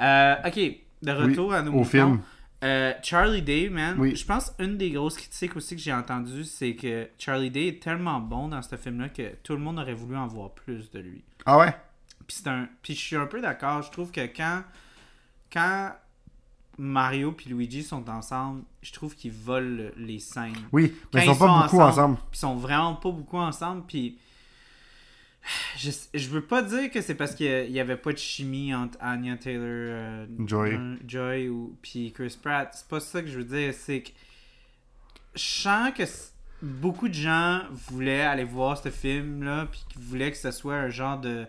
Euh, 0.00 0.34
ok, 0.46 0.60
de 1.02 1.12
retour 1.12 1.52
à 1.54 1.62
nos 1.62 1.70
au 1.70 1.74
moutons. 1.76 1.84
film. 1.88 2.20
Euh, 2.64 2.92
Charlie 3.02 3.42
Day, 3.42 3.68
man. 3.70 3.94
Oui. 3.98 4.16
Je 4.16 4.24
pense 4.26 4.52
une 4.58 4.76
des 4.76 4.90
grosses 4.90 5.16
critiques 5.16 5.54
aussi 5.56 5.76
que 5.76 5.80
j'ai 5.82 5.92
entendues, 5.92 6.42
c'est 6.44 6.74
que 6.74 7.08
Charlie 7.16 7.50
Day 7.50 7.68
est 7.68 7.82
tellement 7.82 8.18
bon 8.18 8.48
dans 8.48 8.60
ce 8.62 8.74
film-là 8.74 9.08
que 9.10 9.36
tout 9.44 9.52
le 9.52 9.60
monde 9.60 9.78
aurait 9.78 9.94
voulu 9.94 10.16
en 10.16 10.26
voir 10.26 10.50
plus 10.50 10.90
de 10.90 10.98
lui. 10.98 11.22
Ah 11.46 11.56
ouais? 11.58 11.72
Puis 12.26 12.42
un, 12.46 12.68
puis 12.82 12.94
je 12.94 13.00
suis 13.00 13.16
un 13.16 13.26
peu 13.26 13.40
d'accord. 13.40 13.80
Je 13.82 13.90
trouve 13.92 14.10
que 14.10 14.26
quand, 14.26 14.64
quand 15.52 15.92
Mario 16.78 17.32
puis 17.32 17.50
Luigi 17.50 17.82
sont 17.82 18.08
ensemble, 18.08 18.62
je 18.82 18.92
trouve 18.92 19.14
qu'ils 19.16 19.32
volent 19.32 19.90
les 19.96 20.18
scènes. 20.20 20.54
Oui, 20.72 20.94
mais 21.12 21.24
ils 21.24 21.26
sont 21.26 21.36
pas 21.36 21.62
beaucoup 21.62 21.80
ensemble. 21.80 22.16
Puis 22.16 22.26
ils 22.34 22.38
sont 22.38 22.54
vraiment 22.56 22.94
pas 22.94 23.10
beaucoup 23.10 23.36
ensemble. 23.38 23.82
Puis 23.86 24.16
je, 25.78 25.90
je 26.14 26.28
veux 26.28 26.42
pas 26.42 26.62
dire 26.62 26.90
que 26.90 27.00
c'est 27.00 27.14
parce 27.14 27.34
qu'il 27.34 27.70
y 27.70 27.80
avait 27.80 27.96
pas 27.96 28.12
de 28.12 28.18
chimie 28.18 28.74
entre 28.74 28.98
Anya 29.00 29.36
Taylor, 29.36 29.64
euh, 29.64 30.26
Joy. 30.46 30.74
euh, 30.74 30.96
Joy 31.06 31.48
ou 31.48 31.76
puis 31.82 32.12
Chris 32.12 32.36
Pratt. 32.40 32.70
C'est 32.74 32.88
pas 32.88 33.00
ça 33.00 33.22
que 33.22 33.28
je 33.28 33.38
veux 33.38 33.44
dire. 33.44 33.72
C'est 33.74 34.02
que 34.02 34.10
je 35.34 35.42
sens 35.42 35.90
que 35.96 36.02
beaucoup 36.60 37.08
de 37.08 37.14
gens 37.14 37.62
voulaient 37.70 38.22
aller 38.22 38.44
voir 38.44 38.76
ce 38.76 38.90
film 38.90 39.42
là, 39.42 39.66
puis 39.70 39.80
qu'ils 39.88 40.02
voulaient 40.02 40.30
que 40.30 40.36
ce 40.36 40.50
soit 40.50 40.74
un 40.76 40.90
genre 40.90 41.18
de 41.18 41.46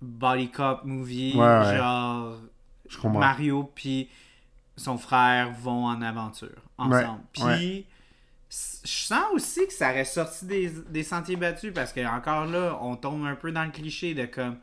body 0.00 0.50
cop 0.50 0.84
movie, 0.84 1.34
Ouais, 1.36 1.40
ouais. 1.60 1.76
genre 1.76 2.38
Je. 2.88 3.06
Mario 3.08 3.70
puis 3.74 4.08
son 4.82 4.98
frère 4.98 5.52
vont 5.52 5.86
en 5.86 6.02
aventure 6.02 6.60
ensemble. 6.78 7.20
Puis 7.32 7.42
ouais. 7.44 7.86
je 8.50 8.90
sens 8.90 9.24
aussi 9.32 9.66
que 9.66 9.72
ça 9.72 9.90
aurait 9.90 10.04
sorti 10.04 10.46
des, 10.46 10.70
des 10.90 11.02
sentiers 11.02 11.36
battus 11.36 11.72
parce 11.72 11.92
que 11.92 12.04
encore 12.06 12.46
là, 12.46 12.78
on 12.80 12.96
tombe 12.96 13.24
un 13.24 13.34
peu 13.34 13.52
dans 13.52 13.64
le 13.64 13.70
cliché 13.70 14.14
de 14.14 14.26
comme 14.26 14.56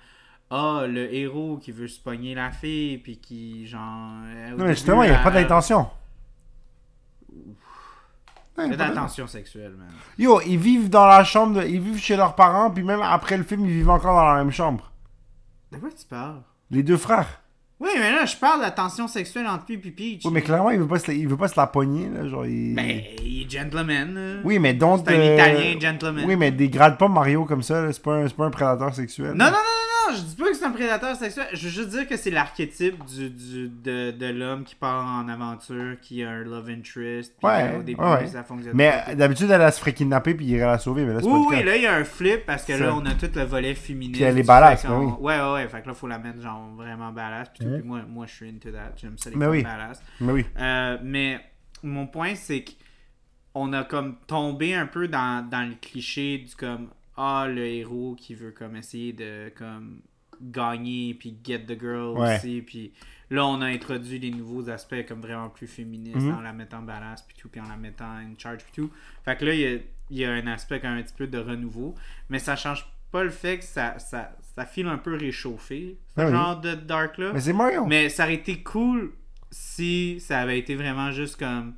ah 0.52 0.86
le 0.88 1.14
héros 1.14 1.58
qui 1.58 1.72
veut 1.72 1.88
se 1.88 2.00
pogner 2.00 2.36
la 2.36 2.52
fille 2.52 2.98
puis 2.98 3.18
qui 3.18 3.68
genre 3.68 4.24
euh, 4.26 4.50
Non, 4.52 4.66
mais 4.66 4.74
justement, 4.76 5.04
il 5.04 5.10
n'y 5.10 5.16
a 5.16 5.24
pas 5.24 5.32
d'intention. 5.32 5.90
Faites 8.56 8.78
pas 8.78 8.86
attention 8.88 9.28
sexuelle, 9.28 9.74
man. 9.78 9.88
Yo, 10.18 10.42
ils 10.42 10.58
vivent 10.58 10.90
dans 10.90 11.06
la 11.06 11.24
chambre, 11.24 11.62
de- 11.62 11.66
ils 11.66 11.80
vivent 11.80 12.00
chez 12.02 12.18
leurs 12.18 12.36
parents, 12.36 12.70
puis 12.70 12.84
même 12.84 13.02
après 13.02 13.38
le 13.38 13.44
film, 13.44 13.66
ils 13.66 13.72
vivent 13.72 13.90
encore 13.90 14.16
dans 14.16 14.34
la 14.34 14.36
même 14.44 14.52
chambre. 14.52 14.92
De 15.72 15.78
quoi 15.78 15.90
tu 15.98 16.06
parles? 16.06 16.42
Les 16.72 16.84
deux 16.84 16.98
frères. 16.98 17.39
Oui, 17.82 17.90
mais 17.98 18.12
là, 18.12 18.26
je 18.26 18.36
parle 18.36 18.60
de 18.60 18.66
la 18.66 18.72
tension 18.72 19.08
sexuelle 19.08 19.48
entre 19.48 19.64
lui 19.70 19.76
et 19.76 19.92
Peach. 19.92 20.22
Oui, 20.26 20.32
mais 20.34 20.42
clairement, 20.42 20.70
il 20.72 20.80
veut 20.80 20.88
pas 20.88 21.00
se, 21.00 21.12
il 21.12 21.28
veut 21.30 21.38
pas 21.38 21.48
se 21.48 21.58
la 21.58 21.66
pogner, 21.68 22.10
là, 22.14 22.28
genre, 22.28 22.46
il... 22.46 22.76
Ben, 22.76 23.02
il 23.24 23.44
est 23.44 23.50
gentleman. 23.50 24.14
là. 24.16 24.42
Oui, 24.44 24.60
mais 24.60 24.74
donc... 24.74 25.04
C'est 25.08 25.16
un 25.16 25.20
euh, 25.20 25.34
Italien 25.36 25.80
gentleman. 25.80 26.26
Oui, 26.28 26.36
mais 26.36 26.52
dégrade 26.52 26.98
pas 26.98 27.08
Mario 27.08 27.46
comme 27.46 27.64
ça, 27.64 27.82
là, 27.82 27.94
c'est 27.94 28.04
pas, 28.04 28.16
un- 28.16 28.28
c'est 28.28 28.36
pas 28.36 28.46
un 28.46 28.50
prédateur 28.52 28.94
sexuel. 28.94 29.32
Non, 29.32 29.46
non, 29.46 29.52
non, 29.52 29.54
non, 29.54 29.89
non, 30.10 30.16
je 30.18 30.22
dis 30.22 30.36
pas 30.36 30.46
que 30.46 30.54
c'est 30.56 30.66
un 30.66 30.72
prédateur 30.72 31.16
sexuel. 31.16 31.48
Je 31.54 31.64
veux 31.66 31.70
juste 31.70 31.90
dire 31.90 32.08
que 32.08 32.18
c'est 32.18 32.32
l'archétype 32.32 33.04
du, 33.06 33.30
du, 33.30 33.70
de, 33.70 34.12
de 34.12 34.26
l'homme 34.28 34.64
qui 34.64 34.76
part 34.76 35.06
en 35.06 35.28
aventure, 35.28 36.00
qui 36.02 36.24
a 36.24 36.30
un 36.30 36.44
love 36.44 36.70
interest. 36.70 37.34
Puis 37.38 37.48
Ouais, 37.48 37.72
là, 37.72 37.80
au 37.80 37.84
début, 37.84 38.02
ouais, 38.02 38.28
ça 38.28 38.44
fonctionne 38.44 38.74
Mais 38.76 38.92
euh, 39.10 39.16
d'habitude, 39.16 39.50
elle, 39.52 39.72
se 39.74 39.80
ferait 39.80 39.94
kidnapper, 39.94 40.34
puis 40.34 40.46
il 40.46 40.52
irait 40.52 40.66
la 40.66 40.78
sauver, 40.80 41.06
mais 41.06 41.14
là, 41.14 41.20
c'est 41.22 41.28
Oui, 41.28 41.46
oui, 41.50 41.64
là, 41.64 41.76
il 41.76 41.84
y 41.84 41.88
a 41.88 41.94
un 41.96 42.04
flip 42.04 42.46
parce 42.46 42.66
que 42.66 42.78
Ça. 42.78 42.86
là, 42.86 42.96
on 42.96 43.06
a 43.06 43.14
tout 43.14 43.30
le 43.34 43.44
volet 43.44 43.76
féminin. 43.76 44.14
Puis 44.14 44.24
elle 44.24 44.38
est 44.40 44.44
badass, 44.44 44.86
oui. 44.90 45.06
Ouais, 45.20 45.40
ouais, 45.40 45.54
ouais. 45.54 45.68
Fait 45.68 45.82
que 45.82 45.88
là, 45.88 45.94
faut 45.94 46.08
la 46.08 46.20
mettre 46.20 46.42
genre 46.42 46.70
vraiment 46.76 47.12
badass. 47.12 47.50
Puis, 47.58 47.68
moi, 47.84 48.02
moi, 48.08 48.26
je 48.28 48.34
suis 48.34 48.50
into 48.50 48.72
that. 48.72 48.94
J'aime 48.98 49.18
ça, 49.18 49.30
les 49.30 49.36
Mais 49.36 49.48
oui. 49.48 49.64
badass. 49.64 50.02
Mais 50.22 50.32
oui. 50.34 50.46
Euh, 50.60 50.98
mais 51.04 51.40
mon 51.84 52.08
point, 52.08 52.36
c'est 52.36 52.66
qu'on 53.54 53.74
a 53.74 53.84
comme 53.84 54.18
tombé 54.28 54.76
un 54.76 54.86
peu 54.88 55.08
dans, 55.08 55.48
dans 55.48 55.68
le 55.68 55.76
cliché 55.82 56.40
du 56.40 56.56
comme 56.56 56.90
ah 57.22 57.48
le 57.50 57.66
héros 57.66 58.16
qui 58.18 58.34
veut 58.34 58.52
comme 58.52 58.76
essayer 58.78 59.12
de 59.14 59.50
comme 59.58 60.00
gagner 60.42 61.14
puis 61.14 61.36
get 61.44 61.66
the 61.66 61.78
girl 61.80 62.18
Ouais. 62.18 62.38
aussi 62.38 62.62
puis 62.62 62.94
là 63.30 63.46
on 63.46 63.62
a 63.62 63.66
introduit 63.68 64.20
des 64.20 64.32
nouveaux 64.32 64.70
aspects 64.70 65.06
comme 65.08 65.20
vraiment 65.22 65.50
plus 65.50 65.68
féministes 65.68 66.16
Mhm. 66.18 66.36
en 66.36 66.42
la 66.42 66.54
mettant 66.54 66.82
badass 66.82 67.24
puis 67.24 67.36
tout 67.38 67.50
puis 67.50 67.60
en 67.60 67.68
la 67.68 67.76
mettant 67.76 68.10
in 68.12 68.32
charge 68.38 68.64
puis 68.64 68.72
tout 68.84 68.92
fait 69.26 69.36
que 69.38 69.46
là 69.46 69.54
il 69.54 69.60
y 69.60 69.66
a, 69.68 69.78
il 70.12 70.18
y 70.18 70.26
a 70.26 70.32
un 70.32 70.48
aspect 70.48 70.80
quand 70.80 70.90
même 70.90 71.00
un 71.00 71.04
petit 71.04 71.14
peu 71.14 71.28
de 71.28 71.38
renouveau 71.38 71.94
mais 72.30 72.40
ça 72.40 72.56
change 72.56 72.86
pas 73.12 73.24
le 73.24 73.30
fait 73.32 73.58
que 73.60 73.66
ça 73.66 74.00
ça, 74.00 74.32
ça 74.56 74.66
file 74.66 74.88
un 74.88 74.98
peu 74.98 75.16
réchauffé 75.16 75.98
ce 76.16 76.22
Ah 76.22 76.26
oui. 76.28 76.32
genre 76.32 76.62
de 76.62 76.74
dark 76.76 77.18
là 77.18 77.32
Mais 77.34 77.42
c'est 77.42 77.54
Mario. 77.54 77.86
mais 77.86 78.08
ça 78.08 78.24
aurait 78.24 78.36
été 78.36 78.64
cool 78.64 79.12
si 79.52 80.20
ça 80.22 80.40
avait 80.40 80.60
été 80.60 80.76
vraiment 80.76 81.12
juste 81.12 81.36
comme. 81.38 81.74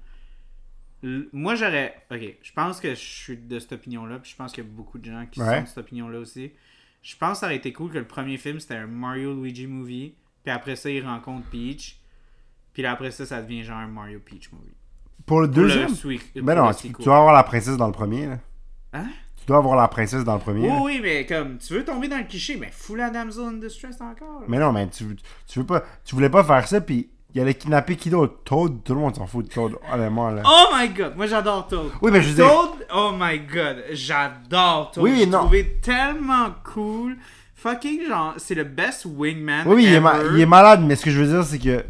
Moi, 1.34 1.56
j'aurais. 1.56 1.96
Ok, 2.12 2.22
je 2.42 2.52
pense 2.54 2.80
que 2.80 2.90
je 2.90 3.00
suis 3.00 3.38
de 3.38 3.60
cette 3.60 3.74
opinion-là, 3.74 4.20
puis 4.20 4.32
je 4.32 4.36
pense 4.36 4.52
qu'il 4.52 4.64
y 4.64 4.68
a 4.68 4.70
beaucoup 4.70 5.00
de 5.00 5.06
gens 5.06 5.26
qui 5.32 5.40
Ouais. 5.42 5.58
sont 5.58 5.62
de 5.64 5.68
cette 5.68 5.78
opinion-là 5.80 6.20
aussi. 6.20 6.52
Je 7.02 7.16
pense 7.18 7.34
que 7.34 7.38
ça 7.40 7.46
aurait 7.48 7.56
été 7.56 7.74
cool 7.74 7.92
que 7.92 7.98
le 7.98 8.06
premier 8.06 8.38
film 8.38 8.60
c'était 8.60 8.76
un 8.76 8.86
Mario 8.88 9.34
Luigi 9.34 9.66
movie, 9.66 10.14
puis 10.44 10.52
après 10.54 10.76
ça, 10.76 10.90
il 10.92 11.04
rencontre 11.04 11.48
Peach, 11.50 12.00
puis 12.74 12.84
là, 12.84 12.92
après 12.92 13.10
ça, 13.12 13.26
ça 13.26 13.42
devient 13.42 13.64
genre 13.64 13.78
un 13.78 13.88
Mario 13.88 14.20
Peach 14.20 14.52
movie. 14.52 14.66
Pour 15.26 15.42
le 15.42 15.48
Pour 15.50 15.62
le 15.62 15.68
deuxième? 15.68 15.90
sweet- 15.96 16.22
Mais 16.36 16.54
pour 16.56 16.64
non, 16.66 16.74
tu, 16.74 16.94
tu 16.94 17.04
dois 17.04 17.18
avoir 17.18 17.34
la 17.34 17.44
princesse 17.44 17.78
dans 17.78 17.88
le 17.88 17.94
premier, 17.94 18.28
là. 18.28 18.40
Hein? 18.94 19.08
Tu 19.38 19.46
dois 19.48 19.58
avoir 19.58 19.76
la 19.76 19.88
princesse 19.88 20.24
dans 20.24 20.36
le 20.36 20.40
premier. 20.40 20.62
Oui, 20.62 20.68
là. 20.68 20.80
oui, 20.84 21.00
mais 21.02 21.26
comme, 21.26 21.58
tu 21.58 21.74
veux 21.74 21.84
tomber 21.84 22.08
dans 22.08 22.18
le 22.20 22.26
cliché, 22.26 22.58
mais 22.58 22.70
fous 22.72 22.94
la 22.96 23.10
damsel 23.10 23.46
in 23.46 23.54
distress 23.54 24.00
encore. 24.00 24.44
Mais 24.48 24.60
non, 24.60 24.72
mais 24.72 24.88
tu, 24.90 25.16
tu 25.48 25.60
veux 25.60 25.66
pas. 25.66 25.84
Tu 26.06 26.14
voulais 26.14 26.30
pas 26.30 26.44
faire 26.44 26.68
ça, 26.68 26.80
puis 26.82 27.10
il 27.34 27.42
allait 27.42 27.54
kidnapper 27.54 27.96
qui 27.96 28.10
d'autre 28.10 28.40
Toad, 28.44 28.84
tout 28.84 28.94
le 28.94 29.00
monde 29.00 29.16
s'en 29.16 29.26
fout 29.28 29.48
de 29.48 29.52
Toad, 29.54 29.74
honnêtement, 29.94 30.30
là. 30.30 30.44
Oh 30.46 30.66
my 30.76 30.90
god, 30.90 31.16
moi 31.16 31.28
j'adore 31.28 31.68
Toad. 31.68 31.92
Oui, 32.02 32.12
mais 32.12 32.22
je 32.22 32.30
veux 32.30 32.36
dire. 32.36 32.48
Toad, 32.48 32.88
oh 32.94 33.12
my 33.18 33.40
god, 33.40 33.84
j'adore 33.92 34.92
Toad. 34.92 35.04
Oui, 35.04 35.16
J'ai 35.20 35.26
non. 35.26 35.40
trouvé 35.40 35.78
tellement 35.82 36.50
cool. 36.74 37.18
Fucking 37.56 38.08
genre, 38.08 38.34
c'est 38.38 38.56
le 38.56 38.64
best 38.64 39.06
wingman. 39.06 39.64
Oui, 39.68 39.76
oui, 39.76 39.84
il 39.86 39.94
est, 39.94 40.00
ma- 40.00 40.18
ever. 40.20 40.30
il 40.36 40.42
est 40.42 40.46
malade, 40.48 40.82
mais 40.84 40.96
ce 40.96 41.06
que 41.06 41.12
je 41.12 41.22
veux 41.22 41.28
dire, 41.28 41.44
c'est 41.44 41.60
que. 41.60 41.84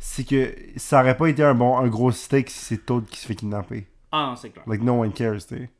C'est 0.00 0.22
que 0.24 0.54
ça 0.76 1.00
aurait 1.00 1.16
pas 1.16 1.26
été 1.28 1.42
un 1.42 1.54
bon 1.54 1.76
un 1.76 1.88
gros 1.88 2.12
steak 2.12 2.48
si 2.50 2.58
c'est 2.64 2.86
Toad 2.86 3.04
qui 3.06 3.18
se 3.18 3.26
fait 3.26 3.34
kidnapper. 3.34 3.86
Ah 4.12 4.28
non, 4.30 4.36
c'est 4.36 4.50
clair. 4.50 4.64
Like, 4.66 4.80
no 4.82 4.92
one 5.02 5.12
cares, 5.12 5.44
tu 5.46 5.56
sais. 5.56 5.70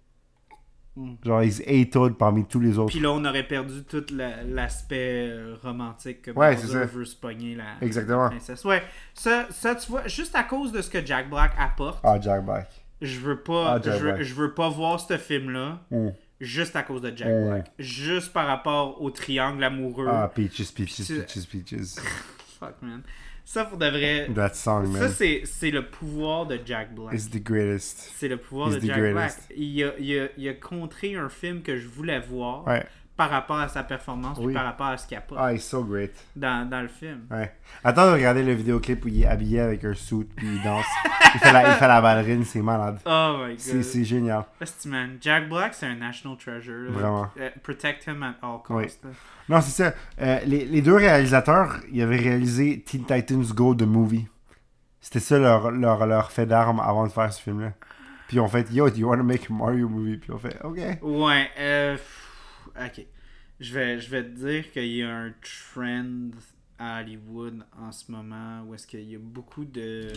Mm. 0.98 1.14
Genre, 1.24 1.42
he's 1.42 1.62
a 1.66 1.84
Toad 1.90 2.16
parmi 2.18 2.44
tous 2.44 2.58
les 2.60 2.76
autres. 2.78 2.90
Puis 2.90 2.98
là, 3.00 3.12
on 3.12 3.24
aurait 3.24 3.46
perdu 3.46 3.84
tout 3.84 4.04
la- 4.12 4.42
l'aspect 4.42 5.28
euh, 5.30 5.54
romantique 5.62 6.22
que 6.22 6.30
Ouais, 6.32 6.54
Bowser 6.54 6.66
c'est 6.66 6.72
ça. 6.72 6.84
veut 6.86 7.04
se 7.04 7.14
pogner 7.14 7.54
la, 7.54 7.64
Exactement. 7.80 8.24
la 8.24 8.30
princesse. 8.30 8.64
Ouais, 8.64 8.82
ça, 9.14 9.46
ça, 9.50 9.74
tu 9.76 9.90
vois, 9.90 10.08
juste 10.08 10.34
à 10.34 10.42
cause 10.42 10.72
de 10.72 10.82
ce 10.82 10.90
que 10.90 11.04
Jack 11.06 11.30
Black 11.30 11.52
apporte, 11.58 12.00
Ah, 12.02 12.18
Jack 12.20 12.44
Black. 12.44 12.68
je 13.00 13.20
veux 13.20 13.38
pas, 13.40 13.74
Ah, 13.74 13.80
je, 13.84 13.90
veux, 13.90 14.12
Black. 14.12 14.22
je 14.22 14.34
veux 14.34 14.54
pas 14.54 14.68
voir 14.68 14.98
ce 14.98 15.16
film-là 15.16 15.78
Mm. 15.90 16.08
juste 16.40 16.74
à 16.74 16.82
cause 16.82 17.00
de 17.02 17.12
Jack 17.16 17.28
Mm. 17.28 17.48
Black. 17.48 17.72
Juste 17.78 18.32
par 18.32 18.46
rapport 18.48 19.00
au 19.00 19.10
triangle 19.10 19.62
amoureux. 19.62 20.08
Ah, 20.10 20.28
Peaches, 20.34 20.72
Peaches, 20.74 21.06
Peaches, 21.06 21.46
Peaches. 21.48 21.94
Fuck, 22.58 22.74
man. 22.82 23.02
Ça, 23.50 23.64
pour 23.64 23.78
de 23.78 23.86
vrai, 23.86 24.28
That 24.34 24.52
song, 24.52 24.92
ça, 24.92 25.00
man. 25.00 25.08
c'est 25.10 25.40
c'est 25.46 25.70
le 25.70 25.86
pouvoir 25.86 26.44
de 26.44 26.60
Jack 26.62 26.94
Black. 26.94 27.14
It's 27.14 27.30
the 27.30 27.42
greatest. 27.42 28.12
C'est 28.14 28.28
le 28.28 28.36
pouvoir 28.36 28.68
de 28.68 28.78
Jack 28.78 29.00
Black. 29.12 29.32
Il 29.56 29.84
a, 29.84 29.92
il, 29.98 30.20
a, 30.20 30.28
il 30.36 30.48
a 30.50 30.52
contré 30.52 31.14
un 31.14 31.30
film 31.30 31.62
que 31.62 31.78
je 31.78 31.88
voulais 31.88 32.20
voir 32.20 32.66
Ouais. 32.66 32.84
Par 33.18 33.28
rapport 33.30 33.58
à 33.58 33.66
sa 33.68 33.82
performance 33.82 34.38
puis 34.38 34.46
Oui. 34.46 34.54
par 34.54 34.64
rapport 34.64 34.86
à 34.86 34.96
ce 34.96 35.06
qu'il 35.06 35.16
apporte 35.18 35.40
Ah, 35.42 35.52
he's 35.52 35.64
so 35.66 35.82
great. 35.82 36.12
dans, 36.36 36.66
dans 36.70 36.80
le 36.80 36.88
film. 36.88 37.26
Ouais. 37.30 37.52
Attends 37.82 38.06
de 38.06 38.12
regarder 38.12 38.44
le 38.44 38.52
vidéoclip 38.52 39.04
où 39.04 39.08
il 39.08 39.22
est 39.22 39.26
habillé 39.26 39.58
avec 39.60 39.84
un 39.84 39.92
suit 39.92 40.24
puis 40.36 40.46
il 40.46 40.62
danse. 40.62 40.86
il, 41.34 41.40
fait 41.40 41.52
la, 41.52 41.68
il 41.68 41.74
fait 41.74 41.88
la 41.88 42.00
ballerine, 42.00 42.44
c'est 42.44 42.62
malade. 42.62 43.00
Oh 43.04 43.38
my 43.44 43.56
C'est 43.58 43.74
god. 43.74 43.82
c'est 43.82 44.04
génial. 44.04 44.44
Man. 44.86 45.18
Jack 45.20 45.48
Black, 45.48 45.74
c'est 45.74 45.86
un 45.86 45.96
national 45.96 46.38
treasure. 46.38 46.92
Vraiment. 46.92 47.26
Euh, 47.40 47.50
protect 47.62 48.06
him 48.06 48.22
at 48.22 48.36
all 48.40 48.60
Oui. 48.70 48.84
costs. 48.84 49.04
là. 49.04 49.10
Non, 49.48 49.60
c'est 49.60 49.82
ça. 49.82 49.92
Euh, 50.20 50.38
les, 50.46 50.64
les 50.66 50.80
deux 50.80 50.94
réalisateurs, 50.94 51.80
ils 51.90 52.00
avaient 52.02 52.16
réalisé 52.16 52.82
Teen 52.86 53.04
Titans 53.04 53.42
Go 53.52 53.74
The 53.74 53.82
Movie. 53.82 54.28
C'était 55.00 55.20
ça 55.20 55.38
leur, 55.38 55.72
leur, 55.72 56.06
leur 56.06 56.30
fait 56.30 56.46
d'armes 56.46 56.78
avant 56.80 57.04
de 57.06 57.10
faire 57.12 57.32
ce 57.32 57.42
film-là. 57.42 57.72
Puis 58.28 58.36
ils 58.36 58.40
ont 58.40 58.48
fait 58.48 58.70
Yo, 58.70 58.88
do 58.90 58.96
you 58.96 59.08
want 59.08 59.16
to 59.16 59.24
make 59.24 59.50
a 59.50 59.52
Mario 59.52 59.88
movie? 59.88 60.18
Puis 60.18 60.30
on 60.30 60.38
fait 60.38 60.56
OK. 60.62 60.78
Ouais, 61.02 61.48
euh, 61.58 61.96
ok. 62.86 63.04
Je 63.60 63.74
vais, 63.74 64.00
je 64.00 64.08
vais 64.10 64.22
te 64.22 64.28
dire 64.28 64.70
qu'il 64.72 64.86
y 64.86 65.02
a 65.02 65.12
un 65.14 65.32
trend 65.72 66.30
à 66.78 67.00
Hollywood 67.00 67.64
en 67.76 67.90
ce 67.90 68.10
moment 68.12 68.62
où 68.66 68.74
est-ce 68.74 68.86
qu'il 68.86 69.02
y 69.10 69.16
a 69.16 69.18
beaucoup 69.18 69.64
de. 69.64 70.12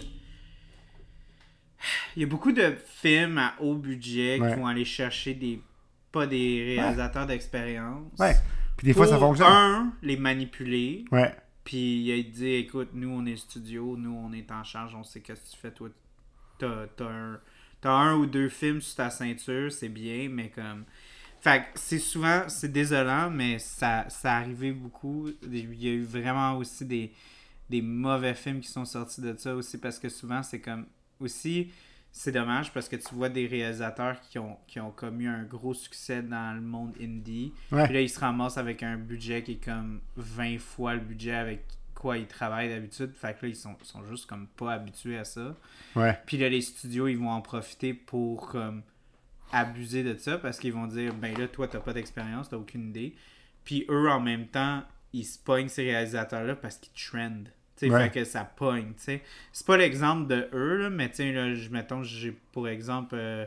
Il 2.16 2.22
y 2.22 2.26
a 2.26 2.28
beaucoup 2.28 2.52
de 2.52 2.76
films 2.86 3.38
à 3.40 3.56
haut 3.60 3.76
budget 3.76 4.40
Ouais. 4.40 4.54
qui 4.54 4.60
vont 4.60 4.68
aller 4.68 4.86
chercher 4.86 5.34
des. 5.34 5.62
pas 6.12 6.28
des 6.28 6.76
réalisateurs 6.78 7.26
d'expérience. 7.26 8.12
Ouais. 8.20 8.36
Puis 8.78 8.86
des 8.86 8.94
fois, 8.94 9.08
ça 9.08 9.18
fonctionne. 9.18 9.48
Un, 9.50 9.94
les 10.04 10.18
manipuler. 10.18 11.06
Ouais. 11.12 11.36
Puis 11.64 12.02
il 12.04 12.12
a 12.20 12.24
dit 12.24 12.48
écoute, 12.54 12.90
nous 12.94 13.10
on 13.10 13.26
est 13.26 13.36
studio, 13.38 13.96
nous 13.98 14.14
on 14.16 14.34
est 14.34 14.52
en 14.52 14.64
charge, 14.64 14.96
on 14.96 15.04
sait 15.04 15.22
qu'est-ce 15.22 15.42
que 15.52 15.56
tu 15.56 15.58
fais, 15.58 15.72
toi. 15.72 15.90
T'as, 16.58 16.88
t'as 16.96 17.06
un, 17.10 17.40
t'as 17.82 17.92
un 17.92 18.16
ou 18.16 18.26
deux 18.26 18.50
films 18.50 18.82
sur 18.82 18.96
ta 18.98 19.10
ceinture, 19.10 19.72
c'est 19.72 19.90
bien, 19.90 20.28
mais 20.30 20.50
comme. 20.50 20.86
Fait 21.42 21.62
que 21.62 21.80
c'est 21.80 22.00
souvent, 22.00 22.44
c'est 22.48 22.72
désolant, 22.72 23.32
mais 23.32 23.58
ça, 23.58 24.06
ça 24.10 24.36
arrivé 24.36 24.72
beaucoup. 24.72 25.28
Il 25.52 25.84
y 25.84 25.88
a 25.88 25.92
eu 25.92 26.04
vraiment 26.04 26.58
aussi 26.58 26.86
des, 26.86 27.12
des 27.68 27.82
mauvais 27.82 28.36
films 28.36 28.60
qui 28.60 28.68
sont 28.68 28.86
sortis 28.86 29.22
de 29.22 29.36
ça 29.36 29.56
aussi, 29.56 29.80
parce 29.80 29.98
que 30.00 30.08
souvent 30.10 30.44
c'est 30.44 30.62
comme. 30.62 30.86
Aussi, 31.20 31.72
c'est 32.12 32.32
dommage 32.32 32.74
parce 32.74 32.90
que 32.90 32.96
tu 32.96 33.14
vois 33.14 33.30
des 33.30 33.48
réalisateurs 33.48 34.20
qui 34.22 34.38
ont, 34.40 34.58
qui 34.68 34.80
ont 34.80 34.92
comme 34.92 35.22
eu 35.22 35.28
un 35.28 35.44
gros 35.44 35.74
succès 35.74 36.22
dans 36.22 36.56
le 36.56 36.62
monde 36.62 36.94
indie. 37.00 37.54
Ouais. 37.72 37.86
Puis 37.86 37.94
là, 37.94 38.02
ils 38.02 38.10
se 38.10 38.20
ramassent 38.20 38.58
avec 38.58 38.84
un 38.84 38.98
budget 38.98 39.44
qui 39.44 39.54
est 39.54 39.64
comme 39.64 40.02
20 40.18 40.60
fois 40.60 40.96
le 40.96 41.00
budget 41.00 41.36
avec 41.36 41.64
quoi 41.94 42.18
ils 42.18 42.28
travaillent 42.28 42.70
d'habitude. 42.70 43.14
Fait 43.14 43.38
que 43.38 43.46
là, 43.46 43.50
ils 43.50 43.56
sont, 43.56 43.76
sont 43.84 44.04
juste 44.06 44.26
comme 44.26 44.48
pas 44.48 44.74
habitués 44.74 45.18
à 45.18 45.24
ça. 45.24 45.56
Ouais. 45.96 46.20
Puis 46.26 46.38
là, 46.38 46.50
les 46.50 46.62
studios, 46.62 47.08
ils 47.08 47.18
vont 47.18 47.30
en 47.30 47.42
profiter 47.42 47.94
pour 47.94 48.48
comme 48.50 48.82
abuser 49.52 50.04
de 50.04 50.18
ça 50.18 50.38
parce 50.38 50.60
qu'ils 50.60 50.74
vont 50.74 50.88
dire 50.88 51.14
ben 51.14 51.38
là, 51.38 51.48
toi, 51.48 51.68
t'as 51.68 51.80
pas 51.80 51.94
d'expérience, 51.94 52.50
t'as 52.50 52.58
aucune 52.58 52.90
idée. 52.90 53.16
Puis 53.64 53.86
eux, 53.90 54.10
en 54.10 54.20
même 54.20 54.48
temps, 54.48 54.84
ils 55.14 55.24
se 55.26 55.38
pognent 55.38 55.68
ces 55.68 55.84
réalisateurs-là 55.84 56.56
parce 56.56 56.78
qu'ils 56.78 56.94
trendent. 57.12 57.50
Tu 57.76 57.88
sais, 57.88 57.92
Ouais. 57.92 58.04
fait 58.06 58.10
que 58.12 58.24
ça 58.24 58.44
pogne, 58.44 58.94
tu 58.96 59.04
sais. 59.04 59.22
C'est 59.52 59.66
pas 59.66 59.78
l'exemple 59.78 60.28
de 60.28 60.48
eux, 60.54 60.78
là, 60.78 60.90
mais 60.90 61.10
tu 61.10 61.16
sais, 61.18 61.32
là, 61.32 61.54
je- 61.54 61.70
mettons, 61.70 62.04
j'ai 62.04 62.32
pour 62.52 62.68
exemple 62.68 63.16
euh, 63.18 63.46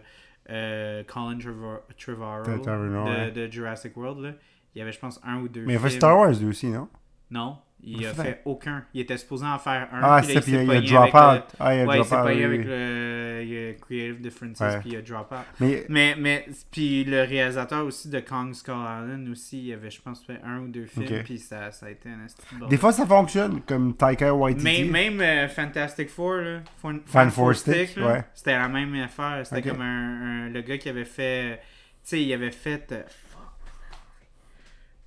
euh, 0.51 1.03
Colin 1.05 1.39
Trevor- 1.39 1.83
Trevorrow 1.99 3.31
de, 3.31 3.51
Jurassic 3.51 3.97
World, 3.97 4.21
là. 4.25 4.33
Il 4.75 4.79
y 4.81 4.83
avait, 4.83 4.93
je 4.93 4.99
pense, 4.99 5.21
un 5.25 5.39
ou 5.41 5.49
deux 5.49 5.65
Mais 5.65 5.75
il 5.75 5.77
a 5.77 5.81
fait 5.81 5.89
films. 5.89 6.01
Star 6.01 6.19
Wars 6.19 6.33
lui 6.33 6.47
aussi, 6.47 6.67
non? 6.67 6.89
Non, 7.31 7.59
il 7.87 8.01
Il 8.01 8.07
a 8.07 8.15
fait- 8.15 8.41
aucun. 8.45 8.85
Il 8.95 9.01
était 9.03 9.17
supposé 9.17 9.45
en 9.47 9.59
faire 9.59 9.89
un. 9.93 10.01
Ah, 10.03 10.23
c'est 10.23 10.41
puis 10.41 10.53
il 10.53 10.65
y 10.65 10.71
a 10.71 10.81
drop 10.81 11.13
le- 11.13 11.19
out. 11.39 11.43
Ah, 11.61 11.75
il 11.75 11.81
a 11.81 11.85
Ouais, 11.87 11.99
il 11.99 12.03
drop 12.09 12.13
out. 12.21 12.27
oui, 12.35 12.43
avec 12.45 12.65
le 12.65 13.43
il 13.45 13.69
a 13.69 13.73
Creative 13.75 14.21
Differences, 14.23 14.61
Ouais. 14.61 14.81
puis 14.81 14.91
il 14.91 14.97
a 14.97 15.03
drop 15.03 15.31
out. 15.33 15.39
Mais 15.61 15.85
Mais, 15.89 16.15
mais, 16.19 16.47
puis 16.71 17.05
le 17.05 17.23
réalisateur 17.25 17.85
aussi 17.85 18.09
de 18.09 18.21
Kong 18.21 18.55
Skull 18.55 18.75
Island 18.75 19.29
aussi, 19.29 19.59
il 19.59 19.67
y 19.67 19.73
avait, 19.75 19.91
je 19.91 20.01
pense, 20.01 20.25
fait 20.25 20.41
un 20.45 20.61
ou 20.61 20.69
deux 20.69 20.87
films, 20.87 21.07
Ok. 21.07 21.25
puis 21.25 21.39
ça, 21.39 21.71
ça 21.73 21.87
a 21.87 21.91
été 21.91 22.09
un 22.09 22.25
de 22.61 22.69
des 22.69 22.77
fois, 22.79 22.93
ça 22.93 23.05
fonctionne, 23.07 23.61
comme 23.63 23.95
Taika 23.95 24.35
Waititi. 24.35 24.65
Même, 24.65 24.91
même 24.91 25.21
euh, 25.21 25.49
Fantastic 25.49 26.09
Four, 26.09 26.37
là, 26.37 26.61
Fan, 26.81 27.01
Fan 27.05 27.31
Four 27.31 27.55
Stick, 27.55 27.97
là, 27.97 28.07
ouais. 28.07 28.25
c'était 28.35 28.53
la 28.59 28.69
même 28.69 28.95
affaire. 28.95 29.45
C'était 29.45 29.69
comme 29.69 29.81
un, 29.83 30.47
un- 30.47 30.49
le 30.49 30.61
gars 30.63 30.79
qui 30.79 30.89
avait 30.89 31.05
fait. 31.05 31.57
Tu 32.03 32.11
sais, 32.11 32.23
il 32.23 32.33
avait 32.33 32.51
fait. 32.51 32.93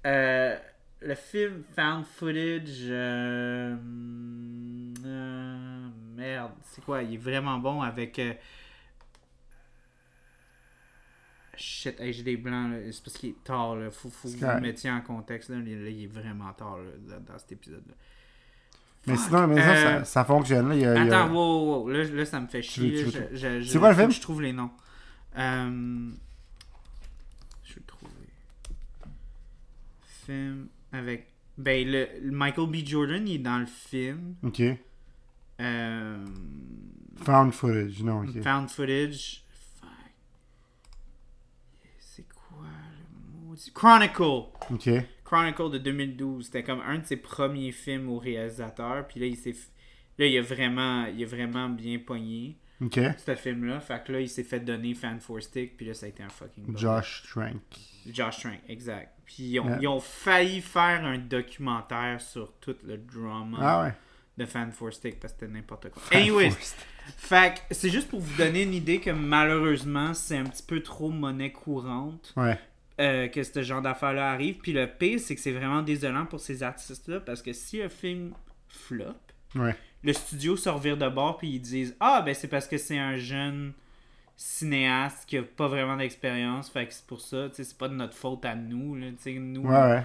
Euh, 0.05 0.55
le 1.01 1.15
film 1.15 1.63
Found 1.75 2.05
Footage. 2.05 2.85
euh, 2.89 3.75
euh, 5.05 5.87
merde, 6.15 6.51
c'est 6.63 6.83
quoi? 6.83 7.03
Il 7.03 7.13
est 7.15 7.17
vraiment 7.17 7.57
bon 7.59 7.81
avec. 7.81 8.17
euh, 8.19 8.33
Shit, 11.59 11.99
hey, 11.99 12.13
j'ai 12.13 12.21
des 12.21 12.37
blancs, 12.37 12.71
c'est 12.91 13.03
parce 13.03 13.17
qu'il 13.17 13.29
est 13.31 13.43
tard, 13.43 13.75
là. 13.77 13.89
Faut, 13.89 14.09
faut 14.09 14.27
que 14.29 14.35
vous 14.35 14.45
le 14.45 14.59
mettiez 14.61 14.91
en 14.91 15.01
contexte, 15.01 15.49
là. 15.49 15.57
Il 15.65 16.03
est 16.03 16.07
vraiment 16.07 16.53
tard, 16.53 16.77
là, 17.07 17.17
dans- 17.19 17.39
cet 17.39 17.53
épisode-là. 17.53 17.93
Mais 19.07 19.15
Fuck. 19.15 19.25
sinon, 19.25 19.47
mais 19.47 19.59
ça, 19.61 19.75
ça, 19.75 20.05
ça 20.05 20.23
fonctionne. 20.25 20.69
Là. 20.69 20.75
Il 20.75 20.81
y 20.81 20.85
a, 20.85 20.95
il 21.03 21.07
y 21.07 21.11
a- 21.11 21.23
Attends, 21.23 21.33
wow, 21.33 21.65
wow, 21.65 21.79
wow. 21.83 21.89
Là, 21.89 22.03
là, 22.03 22.25
ça 22.25 22.39
me 22.39 22.45
fait 22.47 22.61
chier. 22.61 23.05
C'est 23.09 23.79
quoi 23.79 23.89
le 23.89 23.95
film? 23.95 24.11
Je 24.11 24.21
trouve 24.21 24.41
les 24.43 24.53
noms. 24.53 24.69
Je 25.35 25.41
vais 25.41 25.71
le 27.77 27.83
trouver. 27.87 28.11
Film 30.25 30.67
avec. 30.91 31.27
Ben, 31.57 31.87
le, 31.87 32.07
le 32.21 32.31
Michael 32.31 32.69
B. 32.69 32.85
Jordan, 32.85 33.27
il 33.27 33.35
est 33.35 33.39
dans 33.39 33.57
le 33.59 33.65
film. 33.65 34.35
Ok. 34.43 34.61
Euh, 35.59 36.25
Found 37.23 37.51
footage, 37.51 38.03
non, 38.03 38.21
ok. 38.23 38.41
Found 38.43 38.69
footage. 38.69 39.43
Fuck. 39.79 39.89
C'est 41.99 42.27
quoi 42.27 42.67
le 42.99 43.47
maudit? 43.47 43.71
Chronicle. 43.73 44.51
Ok. 44.71 44.89
Chronicle 45.23 45.71
de 45.71 45.77
2012. 45.79 46.45
C'était 46.45 46.63
comme 46.63 46.81
un 46.81 46.99
de 46.99 47.05
ses 47.05 47.17
premiers 47.17 47.71
films 47.71 48.07
au 48.09 48.19
réalisateur. 48.19 49.07
Puis 49.07 49.19
là, 49.19 49.25
il 49.25 49.35
s'est. 49.35 49.55
Là, 50.19 50.25
il 50.27 50.37
a 50.37 50.41
vraiment, 50.41 51.05
il 51.07 51.23
a 51.23 51.27
vraiment 51.27 51.69
bien 51.69 51.99
pogné. 51.99 52.57
Ok. 52.79 52.99
ce 53.25 53.33
film-là. 53.35 53.79
Fait 53.79 54.03
que 54.05 54.11
là, 54.11 54.21
il 54.21 54.29
s'est 54.29 54.43
fait 54.43 54.59
donner 54.59 54.93
Fan 54.93 55.19
for 55.19 55.41
Stick, 55.41 55.75
puis 55.75 55.87
là, 55.87 55.95
ça 55.95 56.05
a 56.05 56.09
été 56.09 56.21
un 56.21 56.29
fucking. 56.29 56.77
Josh 56.77 57.23
Trank. 57.27 57.59
Josh 58.07 58.41
Trank, 58.41 58.59
exact. 58.67 59.16
Puis 59.27 59.43
ils 59.43 59.59
ont, 59.59 59.67
Ouais. 59.67 59.77
ils 59.81 59.87
ont 59.87 59.99
failli 59.99 60.61
faire 60.61 61.05
un 61.05 61.17
documentaire 61.19 62.19
sur 62.21 62.53
tout 62.61 62.75
le 62.85 62.97
drama 62.97 63.57
Ah 63.61 63.83
ouais. 63.83 63.93
de 64.37 64.45
Fan 64.45 64.71
for 64.71 64.91
Stick 64.91 65.19
parce 65.19 65.33
que 65.33 65.41
c'était 65.41 65.51
n'importe 65.53 65.89
quoi. 65.91 66.01
Anyways, 66.11 66.51
fait 67.17 67.61
c'est 67.71 67.89
juste 67.89 68.09
pour 68.09 68.19
vous 68.21 68.35
donner 68.37 68.63
une 68.63 68.73
idée 68.73 68.99
que 68.99 69.09
malheureusement, 69.11 70.13
c'est 70.13 70.37
un 70.37 70.45
petit 70.45 70.63
peu 70.63 70.81
trop 70.81 71.09
monnaie 71.09 71.51
courante 71.51 72.33
Ouais. 72.37 72.57
euh, 72.99 73.27
que 73.27 73.43
ce 73.43 73.61
genre 73.61 73.81
d'affaires-là 73.81 74.31
arrive. 74.31 74.57
Puis 74.59 74.73
le 74.73 74.87
pire, 74.87 75.19
c'est 75.19 75.35
que 75.35 75.41
c'est 75.41 75.51
vraiment 75.51 75.81
désolant 75.81 76.25
pour 76.25 76.39
ces 76.39 76.63
artistes-là 76.63 77.19
parce 77.19 77.41
que 77.41 77.53
si 77.53 77.81
un 77.81 77.89
film 77.89 78.33
flop, 78.67 79.13
Ouais. 79.55 79.75
le 80.03 80.13
studio 80.13 80.55
se 80.57 80.69
revire 80.69 80.97
de 80.97 81.07
bord 81.09 81.37
puis 81.37 81.49
ils 81.49 81.59
disent 81.61 81.95
Ah, 81.99 82.21
ben 82.25 82.33
c'est 82.33 82.47
parce 82.47 82.67
que 82.67 82.77
c'est 82.77 82.97
un 82.97 83.17
jeune 83.17 83.73
cinéaste 84.37 85.25
qui 85.27 85.37
a 85.37 85.43
pas 85.43 85.67
vraiment 85.67 85.97
d'expérience, 85.97 86.69
fait 86.69 86.85
que 86.87 86.93
c'est 86.93 87.05
pour 87.05 87.19
ça, 87.21 87.49
tu 87.49 87.55
sais, 87.55 87.63
c'est 87.63 87.77
pas 87.77 87.89
de 87.89 87.95
notre 87.95 88.13
faute 88.13 88.45
à 88.45 88.55
nous, 88.55 88.95
là, 88.95 89.07
nous, 89.39 89.61
Ouais, 89.61 89.75
ouais. 89.75 90.03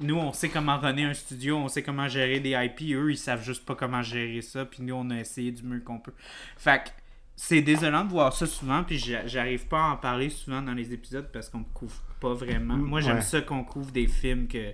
nous, 0.00 0.16
on 0.16 0.32
sait 0.32 0.48
comment 0.48 0.78
runner 0.78 1.04
un 1.04 1.14
studio, 1.14 1.58
on 1.58 1.68
sait 1.68 1.82
comment 1.82 2.08
gérer 2.08 2.40
des 2.40 2.52
IP, 2.52 2.94
eux, 2.94 3.12
ils 3.12 3.18
savent 3.18 3.44
juste 3.44 3.64
pas 3.64 3.74
comment 3.74 4.02
gérer 4.02 4.40
ça, 4.40 4.64
puis 4.64 4.82
nous, 4.82 4.94
on 4.94 5.10
a 5.10 5.18
essayé 5.20 5.52
du 5.52 5.62
mieux 5.62 5.80
qu'on 5.80 5.98
peut. 5.98 6.14
Fait 6.56 6.82
que 6.84 6.90
c'est 7.36 7.60
désolant 7.60 8.04
de 8.04 8.10
voir 8.10 8.32
ça 8.32 8.46
souvent, 8.46 8.84
puis 8.84 8.96
j'a- 8.96 9.26
j'arrive 9.26 9.66
pas 9.66 9.80
à 9.84 9.92
en 9.92 9.96
parler 9.98 10.30
souvent 10.30 10.62
dans 10.62 10.72
les 10.74 10.92
épisodes 10.94 11.28
parce 11.32 11.50
qu'on 11.50 11.64
couvre 11.64 12.00
pas 12.20 12.32
vraiment. 12.32 12.76
Moi, 12.76 13.00
j'aime 13.02 13.16
Ouais. 13.16 13.22
ça 13.22 13.42
qu'on 13.42 13.64
couvre 13.64 13.90
des 13.92 14.06
films 14.06 14.48
que 14.48 14.72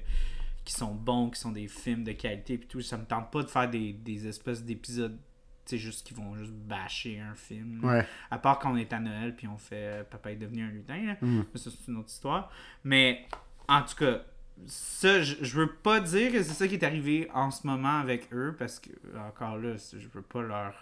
qui 0.63 0.75
sont 0.75 0.95
bons, 0.95 1.31
qui 1.31 1.41
sont 1.41 1.51
des 1.53 1.67
films 1.67 2.05
de 2.05 2.13
qualité, 2.13 2.59
puis 2.59 2.69
tout. 2.69 2.81
Ça 2.83 2.97
me 2.99 3.05
tente 3.05 3.33
pas 3.33 3.43
de 3.43 3.49
faire 3.49 3.69
des, 3.69 3.93
des 3.95 4.29
espèces 4.29 4.63
d'épisodes, 4.63 5.19
sais, 5.67 5.79
juste 5.79 6.07
qui 6.07 6.15
vont 6.15 6.35
juste 6.37 6.53
bâcher 6.53 7.21
un 7.21 7.35
film. 7.35 7.85
Ouais. 7.85 8.07
À 8.31 8.39
part 8.39 8.59
quand 8.59 8.73
on 8.73 8.77
est 8.77 8.93
à 8.93 8.99
Noël, 9.01 9.35
puis 9.37 9.47
on 9.49 9.57
fait 9.59 9.75
euh, 9.77 10.05
Papa 10.05 10.33
est 10.33 10.37
devenu 10.37 10.65
un 10.65 10.69
lutin, 10.71 11.03
là. 11.07 11.17
Mm. 11.21 11.43
Mais 11.53 11.61
ça, 11.61 11.71
c'est 11.71 11.91
une 11.91 11.99
autre 11.99 12.09
histoire. 12.11 12.51
Mais, 12.85 13.27
en 13.69 13.83
tout 13.83 13.97
cas, 13.97 14.23
ça, 14.67 15.23
je, 15.23 15.37
je 15.41 15.57
veux 15.59 15.73
pas 15.73 16.01
dire 16.01 16.33
que 16.33 16.43
c'est 16.43 16.53
ça 16.53 16.69
qui 16.69 16.75
est 16.75 16.85
arrivé 16.85 17.31
en 17.35 17.51
ce 17.51 17.67
moment 17.67 17.99
avec 18.01 18.29
eux, 18.33 18.55
parce 18.59 18.79
que, 18.79 18.91
encore 19.29 19.57
là, 19.59 19.79
c'est- 19.79 19.99
je 20.01 20.09
veux 20.09 20.23
pas 20.23 20.43
leur, 20.43 20.75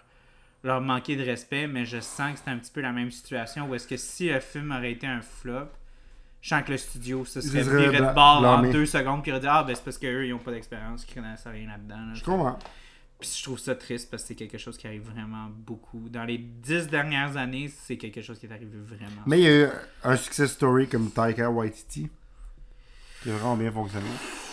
leur 0.64 0.80
manquer 0.80 1.14
de 1.16 1.22
respect, 1.24 1.66
mais 1.68 1.84
je 1.84 2.00
sens 2.00 2.32
que 2.34 2.40
c'est 2.44 2.50
un 2.50 2.58
petit 2.58 2.72
peu 2.72 2.80
la 2.80 2.92
même 2.92 3.10
situation, 3.10 3.68
où 3.68 3.74
est-ce 3.74 3.86
que 3.86 3.96
si 3.96 4.28
le 4.30 4.40
film 4.40 4.72
aurait 4.72 4.92
été 4.92 5.06
un 5.06 5.20
flop, 5.20 5.68
je 6.40 6.48
sens 6.50 6.62
que 6.64 6.70
le 6.72 6.78
studio 6.78 7.24
se 7.24 7.40
serait 7.40 7.62
viré 7.62 7.98
de 7.98 8.14
bord 8.14 8.42
en 8.44 8.62
deux 8.72 8.86
secondes, 8.86 9.22
puis 9.22 9.30
aurait 9.32 9.40
dit 9.40 9.46
Ah, 9.48 9.64
ben 9.64 9.74
c'est 9.74 9.84
parce 9.84 9.98
qu'eux, 9.98 10.26
ils 10.26 10.32
ont 10.32 10.38
pas 10.38 10.52
d'expérience, 10.52 11.04
qu'ils 11.04 11.14
connaissent 11.20 11.46
rien 11.46 11.68
là-dedans. 11.68 11.96
là. 12.06 12.14
Je 12.14 12.24
comprends. 12.24 12.58
Puis 13.20 13.34
je 13.36 13.42
trouve 13.42 13.58
ça 13.58 13.74
triste 13.74 14.10
parce 14.10 14.22
que 14.22 14.28
c'est 14.28 14.34
quelque 14.36 14.58
chose 14.58 14.78
qui 14.78 14.86
arrive 14.86 15.02
vraiment 15.02 15.48
beaucoup. 15.50 16.08
Dans 16.08 16.24
les 16.24 16.38
dix 16.38 16.86
dernières 16.86 17.36
années, 17.36 17.68
c'est 17.68 17.96
quelque 17.96 18.22
chose 18.22 18.38
qui 18.38 18.46
est 18.46 18.52
arrivé 18.52 18.78
vraiment. 18.78 19.22
Mais 19.26 19.38
il 19.40 19.44
y 19.44 19.48
a 19.48 19.64
eu 19.64 19.68
un 20.04 20.16
success 20.16 20.52
story 20.52 20.86
comme 20.88 21.10
Taika 21.10 21.50
Waititi. 21.50 22.08
Qui 23.22 23.30
a 23.30 23.34
vraiment 23.34 23.56
bien 23.56 23.72
fonctionné. 23.72 24.06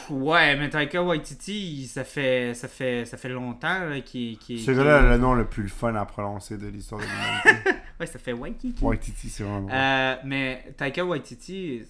Ouais, 0.10 0.56
mais 0.58 0.70
Taika 0.70 1.02
Waititi, 1.04 1.88
ça 1.88 2.04
fait, 2.04 2.54
ça 2.56 2.68
fait, 2.68 3.06
ça 3.06 3.18
fait 3.18 3.30
longtemps 3.30 3.90
qu'il 4.04 4.38
qu'il- 4.40 4.60
Ce 4.60 4.72
gars-là 4.72 4.98
a 5.00 5.02
le 5.02 5.18
nom 5.18 5.34
le 5.36 5.46
plus 5.46 5.70
fun 5.70 5.94
à 5.96 6.06
prononcer 6.06 6.58
de 6.58 6.68
l'histoire 6.68 7.02
de 7.02 7.06
l'humanité. 7.06 7.72
Ouais, 8.00 8.08
ça 8.08 8.20
fait 8.20 8.34
Waititi. 8.34 8.84
Waititi, 8.84 9.30
c'est 9.30 9.44
vraiment. 9.44 9.70
Euh, 9.72 10.16
mais 10.26 10.74
Taika 10.76 11.06
Waititi, 11.06 11.84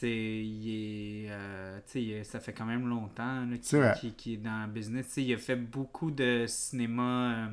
c'est, 0.00 0.10
il 0.44 1.24
est, 1.26 1.30
euh, 1.30 1.78
il 1.94 2.12
est- 2.12 2.24
ça 2.24 2.40
fait 2.40 2.52
quand 2.52 2.64
même 2.64 2.86
longtemps 2.88 3.46
qu'il, 3.60 4.34
est 4.34 4.36
dans 4.36 4.66
le 4.66 4.72
business. 4.72 5.06
Tu 5.08 5.12
sais, 5.12 5.22
il 5.24 5.34
a 5.34 5.38
fait 5.38 5.56
beaucoup 5.56 6.10
de 6.10 6.44
cinéma 6.46 7.48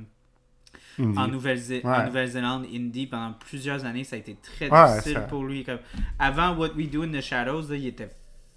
euh, 0.99 1.03
en 1.15 1.27
Nouvelle-Zélande, 1.27 2.65
indie, 2.73 3.07
pendant 3.07 3.33
plusieurs 3.33 3.85
années. 3.85 4.03
Ça 4.03 4.15
a 4.15 4.19
été 4.19 4.35
très 4.35 4.69
Ouais, 4.69 4.95
difficile 4.97 5.23
pour 5.29 5.43
lui. 5.43 5.63
Comme, 5.63 5.79
avant 6.19 6.55
What 6.55 6.73
We 6.75 6.89
Do 6.89 7.03
in 7.03 7.11
the 7.11 7.21
Shadows, 7.21 7.69
là, 7.69 7.75
il 7.75 7.87
était 7.87 8.09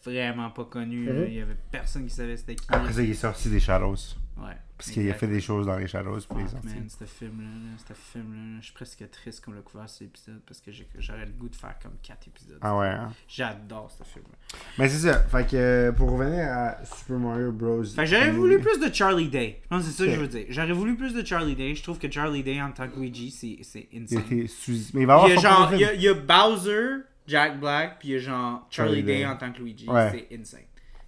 vraiment 0.05 0.51
pas 0.51 0.65
connu. 0.65 1.07
là. 1.07 1.13
Mhm. 1.13 1.25
Il 1.29 1.35
y 1.35 1.41
avait 1.41 1.57
personne 1.71 2.05
qui 2.05 2.11
savait 2.15 2.37
c'était 2.37 2.57
qui. 2.57 2.67
Après 2.69 2.93
ça, 2.93 3.03
il 3.03 3.11
est 3.11 3.15
sorti 3.15 3.49
des 3.51 3.61
Shadows. 3.61 3.97
Ouais. 4.39 4.57
Parce 4.79 4.91
qu'il 4.93 5.11
a 5.11 5.15
fait 5.15 5.27
des 5.27 5.41
choses 5.41 5.67
dans 5.67 5.77
les 5.77 5.89
Shadows 5.89 6.21
pour 6.29 6.39
les 6.39 6.45
man, 6.45 6.89
ce 6.89 7.05
film-là, 7.05 7.45
là, 7.45 7.95
là, 8.15 8.23
je 8.61 8.65
suis 8.65 8.73
presque 8.73 9.11
triste 9.11 9.45
qu'on 9.45 9.51
l'a 9.51 9.61
couvert 9.61 9.89
cet 9.89 10.03
épisode 10.03 10.41
parce 10.47 10.61
que 10.61 10.71
j'aurais 11.01 11.27
le 11.27 11.33
goût 11.33 11.49
de 11.49 11.57
faire 11.57 11.75
comme 11.83 11.95
4 12.03 12.29
épisodes. 12.29 12.59
Ah 12.61 12.77
ouais, 12.79 12.87
hein? 12.87 13.13
J'adore 13.27 13.91
ce 13.91 14.05
film-là. 14.05 14.37
Mais 14.79 14.89
c'est 14.89 15.09
ça. 15.11 15.19
Fait 15.25 15.51
que 15.51 15.57
euh, 15.57 15.93
pour 15.93 16.13
revenir 16.13 16.47
à 16.51 16.85
Super 16.85 17.19
Mario 17.19 17.51
Bros. 17.51 17.83
Fait 17.83 18.05
que 18.05 18.07
j'aurais 18.07 18.31
voulu 18.31 18.61
plus 18.61 18.79
de 18.79 18.95
Charlie 18.95 19.29
Day. 19.29 19.61
Je 19.65 19.69
pense 19.69 19.85
que 19.85 19.91
c'est 19.91 19.97
ça 19.99 20.05
que 20.07 20.15
je 20.15 20.21
veux 20.21 20.29
dire. 20.29 20.47
J'aurais 20.49 20.73
voulu 20.73 20.97
plus 20.97 21.13
de 21.13 21.27
Charlie 21.27 21.57
Day. 21.57 21.75
Je 21.75 21.83
trouve 21.83 21.99
que 21.99 22.09
Charlie 22.11 22.45
Day 22.45 22.63
en 22.63 22.71
tant 22.71 22.89
que 22.89 23.01
Luigi, 23.01 23.31
c'est 23.33 23.89
Il 23.93 24.03
insane. 24.05 24.47
sous... 24.47 24.73
Mais 24.95 25.01
il 25.03 25.07
va 25.07 25.27
y 25.27 25.33
Il 25.33 25.39
a 25.39 25.41
genre, 25.41 25.71
il 25.75 25.81
y 25.81 25.85
a, 25.85 25.89
film. 25.89 25.99
il 26.01 26.03
y 26.05 26.09
a 26.09 26.15
Bowser, 26.15 26.89
Jack 27.27 27.59
Black, 27.59 27.99
puis 27.99 28.11
il 28.11 28.13
y 28.13 28.15
a 28.15 28.19
genre 28.21 28.67
Charlie, 28.71 28.91
Charlie 29.01 29.03
Day 29.03 29.19
Day. 29.19 29.27
en 29.27 29.37
tant 29.37 29.53
que 29.53 29.59
Luigi. 29.61 29.89
Ouais. 29.89 30.11
C'est 30.31 30.37
insane. 30.39 30.61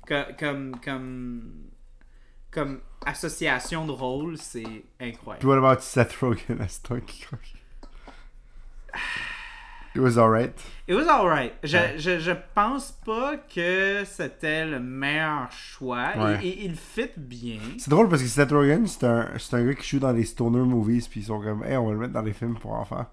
Co- 0.07 0.35
Comme, 0.39 0.77
comme, 0.85 1.43
comme 2.51 2.81
association 3.07 3.87
de 3.87 3.93
rôle, 3.93 4.37
c'est 4.39 4.63
Puis 4.63 4.85
incroyable. 5.01 5.47
what 5.47 5.57
about 5.59 5.81
Seth 5.83 6.13
Rogen? 6.21 6.61
As 6.61 6.81
Donkey 6.87 7.25
Kong? 7.29 7.41
It 9.93 10.01
was 10.01 10.17
alright. 10.19 10.53
It 10.87 10.95
was 10.95 11.09
alright. 11.09 11.53
Je, 11.65 11.77
Ouais. 11.77 11.95
je, 11.99 12.21
je 12.21 12.31
pense 12.55 12.93
pas 13.05 13.37
que 13.39 14.05
c'était 14.05 14.65
le 14.65 14.79
meilleur 14.79 15.51
choix. 15.51 16.13
Ouais. 16.17 16.39
Il, 16.43 16.49
il, 16.49 16.65
il 16.67 16.77
fit 16.77 17.11
bien. 17.17 17.59
C'est 17.79 17.91
drôle 17.91 18.09
parce 18.09 18.23
que 18.23 18.29
Seth 18.29 18.51
Rogen, 18.53 18.87
c'est 18.87 19.05
un, 19.05 19.29
c'est 19.39 19.57
un 19.57 19.65
gars 19.67 19.75
qui 19.75 19.89
joue 19.89 19.99
dans 19.99 20.13
les 20.13 20.25
stoner 20.25 20.61
movies, 20.61 21.09
puis 21.09 21.21
ils 21.21 21.27
sont 21.27 21.41
comme, 21.41 21.65
hey, 21.65 21.77
on 21.77 21.87
va 21.89 21.93
le 21.93 21.99
mettre 21.99 22.13
dans 22.13 22.23
les 22.23 22.33
films 22.33 22.57
pour 22.57 22.73
enfants. 22.73 23.07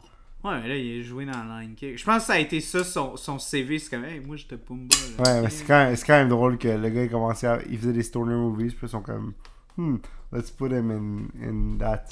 Ouais, 0.47 0.61
mais 0.61 0.67
là, 0.69 0.75
il 0.75 0.99
a 0.99 1.03
joué 1.03 1.25
dans 1.25 1.43
Lion 1.43 1.73
King. 1.75 1.97
Je 1.97 2.03
pense 2.05 2.21
que 2.23 2.27
ça 2.27 2.33
a 2.33 2.39
été 2.39 2.61
ça, 2.61 2.83
son, 2.83 3.17
son 3.17 3.39
CV. 3.39 3.79
C'est 3.79 3.89
comme, 3.89 4.05
hey, 4.05 4.19
moi, 4.19 4.35
j'étais 4.35 4.57
Pumba. 4.57 4.95
là. 5.17 5.23
Ouais, 5.23 5.41
mais 5.41 5.49
c'est 5.49 5.65
quand, 5.65 5.93
quand 6.05 6.13
même 6.13 6.29
drôle 6.29 6.57
que 6.57 6.67
le 6.67 6.89
gars 6.89 7.03
il 7.03 7.09
commençait 7.09 7.47
à. 7.47 7.59
Il 7.69 7.77
faisait 7.77 7.93
des 7.93 8.03
stoner 8.03 8.35
movies, 8.35 8.73
puis 8.73 8.87
ils 8.87 8.89
sont 8.89 9.01
comme, 9.01 9.33
hmm, 9.77 9.97
let's 10.31 10.51
put 10.51 10.67
him 10.71 10.91
in, 10.91 11.43
in 11.47 11.77
that. 11.79 12.05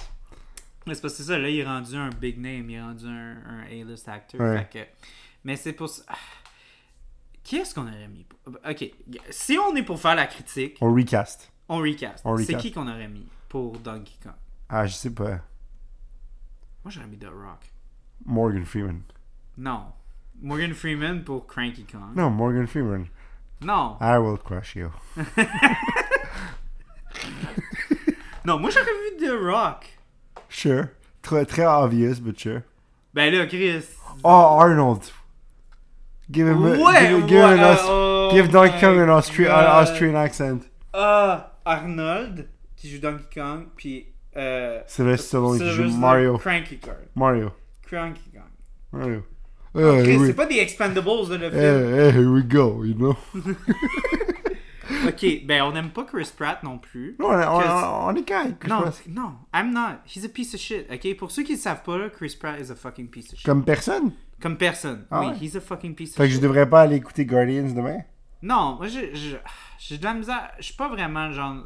Mais 0.88 0.94
c'est 0.94 1.02
parce 1.02 1.14
que 1.16 1.24
c'est 1.24 1.30
ça, 1.32 1.38
là, 1.40 1.50
il 1.50 1.58
est 1.60 1.66
rendu 1.66 1.96
un 1.96 2.10
big 2.10 2.38
name, 2.40 2.70
il 2.70 2.76
est 2.76 2.82
rendu 2.82 3.06
un, 3.08 3.38
un 3.46 3.62
A-list 3.64 4.08
actor. 4.08 4.40
Ouais. 4.42 4.58
Fait 4.72 4.80
que- 4.80 5.06
mais 5.44 5.56
c'est 5.56 5.74
pour 5.74 5.90
ça. 5.90 6.04
Ah. 6.08 6.14
Qui 7.44 7.58
est-ce 7.58 7.74
qu'on 7.76 7.88
aurait 7.88 8.08
mis 8.08 8.24
pour- 8.24 8.54
Ok, 8.70 8.92
si 9.30 9.58
on 9.58 9.76
est 9.76 9.84
pour 9.84 10.00
faire 10.00 10.16
la 10.16 10.26
critique, 10.28 10.78
On 10.82 10.94
recast. 10.94 11.52
on 11.70 11.78
recast. 11.78 12.22
On 12.26 12.36
C'est 12.38 12.44
recast. 12.54 12.62
qui 12.62 12.72
qu'on 12.72 12.88
aurait 12.88 13.08
mis 13.08 13.28
pour 13.50 13.78
Donkey 13.80 14.14
Kong? 14.24 14.34
Ah, 14.70 14.86
je 14.88 14.94
sais 14.94 15.12
pas. 15.12 15.30
Moi, 16.84 16.90
j'aurais 16.90 17.08
mis 17.08 17.18
The 17.18 17.26
Rock. 17.26 17.72
Morgan 18.26 18.66
Freeman. 18.66 19.04
Non. 19.58 19.94
Morgan 20.42 20.74
Freeman 20.74 21.24
pour 21.24 21.46
Cranky 21.48 21.84
Kong. 21.90 22.16
Non, 22.16 22.30
Morgan 22.30 22.68
Freeman. 22.68 23.08
Non. 23.62 23.98
I 24.02 24.18
will 24.18 24.38
crush 24.38 24.76
you. 24.76 24.92
Non, 28.46 28.60
moi, 28.60 28.70
j'aurais 28.70 28.86
vu 28.86 29.26
The 29.26 29.32
Rock. 29.42 29.88
Sure. 30.50 30.90
Très, 31.24 31.46
très 31.46 31.66
obvious, 31.66 32.20
but 32.20 32.38
sure. 32.40 32.62
Ben 33.14 33.34
là, 33.34 33.48
Chris. 33.48 33.86
Oh, 34.24 34.60
Arnold. 34.60 35.12
Give 36.30 36.48
him, 36.48 36.64
a- 36.64 36.78
Ouais, 36.78 37.22
give, 37.28 37.42
an 37.44 37.78
oh 37.88 38.30
give 38.32 38.52
Donkey 38.52 38.80
Kong 38.80 39.00
an, 39.00 39.08
Austri- 39.10 39.46
an 39.48 39.64
God. 39.64 39.82
Austrian 39.90 40.16
accent. 40.16 40.64
Ah, 40.94 41.52
Arnold, 41.66 42.48
qui 42.76 42.90
joue 42.92 43.00
Donkey 43.00 43.26
Kong, 43.40 43.68
puis. 43.76 44.08
Euh, 44.38 44.82
Sylvester 44.86 45.28
Stallone 45.28 45.58
qui 45.58 45.66
joue 45.66 45.76
Sylvester 45.76 46.00
Mario. 46.00 46.38
Cranky 46.38 46.78
Kong. 46.78 46.94
Mario. 47.16 47.52
Cranky 47.88 48.32
Kong. 48.32 49.02
Chris, 49.04 49.22
Uh, 49.78 50.02
here, 50.06 50.18
we, 50.20 50.28
c'est 50.28 50.34
pas 50.36 50.46
des 50.46 50.60
Expendables, 50.60 51.30
là, 51.32 51.38
le 51.38 51.50
film. 51.52 51.62
eh, 51.62 52.08
eh, 52.08 52.12
here 52.18 52.30
we 52.32 52.44
go, 52.46 52.86
you 52.86 52.94
know. 52.96 53.16
Ok, 55.08 55.26
ben 55.46 55.64
on 55.64 55.72
n'aime 55.72 55.90
pas 55.90 56.04
Chris 56.04 56.30
Pratt 56.36 56.62
non 56.64 56.78
plus. 56.78 57.16
Non, 57.20 57.30
on, 57.30 57.34
on, 57.34 57.60
Chris- 57.60 57.70
on, 57.70 58.16
est 58.16 58.28
correct, 58.28 58.58
je 58.64 58.70
Non, 58.70 58.82
pense. 58.84 59.02
non, 59.08 59.34
I'm 59.54 59.72
not. 59.74 59.98
He's 60.06 60.24
a 60.26 60.30
piece 60.30 60.54
of 60.54 60.60
shit, 60.60 60.88
ok? 60.92 61.18
Pour 61.18 61.32
ceux 61.32 61.44
qui 61.44 61.54
ne 61.54 61.58
savent 61.58 61.82
pas, 61.84 61.98
là, 61.98 62.10
Chris 62.10 62.38
Pratt 62.40 62.60
is 62.60 62.72
a 62.72 62.76
fucking 62.76 63.08
piece 63.10 63.34
of 63.34 63.40
shit. 63.40 63.46
Comme, 63.46 63.60
Comme 63.60 63.66
personne. 63.66 64.12
personne. 64.58 65.06
Ah 65.12 65.22
oui, 65.22 65.28
ouais? 65.28 65.38
he's 65.42 65.56
a 65.56 65.62
fucking 65.62 65.96
piece 65.96 66.12
of 66.12 66.18
Fait 66.18 66.24
que 66.24 66.30
je 66.30 66.34
shit. 66.36 66.44
devrais 66.44 66.70
pas 66.70 66.82
aller 66.82 66.96
écouter 66.98 67.26
Guardians 67.26 67.72
demain? 67.76 68.00
Non, 68.44 68.76
moi, 68.78 68.88
j'ai 68.88 69.14
j'ai- 69.16 69.40
j'ai 69.80 69.98
de 69.98 70.04
la 70.04 70.14
misère. 70.14 70.52
Je 70.60 70.64
suis 70.66 70.76
pas 70.76 70.88
vraiment 70.88 71.32
genre. 71.32 71.66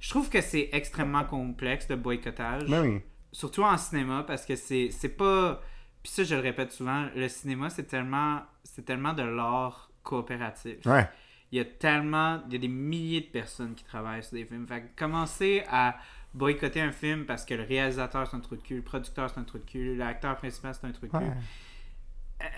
Je 0.00 0.10
trouve 0.10 0.28
que 0.30 0.40
c'est 0.40 0.68
extrêmement 0.72 1.24
complexe 1.24 1.86
le 1.88 1.96
boycottage. 1.96 2.68
Ben 2.68 2.82
oui. 2.82 3.00
Surtout 3.34 3.64
en 3.64 3.76
cinéma, 3.76 4.22
parce 4.24 4.46
que 4.46 4.54
c'est 4.54 4.90
c'est 4.90 5.08
pas. 5.08 5.60
Puis 6.02 6.12
ça, 6.12 6.22
je 6.22 6.34
le 6.34 6.40
répète 6.40 6.70
souvent, 6.70 7.06
le 7.16 7.28
cinéma, 7.28 7.68
c'est 7.68 7.84
tellement, 7.84 8.42
c'est 8.62 8.84
tellement 8.84 9.12
de 9.12 9.22
l'art 9.22 9.90
coopératif. 10.02 10.86
Ouais. 10.86 11.08
Il 11.50 11.58
y 11.58 11.60
a 11.60 11.64
tellement. 11.64 12.40
Il 12.46 12.52
y 12.52 12.56
a 12.56 12.58
des 12.60 12.68
milliers 12.68 13.22
de 13.22 13.26
personnes 13.26 13.74
qui 13.74 13.84
travaillent 13.84 14.22
sur 14.22 14.34
des 14.34 14.44
films. 14.44 14.66
Fait 14.68 14.82
que 14.82 14.98
commencer 14.98 15.64
à 15.68 15.96
boycotter 16.32 16.80
un 16.80 16.92
film 16.92 17.26
parce 17.26 17.44
que 17.44 17.54
le 17.54 17.64
réalisateur 17.64 18.28
c'est 18.28 18.36
un 18.36 18.40
trou 18.40 18.56
de 18.56 18.62
cul, 18.62 18.76
le 18.76 18.82
producteur 18.82 19.30
c'est 19.30 19.40
un 19.40 19.44
trou 19.44 19.58
de 19.58 19.64
cul, 19.64 19.96
l'acteur 19.96 20.36
principal 20.36 20.74
c'est 20.74 20.86
un 20.86 20.92
trou 20.92 21.06
de 21.06 21.10
cul. 21.10 21.16
ouais. 21.18 21.32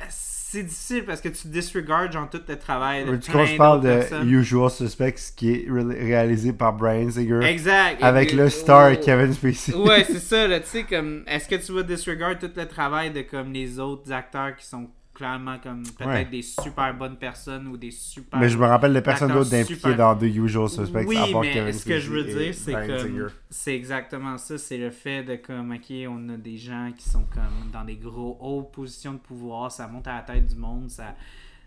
C'est 0.08 0.62
difficile 0.62 1.04
parce 1.04 1.20
que 1.20 1.28
tu 1.28 1.48
disregardes 1.48 2.12
genre 2.12 2.30
tout 2.30 2.40
le 2.48 2.56
travail 2.56 3.04
de 3.04 3.16
Tu 3.16 3.30
plein 3.30 3.46
se 3.46 3.56
parle 3.56 3.80
de 3.82 3.88
personnes. 3.88 4.30
Usual 4.30 4.70
Suspects 4.70 5.32
qui 5.36 5.50
est 5.52 5.66
ré- 5.68 5.82
réalisé 6.04 6.52
par 6.52 6.72
Brian 6.72 7.10
Singer? 7.10 7.40
Exact. 7.44 8.02
avec 8.02 8.32
Et- 8.32 8.36
le 8.36 8.48
star 8.48 8.92
oh. 8.94 9.00
Kevin 9.04 9.32
Spacey. 9.34 9.74
Ouais, 9.74 10.04
c'est 10.04 10.18
ça, 10.20 10.46
là, 10.46 10.60
tu 10.60 10.68
sais, 10.68 10.84
comme, 10.84 11.24
est-ce 11.26 11.48
que 11.48 11.56
tu 11.56 11.72
vas 11.72 11.82
disregard 11.82 12.38
tout 12.38 12.50
le 12.54 12.66
travail 12.66 13.10
de, 13.10 13.22
comme, 13.22 13.52
les 13.52 13.78
autres 13.80 14.10
acteurs 14.12 14.54
qui 14.56 14.64
sont 14.64 14.88
clairement, 15.16 15.58
comme, 15.58 15.82
peut-être 15.82 16.08
Ouais. 16.08 16.24
des 16.26 16.42
super 16.42 16.94
bonnes 16.94 17.16
personnes 17.16 17.66
ou 17.68 17.76
des 17.76 17.90
super... 17.90 18.38
Mais 18.38 18.48
je 18.50 18.58
me 18.58 18.66
rappelle 18.66 18.92
de 18.92 19.00
personne 19.00 19.32
d'autre 19.32 19.50
d'impliqué 19.50 19.94
dans 19.94 20.14
The 20.14 20.24
Usual 20.24 20.68
Suspects 20.68 21.06
oui, 21.06 21.16
à 21.16 21.26
part 21.32 21.40
mais 21.40 21.52
Kevin 21.52 21.72
ce 21.72 21.84
que 21.86 21.98
je 21.98 22.10
veux 22.10 22.24
dire, 22.24 22.54
c'est 22.54 22.72
Singer. 22.72 23.26
c'est 23.48 23.74
exactement 23.74 24.36
ça, 24.36 24.58
c'est 24.58 24.76
le 24.78 24.90
fait 24.90 25.22
de, 25.22 25.36
comme, 25.36 25.72
ok, 25.72 25.92
on 26.08 26.28
a 26.28 26.36
des 26.36 26.58
gens 26.58 26.92
qui 26.96 27.08
sont, 27.08 27.24
comme, 27.32 27.70
dans 27.72 27.84
des 27.84 27.96
gros 27.96 28.36
hautes 28.40 28.70
positions 28.72 29.14
de 29.14 29.18
pouvoir, 29.18 29.72
ça 29.72 29.88
monte 29.88 30.06
à 30.06 30.16
la 30.16 30.22
tête 30.22 30.46
du 30.46 30.56
monde, 30.56 30.90
ça... 30.90 31.14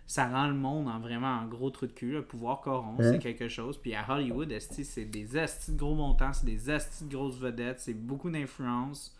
Ça 0.06 0.26
rend 0.26 0.48
le 0.48 0.54
monde 0.54 0.88
en 0.88 0.98
vraiment 0.98 1.28
un 1.28 1.46
gros 1.46 1.70
trou 1.70 1.86
de 1.86 1.92
cul. 1.92 2.10
Le 2.10 2.22
pouvoir 2.22 2.60
corrompt, 2.60 3.00
c'est 3.00 3.20
quelque 3.20 3.46
chose. 3.46 3.78
Puis 3.78 3.94
à 3.94 4.04
Hollywood, 4.08 4.52
c'est 4.58 5.04
des 5.04 5.38
estis 5.38 5.70
de 5.70 5.78
gros 5.78 5.94
montants, 5.94 6.32
c'est 6.32 6.46
des 6.46 6.68
estis 6.68 7.04
de 7.04 7.14
grosses 7.14 7.38
vedettes, 7.38 7.78
c'est 7.78 7.94
beaucoup 7.94 8.28
d'influence 8.28 9.16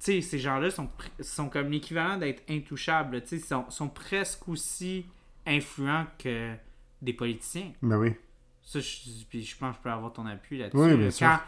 sais, 0.00 0.20
ces 0.20 0.38
gens-là 0.38 0.70
sont, 0.70 0.88
sont 1.20 1.48
comme 1.48 1.70
l'équivalent 1.70 2.16
d'être 2.16 2.42
intouchables. 2.48 3.22
Sais, 3.24 3.38
sont, 3.38 3.68
sont 3.70 3.88
presque 3.88 4.48
aussi 4.48 5.06
influents 5.46 6.06
que 6.18 6.54
des 7.02 7.12
politiciens. 7.12 7.72
Ben 7.82 7.96
oui. 7.96 8.14
Ça, 8.62 8.80
je, 8.80 9.24
puis 9.28 9.42
je 9.42 9.56
pense 9.56 9.72
que 9.72 9.78
je 9.78 9.82
peux 9.82 9.90
avoir 9.90 10.12
ton 10.12 10.26
appui 10.26 10.58
là-dessus. 10.58 10.78
Oui, 10.78 10.96
bien 10.96 11.10
sûr. 11.10 11.26
quand, 11.26 11.38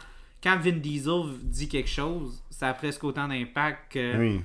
quand 0.43 0.59
Vin 0.59 0.77
Diesel 0.77 1.23
dit 1.41 1.67
quelque 1.67 1.89
chose, 1.89 2.43
ça 2.49 2.69
a 2.69 2.73
presque 2.73 3.03
autant 3.03 3.27
d'impact 3.27 3.93
que. 3.93 4.17
Oui. 4.17 4.41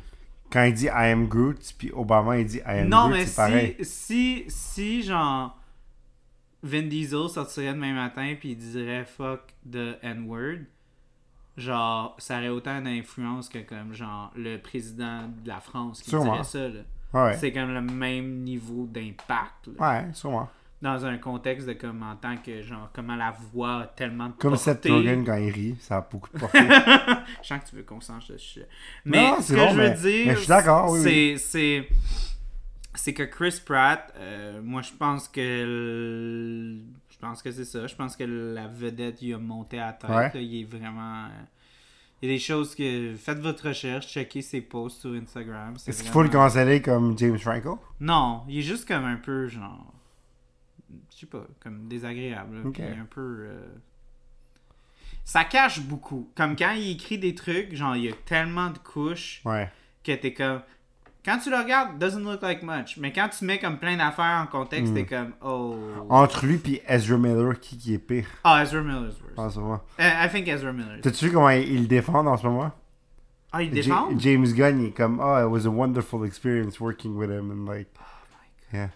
Quand 0.50 0.64
il 0.64 0.72
dit 0.72 0.86
I 0.86 1.10
am 1.10 1.26
Groot, 1.28 1.74
puis 1.76 1.90
Obama 1.92 2.38
il 2.38 2.46
dit 2.46 2.58
I 2.58 2.80
am 2.80 2.88
non, 2.88 3.08
Groot, 3.08 3.18
mais 3.18 3.26
pareil. 3.36 3.76
si, 3.80 3.84
si, 3.84 4.44
si, 4.48 5.02
genre, 5.02 5.58
Vin 6.62 6.82
Diesel 6.82 7.28
sortirait 7.28 7.74
demain 7.74 7.94
matin 7.94 8.34
puis 8.38 8.52
il 8.52 8.56
dirait 8.56 9.04
fuck 9.04 9.54
the 9.70 9.98
N-word, 10.02 10.60
genre, 11.58 12.14
ça 12.18 12.38
aurait 12.38 12.48
autant 12.48 12.80
d'influence 12.80 13.48
que, 13.50 13.58
comme, 13.58 13.92
genre, 13.92 14.30
le 14.36 14.56
président 14.56 15.24
de 15.42 15.48
la 15.48 15.60
France 15.60 16.00
qui 16.00 16.08
Sûrement. 16.10 16.32
dirait 16.32 16.44
ça, 16.44 16.68
là. 16.68 16.80
Ouais. 17.12 17.36
C'est 17.38 17.52
comme 17.52 17.72
le 17.74 17.80
même 17.82 18.42
niveau 18.44 18.86
d'impact, 18.86 19.68
là. 19.78 19.90
Ouais, 20.04 20.06
sûrement. 20.14 20.48
Dans 20.80 21.04
un 21.04 21.18
contexte 21.18 21.66
de, 21.66 21.72
comme, 21.72 22.02
en 22.04 22.14
tant 22.14 22.36
que, 22.36 22.62
genre, 22.62 22.88
comment 22.92 23.16
la 23.16 23.32
voix 23.52 23.80
a 23.80 23.86
tellement 23.88 24.26
de 24.28 24.32
Comme 24.34 24.52
portée. 24.52 24.64
Seth 24.72 24.86
Rogen 24.88 25.24
quand 25.24 25.34
il 25.36 25.50
rit, 25.50 25.76
ça 25.80 25.96
a 25.96 26.00
beaucoup 26.08 26.30
de 26.32 26.38
portée. 26.38 26.58
Je 27.42 27.48
sens 27.48 27.60
que 27.64 27.68
tu 27.70 27.76
veux 27.76 27.82
qu'on 27.82 27.98
change 28.00 28.28
de 28.28 28.36
sujet. 28.36 28.68
Mais 29.04 29.16
Non, 29.30 29.40
ce 29.40 29.52
que 29.52 29.58
bon, 29.58 29.70
je 29.70 29.74
veux 29.74 29.88
mais- 29.88 29.94
dire, 29.94 30.26
mais 30.28 30.34
je 30.34 30.38
suis 30.38 30.48
d'accord, 30.48 30.90
oui, 30.92 31.00
c'est, 31.02 31.08
oui. 31.10 31.38
c'est, 31.38 31.88
c'est 32.94 33.12
que 33.14 33.24
Chris 33.24 33.60
Pratt, 33.66 34.14
euh, 34.18 34.60
moi 34.62 34.82
je 34.82 34.92
pense 34.92 35.26
que 35.28 36.78
je 37.20 37.26
pense 37.26 37.42
que 37.42 37.50
c'est 37.50 37.64
ça. 37.64 37.86
Je 37.86 37.94
pense 37.96 38.16
que 38.16 38.24
la 38.24 38.68
vedette 38.68 39.20
il 39.22 39.34
a 39.34 39.38
monté 39.38 39.78
à 39.80 39.92
tête. 39.92 40.10
Ouais. 40.10 40.30
là. 40.32 40.40
il 40.40 40.60
est 40.60 40.64
vraiment. 40.64 41.24
euh, 41.26 41.28
Il 42.22 42.28
y 42.28 42.32
a 42.32 42.34
des 42.36 42.40
choses 42.40 42.74
que. 42.74 43.14
Faites 43.16 43.38
votre 43.40 43.68
recherche, 43.68 44.06
checkez 44.08 44.42
ses 44.42 44.60
posts 44.60 45.00
sur 45.00 45.12
Instagram. 45.14 45.74
Est-ce 45.86 46.02
qu'il 46.02 46.12
faut 46.12 46.22
le 46.22 46.28
canceller 46.28 46.80
comme 46.82 47.18
James 47.18 47.38
Franco? 47.38 47.78
Non, 48.00 48.42
il 48.48 48.58
est 48.58 48.62
juste 48.62 48.86
comme 48.86 49.04
un 49.04 49.16
peu 49.16 49.48
genre. 49.48 49.92
Je 51.12 51.18
sais 51.20 51.26
pas, 51.26 51.44
comme 51.60 51.88
désagréable. 51.88 52.56
là, 52.62 52.68
Ok. 52.68 52.74
puis 52.74 52.84
un 52.84 53.04
peu. 53.10 53.20
euh, 53.50 53.66
Ça 55.24 55.44
cache 55.44 55.80
beaucoup. 55.80 56.30
Comme 56.34 56.56
quand 56.56 56.72
il 56.72 56.92
écrit 56.92 57.18
des 57.18 57.34
trucs, 57.34 57.74
genre 57.74 57.96
il 57.96 58.04
y 58.04 58.08
a 58.08 58.14
tellement 58.24 58.70
de 58.70 58.78
couches 58.78 59.42
Ouais. 59.44 59.70
que 60.04 60.12
t'es 60.14 60.32
comme. 60.32 60.62
Quand 61.28 61.38
tu 61.38 61.50
le 61.50 61.56
regardes, 61.56 61.98
doesn't 61.98 62.22
look 62.24 62.40
like 62.40 62.62
much. 62.62 62.96
Mais 62.96 63.12
quand 63.12 63.28
tu 63.28 63.44
mets 63.44 63.58
comme 63.58 63.78
plein 63.78 63.96
d'affaires 63.98 64.42
en 64.42 64.46
contexte, 64.46 64.92
Hmm. 64.92 64.94
t'es 64.94 65.04
comme 65.04 65.32
oh. 65.44 65.76
Entre 66.08 66.46
lui 66.46 66.58
et 66.66 66.82
Ezra 66.88 67.18
Miller, 67.18 67.60
qui, 67.60 67.76
qui 67.76 67.92
est 67.92 67.98
pire? 67.98 68.24
Ah, 68.44 68.62
Ezra 68.62 68.80
Miller's 68.80 69.14
worse. 69.20 69.36
en 69.36 69.50
ce 69.50 69.58
moment? 69.60 69.80
Euh, 70.00 70.08
I 70.24 70.28
think 70.30 70.48
Ezra 70.48 70.72
Miller. 70.72 71.00
T'as-tu 71.02 71.26
vu 71.26 71.32
comment 71.32 71.50
il, 71.50 71.68
il 71.70 71.80
le 71.82 71.86
défend 71.86 72.26
en 72.26 72.36
ce 72.38 72.46
moment? 72.46 72.72
Ah, 73.52 73.62
il 73.62 73.68
Ja- 73.68 73.74
défend? 73.74 74.18
James 74.18 74.46
Gunn, 74.46 74.80
il 74.80 74.86
est 74.88 74.90
comme, 74.92 75.20
oh, 75.20 75.38
it 75.38 75.50
was 75.50 75.66
a 75.66 75.70
wonderful 75.70 76.24
experience 76.26 76.80
working 76.80 77.14
with 77.16 77.28
him. 77.30 77.50
And 77.50 77.70
like, 77.70 77.88
yeah. 78.72 78.88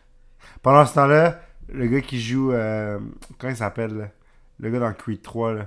Pendant 0.63 0.87
ce 0.87 0.95
temps-là, 0.95 1.39
le 1.69 1.87
gars 1.87 2.01
qui 2.01 2.19
joue, 2.21 2.53
euh, 2.53 2.99
comment 3.39 3.53
il 3.53 3.57
s'appelle? 3.57 4.11
Le 4.59 4.71
gars 4.71 4.79
dans 4.79 4.93
Creed 4.95 5.21
3, 5.23 5.53
là. 5.55 5.67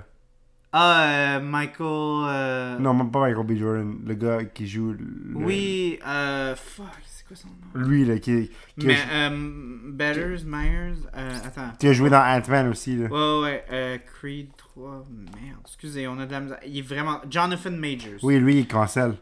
Ah, 0.78 1.36
euh, 1.38 1.40
Michael. 1.40 1.86
euh, 2.28 2.78
Non, 2.78 3.06
pas 3.08 3.20
Michael 3.20 3.46
B. 3.46 3.56
Jordan. 3.58 3.96
Le 4.06 4.14
gars 4.14 4.44
qui 4.44 4.66
joue. 4.66 4.92
le- 4.92 5.34
Oui, 5.34 5.98
euh. 6.06 6.54
Fuck, 6.54 6.86
c'est 7.06 7.26
quoi 7.26 7.34
son 7.36 7.48
nom? 7.48 7.86
Lui, 7.86 8.04
là, 8.04 8.18
qui, 8.18 8.50
qui, 8.78 8.86
Mais, 8.86 8.96
a, 9.10 9.30
euh. 9.30 9.76
Betters, 9.88 10.44
Myers. 10.46 10.98
Attends. 11.14 11.72
qui 11.78 11.88
a 11.88 11.92
joué 11.94 12.10
dans 12.10 12.20
Ant-Man 12.22 12.68
aussi. 12.68 12.96
Là. 12.96 13.06
Ouais, 13.08 13.42
ouais. 13.42 13.64
Euh, 13.72 13.96
Creed 14.20 14.48
3. 14.58 15.06
Merde, 15.10 15.60
excusez, 15.64 16.06
on 16.08 16.18
a 16.18 16.26
de 16.26 16.32
la 16.32 16.40
misère. 16.40 16.58
Il 16.66 16.76
est 16.78 16.82
vraiment. 16.82 17.20
Jonathan 17.30 17.70
Majors. 17.70 18.22
Oui, 18.22 18.38
lui, 18.38 18.58
il 18.58 18.68
cancelle. 18.68 19.14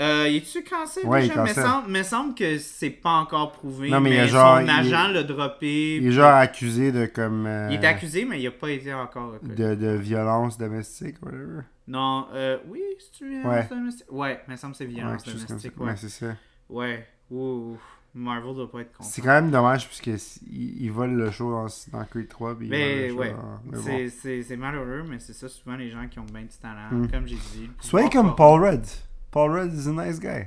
Euh, 0.00 0.28
il 0.28 0.36
est-tu 0.36 0.62
cancel 0.62 1.04
Ouais, 1.06 1.22
déjà? 1.22 1.34
il 1.34 1.40
Me 1.42 1.54
semble, 1.54 1.88
me 1.90 2.02
semble 2.04 2.34
que 2.34 2.58
c'est 2.58 2.90
pas 2.90 3.14
encore 3.14 3.50
prouvé. 3.50 3.90
Non, 3.90 4.00
mais 4.00 4.10
mais 4.10 4.16
il 4.16 4.20
a 4.20 4.26
genre- 4.28 4.58
son 4.58 4.64
il- 4.64 4.70
agent 4.70 5.08
l'a 5.08 5.22
droppé. 5.24 5.96
Il 5.96 6.06
est 6.06 6.12
genre 6.12 6.34
accusé 6.34 6.92
de 6.92 7.06
comme. 7.06 7.46
euh, 7.46 7.68
Il 7.72 7.82
est 7.82 7.86
accusé, 7.86 8.24
mais 8.24 8.40
il 8.40 8.46
a 8.46 8.52
pas 8.52 8.70
été 8.70 8.94
encore 8.94 9.34
de, 9.42 9.74
de 9.74 9.88
violence 9.96 10.56
domestique, 10.56 11.16
whatever. 11.22 11.62
Non, 11.88 12.26
euh, 12.32 12.58
oui, 12.68 12.80
c'est-tu 13.00 13.28
violence 13.28 13.52
Ouais. 13.52 13.66
domestique? 13.76 14.06
Ouais, 14.12 14.40
me 14.46 14.54
semble 14.56 14.72
que 14.74 14.78
c'est 14.78 14.84
violence 14.84 15.24
domestique, 15.24 15.80
ouais. 15.80 15.86
Ouais, 15.86 15.96
c'est 15.96 16.08
ça. 16.10 16.26
Ouais. 16.68 17.06
Ouh, 17.32 17.76
Marvel 18.14 18.54
doit 18.54 18.70
pas 18.70 18.80
être 18.82 18.92
content. 18.92 19.08
C'est 19.08 19.20
quand 19.20 19.28
même 19.28 19.50
dommage 19.50 19.86
parce 19.88 20.00
qu'il 20.00 20.16
il 20.50 20.90
vole 20.92 21.10
le 21.14 21.30
show 21.32 21.50
dans, 21.50 21.66
dans 21.92 22.04
Creed 22.04 22.28
3. 22.28 22.56
Puis 22.56 22.68
il 22.68 23.10
show 23.10 23.16
ouais, 23.18 23.30
dans- 23.32 23.60
bon. 23.78 23.82
c'est- 23.84 24.08
c'est 24.10 24.42
c'est 24.42 24.56
malheureux, 24.56 25.04
mais 25.08 25.18
c'est 25.18 25.32
ça 25.32 25.48
souvent 25.48 25.76
les 25.76 25.90
gens 25.90 26.06
qui 26.08 26.18
ont 26.20 26.24
bien 26.24 26.42
du 26.42 26.56
talent, 26.62 26.88
Hmm. 26.90 27.08
comme 27.10 27.26
j'ai 27.26 27.34
dit. 27.36 27.68
Soyez 27.80 28.08
comme. 28.10 28.36
Paul 28.36 28.62
Rudd. 28.64 28.84
Paul 29.30 29.50
Rudd 29.52 29.72
is 29.74 29.86
a 29.88 29.92
nice 29.92 30.18
guy. 30.18 30.46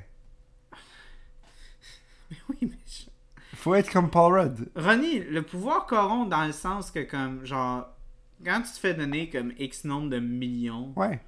Oui, 2.49 2.58
mais 2.62 2.70
je- 2.88 3.58
Faut 3.58 3.76
être 3.76 3.91
comme 3.91 4.10
Paul 4.10 4.34
Rudd. 4.40 4.70
Ronnie, 4.76 5.20
le 5.20 5.41
pouvoir 5.41 5.86
corrompt 5.86 6.30
dans 6.30 6.45
le 6.45 6.52
sens 6.53 6.90
que 6.91 6.99
comme, 7.03 7.45
genre, 7.45 7.88
quand 8.44 8.62
tu 8.62 8.72
te 8.74 8.80
fais 8.80 8.94
donner 8.94 9.30
comme 9.30 9.52
X 9.60 9.84
nombre 9.86 10.10
de 10.10 10.20
millions, 10.20 10.94
Ouais. 10.95 11.20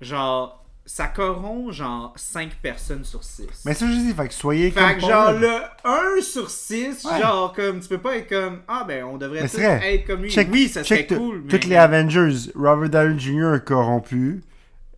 genre, 0.00 0.62
ça 0.84 1.08
corrompt 1.08 1.72
genre 1.72 2.12
5 2.16 2.56
personnes 2.62 3.04
sur 3.04 3.24
6. 3.24 3.46
Mais 3.64 3.74
ça, 3.74 3.86
je 3.90 3.96
dis, 3.96 4.12
fait 4.12 4.28
que 4.28 4.34
soyez 4.34 4.70
Fait 4.70 4.80
comme 4.80 4.94
que 4.96 5.00
Paul 5.00 5.10
genre 5.10 5.32
le 5.32 6.18
1 6.18 6.22
sur 6.22 6.50
6, 6.50 7.04
Ouais. 7.04 7.20
genre 7.20 7.52
comme 7.54 7.80
tu 7.80 7.88
peux 7.88 7.98
pas 7.98 8.16
être 8.16 8.28
comme 8.28 8.60
ah 8.68 8.84
ben 8.86 9.04
on 9.04 9.16
devrait 9.16 9.42
Mais 9.42 9.48
tous 9.48 9.58
être 9.58 10.06
comme 10.06 10.22
lui. 10.22 10.30
Check- 10.30 10.48
oui, 10.52 10.68
ça 10.68 10.84
serait 10.84 11.06
cool. 11.06 11.42
mais 11.42 11.48
Toutes 11.48 11.64
les 11.64 11.76
Avengers, 11.76 12.52
Robert 12.54 12.90
Downey 12.90 13.18
Jr. 13.18 13.54
est 13.56 13.64
corrompu. 13.64 14.42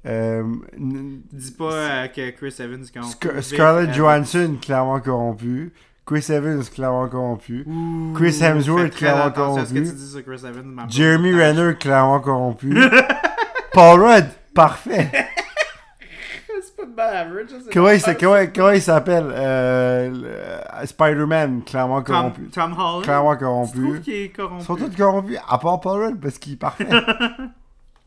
Euh, 0.09 0.43
dis 0.78 1.51
pas 1.52 1.72
euh, 1.72 2.06
que 2.09 2.30
Chris 2.30 2.55
Evans 2.60 2.85
quand 2.94 3.02
Scar- 3.02 3.43
Scarlett 3.43 3.93
Johansson, 3.94 4.56
clairement 4.60 5.01
corrompu. 5.01 5.72
Chris 6.06 6.24
Evans, 6.30 6.62
clairement 6.74 7.06
corrompu. 7.09 7.66
Chris 8.14 8.39
Hemsworth, 8.43 8.94
clairement 8.97 9.30
corrompu. 9.30 9.85
sur 9.85 10.24
Chris 10.24 10.40
Evans. 10.47 10.86
Jeremy. 10.89 11.35
Renner, 11.35 11.74
clairement 11.78 12.20
corrompu. 12.20 12.74
Paul 13.74 14.01
Rudd, 14.02 14.26
parfait. 14.55 15.10
C'est 16.62 16.76
pas 16.76 16.86
de 16.86 16.93
bad 16.94 17.14
average. 17.14 17.47
Comment 17.72 17.90
il, 17.90 18.01
s'a- 18.01 18.12
mal. 18.12 18.16
comment, 18.18 18.47
comment 18.55 18.70
il 18.70 18.80
s'appelle 18.82 19.26
euh, 19.30 20.85
Spider-Man, 20.86 21.62
clairement 21.66 22.02
corrompu. 22.02 22.48
Tom, 22.52 22.72
Holland? 22.72 23.02
Clairement 23.02 23.36
corrompu. 23.36 24.01
qu'il 24.02 24.14
est 24.14 24.24
Ils 24.24 24.32
corrompu. 24.32 24.64
sont 24.64 24.76
tous 24.76 24.97
corrompus, 24.97 25.36
à 25.47 25.59
part 25.59 25.80
Paul 25.80 26.02
Rudd, 26.05 26.20
parce 26.20 26.39
qu'il 26.39 26.55
est 26.55 26.56
parfait. 26.56 26.86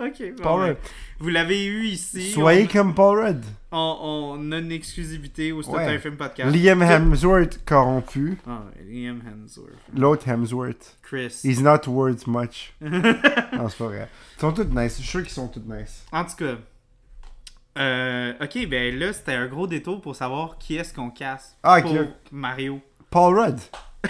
Ok, 0.02 0.24
bon, 0.38 0.44
Paul 0.44 0.60
ouais. 0.62 0.68
Rudd. 0.70 0.78
Vous 1.20 1.30
l'avez 1.30 1.66
eu 1.66 1.86
ici. 1.86 2.32
Soyez 2.32 2.68
comme 2.68 2.96
Paul 2.96 3.20
Rudd. 3.24 3.44
on, 3.72 3.98
on, 4.40 4.52
a 4.52 4.58
une 4.58 4.72
exclusivité 4.72 5.52
au 5.52 5.62
Stop 5.62 5.76
Ouais. 5.76 5.86
un 5.96 6.00
film 6.00 6.18
podcast. 6.18 6.56
Liam 6.56 6.82
Hemsworth, 6.82 7.60
corrompu. 7.66 8.38
Ah, 8.48 8.64
Liam 8.90 9.22
Hemsworth. 9.26 9.70
L'autre 9.96 10.28
Hemsworth. 10.28 10.98
Chris. 11.04 11.42
He's 11.44 11.62
not 11.62 11.82
worth 11.88 12.26
much. 12.26 12.74
non, 12.82 13.70
c'est 13.70 13.78
pas 13.78 13.86
vrai. 13.86 14.10
Ils 14.38 14.42
sont 14.42 14.52
tous 14.54 14.64
nice. 14.64 14.98
Je 14.98 15.02
suis 15.02 15.08
sûr 15.08 15.22
qu'ils 15.22 15.30
sont 15.32 15.48
tous 15.48 15.62
nice. 15.68 16.04
En 16.12 16.26
tout 16.26 16.36
cas. 16.38 16.56
Euh, 17.78 18.34
ok, 18.42 18.68
ben 18.68 18.98
là, 19.00 19.14
c'était 19.14 19.34
un 19.34 19.48
gros 19.48 19.68
détour 19.68 20.02
pour 20.02 20.16
savoir 20.16 20.58
qui 20.58 20.76
est-ce 20.78 20.94
qu'on 20.94 21.10
casse 21.10 21.56
Ah, 21.64 21.78
ok. 21.78 21.84
pour 21.84 22.08
Mario. 22.32 22.82
Paul 23.10 23.40
Rudd. 23.40 23.60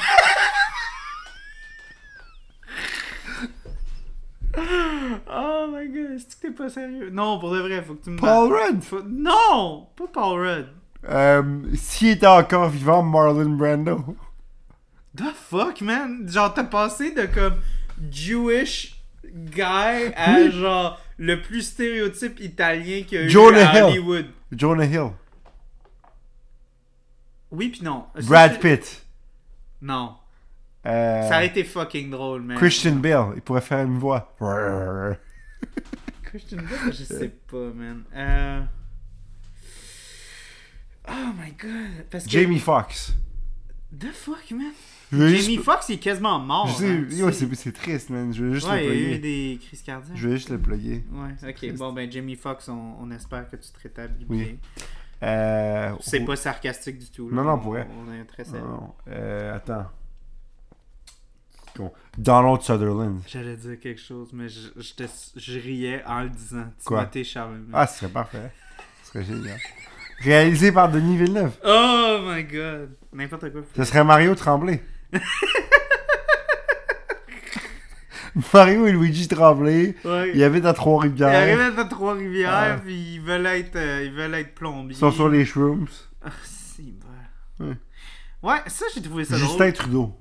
Oh 4.57 5.67
my 5.71 5.87
god, 5.87 6.11
est-ce 6.15 6.35
que 6.35 6.41
t'es 6.47 6.51
pas 6.51 6.69
sérieux? 6.69 7.09
Non, 7.09 7.39
pour 7.39 7.51
de 7.53 7.59
vrai, 7.59 7.81
faut 7.81 7.93
que 7.95 8.03
tu 8.03 8.09
me 8.11 8.17
Paul 8.17 8.51
Rudd? 8.53 8.81
Faut- 8.83 9.03
Non! 9.07 9.87
Pas 9.95 10.07
Paul 10.11 10.39
Rudd. 10.41 10.67
Euh, 11.09 11.43
S'il 11.73 12.09
était 12.09 12.27
encore 12.27 12.69
vivant, 12.69 13.01
Marlon 13.03 13.49
Brando. 13.49 14.03
The 15.15 15.33
fuck, 15.33 15.81
man? 15.81 16.27
Genre, 16.29 16.53
t'as 16.53 16.63
passé 16.65 17.11
de 17.11 17.25
comme 17.25 17.55
Jewish 18.11 18.95
guy 19.25 19.61
à 20.15 20.35
Oui. 20.35 20.51
genre 20.51 20.99
le 21.17 21.41
plus 21.41 21.61
stéréotype 21.61 22.39
italien 22.39 23.03
qu'il 23.03 23.19
y 23.19 23.21
a 23.21 23.25
eu 23.25 23.29
Jonah 23.29 23.69
à 23.69 23.75
Hill. 23.77 23.83
Hollywood. 23.83 24.25
Jonah 24.51 24.85
Hill. 24.85 25.11
Oui 27.51 27.69
pis 27.69 27.83
non. 27.83 28.05
Brad 28.23 28.59
Pitt. 28.59 29.05
Non. 29.81 30.15
Euh, 30.85 31.27
Ça 31.29 31.37
a 31.37 31.43
été 31.43 31.63
fucking 31.63 32.09
drôle, 32.09 32.41
man. 32.41 32.57
Christian 32.57 32.95
Bale. 32.95 33.33
Il 33.35 33.41
pourrait 33.41 33.61
faire 33.61 33.85
une 33.85 33.99
voix. 33.99 34.35
Christian 36.23 36.57
Bale, 36.57 36.91
je 36.93 37.03
sais 37.03 37.29
pas, 37.49 37.71
man. 37.75 38.03
Euh... 38.15 38.61
Oh 41.09 41.33
my 41.37 41.51
god. 41.59 42.05
Parce 42.09 42.25
que... 42.25 42.29
Jamie 42.31 42.59
Foxx. 42.59 43.13
The 43.97 44.11
fuck, 44.13 44.51
man? 44.51 44.71
Jamie 45.11 45.35
juste- 45.37 45.63
Foxx, 45.63 45.89
il 45.89 45.95
est 45.95 45.97
quasiment 45.97 46.39
mort. 46.39 46.67
Hein, 46.69 46.73
sais. 47.09 47.31
c'est 47.33 47.55
c'est 47.55 47.71
triste, 47.73 48.09
man. 48.09 48.33
Je 48.33 48.45
veux 48.45 48.53
juste 48.53 48.67
Ouais, 48.69 48.87
le 48.87 48.93
il 48.95 49.01
y 49.01 49.05
a 49.05 49.07
eu 49.07 49.09
plugger. 49.15 49.19
des 49.19 49.59
crises 49.61 49.81
cardiaques. 49.81 50.17
Je 50.17 50.27
veux 50.29 50.35
juste 50.35 50.49
le 50.49 50.57
plugger. 50.57 51.03
Ouais, 51.11 51.49
ok. 51.49 51.55
triste. 51.55 51.77
Bon, 51.77 51.91
ben, 51.91 52.09
Jamie 52.09 52.35
Foxx, 52.37 52.69
on, 52.69 52.95
on 53.01 53.11
espère 53.11 53.49
que 53.49 53.57
tu 53.57 53.69
te 53.69 53.79
rétablis 53.83 54.25
Oui. 54.29 54.43
bien. 54.45 54.55
Euh, 55.23 55.91
C'est 55.99 56.21
oh, 56.21 56.25
pas 56.25 56.35
sarcastique 56.37 56.97
du 56.97 57.07
tout. 57.11 57.29
là. 57.29 57.35
Non, 57.35 57.43
non, 57.43 57.53
On- 57.53 57.59
pour 57.59 57.71
vrai. 57.73 57.87
On 58.07 58.13
est 58.13 58.23
très 58.23 58.45
sérieux. 58.45 58.63
non, 58.63 58.93
euh, 59.09 59.55
attends. 59.57 59.85
Donald 62.17 62.61
Sutherland. 62.61 63.21
J'allais 63.27 63.55
dire 63.55 63.79
quelque 63.79 64.01
chose, 64.01 64.29
mais 64.33 64.49
je, 64.49 64.69
je, 64.77 64.93
te- 64.93 65.03
je 65.37 65.59
riais 65.59 66.03
en 66.05 66.21
le 66.23 66.29
disant. 66.29 66.65
Quoi? 66.85 66.99
Timothée 67.01 67.23
Chalamet. 67.23 67.59
Ah, 67.73 67.87
ce 67.87 67.99
serait 67.99 68.11
parfait. 68.11 68.51
Ce 69.03 69.09
serait 69.11 69.23
génial. 69.25 69.57
Réalisé 70.19 70.71
par 70.71 70.89
Denis 70.91 71.17
Villeneuve. 71.17 71.51
Oh 71.65 72.19
my 72.23 72.43
god. 72.43 72.91
N'importe 73.13 73.51
quoi. 73.51 73.61
Ce 73.75 73.83
serait 73.83 74.03
Mario 74.03 74.35
Tremblay. 74.35 74.83
Mario 78.53 78.87
et 78.87 78.91
Luigi 78.93 79.27
Tremblay. 79.27 79.95
Ouais. 80.05 80.31
Ils 80.33 80.43
habitent 80.43 80.65
à 80.65 80.69
Ils 80.69 80.75
Trois-Rivières. 80.75 81.29
arrivent 81.29 81.79
à 81.79 81.85
Trois-Rivières, 81.85 82.51
Ah. 82.53 82.77
puis 82.81 83.15
ils 83.15 83.21
veulent 83.21 83.45
être, 83.45 83.75
euh, 83.75 84.03
ils 84.05 84.13
veulent 84.13 84.35
être 84.35 84.55
plombiers. 84.55 84.95
Ils 84.95 84.99
sont 84.99 85.11
sur 85.11 85.27
les 85.27 85.43
shrooms. 85.45 85.87
Ah, 86.23 86.29
si, 86.45 86.95
Ouais. 87.59 87.67
ouais. 87.67 87.75
Ouais, 88.43 88.57
ça, 88.67 88.85
j'ai 88.95 89.01
trouvé 89.01 89.25
ça 89.25 89.35
Justin 89.37 89.55
drôle. 89.57 89.73
Trudeau. 89.73 90.17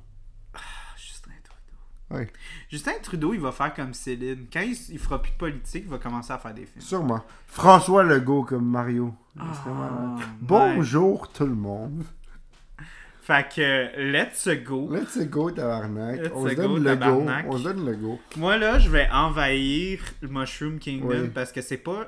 Justin 2.70 2.93
Trudeau. 3.03 3.35
Il 3.35 3.41
va 3.41 3.53
faire 3.53 3.73
comme 3.74 3.95
Céline. 3.95 4.47
Quand 4.53 4.61
il, 4.61 4.77
il 4.91 4.99
fera 4.99 5.20
plus 5.23 5.32
de 5.32 5.37
politique, 5.37 5.85
il 5.87 5.91
va 5.91 5.99
commencer 5.99 6.32
à 6.32 6.39
faire 6.39 6.55
des 6.55 6.66
films. 6.66 6.81
Sûrement. 6.81 7.24
François 7.47 8.03
Legault 8.03 8.45
comme 8.45 8.66
Mario. 8.66 9.15
Ah. 9.39 10.16
Bonjour 10.41 11.31
tout 11.32 11.47
le 11.47 11.55
monde. 11.55 12.05
Fait 13.23 13.47
que, 13.55 13.97
let's 14.12 14.49
go. 14.65 14.89
Let's 14.93 15.16
go, 15.28 15.51
tabarnak. 15.53 16.20
Let's 16.20 16.32
on 16.35 16.49
se 16.49 16.55
go, 16.55 16.62
donne 16.62 16.82
le 16.82 16.97
go. 16.97 17.01
tabarnak. 17.01 17.47
On 17.49 17.59
se 17.59 17.62
donne 17.62 17.87
le 17.87 17.95
go. 17.95 18.19
Moi, 18.37 18.57
là, 18.57 18.78
je 18.81 18.91
vais 18.91 19.09
envahir 19.12 20.01
le 20.20 20.28
Mushroom 20.28 20.78
Kingdom 20.81 21.07
Oui. 21.09 21.28
parce 21.32 21.53
que 21.53 21.61
c'est 21.61 21.77
pas 21.77 22.07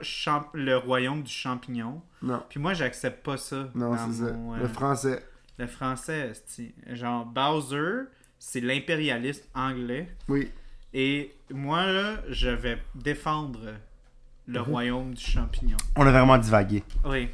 le 0.55 0.77
royaume 0.77 1.23
du 1.23 1.31
champignon. 1.33 2.03
Non. 2.23 2.43
Puis 2.49 2.59
moi, 2.59 2.75
j'accepte 2.75 3.25
pas 3.25 3.37
ça. 3.37 3.69
Non, 3.75 3.95
c'est 3.97 4.15
ça. 4.21 4.25
euh, 4.25 4.57
Le 4.63 4.67
français. 4.69 5.25
le 5.59 5.67
français. 5.69 6.33
Genre, 6.89 7.25
Bowser, 7.27 8.07
c'est 8.45 8.61
l'impérialiste 8.61 9.49
anglais. 9.55 10.09
Oui. 10.29 10.51
Et 10.93 11.33
moi, 11.55 11.87
là, 11.87 12.17
je 12.29 12.49
vais 12.49 12.77
défendre 12.97 13.61
le 14.49 14.59
Mhm. 14.59 14.67
royaume 14.67 15.15
du 15.15 15.25
champignon. 15.25 15.77
On 15.97 16.05
a 16.05 16.11
vraiment 16.11 16.37
divagué. 16.39 16.83
Oui. 17.05 17.29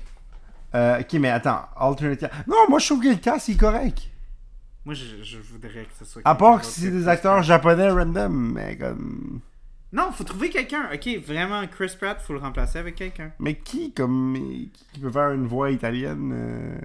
Euh, 0.75 1.01
ok, 1.01 1.13
mais 1.15 1.31
attends. 1.31 1.63
Alternative. 1.77 2.29
Non, 2.47 2.69
moi 2.69 2.79
je 2.79 2.87
trouve 2.87 3.03
que 3.03 3.09
le 3.09 3.17
cast 3.17 3.49
est 3.49 3.57
correct. 3.57 4.11
Moi, 4.85 4.95
je, 4.95 5.23
je 5.23 5.39
voudrais 5.39 5.85
que 5.87 5.95
ce 5.99 6.05
soit. 6.05 6.21
À 6.27 6.35
part 6.35 6.61
que 6.61 6.67
c'est 6.67 6.91
des 6.91 7.09
acteurs 7.09 7.43
japonais 7.43 7.89
random, 7.91 8.53
mais 8.53 8.77
comme. 8.77 9.41
Non, 9.91 10.13
faut 10.13 10.25
trouver 10.25 10.51
quelqu'un. 10.51 10.91
Ok, 10.93 11.09
vraiment, 11.27 11.67
Chris 11.69 11.95
Pratt, 11.99 12.21
faut 12.21 12.35
le 12.35 12.39
remplacer 12.41 12.79
avec 12.79 12.97
quelqu'un. 12.97 13.33
Mais 13.39 13.55
qui, 13.55 13.93
comme. 13.95 14.37
Qui 14.93 15.01
peut 15.01 15.11
faire 15.11 15.31
une 15.31 15.47
voix 15.47 15.71
italienne 15.71 16.33
euh, 16.35 16.79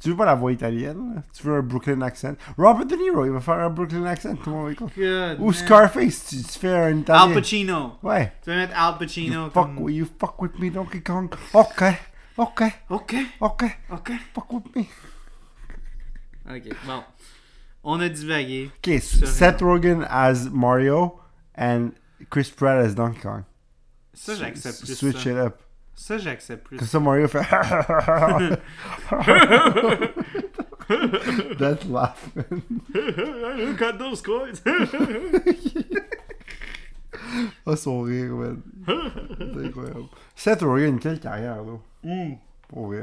Tu 0.00 0.08
veux 0.08 0.16
pas 0.16 0.24
la 0.24 0.34
voix 0.34 0.50
italienne? 0.50 1.14
Là? 1.16 1.22
Tu 1.32 1.42
veux 1.46 1.56
un 1.56 1.62
Brooklyn 1.62 2.00
accent? 2.00 2.34
Robert 2.56 2.86
De 2.86 2.96
Niro, 2.96 3.26
il 3.26 3.32
va 3.32 3.40
faire 3.40 3.58
un 3.58 3.68
Brooklyn 3.68 4.04
accent, 4.06 4.34
tout 4.36 4.48
le 4.48 4.56
monde 4.56 5.38
Ou 5.40 5.44
man. 5.44 5.52
Scarface, 5.52 6.24
tu, 6.26 6.36
tu 6.42 6.58
fais 6.58 6.72
un 6.74 6.86
Al 6.86 6.98
italien. 7.00 7.34
Pacino. 7.34 7.92
Ouais. 8.02 8.32
Tu 8.42 8.48
vas 8.48 8.56
mettre 8.56 8.72
Al 8.76 8.96
Pacino 8.98 9.44
You 9.44 9.50
fuck, 9.50 9.52
comme... 9.76 9.90
you 9.90 10.06
fuck 10.18 10.40
with 10.40 10.58
me, 10.58 10.70
Donkey 10.70 11.02
Kong. 11.02 11.28
Ok, 11.52 11.82
ok, 12.38 12.62
Ok, 12.88 13.14
ok, 13.40 13.64
ok. 13.90 14.10
fuck 14.34 14.52
with 14.54 14.74
me. 14.74 14.86
Ok, 16.48 16.62
bon. 16.86 17.02
On 17.84 18.00
a 18.00 18.08
divagué. 18.08 18.70
Ok, 18.78 19.00
Seth 19.00 19.60
Rogen 19.60 20.06
as 20.08 20.48
Mario 20.50 21.20
and 21.58 21.90
Chris 22.30 22.50
Pratt 22.56 22.84
as 22.84 22.94
Donkey 22.94 23.20
Kong. 23.20 23.42
Ça, 24.14 24.34
j'accepte 24.34 24.80
plus 24.84 24.94
Switch 24.96 25.22
ça. 25.24 25.30
it 25.30 25.36
up. 25.36 25.60
Ça, 26.00 26.16
j'accepte 26.16 26.64
plus. 26.64 26.78
Comme 26.78 26.88
ça, 26.88 26.98
Mario 26.98 27.28
fait. 27.28 27.40
That's 31.58 31.84
laughing. 31.84 32.62
Look 32.94 33.82
at 33.82 33.98
those 33.98 34.22
coins! 34.22 34.62
Oh, 37.66 37.76
son 37.76 38.00
rire, 38.00 38.34
man. 38.34 38.62
C'est 38.86 39.66
incroyable. 39.66 40.06
Seth 40.34 40.62
Rogen, 40.62 40.98
quelle 40.98 41.20
carrière, 41.20 41.62
là. 41.62 41.78
Mm. 42.02 42.36
Pour 42.68 42.86
vrai. 42.86 43.02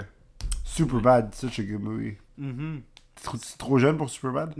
Superbad, 0.63 1.35
such 1.35 1.59
a 1.59 1.63
good 1.63 1.83
movie. 1.83 2.17
T'es 2.35 3.23
trop, 3.23 3.37
t'es 3.37 3.57
trop 3.59 3.77
jeune 3.77 3.97
pour 3.97 4.09
Superbad? 4.09 4.55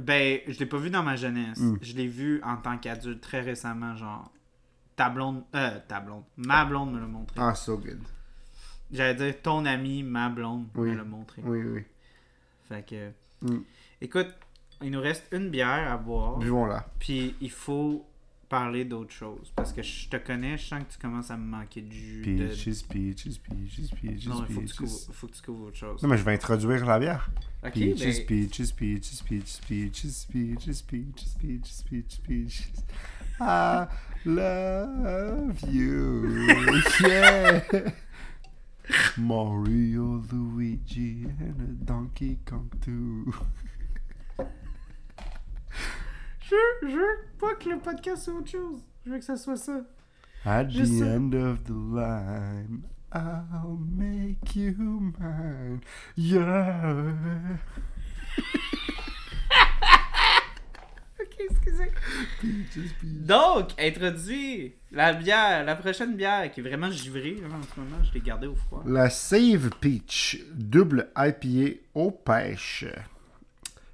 Ben, 0.00 0.40
je 0.48 0.58
l'ai 0.58 0.66
pas 0.66 0.78
vu 0.78 0.88
dans 0.88 1.02
ma 1.02 1.16
jeunesse. 1.16 1.58
Mm. 1.58 1.76
Je 1.82 1.92
l'ai 1.92 2.08
vu 2.08 2.40
en 2.42 2.56
tant 2.56 2.78
qu'adulte 2.78 3.20
très 3.20 3.42
récemment, 3.42 3.94
genre. 3.96 4.32
Ta 4.98 5.08
blonde. 5.10 5.44
Euh, 5.54 5.78
ta 5.86 6.00
blonde. 6.00 6.24
Ma 6.36 6.64
blonde 6.64 6.92
me 6.92 6.98
l'a 6.98 7.06
montré. 7.06 7.36
Ah, 7.40 7.54
so 7.54 7.78
good. 7.78 8.00
J'allais 8.90 9.14
dire 9.14 9.40
ton 9.40 9.64
ami, 9.64 10.02
ma 10.02 10.28
blonde 10.28 10.66
Oui. 10.74 10.90
me 10.90 10.96
l'a 10.96 11.04
montré. 11.04 11.40
Oui, 11.44 11.62
oui. 11.62 11.82
Fait 12.68 12.84
que. 12.84 13.10
Mm. 13.42 13.60
Écoute, 14.00 14.34
il 14.82 14.90
nous 14.90 15.00
reste 15.00 15.28
une 15.30 15.50
bière 15.50 15.92
à 15.92 15.96
boire. 15.96 16.38
Buvons-la. 16.38 16.84
Puis 16.98 17.36
il 17.40 17.50
faut 17.50 18.04
parler 18.48 18.84
d'autre 18.86 19.12
chose. 19.12 19.52
Parce 19.54 19.72
que 19.72 19.82
je 19.82 20.08
te 20.08 20.16
connais, 20.16 20.56
je 20.58 20.66
sens 20.66 20.82
que 20.82 20.92
tu 20.94 20.98
commences 20.98 21.30
à 21.30 21.36
me 21.36 21.44
manquer 21.46 21.82
de 21.82 21.92
jus. 21.92 22.22
de- 22.22 22.46
Peaches, 22.48 22.82
peaches, 22.88 23.38
peaches, 23.38 23.90
peaches, 24.00 24.26
Non, 24.26 24.44
il 24.48 24.54
faut 24.54 24.60
que, 24.62 24.66
tu 24.66 24.72
peaches. 24.72 24.76
couvres, 24.78 25.12
faut 25.14 25.26
que 25.28 25.32
tu 25.34 25.42
couvres 25.42 25.64
autre 25.66 25.76
chose. 25.76 26.02
Non, 26.02 26.08
mais 26.08 26.16
je 26.16 26.24
vais 26.24 26.32
introduire 26.34 26.84
la 26.86 26.98
bière. 26.98 27.30
Ok, 27.64 27.72
Peaches, 27.74 28.26
ben, 28.26 28.26
peaches, 28.26 28.72
peaches, 28.74 29.22
peaches, 29.22 29.60
peaches, 29.68 30.26
peaches, 30.26 30.82
peaches, 30.82 31.34
peaches, 31.38 31.84
peaches, 31.88 32.20
peaches. 32.26 32.72
I 33.40 33.86
love 34.24 35.60
you. 35.68 36.48
Yeah. 37.06 37.60
Mario, 39.18 40.22
Luigi, 40.32 41.24
and 41.40 41.60
a 41.60 41.84
Donkey 41.84 42.38
Kong 42.46 42.70
too. 42.80 43.32
je, 46.40 46.56
je 46.82 46.86
veux 46.96 47.18
pas 47.38 47.54
que 47.56 47.68
le 47.68 47.78
podcast 47.78 48.24
soit 48.24 48.34
autre 48.34 48.50
chose. 48.50 48.80
Je 49.04 49.10
veux 49.10 49.18
que 49.18 49.24
ça 49.24 49.36
soit 49.36 49.56
ça. 49.56 49.80
At 50.44 50.68
Je 50.70 50.82
the 50.82 50.86
sais. 50.86 51.04
end 51.16 51.34
of 51.34 51.64
the 51.64 51.72
line, 51.72 52.84
I'll 53.12 53.78
make 53.78 54.56
you 54.56 55.12
mine. 55.18 55.80
Yeah. 56.16 57.12
Excusez. 61.50 61.90
Peaches, 62.40 62.94
peaches. 63.00 63.26
Donc, 63.26 63.68
introduit 63.78 64.74
la 64.90 65.12
bière, 65.12 65.64
la 65.64 65.76
prochaine 65.76 66.16
bière 66.16 66.50
qui 66.50 66.60
est 66.60 66.62
vraiment 66.62 66.90
givrée 66.90 67.36
là, 67.40 67.48
en 67.48 67.62
ce 67.62 67.80
moment. 67.80 68.02
Je 68.02 68.12
l'ai 68.14 68.20
gardée 68.20 68.46
au 68.46 68.54
froid. 68.54 68.82
La 68.86 69.10
Save 69.10 69.70
Peach, 69.80 70.42
double 70.54 71.10
IPA 71.16 71.78
aux 71.94 72.10
pêches. 72.10 72.86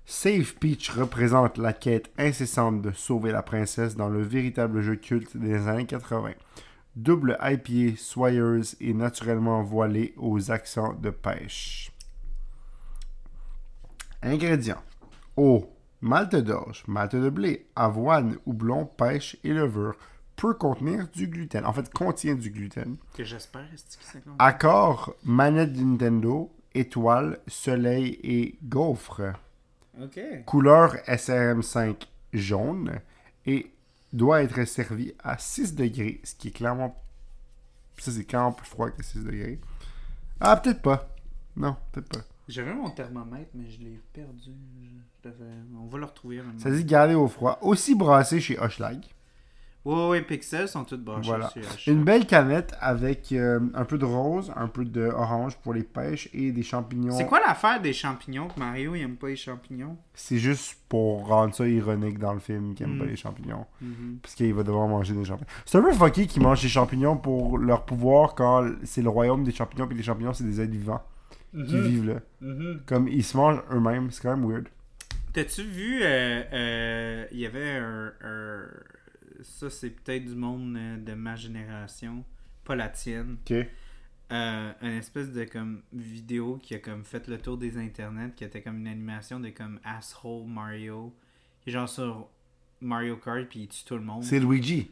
Save 0.06 0.54
Peach 0.56 0.90
représente 0.90 1.58
la 1.58 1.72
quête 1.72 2.10
incessante 2.18 2.82
de 2.82 2.92
sauver 2.92 3.32
la 3.32 3.42
princesse 3.42 3.96
dans 3.96 4.08
le 4.08 4.22
véritable 4.22 4.82
jeu 4.82 4.96
culte 4.96 5.36
des 5.36 5.66
années 5.66 5.86
80. 5.86 6.32
Double 6.94 7.38
IPA 7.42 7.96
soyeuse 7.96 8.76
et 8.80 8.94
naturellement 8.94 9.62
voilée 9.62 10.14
aux 10.16 10.50
accents 10.50 10.92
de 10.94 11.10
pêche. 11.10 11.90
Ingrédients. 14.22 14.82
Eau, 15.36 15.73
malte 16.04 16.36
d'orge, 16.36 16.84
malte 16.86 17.16
de 17.16 17.30
blé, 17.30 17.66
avoine, 17.74 18.36
houblon, 18.44 18.84
pêche 18.84 19.36
et 19.42 19.52
levure. 19.52 19.96
Peut 20.36 20.54
contenir 20.54 21.08
du 21.08 21.28
gluten. 21.28 21.64
En 21.64 21.72
fait, 21.72 21.90
contient 21.92 22.34
du 22.34 22.50
gluten. 22.50 22.96
Que 23.16 23.24
j'espère, 23.24 23.64
est-ce 23.72 23.96
que 23.96 24.04
ça? 24.04 24.18
Accord, 24.38 25.14
manette 25.24 25.72
de 25.72 25.82
Nintendo, 25.82 26.54
étoile, 26.74 27.38
soleil 27.46 28.18
et 28.22 28.58
gaufre. 28.64 29.22
Ok. 30.02 30.20
Couleur 30.44 30.96
SRM5 31.06 31.96
jaune 32.32 33.00
et 33.46 33.72
doit 34.12 34.42
être 34.42 34.64
servi 34.64 35.14
à 35.22 35.38
6 35.38 35.74
degrés, 35.74 36.20
ce 36.24 36.34
qui 36.34 36.48
est 36.48 36.50
clairement. 36.50 37.00
Ça, 37.98 38.10
c'est 38.10 38.24
clairement 38.24 38.52
plus 38.52 38.66
froid 38.66 38.90
que 38.90 39.02
6 39.02 39.24
degrés. 39.24 39.60
Ah, 40.40 40.56
peut-être 40.56 40.82
pas. 40.82 41.08
Non, 41.56 41.76
peut-être 41.92 42.08
pas. 42.08 42.24
J'avais 42.48 42.74
mon 42.74 42.90
thermomètre, 42.90 43.50
mais 43.54 43.68
je 43.70 43.80
l'ai 43.80 44.00
perdu. 44.12 44.50
Je- 44.82 44.88
je 45.24 45.30
devais- 45.30 45.44
On 45.82 45.86
va 45.86 45.98
le 45.98 46.04
retrouver. 46.04 46.38
maintenant. 46.38 46.58
Ça 46.60 46.70
dit 46.70 46.84
garder 46.84 47.14
au 47.14 47.26
froid. 47.28 47.58
Aussi 47.62 47.94
brassé 47.94 48.40
chez 48.40 48.58
Hochelag. 48.58 48.98
Ouais, 49.86 50.08
ouais, 50.08 50.22
Pixels 50.22 50.66
sont 50.68 50.84
toutes 50.84 51.04
branchées 51.04 51.28
Voilà. 51.28 51.50
sur 51.50 51.60
H. 51.60 51.90
Une 51.90 52.04
belle 52.04 52.26
canette 52.26 52.74
avec 52.80 53.30
euh, 53.32 53.60
un 53.74 53.84
peu 53.84 53.98
de 53.98 54.06
rose, 54.06 54.50
un 54.56 54.66
peu 54.66 54.82
d'orange 54.86 55.58
pour 55.58 55.74
les 55.74 55.82
pêches 55.82 56.30
et 56.32 56.52
des 56.52 56.62
champignons. 56.62 57.14
C'est 57.14 57.26
quoi 57.26 57.38
l'affaire 57.46 57.82
des 57.82 57.92
champignons 57.92 58.48
que 58.48 58.58
Mario 58.58 58.94
il 58.94 59.02
aime 59.02 59.16
pas 59.16 59.28
les 59.28 59.36
champignons? 59.36 59.98
C'est 60.14 60.38
juste 60.38 60.78
pour 60.88 61.26
rendre 61.26 61.54
ça 61.54 61.68
ironique 61.68 62.18
dans 62.18 62.32
le 62.32 62.40
film 62.40 62.74
qu'il 62.74 62.86
aime 62.86 62.94
Mm. 62.94 62.98
pas 62.98 63.04
les 63.04 63.16
champignons. 63.16 63.66
Mhm. 63.82 64.20
Parce 64.22 64.34
qu'il 64.34 64.54
va 64.54 64.62
devoir 64.62 64.88
manger 64.88 65.12
des 65.12 65.24
champignons. 65.24 65.50
C'est 65.66 65.76
un 65.76 65.82
peu 65.82 65.92
fucké 65.92 66.26
qu'ils 66.26 66.42
mangent 66.42 66.62
des 66.62 66.68
champignons 66.68 67.18
pour 67.18 67.58
leur 67.58 67.84
pouvoir 67.84 68.34
quand 68.34 68.66
c'est 68.84 69.02
le 69.02 69.10
royaume 69.10 69.44
des 69.44 69.52
champignons, 69.52 69.86
puis 69.86 69.98
les 69.98 70.02
champignons, 70.02 70.32
c'est 70.32 70.44
des 70.44 70.62
êtres 70.62 70.72
vivants 70.72 71.02
qui 71.54 71.74
Mhm. 71.76 71.82
vivent 71.86 72.06
là. 72.06 72.20
Mhm. 72.40 72.80
Comme 72.86 73.08
ils 73.08 73.24
se 73.24 73.36
mangent 73.36 73.62
eux-mêmes, 73.70 74.10
c'est 74.10 74.22
quand 74.22 74.36
même 74.36 74.48
weird. 74.50 74.68
T'as-tu 75.32 75.62
vu, 75.62 76.00
euh, 76.02 76.42
euh, 76.52 77.26
il 77.32 77.38
y 77.40 77.46
avait 77.46 77.70
un, 77.78 78.12
un- 78.22 78.66
Ça, 79.42 79.68
c'est 79.68 79.90
peut-être 79.90 80.24
du 80.24 80.36
monde 80.36 80.76
euh, 80.76 80.96
de 80.96 81.12
ma 81.14 81.34
génération, 81.36 82.24
pas 82.64 82.76
la 82.76 82.88
tienne. 82.88 83.36
Ok. 83.44 83.52
Euh, 84.32 84.72
une 84.80 84.92
espèce 84.92 85.32
de 85.32 85.44
comme 85.44 85.82
vidéo 85.92 86.58
qui 86.62 86.74
a 86.74 86.78
comme 86.78 87.04
fait 87.04 87.28
le 87.28 87.36
tour 87.38 87.58
des 87.58 87.76
internets, 87.76 88.30
qui 88.34 88.44
était 88.44 88.62
comme 88.62 88.78
une 88.78 88.86
animation 88.86 89.38
de 89.40 89.50
comme 89.50 89.80
Asshole 89.84 90.46
Mario. 90.46 91.14
Genre 91.66 91.88
sur 91.88 92.28
Mario 92.80 93.16
Kart, 93.16 93.44
puis 93.48 93.60
il 93.62 93.68
tue 93.68 93.84
tout 93.84 93.96
le 93.96 94.02
monde. 94.02 94.22
C'est 94.24 94.40
Luigi. 94.40 94.90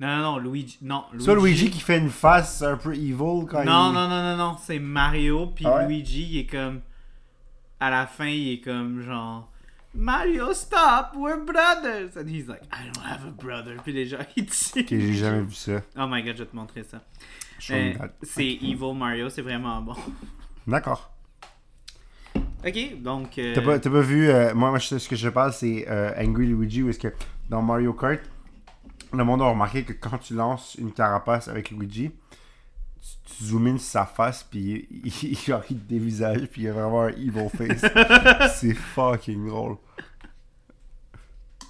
Non, 0.00 0.08
non, 0.08 0.22
non, 0.22 0.38
Luigi. 0.38 0.78
Non, 0.82 1.04
Luigi. 1.12 1.24
Ça, 1.26 1.34
Luigi 1.34 1.70
qui 1.70 1.80
fait 1.80 1.98
une 1.98 2.08
face 2.10 2.62
un 2.62 2.76
peu 2.78 2.94
evil 2.94 3.44
quand 3.48 3.64
Non, 3.64 3.90
il. 3.90 3.94
non, 3.94 4.08
non, 4.08 4.22
non, 4.22 4.36
non, 4.36 4.56
c'est 4.58 4.78
Mario, 4.78 5.48
puis 5.54 5.66
Ah 5.66 5.76
ouais? 5.76 5.86
Luigi, 5.88 6.26
il 6.30 6.38
est 6.38 6.46
comme. 6.46 6.80
À 7.78 7.90
la 7.90 8.06
fin, 8.06 8.26
il 8.26 8.52
est 8.54 8.60
comme 8.60 9.00
genre. 9.02 9.48
Mario, 9.94 10.52
stop, 10.54 11.14
we're 11.16 11.44
brothers! 11.44 12.16
And 12.16 12.28
he's 12.28 12.46
like, 12.46 12.62
I 12.72 12.84
don't 12.84 13.04
have 13.04 13.26
a 13.26 13.30
brother. 13.30 13.76
Puis 13.82 13.92
les 13.92 14.06
gens, 14.06 14.18
ils. 14.36 14.44
Ok, 14.44 14.86
j'ai 14.88 15.12
jamais 15.14 15.42
vu 15.42 15.54
ça. 15.54 15.80
Oh 15.98 16.06
my 16.08 16.22
god, 16.22 16.36
je 16.36 16.42
vais 16.44 16.48
te 16.48 16.56
montrer 16.56 16.82
ça. 16.84 17.00
Euh, 17.70 17.92
c'est 18.22 18.46
Evil 18.46 18.94
Mario, 18.96 19.28
c'est 19.28 19.42
vraiment 19.42 19.80
bon. 19.82 19.94
D'accord. 20.66 21.10
Ok, 22.66 23.02
donc. 23.02 23.38
euh, 23.38 23.54
T'as 23.54 23.62
pas, 23.62 23.78
pas 23.78 24.00
vu. 24.00 24.28
euh, 24.30 24.54
moi, 24.54 24.78
ce 24.78 25.08
que 25.08 25.16
je 25.16 25.28
parle, 25.28 25.52
c'est 25.52 25.86
euh, 25.88 26.12
Angry 26.18 26.46
Luigi, 26.46 26.82
où 26.82 26.88
est-ce 26.90 26.98
que 26.98 27.08
dans 27.48 27.60
Mario 27.62 27.92
Kart, 27.94 28.20
le 29.12 29.24
monde 29.24 29.42
a 29.42 29.46
remarqué 29.46 29.84
que 29.84 29.92
quand 29.92 30.18
tu 30.18 30.34
lances 30.34 30.74
une 30.76 30.92
carapace 30.92 31.48
avec 31.48 31.70
Luigi, 31.70 32.10
tu, 33.00 33.36
tu 33.36 33.44
zoomes 33.44 33.68
in 33.68 33.78
sur 33.78 33.90
sa 33.90 34.06
face, 34.06 34.44
puis 34.44 34.86
il, 34.90 35.06
il, 35.22 35.38
genre, 35.38 35.62
il 35.70 35.78
te 35.78 35.88
dévisage, 35.88 36.46
puis 36.46 36.62
il 36.62 36.68
a 36.68 36.72
vraiment 36.72 37.02
un 37.02 37.08
evil 37.08 37.48
face. 37.48 37.84
c'est 38.56 38.74
fucking 38.74 39.46
drôle. 39.46 39.76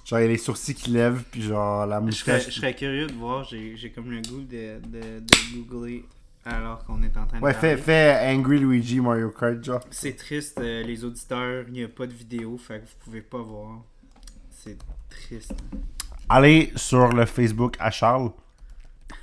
Genre, 0.05 0.19
il 0.19 0.23
y 0.23 0.25
a 0.25 0.27
les 0.27 0.37
sourcils 0.37 0.75
qui 0.75 0.91
lèvent, 0.91 1.23
puis 1.31 1.41
genre, 1.41 1.85
la 1.85 1.97
je, 2.05 2.11
serais, 2.11 2.33
moustache. 2.33 2.53
je 2.53 2.59
serais 2.59 2.75
curieux 2.75 3.07
de 3.07 3.13
voir, 3.13 3.43
j'ai 3.43 3.91
comme 3.95 4.11
le 4.11 4.21
goût 4.21 4.41
de, 4.41 4.79
de, 4.87 5.19
de 5.19 5.57
googler 5.57 6.05
alors 6.43 6.83
qu'on 6.85 7.01
est 7.03 7.15
en 7.17 7.25
train 7.25 7.39
de 7.39 7.43
Ouais, 7.43 7.53
fais 7.53 8.19
Angry 8.23 8.59
Luigi 8.59 8.99
Mario 8.99 9.29
Kart, 9.29 9.63
genre. 9.63 9.81
C'est 9.91 10.15
triste, 10.15 10.59
euh, 10.59 10.83
les 10.83 11.03
auditeurs, 11.03 11.65
il 11.67 11.73
n'y 11.73 11.83
a 11.83 11.87
pas 11.87 12.07
de 12.07 12.13
vidéo, 12.13 12.57
fait 12.57 12.79
que 12.79 12.85
vous 12.85 12.95
pouvez 13.03 13.21
pas 13.21 13.41
voir. 13.41 13.83
C'est 14.49 14.77
triste. 15.09 15.53
Allez 16.33 16.71
sur 16.77 17.09
le 17.09 17.25
Facebook 17.25 17.75
à 17.77 17.91
Charles 17.91 18.31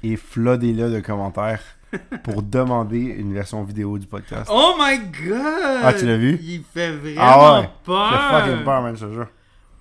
et 0.02 0.16
floodez-le 0.16 0.90
de 0.92 1.00
commentaires 1.00 1.62
pour 2.22 2.42
demander 2.42 2.98
une 2.98 3.32
version 3.32 3.64
vidéo 3.64 3.96
du 3.98 4.06
podcast. 4.06 4.50
Oh 4.52 4.74
my 4.78 4.98
god! 4.98 5.80
Ah, 5.84 5.94
tu 5.94 6.04
l'as 6.04 6.18
vu? 6.18 6.38
Il 6.42 6.62
fait 6.62 6.94
vraiment 6.94 7.18
Ah 7.18 7.60
ouais, 7.62 7.70
peur! 7.82 8.10
J'ai 8.10 8.46
fucking 8.50 8.62
peur, 8.64 8.82
man, 8.82 8.94
je 8.94 9.06
te 9.06 9.12
jure. 9.14 9.28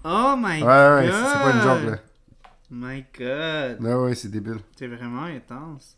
Oh 0.06 0.36
my 0.38 0.62
Ouais, 0.64 0.68
ouais, 0.68 1.08
god! 1.08 1.12
c'est 1.12 1.28
c'est 1.28 1.40
pas 1.40 1.52
une 1.52 1.62
joke, 1.62 1.92
là. 1.92 1.98
My 2.72 3.06
god! 3.20 3.82
Ouais, 3.86 3.94
ouais, 4.06 4.16
c'est 4.16 4.32
débile. 4.32 4.60
C'est 4.78 4.88
vraiment 4.88 5.24
intense. 5.24 5.98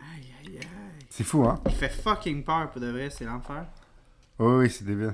Aïe 0.00 0.24
aïe 0.42 0.56
aïe. 0.56 1.06
C'est 1.10 1.24
fou, 1.24 1.44
hein? 1.44 1.60
Il 1.66 1.72
fait 1.74 1.90
fucking 1.90 2.42
peur 2.44 2.70
pour 2.70 2.80
de 2.80 2.90
vrai, 2.90 3.10
c'est 3.10 3.26
l'enfer. 3.26 3.66
Ouais, 4.38 4.56
ouais, 4.56 4.68
c'est 4.70 4.84
débile. 4.86 5.12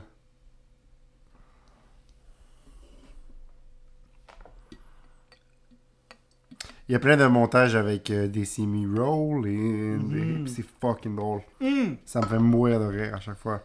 Il 6.89 6.93
y 6.93 6.95
a 6.95 7.01
plein 7.01 7.17
de 7.17 7.27
montages 7.27 7.75
avec 7.75 8.11
euh, 8.11 8.29
des 8.29 8.45
semi-rolls 8.45 9.47
et 9.49 9.97
pis 10.45 10.51
c'est 10.51 10.65
fucking 10.81 11.17
drôle. 11.17 11.43
Hum! 11.61 11.97
Ça 12.05 12.21
me 12.21 12.27
fait 12.27 12.39
mourir 12.39 12.79
de 12.79 12.85
rire 12.85 13.15
à 13.15 13.21
chaque 13.21 13.39
fois. 13.39 13.65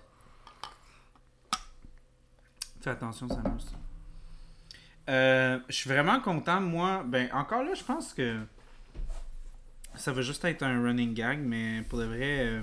Fais 2.82 2.90
attention, 2.90 3.28
ça. 3.30 3.42
Euh, 5.10 5.60
je 5.68 5.76
suis 5.76 5.90
vraiment 5.90 6.20
content. 6.20 6.60
Moi, 6.62 7.04
ben, 7.06 7.30
encore 7.34 7.64
là, 7.64 7.76
je 7.76 7.84
pense 7.84 8.14
que 8.14 8.40
ça 9.94 10.12
va 10.12 10.22
juste 10.22 10.44
être 10.46 10.64
un 10.64 10.82
running 10.82 11.14
gag, 11.14 11.40
mais 11.40 11.84
pour 11.90 12.00
de 12.00 12.06
vrai, 12.06 12.48
euh, 12.48 12.62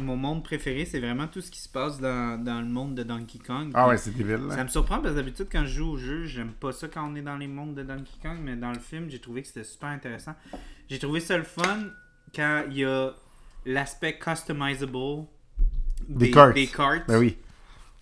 mon 0.00 0.16
monde 0.16 0.42
préféré, 0.44 0.84
c'est 0.84 1.00
vraiment 1.00 1.26
tout 1.26 1.40
ce 1.40 1.50
qui 1.50 1.60
se 1.60 1.68
passe 1.68 2.00
dans, 2.00 2.42
dans 2.42 2.60
le 2.60 2.66
monde 2.68 2.94
de 2.94 3.02
Donkey 3.02 3.38
Kong. 3.38 3.70
Ah 3.74 3.88
ouais, 3.88 3.96
c'est 3.96 4.14
débile. 4.16 4.46
là. 4.48 4.54
Ça 4.56 4.64
me 4.64 4.68
surprend 4.68 4.98
parce 5.00 5.10
que 5.14 5.18
d'habitude, 5.20 5.46
quand 5.50 5.62
je 5.64 5.78
joue 5.78 5.90
au 5.92 5.96
jeu, 5.96 6.24
j'aime 6.24 6.52
pas 6.52 6.72
ça 6.72 6.88
quand 6.88 7.08
on 7.10 7.14
est 7.16 7.22
dans 7.22 7.36
les 7.36 7.46
mondes 7.48 7.74
de 7.74 7.82
Donkey 7.82 8.12
Kong, 8.22 8.38
mais 8.42 8.56
dans 8.56 8.72
le 8.72 8.78
film, 8.78 9.08
j'ai 9.10 9.18
trouvé 9.20 9.42
que 9.42 9.48
c'était 9.48 9.64
super 9.64 9.88
intéressant. 9.90 10.34
J'ai 10.88 10.98
trouvé 10.98 11.20
ça 11.20 11.36
le 11.36 11.44
fun 11.44 11.84
quand 12.34 12.64
il 12.70 12.78
y 12.78 12.84
a 12.84 13.10
l'aspect 13.66 14.18
customizable 14.18 15.24
Des 16.08 16.30
cartes. 16.30 16.54
des 16.54 16.66
cartes. 16.66 17.06
Ben 17.08 17.18
oui. 17.18 17.36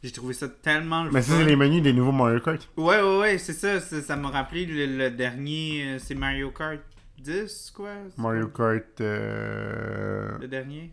J'ai 0.02 0.12
trouvé 0.12 0.32
ça 0.32 0.48
tellement 0.48 1.02
le 1.02 1.10
Mais 1.10 1.22
ça, 1.22 1.36
c'est 1.36 1.44
les 1.44 1.56
menus 1.56 1.82
des 1.82 1.92
nouveaux 1.92 2.12
Mario 2.12 2.38
Kart. 2.38 2.68
Ouais, 2.76 3.00
ouais, 3.02 3.18
ouais, 3.18 3.38
c'est 3.38 3.52
ça. 3.52 3.80
ça 3.80 4.14
m'a 4.16 4.30
rappelé 4.30 4.64
le, 4.64 4.86
le 4.96 5.10
dernier, 5.10 5.84
euh, 5.84 5.98
c'est 5.98 6.14
Mario 6.14 6.50
Kart 6.52 6.78
10, 7.18 7.72
quoi? 7.74 7.90
Mario? 8.16 8.46
Kart. 8.46 9.00
Euh... 9.00 10.38
Le 10.40 10.46
dernier? 10.46 10.92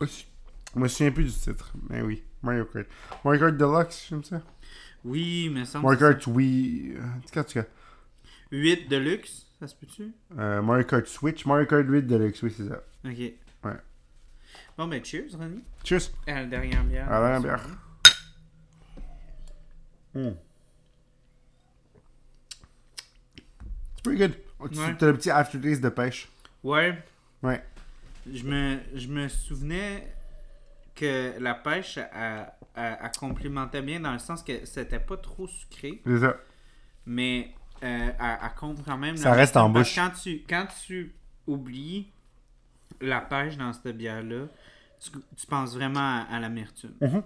Je 0.00 0.78
me 0.80 0.88
souviens 0.88 1.10
plus 1.12 1.24
du 1.24 1.32
titre, 1.32 1.72
mais 1.88 2.02
oui. 2.02 2.22
Mario 2.42 2.64
Kart. 2.66 2.86
Mario 3.24 3.40
Kart 3.40 3.56
Deluxe, 3.56 4.06
j'aime 4.10 4.24
ça. 4.24 4.42
Oui, 5.04 5.48
mais 5.52 5.64
ça 5.64 5.80
Mario 5.80 5.98
Kart 5.98 6.26
Wii. 6.26 6.92
euh, 6.96 7.00
En 7.02 7.20
tout 7.20 7.28
cas, 7.32 7.40
en 7.40 7.44
tout 7.44 7.52
cas. 7.54 7.64
8 8.52 8.88
Deluxe, 8.88 9.46
ça 9.58 9.66
se 9.66 9.74
peut-tu? 9.74 10.12
Euh, 10.38 10.60
Mario 10.62 10.84
Kart 10.84 11.06
Switch, 11.06 11.46
Mario 11.46 11.66
Kart 11.66 11.84
8 11.88 12.02
Deluxe, 12.02 12.42
oui, 12.42 12.54
c'est 12.56 12.68
ça. 12.68 12.82
Ok. 13.04 13.18
Ouais. 13.64 13.76
Bon, 14.76 14.86
ben, 14.86 15.02
cheers, 15.04 15.30
Ronnie. 15.36 15.62
Cheers! 15.84 16.10
À 16.26 16.34
la 16.34 16.46
dernière 16.46 16.84
bière. 16.84 17.10
À 17.10 17.20
la 17.20 17.40
dernière 17.40 17.58
bière. 17.58 17.66
Mm. 20.14 20.28
It's 23.92 24.02
pretty 24.02 24.18
good. 24.18 24.34
Tu 24.72 24.78
Ouais. 24.78 24.84
as 25.00 25.06
le 25.06 25.16
petit 25.16 25.30
aftertaste 25.30 25.80
de 25.82 25.88
pêche. 25.88 26.28
Ouais. 26.62 26.98
Ouais. 27.42 27.62
Je 28.32 28.44
me, 28.44 28.78
je 28.94 29.08
me 29.08 29.28
souvenais 29.28 30.12
que 30.94 31.34
la 31.38 31.54
pêche, 31.54 31.98
elle, 31.98 32.46
elle- 32.74 32.98
elle 33.02 33.10
complémentait 33.18 33.82
bien 33.82 34.00
dans 34.00 34.12
le 34.12 34.18
sens 34.18 34.42
que 34.42 34.64
c'était 34.64 34.98
pas 35.00 35.16
trop 35.16 35.46
sucré, 35.46 36.00
C'est 36.06 36.18
ça. 36.20 36.36
mais 37.04 37.50
euh, 37.82 38.10
elle, 38.18 38.38
elle 38.42 38.54
compte 38.58 38.82
quand 38.84 38.96
même. 38.98 39.16
Ça 39.16 39.32
reste 39.32 39.56
en 39.56 39.68
bouche. 39.68 39.94
Quand 39.94 40.10
tu, 40.10 40.42
quand 40.48 40.66
tu 40.86 41.14
oublies 41.46 42.08
la 43.00 43.20
pêche 43.20 43.56
dans 43.56 43.72
cette 43.72 43.96
bière-là, 43.96 44.46
tu, 44.98 45.10
tu 45.36 45.46
penses 45.46 45.74
vraiment 45.74 46.00
à, 46.00 46.26
à 46.30 46.40
l'amertume. 46.40 46.94
Mhm. 47.00 47.22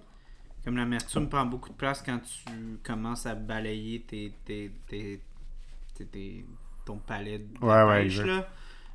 Comme 0.64 0.76
l'amertume 0.76 1.28
prend 1.28 1.46
beaucoup 1.46 1.70
de 1.70 1.74
place 1.74 2.02
quand 2.04 2.18
tu 2.18 2.50
commences 2.82 3.24
à 3.24 3.34
balayer 3.34 4.02
tes, 4.02 4.34
tes, 4.44 4.70
tes, 4.86 5.20
tes- 6.10 6.44
ton 6.84 6.98
palais 6.98 7.38
de 7.38 7.64
Ouais, 7.64 8.02
pêche. 8.02 8.18
là. 8.18 8.48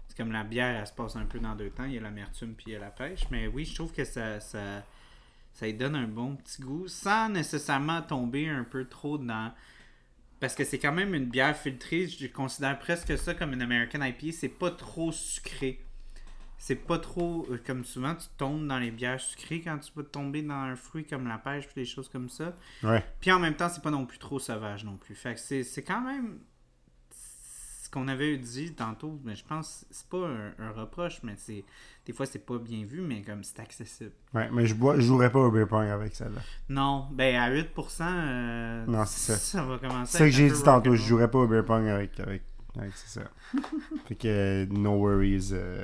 C'est 0.08 0.18
comme 0.18 0.32
la 0.32 0.44
bière, 0.44 0.80
elle 0.80 0.88
se 0.88 0.94
passe 0.94 1.16
un 1.16 1.26
peu 1.26 1.40
dans 1.40 1.56
deux 1.56 1.70
temps. 1.70 1.86
Il 1.86 1.94
y 1.94 1.98
a 1.98 2.02
l'amertume 2.02 2.54
puis 2.54 2.66
il 2.68 2.74
y 2.74 2.76
a 2.76 2.80
la 2.80 2.92
pêche. 2.92 3.22
Mais 3.32 3.48
oui, 3.48 3.66
je 3.66 3.76
trouve 3.76 3.92
que 3.92 4.06
ça, 4.06 4.40
ça, 4.40 4.84
ça 5.54 5.66
lui 5.66 5.74
donne 5.74 5.96
un 5.96 6.08
bon 6.08 6.36
petit 6.36 6.62
goût 6.62 6.88
sans 6.88 7.30
nécessairement 7.30 8.02
tomber 8.02 8.48
un 8.48 8.64
peu 8.64 8.86
trop 8.86 9.18
dans. 9.18 9.54
Parce 10.40 10.54
que 10.56 10.64
c'est 10.64 10.80
quand 10.80 10.92
même 10.94 11.14
une 11.16 11.26
bière 11.26 11.58
filtrée. 11.58 12.08
Je 12.08 12.28
considère 12.28 12.78
presque 12.80 13.18
ça 13.18 13.34
comme 13.34 13.54
une 13.54 13.62
American 13.62 14.02
IPA. 14.02 14.32
C'est 14.32 14.50
pas 14.50 14.72
trop 14.72 15.12
sucré. 15.12 15.82
C'est 16.58 16.76
pas 16.76 16.98
trop. 17.00 17.46
euh, 17.52 17.62
Comme 17.66 17.84
souvent, 17.84 18.16
tu 18.16 18.28
tombes 18.38 18.66
dans 18.68 18.80
les 18.80 18.92
bières 18.92 19.20
sucrées 19.20 19.62
quand 19.62 19.78
tu 19.80 19.92
vas 19.96 20.04
tomber 20.04 20.42
dans 20.42 20.54
un 20.54 20.76
fruit 20.76 21.06
comme 21.06 21.28
la 21.28 21.38
pêche 21.38 21.66
puis 21.66 21.76
des 21.76 21.86
choses 21.86 22.08
comme 22.10 22.30
ça. 22.30 22.56
Ouais. 22.84 23.04
Puis 23.20 23.32
en 23.32 23.40
même 23.40 23.56
temps, 23.56 23.70
c'est 23.70 23.84
pas 23.84 23.92
non 23.92 24.06
plus 24.06 24.18
trop 24.18 24.40
sauvage 24.40 24.84
non 24.86 24.98
plus. 24.98 25.16
Fait 25.16 25.34
que 25.34 25.40
c'est, 25.40 25.64
c'est 25.64 25.84
quand 25.84 26.02
même 26.02 26.40
qu'on 27.96 28.08
avait 28.08 28.38
dit 28.38 28.74
tantôt, 28.74 29.20
mais 29.24 29.36
je 29.36 29.44
pense 29.44 29.86
que 29.90 29.96
c'est 29.96 30.08
pas 30.08 30.28
un, 30.28 30.54
un 30.60 30.72
reproche, 30.72 31.22
mais 31.24 31.34
c'est 31.38 31.64
des 32.06 32.14
fois 32.14 32.26
c'est 32.28 32.46
pas 32.46 32.58
bien 32.60 32.86
vu, 32.86 33.02
mais 33.02 33.22
comme 33.24 33.44
c'est 33.44 33.60
accessible. 33.60 34.12
Ouais, 34.34 34.50
mais 34.52 34.68
je, 34.68 34.76
bois, 34.76 34.96
je 34.98 35.02
jouerais 35.02 35.32
pas 35.32 35.40
au 35.40 35.50
beer 35.50 35.66
pong 35.68 35.88
avec 35.88 36.14
ça. 36.16 36.26
là. 36.26 36.42
Non, 36.70 37.08
ben 37.12 37.36
à 37.38 37.50
8%, 37.52 37.66
euh, 38.02 38.86
Non, 38.86 39.06
c'est 39.06 39.32
ça. 39.34 39.38
Ça 39.60 39.64
va 39.64 39.80
commencer 39.80 40.12
C'est 40.12 40.18
ça 40.20 40.26
que 40.26 40.32
j'ai 40.32 40.50
dit 40.52 40.62
tantôt, 40.64 40.96
je 40.96 41.02
jouerais 41.04 41.32
pas 41.32 41.40
au 41.40 41.48
beer 41.48 41.64
pong 41.66 41.88
avec. 41.88 42.20
avec, 42.20 42.44
avec 42.78 42.92
c'est 42.96 43.20
ça. 43.22 43.30
fait 44.08 44.16
que 44.16 44.66
no 44.72 44.92
worries. 45.00 45.50
euh, 45.54 45.84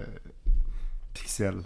Pixel. 1.14 1.62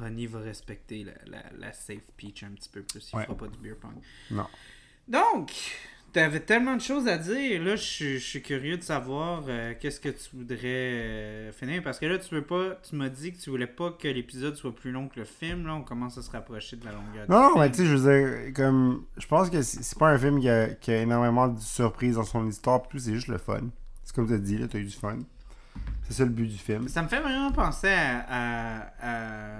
Ronnie 0.00 0.26
va 0.26 0.40
respecter 0.40 1.04
la, 1.04 1.12
la, 1.26 1.42
la 1.58 1.72
safe 1.72 2.10
pitch 2.16 2.42
un 2.42 2.50
petit 2.50 2.68
peu 2.68 2.82
plus. 2.82 3.10
Il 3.12 3.16
Ouais. 3.16 3.24
fera 3.24 3.36
pas 3.36 3.46
du 3.46 3.58
beer 3.58 3.76
pong. 3.80 3.94
Non. 4.30 4.46
Donc, 5.06 5.52
t'avais 6.14 6.40
tellement 6.40 6.76
de 6.76 6.80
choses 6.80 7.06
à 7.08 7.18
dire. 7.18 7.62
Là, 7.62 7.76
je 7.76 7.82
suis- 7.82 8.18
je 8.18 8.24
suis 8.24 8.40
curieux 8.40 8.78
de 8.78 8.82
savoir 8.82 9.42
euh, 9.48 9.74
qu'est-ce 9.78 10.00
que 10.00 10.08
tu 10.08 10.34
voudrais 10.34 10.58
euh, 10.64 11.52
finir. 11.52 11.82
Parce 11.82 11.98
que 11.98 12.06
là, 12.06 12.16
tu 12.18 12.34
veux 12.34 12.42
pas. 12.44 12.76
Tu 12.88 12.96
m'as 12.96 13.10
dit 13.10 13.32
que 13.32 13.38
tu 13.38 13.50
voulais 13.50 13.66
pas 13.66 13.90
que 13.90 14.08
l'épisode 14.08 14.54
soit 14.54 14.74
plus 14.74 14.92
long 14.92 15.08
que 15.08 15.18
le 15.20 15.26
film. 15.26 15.66
Là, 15.66 15.74
on 15.74 15.82
commence 15.82 16.16
à 16.16 16.22
se 16.22 16.30
rapprocher 16.30 16.76
de 16.76 16.84
la 16.86 16.92
longueur. 16.92 17.26
Non, 17.28 17.50
non, 17.50 17.58
mais 17.60 17.70
tu 17.70 17.78
sais, 17.78 17.86
je 17.86 17.94
veux 17.96 18.10
dire, 18.44 18.54
comme. 18.54 19.04
Je 19.18 19.26
pense 19.26 19.50
que 19.50 19.60
c'est 19.60 19.98
pas 19.98 20.08
un 20.08 20.18
film 20.18 20.40
qui 20.40 20.48
a, 20.48 20.68
qui 20.68 20.90
a 20.92 21.02
énormément 21.02 21.48
de 21.48 21.60
surprises 21.60 22.14
dans 22.14 22.24
son 22.24 22.48
histoire, 22.48 22.82
pis 22.82 22.88
tout, 22.90 22.98
c'est 22.98 23.14
juste 23.14 23.28
le 23.28 23.38
fun. 23.38 23.60
C'est 24.04 24.14
comme 24.14 24.26
tu 24.26 24.34
as 24.34 24.38
dit, 24.38 24.56
là, 24.56 24.66
t'as 24.68 24.78
eu 24.78 24.84
du 24.84 24.96
fun. 24.96 25.18
C'est 26.04 26.12
ça 26.14 26.24
le 26.24 26.30
but 26.30 26.46
du 26.46 26.56
film. 26.58 26.86
Ça 26.88 27.02
me 27.02 27.08
fait 27.08 27.20
vraiment 27.20 27.50
penser 27.50 27.88
à, 27.88 28.24
à- 29.00 29.58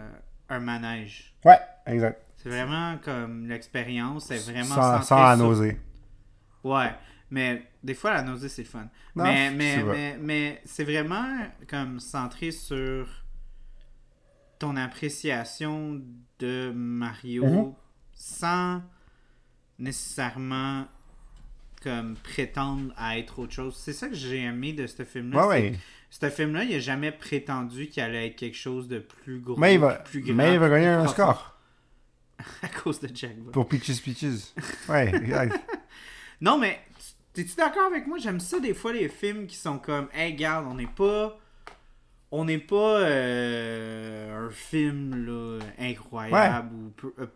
à 0.48 0.54
un 0.56 0.60
manège. 0.60 1.34
Ouais, 1.44 1.58
exact. 1.86 2.20
C'est 2.36 2.50
vraiment 2.50 2.96
comme 3.02 3.48
l'expérience. 3.48 4.26
C'est 4.26 4.36
vraiment 4.52 4.74
sans, 4.74 5.02
sans 5.02 5.36
sur- 5.36 5.44
nausée. 5.46 5.78
Ouais, 6.64 6.92
mais 7.30 7.68
des 7.82 7.94
fois 7.94 8.12
la 8.14 8.22
nausée 8.22 8.48
c'est 8.48 8.62
le 8.62 8.68
fun. 8.68 8.88
Non, 9.14 9.24
mais 9.24 9.48
c'est 9.50 9.54
mais, 9.54 9.76
vrai. 9.82 9.92
mais, 9.94 10.16
mais 10.20 10.62
c'est 10.64 10.84
vraiment 10.84 11.26
comme 11.68 12.00
centré 12.00 12.50
sur 12.50 13.06
ton 14.58 14.76
appréciation 14.76 16.00
de 16.38 16.72
Mario 16.74 17.44
Mhm. 17.44 17.72
sans 18.14 18.82
nécessairement 19.78 20.86
comme 21.82 22.14
prétendre 22.16 22.92
à 22.96 23.18
être 23.18 23.38
autre 23.40 23.52
chose. 23.52 23.76
C'est 23.76 23.92
ça 23.92 24.08
que 24.08 24.14
j'ai 24.14 24.40
aimé 24.42 24.72
de 24.72 24.86
ce 24.86 25.04
film-là. 25.04 25.46
Ouais, 25.46 25.56
c'est 25.60 25.70
ouais. 26.26 26.30
Ce 26.30 26.34
film-là, 26.34 26.64
il 26.64 26.74
a 26.76 26.78
jamais 26.78 27.12
prétendu 27.12 27.88
qu'il 27.88 28.02
allait 28.02 28.28
être 28.28 28.36
quelque 28.36 28.56
chose 28.56 28.88
de 28.88 29.00
plus 29.00 29.40
gros, 29.40 29.56
Mais 29.58 29.74
il 29.74 29.80
va, 29.80 29.94
plus 29.96 30.20
grand, 30.22 30.34
mais 30.34 30.54
il 30.54 30.60
va 30.60 30.68
gagner 30.70 30.86
un 30.86 31.06
score 31.08 31.58
à 32.62 32.68
cause 32.68 33.00
de 33.00 33.10
Jack 33.14 33.36
pour 33.52 33.68
Peaches 33.68 34.00
Peaches. 34.00 34.54
Ouais, 34.88 35.08
exact. 35.14 35.58
Non, 36.44 36.58
mais 36.58 36.78
t'es-tu 37.32 37.54
d'accord 37.56 37.86
avec 37.86 38.06
moi? 38.06 38.18
J'aime 38.18 38.38
ça 38.38 38.60
des 38.60 38.74
fois 38.74 38.92
les 38.92 39.08
films 39.08 39.46
qui 39.46 39.56
sont 39.56 39.78
comme 39.78 40.08
Hey, 40.12 40.32
regarde, 40.32 40.66
on 40.68 40.74
n'est 40.74 40.86
pas. 40.86 41.38
On 42.30 42.44
n'est 42.44 42.58
pas 42.58 42.98
euh, 43.00 44.48
un 44.48 44.50
film 44.50 45.24
là, 45.24 45.60
incroyable 45.78 46.74
ou 46.74 46.90
peu- 46.90 47.14
euh, 47.18 47.26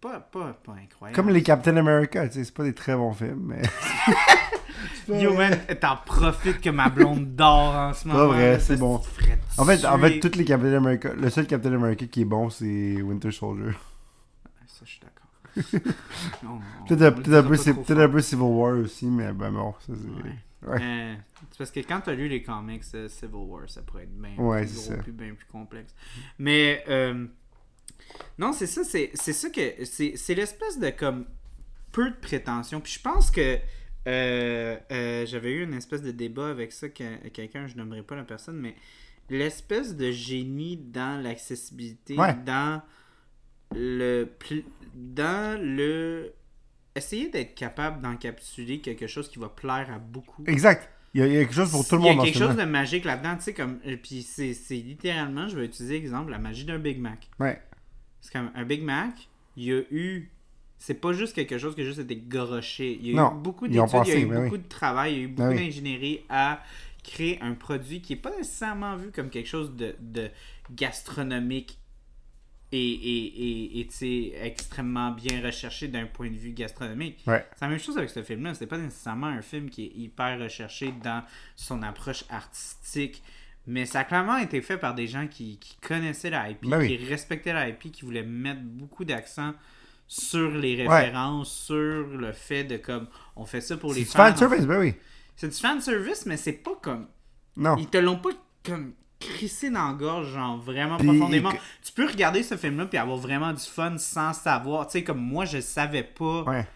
pas, 0.00 0.20
pas, 0.20 0.52
pas 0.52 0.72
incroyable. 0.72 1.16
Comme 1.16 1.30
les 1.30 1.42
Captain 1.42 1.76
America, 1.78 2.26
tu 2.28 2.34
sais, 2.34 2.44
c'est 2.44 2.54
pas 2.54 2.64
des 2.64 2.74
très 2.74 2.94
bons 2.94 3.14
films, 3.14 3.44
mais. 3.46 3.62
Yo 5.22 5.32
man, 5.34 5.56
t'en 5.80 5.96
profites 6.04 6.60
que 6.60 6.70
ma 6.70 6.90
blonde 6.90 7.34
dort 7.34 7.74
en 7.74 7.94
ce 7.94 8.08
moment. 8.08 8.26
vrai, 8.26 8.52
là, 8.52 8.60
c'est 8.60 8.76
bon. 8.76 9.00
En 9.56 9.64
fait, 9.64 9.84
en 9.86 9.98
fait, 9.98 10.20
tous 10.20 10.36
les 10.36 10.44
Captain 10.44 10.74
America, 10.74 11.14
le 11.14 11.30
seul 11.30 11.46
Captain 11.46 11.72
America 11.72 12.04
qui 12.06 12.22
est 12.22 12.26
bon, 12.26 12.50
c'est 12.50 13.00
Winter 13.00 13.30
Soldier. 13.30 13.72
Ça, 14.66 14.82
je 14.84 14.90
suis 14.90 15.00
d'accord. 15.00 15.19
Peut-être 16.88 17.02
un, 17.02 17.12
peut-être 17.12 17.98
un 17.98 18.08
peu, 18.08 18.20
Civil 18.20 18.42
War 18.42 18.76
aussi, 18.78 19.06
mais 19.06 19.32
ben 19.32 19.50
bon, 19.52 19.74
ça 19.80 19.92
c'est. 19.94 20.68
Ouais. 20.68 20.78
Euh, 20.82 21.14
c'est 21.50 21.58
parce 21.58 21.70
que 21.70 21.80
quand 21.80 22.02
t'as 22.02 22.12
lu 22.12 22.28
les 22.28 22.42
comics 22.42 22.82
euh, 22.94 23.08
Civil 23.08 23.34
War, 23.34 23.68
ça 23.70 23.82
pourrait 23.82 24.02
être 24.02 24.16
bien 24.16 24.36
Ouais, 24.36 24.66
plus 24.66 24.88
gros, 24.88 25.02
puis 25.02 25.12
bien 25.12 25.34
plus 25.34 25.46
complexe. 25.46 25.94
Mais 26.38 26.84
euh, 26.88 27.26
non, 28.38 28.52
c'est 28.52 28.66
ça, 28.66 28.84
c'est 28.84 29.10
c'est 29.14 29.32
ça 29.32 29.48
que 29.48 29.84
c'est 29.84 30.34
l'espèce 30.34 30.78
de 30.78 30.90
comme 30.90 31.26
peu 31.92 32.10
de 32.10 32.16
prétention. 32.16 32.80
Puis 32.80 32.92
je 32.92 33.00
pense 33.00 33.30
que 33.30 33.58
euh, 34.06 35.26
j'avais 35.26 35.52
eu 35.52 35.64
une 35.64 35.74
espèce 35.74 36.02
de 36.02 36.10
débat 36.10 36.48
avec 36.48 36.72
ça 36.72 36.88
que 36.88 37.28
quelqu'un, 37.28 37.66
je 37.66 37.76
nommerai 37.76 38.02
pas 38.02 38.16
la 38.16 38.24
personne, 38.24 38.56
mais 38.56 38.74
l'espèce 39.28 39.96
de 39.96 40.10
génie 40.10 40.76
dans 40.76 41.22
l'accessibilité, 41.22 42.16
Ouais. 42.18 42.34
dans 42.44 42.82
le 43.74 44.28
dans 44.94 45.60
le 45.62 46.32
essayer 46.96 47.28
d'être 47.28 47.54
capable 47.54 48.02
d'encapsuler 48.02 48.80
quelque 48.80 49.06
chose 49.06 49.28
qui 49.28 49.38
va 49.38 49.48
plaire 49.48 49.90
à 49.92 49.98
beaucoup. 49.98 50.44
Exact. 50.46 50.88
Il 51.14 51.20
y, 51.20 51.24
a, 51.24 51.26
il 51.26 51.32
y 51.32 51.36
a 51.38 51.40
quelque 51.40 51.54
chose 51.54 51.70
pour 51.70 51.86
tout 51.86 51.96
le 51.96 52.02
Il 52.02 52.06
y 52.06 52.10
monde 52.10 52.20
a 52.20 52.24
quelque 52.24 52.38
chose 52.38 52.56
de 52.56 52.64
magique 52.64 53.04
là-dedans, 53.04 53.36
tu 53.36 53.42
sais, 53.42 53.54
comme. 53.54 53.80
euh, 53.86 53.96
Puis 54.00 54.22
c'est 54.22 54.54
c'est 54.54 54.76
littéralement, 54.76 55.48
je 55.48 55.56
vais 55.56 55.64
utiliser 55.64 55.96
exemple, 55.96 56.30
la 56.30 56.38
magie 56.38 56.64
d'un 56.64 56.78
Big 56.78 57.00
Mac. 57.00 57.28
Ouais. 57.40 57.60
C'est 58.20 58.32
comme 58.32 58.50
un 58.54 58.64
Big 58.64 58.82
Mac, 58.82 59.28
il 59.56 59.64
y 59.64 59.72
a 59.72 59.80
eu. 59.90 60.30
C'est 60.78 60.94
pas 60.94 61.12
juste 61.12 61.34
quelque 61.34 61.58
chose 61.58 61.74
qui 61.74 61.82
a 61.82 61.84
juste 61.84 61.98
été 61.98 62.16
goroché. 62.16 62.98
Il 63.02 63.08
y 63.08 63.12
a 63.12 63.16
Non, 63.16 63.32
eu 63.32 63.42
beaucoup 63.42 63.68
d'études, 63.68 64.06
il 64.06 64.08
y 64.08 64.12
a 64.12 64.18
eu 64.20 64.26
ben 64.26 64.42
beaucoup 64.44 64.54
oui. 64.54 64.62
de 64.62 64.68
travail, 64.68 65.12
il 65.14 65.18
y 65.18 65.20
a 65.20 65.24
eu 65.24 65.28
beaucoup 65.28 65.48
Ben 65.50 65.56
oui. 65.56 65.64
d'ingénierie 65.66 66.20
à 66.28 66.62
créer 67.02 67.40
un 67.42 67.54
produit 67.54 68.00
qui 68.02 68.12
est 68.14 68.16
pas 68.16 68.30
nécessairement 68.36 68.96
vu 68.96 69.10
comme 69.10 69.30
quelque 69.30 69.48
chose 69.48 69.74
de, 69.74 69.94
de 70.00 70.30
gastronomique 70.70 71.78
et, 72.72 72.92
et, 72.92 73.80
et, 73.80 74.46
extrêmement 74.46 75.10
bien 75.10 75.42
recherché 75.44 75.88
d'un 75.88 76.06
point 76.06 76.30
de 76.30 76.36
vue 76.36 76.52
gastronomique. 76.52 77.18
Ouais. 77.26 77.44
C'est 77.54 77.64
la 77.64 77.68
même 77.68 77.78
chose 77.80 77.98
avec 77.98 78.10
ce 78.10 78.22
film-là. 78.22 78.54
C'est 78.54 78.66
pas 78.66 78.78
nécessairement 78.78 79.26
un 79.26 79.42
film 79.42 79.68
qui 79.70 79.86
est 79.86 79.92
hyper 79.96 80.38
recherché 80.38 80.92
dans 81.02 81.24
son 81.56 81.82
approche 81.82 82.24
artistique, 82.30 83.22
mais 83.66 83.86
ça 83.86 84.00
a 84.00 84.04
clairement 84.04 84.38
été 84.38 84.62
fait 84.62 84.78
par 84.78 84.94
des 84.94 85.06
gens 85.08 85.26
qui, 85.26 85.58
qui 85.58 85.76
connaissaient 85.78 86.30
la 86.30 86.48
IP, 86.50 86.64
Ben 86.68 86.78
oui. 86.78 86.96
qui 86.96 87.04
respectaient 87.06 87.52
la 87.52 87.68
IP, 87.68 87.90
qui 87.90 88.04
voulaient 88.04 88.22
mettre 88.22 88.62
beaucoup 88.62 89.04
d'accent 89.04 89.52
sur 90.06 90.50
les 90.50 90.74
références, 90.86 91.52
sur 91.66 91.76
le 92.06 92.32
fait 92.32 92.64
de 92.64 92.76
comme 92.76 93.06
on 93.36 93.44
fait 93.46 93.60
ça 93.60 93.76
pour 93.76 93.92
C'est 93.92 93.98
les 94.00 94.04
du 94.04 94.10
fans. 94.10 94.24
fan 94.26 94.36
service, 94.36 94.66
ben 94.66 94.80
oui. 94.80 94.94
C'est 95.36 95.48
du 95.48 95.54
fan 95.56 95.80
service, 95.80 96.26
mais 96.26 96.36
c'est 96.36 96.52
pas 96.52 96.74
comme 96.82 97.06
Non. 97.56 97.76
ils 97.76 97.86
te 97.88 97.98
l'ont 97.98 98.18
pas 98.18 98.30
comme 98.64 98.92
crissé 99.20 99.70
dans 99.70 99.88
la 99.88 99.92
gorge, 99.94 100.32
genre 100.32 100.58
vraiment 100.58 100.96
profondément. 100.96 101.50
que- 101.52 101.58
Tu 101.84 101.92
peux 101.94 102.06
regarder 102.06 102.42
ce 102.42 102.56
film-là 102.56 102.86
puis 102.86 102.98
avoir 102.98 103.18
vraiment 103.18 103.52
du 103.52 103.60
fun 103.64 103.96
sans 103.98 104.32
savoir. 104.32 104.86
Tu 104.86 104.92
sais, 104.92 105.04
comme 105.04 105.20
moi, 105.20 105.44
je 105.44 105.60
savais 105.60 106.02
pas 106.02 106.42
Ouais. 106.44 106.66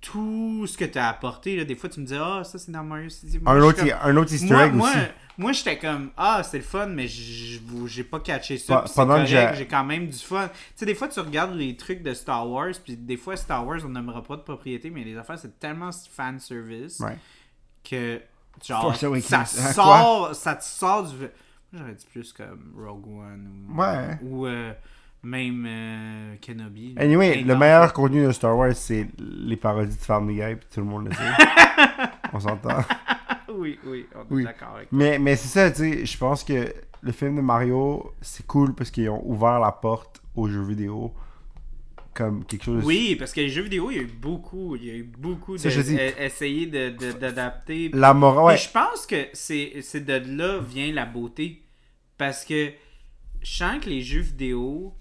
tout 0.00 0.66
ce 0.66 0.76
que 0.76 0.84
tu 0.84 0.98
as 0.98 1.08
apporté. 1.08 1.56
Là. 1.56 1.64
Des 1.64 1.74
fois, 1.74 1.88
tu 1.88 2.00
me 2.00 2.04
disais, 2.04 2.18
ah, 2.20 2.42
ça 2.44 2.58
c'est 2.58 2.70
dans 2.70 2.84
Mario 2.84 3.08
City. 3.08 3.38
Moi, 3.40 3.52
Un 3.52 3.60
autre, 3.62 3.78
comme- 3.78 3.90
un 4.02 4.16
autre 4.18 4.32
easter 4.32 4.46
moi, 4.52 4.66
egg 4.66 4.74
moi, 4.74 4.90
aussi. 4.90 4.98
moi 5.38 5.52
j'étais 5.52 5.78
comme, 5.78 6.10
ah, 6.16 6.42
c'est 6.44 6.58
le 6.58 6.64
fun, 6.64 6.86
mais 6.86 7.08
j'ai 7.08 8.04
pas 8.04 8.20
catché 8.20 8.58
ça. 8.58 8.84
Pendant 8.94 9.14
que 9.14 9.28
correct, 9.30 9.52
j'ai- 9.52 9.58
j'ai 9.58 9.66
quand 9.66 9.84
même 9.84 10.06
du 10.08 10.18
fun. 10.18 10.48
Tu 10.48 10.54
sais, 10.76 10.86
des 10.86 10.94
fois, 10.94 11.08
tu 11.08 11.18
regardes 11.20 11.54
les 11.56 11.76
trucs 11.76 12.02
de 12.02 12.12
Star 12.14 12.48
Wars, 12.48 12.72
puis 12.84 12.96
des 12.96 13.16
fois, 13.16 13.36
Star 13.36 13.66
Wars, 13.66 13.80
on 13.84 13.88
n'aimera 13.88 14.22
pas 14.22 14.36
de 14.36 14.42
propriété, 14.42 14.90
mais 14.90 15.02
les 15.02 15.16
affaires, 15.16 15.38
c'est 15.38 15.58
tellement 15.58 15.90
fan 16.14 16.38
service 16.38 17.00
Ouais. 17.00 17.16
que 17.82 18.20
genre 18.66 18.94
ça 18.96 19.44
sort 19.44 20.34
ça 20.34 20.54
te 20.54 20.64
sort 20.64 21.04
du 21.10 21.16
j'aurais 21.72 21.94
dit 21.94 22.06
plus 22.12 22.32
comme 22.32 22.72
Rogue 22.76 23.06
One 23.06 23.48
ou 23.68 23.80
Ouais. 23.80 24.18
ou 24.22 24.46
euh, 24.46 24.72
même 25.22 25.64
euh, 25.68 26.34
Kenobi 26.40 26.94
Anyway, 26.98 27.42
le 27.42 27.56
meilleur 27.56 27.92
contenu 27.92 28.24
de 28.26 28.32
Star 28.32 28.56
Wars, 28.56 28.74
c'est 28.74 29.08
les 29.18 29.56
parodies 29.56 29.96
de 29.96 30.00
Family 30.00 30.36
Guy, 30.36 30.54
puis 30.56 30.66
tout 30.72 30.80
le 30.80 30.86
monde 30.86 31.06
le 31.08 31.12
sait. 31.14 31.22
On 32.32 32.40
s'entend. 32.40 32.78
oui 33.54 33.78
oui 33.86 34.06
on 34.14 34.20
est 34.20 34.24
Oui. 34.30 34.44
d'accord 34.44 34.76
avec 34.76 34.88
Mais, 34.92 35.18
mais 35.18 35.36
c'est 35.36 35.48
ça, 35.48 35.70
tu 35.70 35.76
sais, 35.78 36.06
je 36.06 36.18
pense 36.18 36.44
que 36.44 36.72
le 37.02 37.12
film 37.12 37.36
de 37.36 37.40
Mario, 37.40 38.12
c'est 38.20 38.46
cool 38.46 38.74
parce 38.74 38.90
qu'ils 38.90 39.08
ont 39.10 39.22
ouvert 39.24 39.58
la 39.60 39.72
porte 39.72 40.20
aux 40.34 40.48
jeux 40.48 40.62
vidéo 40.64 41.12
comme 42.16 42.44
quelque 42.44 42.64
chose... 42.64 42.82
oui 42.84 43.14
parce 43.16 43.32
que 43.32 43.40
les 43.40 43.48
jeux 43.50 43.62
vidéo 43.62 43.90
il 43.90 43.96
y 43.96 44.00
a 44.00 44.02
eu 44.02 44.06
beaucoup 44.06 44.74
il 44.76 44.84
y 44.84 44.90
a 44.90 44.94
eu 44.94 45.02
beaucoup 45.02 45.56
de 45.56 45.60
e- 45.68 46.66
de 46.66 46.90
de- 46.90 47.12
d'adapter 47.18 47.90
La 47.92 48.14
morale, 48.14 48.44
ouais. 48.46 48.56
Je 48.56 48.70
pense 48.70 49.06
que 49.06 49.26
c'est 49.32 49.74
c'est 49.82 50.04
de 50.04 50.14
là 50.36 50.58
vient 50.58 50.92
la 50.92 51.04
beauté. 51.06 51.62
Parce 52.18 52.44
que 52.46 52.70
je 53.42 53.56
sens 53.56 53.84
que 53.84 53.90
les 53.90 54.00
jeux 54.02 54.20
vidéo 54.22 54.94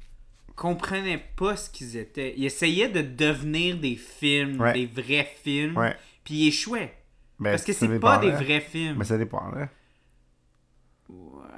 comprenaient 0.55 1.23
pas 1.37 1.55
ce 1.55 1.69
qu'ils 1.69 1.97
étaient. 1.97 2.33
Ils 2.37 2.45
essayaient 2.45 2.89
de 2.89 3.01
devenir 3.01 3.77
des 3.77 3.95
films, 3.95 4.59
Ouais. 4.61 4.73
des 4.73 4.85
vrais 4.85 5.27
films, 5.43 5.77
Ouais. 5.77 5.95
puis 6.23 6.35
ils 6.35 6.47
échouaient. 6.49 6.93
Ben, 7.39 7.51
Parce 7.51 7.63
que 7.63 7.73
c'est 7.73 7.99
pas 7.99 8.17
des 8.19 8.31
vrais 8.31 8.61
films. 8.61 8.95
Mais 8.99 9.05
ça 9.05 9.17
dépend, 9.17 9.49
là. 9.51 9.69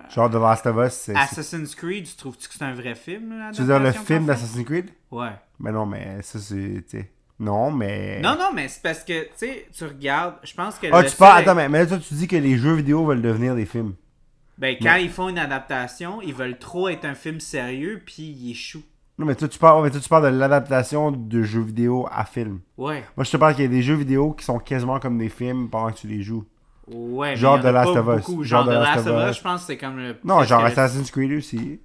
Genre 0.09 0.29
The 0.29 0.35
Last 0.35 0.65
of 0.65 0.77
Us, 0.77 0.93
c'est... 0.93 1.15
Assassin's 1.15 1.75
Creed, 1.75 2.05
tu 2.05 2.15
trouves-tu 2.15 2.47
que 2.47 2.53
c'est 2.53 2.63
un 2.63 2.73
vrai 2.73 2.95
film 2.95 3.37
là, 3.37 3.51
Tu 3.51 3.61
veux 3.61 3.67
dire 3.67 3.79
le 3.79 3.91
film 3.91 4.25
d'Assassin's 4.25 4.65
Creed? 4.65 4.89
Ouais. 5.11 5.31
Mais 5.59 5.71
non, 5.71 5.85
mais 5.85 6.21
ça, 6.21 6.39
c'est... 6.39 7.11
Non, 7.39 7.71
mais... 7.71 8.19
Non, 8.21 8.35
non, 8.37 8.49
mais 8.53 8.67
c'est 8.67 8.81
parce 8.81 9.03
que, 9.03 9.23
tu 9.25 9.29
sais, 9.35 9.67
tu 9.71 9.83
regardes, 9.83 10.35
je 10.43 10.53
pense 10.55 10.79
que. 10.79 10.87
Ah, 10.91 11.03
tu 11.03 11.15
parles... 11.15 11.41
Attends, 11.41 11.53
mais, 11.53 11.69
mais 11.69 11.79
là, 11.79 11.85
toi, 11.85 11.99
tu 11.99 12.15
dis 12.15 12.27
que 12.27 12.35
les 12.35 12.57
jeux 12.57 12.73
vidéo 12.73 13.05
veulent 13.05 13.21
devenir 13.21 13.53
des 13.53 13.65
films. 13.65 13.93
Ben, 14.57 14.75
quand 14.81 14.95
ils 14.95 15.09
font 15.11 15.29
une 15.29 15.37
adaptation, 15.37 16.19
ils 16.21 16.33
veulent 16.33 16.57
trop 16.57 16.89
être 16.89 17.05
un 17.05 17.13
film 17.13 17.39
sérieux, 17.39 18.01
puis 18.03 18.23
ils 18.23 18.51
échouent. 18.51 18.83
Non, 19.19 19.25
mais 19.25 19.35
toi, 19.35 19.47
tu 19.47 19.59
parles, 19.59 19.83
mais 19.83 19.91
toi, 19.91 19.99
tu 19.99 20.09
parles 20.09 20.31
de 20.31 20.37
l'adaptation 20.37 21.11
de 21.11 21.43
jeux 21.43 21.61
vidéo 21.61 22.07
à 22.11 22.25
film. 22.25 22.59
Ouais. 22.77 23.03
Moi, 23.15 23.23
je 23.23 23.31
te 23.31 23.37
parle 23.37 23.53
qu'il 23.53 23.63
y 23.63 23.67
a 23.67 23.69
des 23.69 23.83
jeux 23.83 23.95
vidéo 23.95 24.33
qui 24.33 24.43
sont 24.45 24.57
quasiment 24.57 24.99
comme 24.99 25.19
des 25.19 25.29
films 25.29 25.69
pendant 25.69 25.91
que 25.91 25.97
tu 25.97 26.07
les 26.07 26.23
joues. 26.23 26.45
Ouais, 26.87 27.31
mais 27.31 27.35
Genre 27.35 27.59
The 27.59 27.65
Last 27.65 27.89
of 27.89 28.07
Us. 28.19 28.43
Genre 28.45 28.65
The 28.65 28.69
Last 28.69 29.07
of 29.07 29.29
Us. 29.29 29.37
Je 29.37 29.41
pense 29.43 29.61
que 29.61 29.67
c'est 29.67 29.77
comme 29.77 29.97
le. 29.97 30.15
Non, 30.23 30.43
genre 30.43 30.63
Assassin's 30.63 31.11
Creed 31.11 31.31
aussi. 31.33 31.81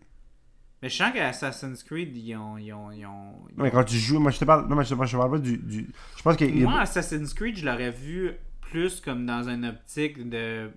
Mais 0.81 0.89
je 0.89 0.97
sens 0.97 1.13
que 1.13 1.19
Assassin's 1.19 1.83
Creed, 1.85 2.17
ils 2.17 2.35
ont. 2.37 2.59
Ils 2.59 2.73
ont, 2.73 2.91
ils 2.91 3.07
ont- 3.07 3.47
Non, 3.57 3.65
mais 3.65 3.71
quand 3.71 3.85
tu 3.85 3.97
joues, 3.97 4.19
moi, 4.19 4.31
je 4.33 4.39
te 4.41 4.45
parle... 4.45 4.69
Non, 4.69 4.75
mais 4.75 4.83
je 4.85 4.89
te 4.91 4.95
parle, 4.95 5.07
je 5.07 5.13
te 5.13 5.17
parle 5.19 5.31
pas 5.31 5.39
du... 5.39 5.57
du... 5.59 5.89
Je 6.17 6.23
pense 6.23 6.37
que... 6.37 6.45
Moi, 6.45 6.81
Assassin's 6.81 7.33
Creed, 7.35 7.57
je 7.57 7.65
l'aurais 7.65 7.93
vu 7.93 8.33
plus 8.63 9.01
comme 9.01 9.25
dans 9.25 9.49
une 9.49 9.65
optique 9.65 10.29
de 10.29 10.71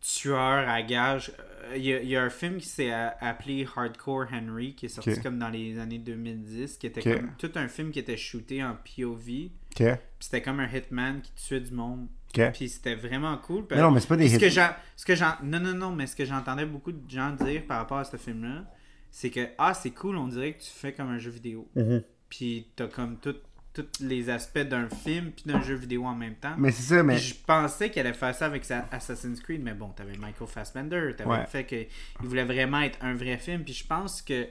tueur 0.00 0.68
à 0.68 0.82
gage. 0.82 1.32
Euh, 1.70 1.76
Il 1.76 1.84
y, 1.84 1.92
a, 1.94 2.00
il 2.02 2.08
y 2.08 2.16
a 2.16 2.22
un 2.22 2.30
film 2.30 2.58
qui 2.58 2.68
s'est 2.68 2.90
appelé 2.92 3.66
Hardcore 3.74 4.26
Henry, 4.32 4.74
qui 4.74 4.86
est 4.86 4.88
sorti 4.90 5.10
comme 5.22 5.38
dans 5.38 5.48
les 5.48 5.78
années 5.78 5.98
2010, 5.98 6.76
qui 6.78 6.86
était 6.86 7.00
comme 7.18 7.30
tout 7.38 7.50
un 7.56 7.68
film 7.68 7.90
qui 7.90 7.98
était 7.98 8.16
shooté 8.16 8.62
en 8.62 8.74
POV. 8.74 9.50
Ok, 9.72 9.76
Puis 9.76 9.88
c'était 10.20 10.42
comme 10.42 10.60
un 10.60 10.68
hitman 10.68 11.20
qui 11.22 11.32
tuait 11.34 11.60
du 11.60 11.72
monde. 11.72 12.06
Puis 12.52 12.68
c'était 12.68 12.94
vraiment 12.94 13.36
cool. 13.38 13.64
Mais 13.70 13.80
non, 13.80 13.90
mais 13.90 14.00
c'est 14.00 14.08
pas 14.08 14.16
des 14.16 14.28
ce 14.28 14.38
que 14.38 14.46
hits. 14.46 14.50
j'en- 14.50 14.74
ce 14.96 15.04
que 15.04 15.14
j'en 15.14 15.34
non 15.42 15.60
non 15.60 15.74
non 15.74 15.90
mais 15.92 16.06
ce 16.06 16.14
que 16.16 16.24
j'entendais 16.24 16.66
beaucoup 16.66 16.92
de 16.92 17.08
gens 17.10 17.30
dire 17.32 17.62
par 17.66 17.78
rapport 17.78 17.98
à 17.98 18.04
ce 18.04 18.16
film 18.16 18.42
là 18.44 18.64
c'est 19.10 19.30
que 19.30 19.48
ah 19.58 19.74
c'est 19.74 19.90
cool 19.90 20.16
on 20.16 20.28
dirait 20.28 20.52
que 20.54 20.62
tu 20.62 20.70
fais 20.70 20.92
comme 20.92 21.08
un 21.08 21.18
jeu 21.18 21.30
vidéo 21.30 21.68
Mhm. 21.76 22.02
puis 22.28 22.68
t'as 22.76 22.88
comme 22.88 23.18
tout- 23.18 23.36
tous 23.72 23.86
les 24.00 24.30
aspects 24.30 24.58
d'un 24.60 24.88
film 24.88 25.32
puis 25.32 25.44
d'un 25.46 25.60
jeu 25.60 25.74
vidéo 25.74 26.04
en 26.04 26.14
même 26.14 26.36
temps 26.36 26.54
Mais 26.58 26.70
c'est 26.70 26.94
ça, 26.94 27.02
mais... 27.02 27.16
Puis 27.16 27.24
je 27.24 27.34
pensais 27.44 27.90
qu'elle 27.90 28.06
allait 28.06 28.16
faire 28.16 28.32
ça 28.34 28.46
avec 28.46 28.64
sa- 28.64 28.86
Assassin's 28.92 29.40
Creed 29.40 29.62
mais 29.62 29.74
bon 29.74 29.88
t'avais 29.88 30.16
Michael 30.16 30.46
Fassbender 30.48 31.10
t'avais 31.16 31.30
Ouais. 31.30 31.40
le 31.40 31.46
fait 31.46 31.64
qu'il 31.64 31.86
voulait 32.20 32.44
vraiment 32.44 32.80
être 32.80 32.98
un 33.02 33.14
vrai 33.14 33.36
film 33.38 33.64
puis 33.64 33.72
je 33.74 33.84
pense 33.86 34.22
que 34.22 34.46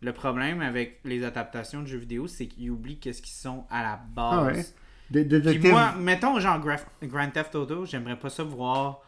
le 0.00 0.12
problème 0.12 0.60
avec 0.60 1.00
les 1.04 1.24
adaptations 1.24 1.82
de 1.82 1.86
jeux 1.86 1.98
vidéo 1.98 2.26
c'est 2.26 2.46
qu'ils 2.46 2.70
oublient 2.70 2.98
qu'est-ce 3.00 3.20
qu'ils 3.20 3.34
sont 3.36 3.66
à 3.70 3.82
la 3.82 3.96
base 3.96 4.32
Ah 4.32 4.44
ouais. 4.44 4.64
De, 5.10 5.22
de, 5.22 5.38
puis 5.52 5.70
moi, 5.70 5.94
mettons 5.98 6.38
genre 6.38 6.58
Graf- 6.60 6.86
Grand 7.02 7.30
Theft 7.30 7.54
Auto, 7.54 7.86
j'aimerais 7.86 8.18
pas 8.18 8.28
ça 8.30 8.42
voir 8.44 9.00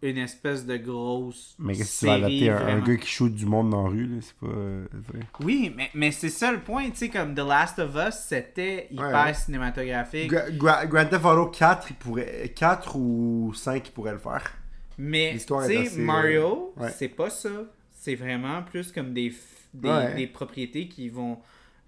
une 0.00 0.18
espèce 0.18 0.64
de 0.64 0.76
grosse 0.76 1.56
Mais 1.58 1.74
qu'est-ce 1.74 1.96
que 1.96 2.00
tu 2.00 2.06
vas 2.06 2.20
série 2.20 2.48
adapter 2.48 2.72
un, 2.72 2.80
gars 2.80 2.96
qui 2.96 3.08
shoot 3.08 3.34
du 3.34 3.46
monde 3.46 3.70
dans 3.70 3.82
la 3.84 3.88
rue, 3.88 4.06
là? 4.06 4.16
C'est 4.20 4.36
pas... 4.36 4.46
euh, 4.46 4.86
vrai. 4.92 5.20
Oui, 5.40 5.72
mais, 5.76 5.90
mais 5.94 6.12
c'est 6.12 6.28
ça 6.28 6.52
le 6.52 6.60
point, 6.60 6.88
tu 6.90 6.96
sais, 6.96 7.08
comme 7.08 7.34
The 7.34 7.38
Last 7.40 7.78
of 7.80 7.96
Us, 7.96 8.14
c'était 8.14 8.86
hyper 8.92 9.06
Ouais, 9.08 9.24
ouais. 9.24 9.34
cinématographique. 9.34 10.30
Gra- 10.32 10.50
Gra- 10.56 10.86
Grand 10.86 11.06
Theft 11.06 11.24
Auto 11.24 11.46
4, 11.46 11.86
il 11.90 11.96
pourrait... 11.96 12.52
4 12.54 12.96
ou 12.96 13.52
5, 13.54 13.88
il 13.88 13.90
pourrait 13.92 14.12
le 14.12 14.18
faire. 14.18 14.52
mais, 14.98 15.36
tu 15.38 15.54
sais, 15.66 15.90
Mario, 15.98 16.74
euh, 16.78 16.82
ouais. 16.84 16.90
c'est 16.96 17.08
pas 17.08 17.30
ça. 17.30 17.48
C'est 17.92 18.14
vraiment 18.14 18.62
plus 18.62 18.92
comme 18.92 19.12
des, 19.12 19.30
f- 19.30 19.34
des, 19.74 20.14
des 20.14 20.26
propriétés 20.28 20.86
qui 20.88 21.08
vont 21.08 21.38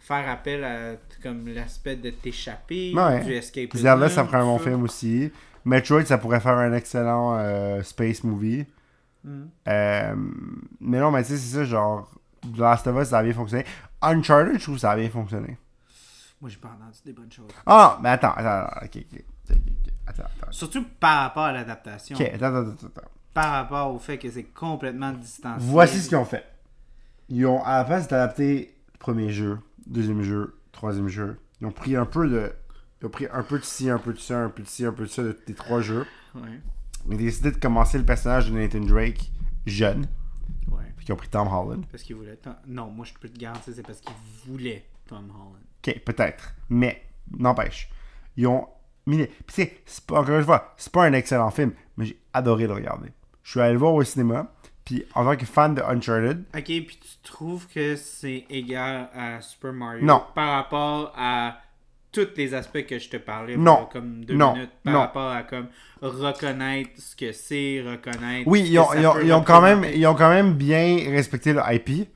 faire 0.01 0.29
appel 0.29 0.65
à 0.65 0.97
comme 1.23 1.47
l'aspect 1.49 1.97
de 1.97 2.11
t'échapper, 2.11 2.93
Ouais. 2.95 3.23
du 3.25 3.33
escape 3.33 3.77
Zelda, 3.77 4.09
ça 4.09 4.25
ferait 4.25 4.39
un 4.39 4.45
bon 4.45 4.59
ça. 4.59 4.65
film 4.65 4.83
aussi. 4.83 5.31
Metroid, 5.65 6.05
ça 6.05 6.19
pourrait 6.19 6.41
faire 6.41 6.57
un 6.59 6.73
excellent 6.73 7.37
euh, 7.39 7.83
space 7.83 8.25
movie. 8.25 8.67
Mhm. 9.23 9.51
Euh, 9.69 10.15
mais 10.81 10.99
non, 10.99 11.11
mais 11.11 11.23
tu 11.23 11.29
sais, 11.31 11.37
c'est 11.37 11.57
ça, 11.59 11.65
genre, 11.65 12.11
The 12.43 12.59
Last 12.59 12.87
of 12.87 13.01
Us, 13.03 13.09
ça 13.09 13.19
a 13.19 13.23
bien 13.23 13.35
fonctionné. 13.35 13.65
Uncharted, 14.01 14.59
je 14.59 14.63
trouve 14.63 14.77
que 14.77 14.81
ça 14.81 14.93
a 14.93 14.97
bien 14.97 15.11
fonctionné. 15.11 15.59
Moi, 16.41 16.49
j'ai 16.49 16.57
pas 16.57 16.69
entendu 16.69 16.99
des 17.05 17.13
bonnes 17.13 17.31
choses. 17.31 17.51
Ah, 17.67 17.99
mais 18.03 18.09
attends, 18.09 18.33
attends, 18.33 18.67
attends, 18.67 18.87
ok, 18.87 18.97
ok, 19.13 19.23
ok, 19.51 19.57
ok, 19.57 19.93
attends, 20.07 20.23
attends. 20.23 20.53
Surtout 20.53 20.87
par 20.99 21.21
rapport 21.25 21.45
à 21.45 21.53
l'adaptation. 21.53 22.17
Ok, 22.17 22.23
attends, 22.23 22.47
attends, 22.47 22.71
attends, 22.71 23.09
par 23.35 23.51
rapport 23.53 23.95
au 23.95 23.99
fait 23.99 24.17
que 24.17 24.31
c'est 24.31 24.45
complètement 24.45 25.13
distancié. 25.13 25.59
Voici 25.71 26.01
ce 26.01 26.09
qu'ils 26.09 26.17
ont 26.17 26.25
fait. 26.25 26.45
Ils 27.29 27.45
ont, 27.47 27.63
à 27.63 27.77
la 27.79 27.85
place 27.85 28.09
d'adapter 28.09 28.75
premier 29.01 29.31
jeu, 29.31 29.59
deuxième 29.87 30.23
jeu, 30.23 30.57
troisième 30.71 31.09
jeu, 31.09 31.39
ils 31.61 31.67
ont 31.67 31.73
pris 31.73 31.97
un 31.97 32.07
peu 32.07 32.29
de. 32.29 32.53
Ils 33.03 33.07
ont 33.07 33.11
pris 33.11 33.27
un 33.33 33.43
peu 33.43 33.59
de 33.59 33.65
ci, 33.65 33.91
un 33.91 33.99
peu 33.99 34.13
de 34.13 34.19
ça, 34.19 34.45
un 34.45 34.49
peu 34.51 34.63
de 34.63 34.69
ci, 34.69 34.85
un 34.85 34.93
peu 34.93 35.03
de 35.05 35.09
ça, 35.09 35.23
de- 35.25 35.37
des 35.47 35.55
trois 35.55 35.81
jeux. 35.81 36.07
Ouais, 36.37 36.61
Ils 37.09 37.15
ont 37.15 37.17
décidé 37.17 37.51
de 37.51 37.57
commencer 37.57 37.97
le 37.99 38.05
personnage 38.05 38.51
de 38.51 38.57
Nathan 38.57 38.81
Drake 38.81 39.33
jeune. 39.67 40.07
ouais. 40.71 40.85
Puis 40.97 41.07
ils 41.09 41.13
ont 41.13 41.17
pris 41.17 41.29
Tom 41.29 41.49
Holland. 41.49 41.85
Parce 41.91 42.03
qu'il 42.05 42.15
voulait. 42.17 42.37
Tom- 42.37 42.55
Non, 42.67 42.91
moi 42.91 43.05
je 43.07 43.15
peux 43.19 43.29
te 43.29 43.39
garantir, 43.39 43.73
c'est 43.75 43.83
parce 43.87 44.01
qu'il 44.01 44.13
voulait 44.47 44.85
Tom 45.07 45.31
Holland. 45.31 45.65
Ok, 45.87 45.99
peut-être. 46.05 46.55
Mais, 46.69 47.03
n'empêche. 47.39 47.91
Ils 48.37 48.47
ont 48.47 48.69
mis. 49.07 49.17
Puis, 49.27 49.27
tu 49.47 49.55
sais, 49.55 49.79
c'est 49.87 50.13
encore 50.13 50.37
une 50.39 50.45
fois, 50.45 50.75
c'est 50.77 50.93
pas 50.93 51.05
un 51.07 51.13
excellent 51.15 51.51
film, 51.51 51.73
mais 51.97 52.05
j'ai 52.05 52.21
adoré 52.35 52.67
le 52.67 52.75
regarder. 52.75 53.09
Je 53.43 53.51
suis 53.53 53.61
allé 53.61 53.73
le 53.73 53.79
voir 53.79 53.95
au 53.95 54.05
cinéma. 54.05 54.53
Puis, 54.85 55.05
en 55.15 55.25
tant 55.25 55.37
que 55.37 55.47
fan 55.47 55.75
de 55.75 55.83
Uncharted, 55.83 56.43
Ok, 56.57 56.65
puis 56.65 56.99
tu 57.01 57.17
trouves 57.31 57.67
que 57.69 57.97
c'est 57.97 58.45
égal 58.51 59.09
à 59.15 59.41
Super 59.41 59.73
Mario 59.73 60.05
Non. 60.05 60.25
par 60.35 60.51
rapport 60.57 61.13
à 61.17 61.59
tous 62.13 62.27
les 62.37 62.55
aspects 62.55 62.85
que 62.87 62.99
je 62.99 63.09
te 63.09 63.17
parlais 63.19 63.57
Non. 63.57 63.87
comme 63.93 64.25
deux 64.25 64.35
Non. 64.35 64.55
minutes 64.55 64.71
par 64.83 64.93
Non. 64.93 65.01
rapport 65.01 65.31
à 65.31 65.43
comme 65.45 65.69
reconnaître 66.03 66.91
ce 67.01 67.15
que 67.15 67.31
c'est, 67.33 67.83
reconnaître. 67.87 68.49
oui, 68.49 68.63
ils 68.67 68.79
ont, 68.79 68.89
ça 68.91 69.01
ils 69.01 69.07
ont- 69.07 69.13
peut 69.13 69.25
ils 69.27 69.33
ont 69.33 69.43
quand 69.45 69.61
même, 69.61 69.85
ils 69.95 70.07
ont 70.07 70.15
quand 70.15 70.31
même 70.31 70.55
bien 70.55 71.09
respecté 71.11 71.53
le 71.53 71.61
IP. 71.71 72.09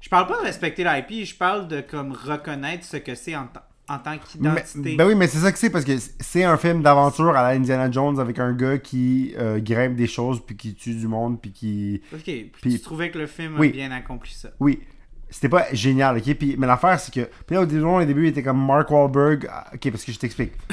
Je 0.00 0.08
parle 0.08 0.26
pas 0.26 0.38
de 0.38 0.44
respecter 0.46 0.82
l'IP, 0.82 1.24
je 1.24 1.34
parle 1.36 1.68
de 1.68 1.80
comme 1.80 2.12
reconnaître 2.12 2.84
ce 2.84 2.96
que 2.96 3.14
c'est 3.14 3.36
en, 3.36 3.46
en 3.90 3.98
tant 3.98 4.16
qu'identité. 4.18 4.94
ben 4.96 5.06
oui, 5.06 5.14
mais 5.16 5.26
c'est 5.26 5.38
ça 5.38 5.50
que 5.50 5.58
c'est 5.58 5.68
parce 5.70 5.84
que 5.84 5.92
c'est 6.20 6.44
un 6.44 6.56
film 6.56 6.80
d'aventure 6.82 7.30
à 7.36 7.42
la 7.42 7.48
Indiana 7.58 7.90
Jones 7.90 8.20
avec 8.20 8.38
un 8.38 8.52
gars 8.52 8.78
qui 8.78 9.34
euh, 9.38 9.58
grimpe 9.60 9.96
des 9.96 10.06
choses 10.06 10.40
puis 10.46 10.56
qui 10.56 10.74
tue 10.74 10.94
du 10.94 11.08
monde 11.08 11.40
puis 11.40 11.50
qui. 11.52 12.02
Ok, 12.14 12.22
puis, 12.24 12.50
Puis- 12.62 12.74
tu 12.74 12.80
trouvais 12.80 13.10
que 13.10 13.18
le 13.18 13.26
film 13.26 13.56
Oui. 13.58 13.68
a 13.68 13.72
bien 13.72 13.90
accompli 13.90 14.32
ça. 14.32 14.50
Oui, 14.60 14.80
c'était 15.28 15.48
pas 15.48 15.66
génial, 15.72 16.18
ok? 16.18 16.34
Puis, 16.34 16.54
mais 16.56 16.66
l'affaire, 16.68 16.98
c'est 17.00 17.12
que. 17.12 17.28
Puis 17.46 17.54
là, 17.56 17.62
au 17.62 17.66
début, 17.66 17.82
au 17.84 18.04
début, 18.04 18.24
il 18.26 18.28
était 18.28 18.42
comme 18.44 18.64
Mark 18.64 18.90
Wahlberg. 18.90 19.48
Ah, 19.50 19.66
Ok, 19.74 19.90
parce 19.90 20.04
que 20.04 20.12
je 20.12 20.18
t'explique. 20.18 20.52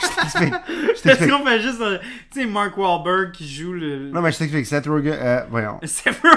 je 0.00 0.06
t'explique. 0.20 0.54
Je 0.54 0.86
Parce 0.86 1.02
t'explique. 1.02 1.30
qu'on 1.30 1.44
fait 1.44 1.60
juste. 1.60 1.80
euh, 1.80 1.98
Tu 2.30 2.40
sais, 2.42 2.46
Mark 2.46 2.76
Wahlberg 2.76 3.32
qui 3.32 3.48
joue 3.48 3.72
le. 3.72 4.10
Non, 4.10 4.20
mais 4.22 4.32
je 4.32 4.38
t'explique. 4.38 4.66
Seth 4.66 4.86
Rogen. 4.86 5.12
Euh, 5.12 5.44
voyons. 5.50 5.78
C'est 5.84 6.10
vrai. 6.20 6.30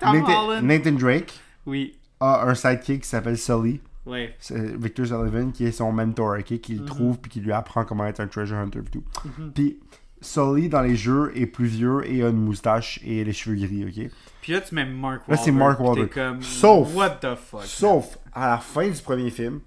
Tom 0.00 0.18
Nathan, 0.18 0.46
Holland. 0.48 0.64
Nathan 0.66 0.92
Drake 0.92 1.32
Oui. 1.66 1.94
a 2.20 2.44
un 2.46 2.54
sidekick 2.54 3.02
qui 3.02 3.08
s'appelle 3.08 3.38
Sully. 3.38 3.80
Ouais. 4.10 4.34
C'est 4.38 4.76
Victor 4.76 5.06
Sullivan 5.06 5.52
qui 5.52 5.64
est 5.66 5.72
son 5.72 5.92
mentor, 5.92 6.36
ok? 6.38 6.60
Qui 6.60 6.74
le 6.74 6.80
Mhm. 6.80 6.86
trouve 6.86 7.18
puis 7.18 7.30
qui 7.30 7.40
lui 7.40 7.52
apprend 7.52 7.84
comment 7.84 8.06
être 8.06 8.20
un 8.20 8.26
treasure 8.26 8.58
hunter 8.58 8.80
et 8.80 8.90
tout. 8.90 9.04
Mhm. 9.38 9.52
Puis 9.54 9.78
Sully 10.20 10.68
dans 10.68 10.82
les 10.82 10.96
jeux 10.96 11.32
est 11.34 11.46
plus 11.46 11.66
vieux 11.66 12.02
et 12.06 12.22
a 12.22 12.28
une 12.28 12.44
moustache 12.44 13.00
et 13.04 13.24
les 13.24 13.32
cheveux 13.32 13.56
gris, 13.56 13.84
ok? 13.86 14.10
Puis 14.42 14.52
là, 14.52 14.60
tu 14.60 14.74
mets 14.74 14.84
Mark 14.84 15.20
Wahlberg. 15.26 15.30
Là, 15.30 15.36
c'est 15.36 15.52
Mark 15.52 15.80
Wahlberg. 15.80 16.10
comme. 16.12 16.42
Sauf- 16.42 16.94
What 16.94 17.10
the 17.22 17.34
fuck. 17.36 17.62
Sauf 17.64 18.18
à 18.34 18.48
la 18.50 18.58
fin 18.58 18.88
du 18.88 19.00
premier 19.00 19.30
film, 19.30 19.60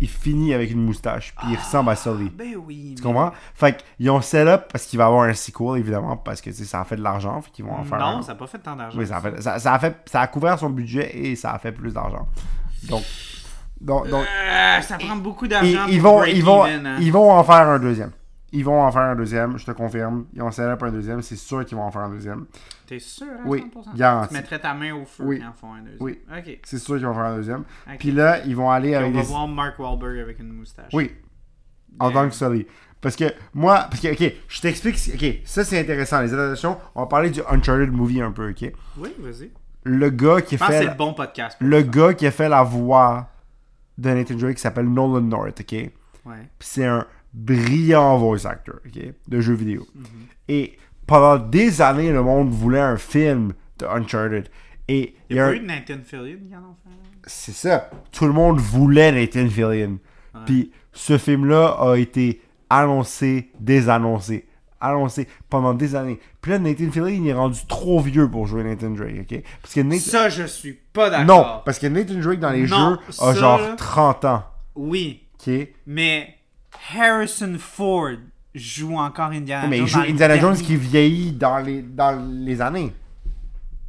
il 0.00 0.08
finit 0.08 0.52
avec 0.52 0.70
une 0.72 0.84
moustache 0.84 1.32
puis 1.36 1.46
il 1.52 1.56
ressemble 1.56 1.90
à 1.90 1.96
Sully. 1.96 2.28
Ben 2.30 2.56
oui. 2.56 2.94
Tu 2.96 3.02
comprends? 3.02 3.32
Fait 3.54 3.82
qu'ils 3.96 4.10
ont 4.10 4.20
set 4.20 4.46
up 4.48 4.64
parce 4.72 4.84
qu'il 4.84 4.98
va 4.98 5.06
avoir 5.06 5.22
un 5.22 5.32
sequel, 5.32 5.78
évidemment, 5.78 6.16
parce 6.16 6.40
que 6.40 6.50
ça 6.52 6.80
a 6.80 6.84
fait 6.84 6.96
de 6.96 7.02
l'argent. 7.02 7.40
Fait 7.40 7.50
qu'ils 7.52 7.64
vont 7.64 7.72
en 7.74 7.84
faire 7.84 7.98
Non, 7.98 8.18
un. 8.18 8.22
ça 8.22 8.32
n'a 8.32 8.38
pas 8.38 8.46
fait 8.48 8.58
tant 8.58 8.74
d'argent. 8.76 8.98
Oui, 8.98 9.06
ça 9.06 9.18
a, 9.18 9.20
fait, 9.20 9.40
ça, 9.40 9.58
ça 9.58 9.72
a 9.74 9.78
fait, 9.78 9.96
ça 10.06 10.20
a 10.22 10.26
couvert 10.26 10.58
son 10.58 10.70
budget 10.70 11.16
et 11.16 11.36
ça 11.36 11.52
a 11.52 11.58
fait 11.58 11.72
plus 11.72 11.92
d'argent. 11.94 12.26
Donc, 12.88 13.04
donc, 13.82 14.08
donc 14.08 14.24
Euh, 14.24 14.80
ça 14.80 14.96
prend 14.98 15.16
beaucoup 15.16 15.46
d'argent. 15.48 15.86
ils 15.88 16.00
pour 16.00 16.10
vont, 16.20 16.24
ils, 16.24 16.42
vont, 16.44 16.66
even, 16.66 16.86
hein. 16.86 16.96
ils 17.00 17.12
vont 17.12 17.30
en 17.32 17.44
faire 17.44 17.68
un 17.68 17.78
deuxième. 17.78 18.10
Ils 18.54 18.64
vont 18.64 18.82
en 18.82 18.92
faire 18.92 19.02
un 19.02 19.16
deuxième, 19.16 19.58
je 19.58 19.64
te 19.64 19.70
confirme. 19.70 20.26
Ils 20.34 20.42
ont 20.42 20.50
set 20.50 20.66
up 20.66 20.82
un 20.82 20.90
deuxième, 20.90 21.22
c'est 21.22 21.36
sûr 21.36 21.64
qu'ils 21.64 21.76
vont 21.78 21.84
en 21.84 21.90
faire 21.90 22.02
un 22.02 22.10
deuxième. 22.10 22.44
T'es 22.86 22.98
sûr, 22.98 23.26
à 23.26 23.46
Oui, 23.48 23.64
100%? 23.74 23.96
garanti. 23.96 24.28
Tu 24.28 24.34
mettrais 24.34 24.58
ta 24.58 24.74
main 24.74 24.92
au 24.94 25.04
feu 25.06 25.24
Oui. 25.26 25.38
quand 25.40 25.46
ils 25.56 25.58
font 25.60 25.72
un 25.72 25.80
deuxième. 25.80 26.00
Oui. 26.00 26.20
C'est 26.64 26.78
sûr 26.78 26.96
qu'ils 26.96 27.06
vont 27.06 27.14
faire 27.14 27.22
un 27.24 27.36
deuxième. 27.36 27.64
Puis 27.98 28.10
là, 28.12 28.44
ils 28.44 28.54
vont 28.54 28.70
aller 28.70 28.94
avec 28.94 29.08
on 29.08 29.14
va 29.14 29.20
des. 29.22 29.26
voir 29.26 29.48
Mark 29.48 29.78
Wahlberg 29.78 30.18
avec 30.18 30.38
une 30.38 30.52
moustache. 30.52 30.90
Oui, 30.92 31.12
en 31.98 32.10
tant 32.10 32.28
que 32.28 32.34
Sully. 32.34 32.66
Parce 33.00 33.16
que 33.16 33.24
moi, 33.54 33.86
parce 33.90 34.00
que, 34.00 34.12
ok, 34.12 34.32
je 34.48 34.60
t'explique, 34.60 34.96
ok, 35.14 35.40
ça 35.44 35.64
c'est 35.64 35.80
intéressant, 35.80 36.20
les 36.20 36.32
adaptations, 36.32 36.76
on 36.94 37.00
va 37.00 37.06
parler 37.06 37.30
du 37.30 37.40
Uncharted 37.50 37.90
movie 37.90 38.20
un 38.20 38.30
peu, 38.32 38.50
ok? 38.50 38.70
Oui, 38.98 39.12
vas-y. 39.18 39.50
Le 39.84 40.10
gars 40.10 40.40
qui 40.40 40.54
Je 40.56 40.60
pense 40.60 40.68
que 40.68 40.74
fait, 40.74 40.78
c'est 40.84 40.88
le 40.90 40.94
bon 40.94 41.12
podcast. 41.14 41.58
pour 41.58 41.66
le 41.66 41.80
ça. 41.80 41.86
gars 41.88 42.14
qui 42.14 42.26
a 42.26 42.30
fait 42.30 42.48
la 42.48 42.62
voix 42.62 43.28
de 43.98 44.10
Nathan 44.10 44.34
Drake 44.34 44.58
s'appelle 44.58 44.88
Nolan 44.88 45.20
North, 45.22 45.60
ok? 45.60 45.72
Ouais. 45.72 45.90
Puis 46.58 46.68
c'est 46.68 46.86
un 46.86 47.06
brillant 47.34 48.18
voice 48.18 48.46
actor, 48.46 48.76
ok, 48.86 49.02
de 49.28 49.40
jeux 49.40 49.54
vidéo. 49.54 49.86
Mhm. 49.94 50.04
Et 50.48 50.78
pendant 51.06 51.38
des 51.38 51.80
années, 51.82 52.12
le 52.12 52.22
monde 52.22 52.50
voulait 52.50 52.80
un 52.80 52.96
film 52.96 53.52
de 53.78 53.86
Uncharted. 53.86 54.48
Et 54.88 55.14
Il 55.30 55.34
y 55.34 55.36
y 55.36 55.40
a 55.40 55.46
un- 55.46 55.52
eu 55.52 55.60
de 55.60 55.66
Nathan 55.66 55.94
Fillion 56.04 56.38
qui 56.46 56.54
en 56.54 56.60
ont 56.60 56.76
fait. 56.84 56.90
un? 56.90 57.22
c'est 57.26 57.52
ça. 57.52 57.90
Tout 58.10 58.26
le 58.26 58.32
monde 58.32 58.58
voulait 58.58 59.12
Nathan 59.12 59.48
Fillion. 59.48 59.98
Puis 60.46 60.72
ce 60.92 61.18
film-là 61.18 61.76
a 61.80 61.96
été 61.96 62.40
annoncé, 62.70 63.50
désannoncé, 63.60 64.46
annoncé 64.82 65.28
pendant 65.48 65.74
des 65.74 65.94
années. 65.94 66.18
Puis 66.40 66.52
là, 66.52 66.58
Nathan 66.58 66.90
Fillion, 66.90 67.06
il 67.06 67.26
est 67.28 67.32
rendu 67.32 67.60
trop 67.68 68.00
vieux 68.00 68.28
pour 68.30 68.46
jouer 68.46 68.64
Nathan 68.64 68.90
Drake, 68.90 69.20
ok? 69.30 69.42
Parce 69.62 69.74
que 69.74 69.80
Nathan... 69.80 70.00
Ça, 70.02 70.28
je 70.28 70.42
suis 70.44 70.78
pas 70.92 71.08
Non, 71.24 71.38
d'accord. 71.38 71.62
parce 71.64 71.78
que 71.78 71.86
Nathan 71.86 72.14
Drake 72.20 72.40
dans 72.40 72.50
les 72.50 72.66
Non, 72.66 72.90
jeux 72.90 72.98
a 73.08 73.12
ça, 73.12 73.34
genre 73.34 73.60
là- 73.60 73.74
30 73.76 74.24
ans, 74.24 74.44
Oui, 74.74 75.22
ok? 75.46 75.52
mais 75.86 76.34
Harrison 76.96 77.54
Ford 77.58 78.10
joue 78.54 78.96
encore 78.96 79.30
Indiana 79.30 79.66
Mais 79.68 79.78
il 79.78 79.86
Jones. 79.86 80.04
joue 80.04 80.10
Indiana 80.10 80.38
Jones 80.38 80.56
qui 80.56 80.76
vieillit 80.76 81.32
dans 81.32 81.58
les, 81.58 81.80
dans 81.82 82.18
les 82.44 82.60
années. 82.60 82.92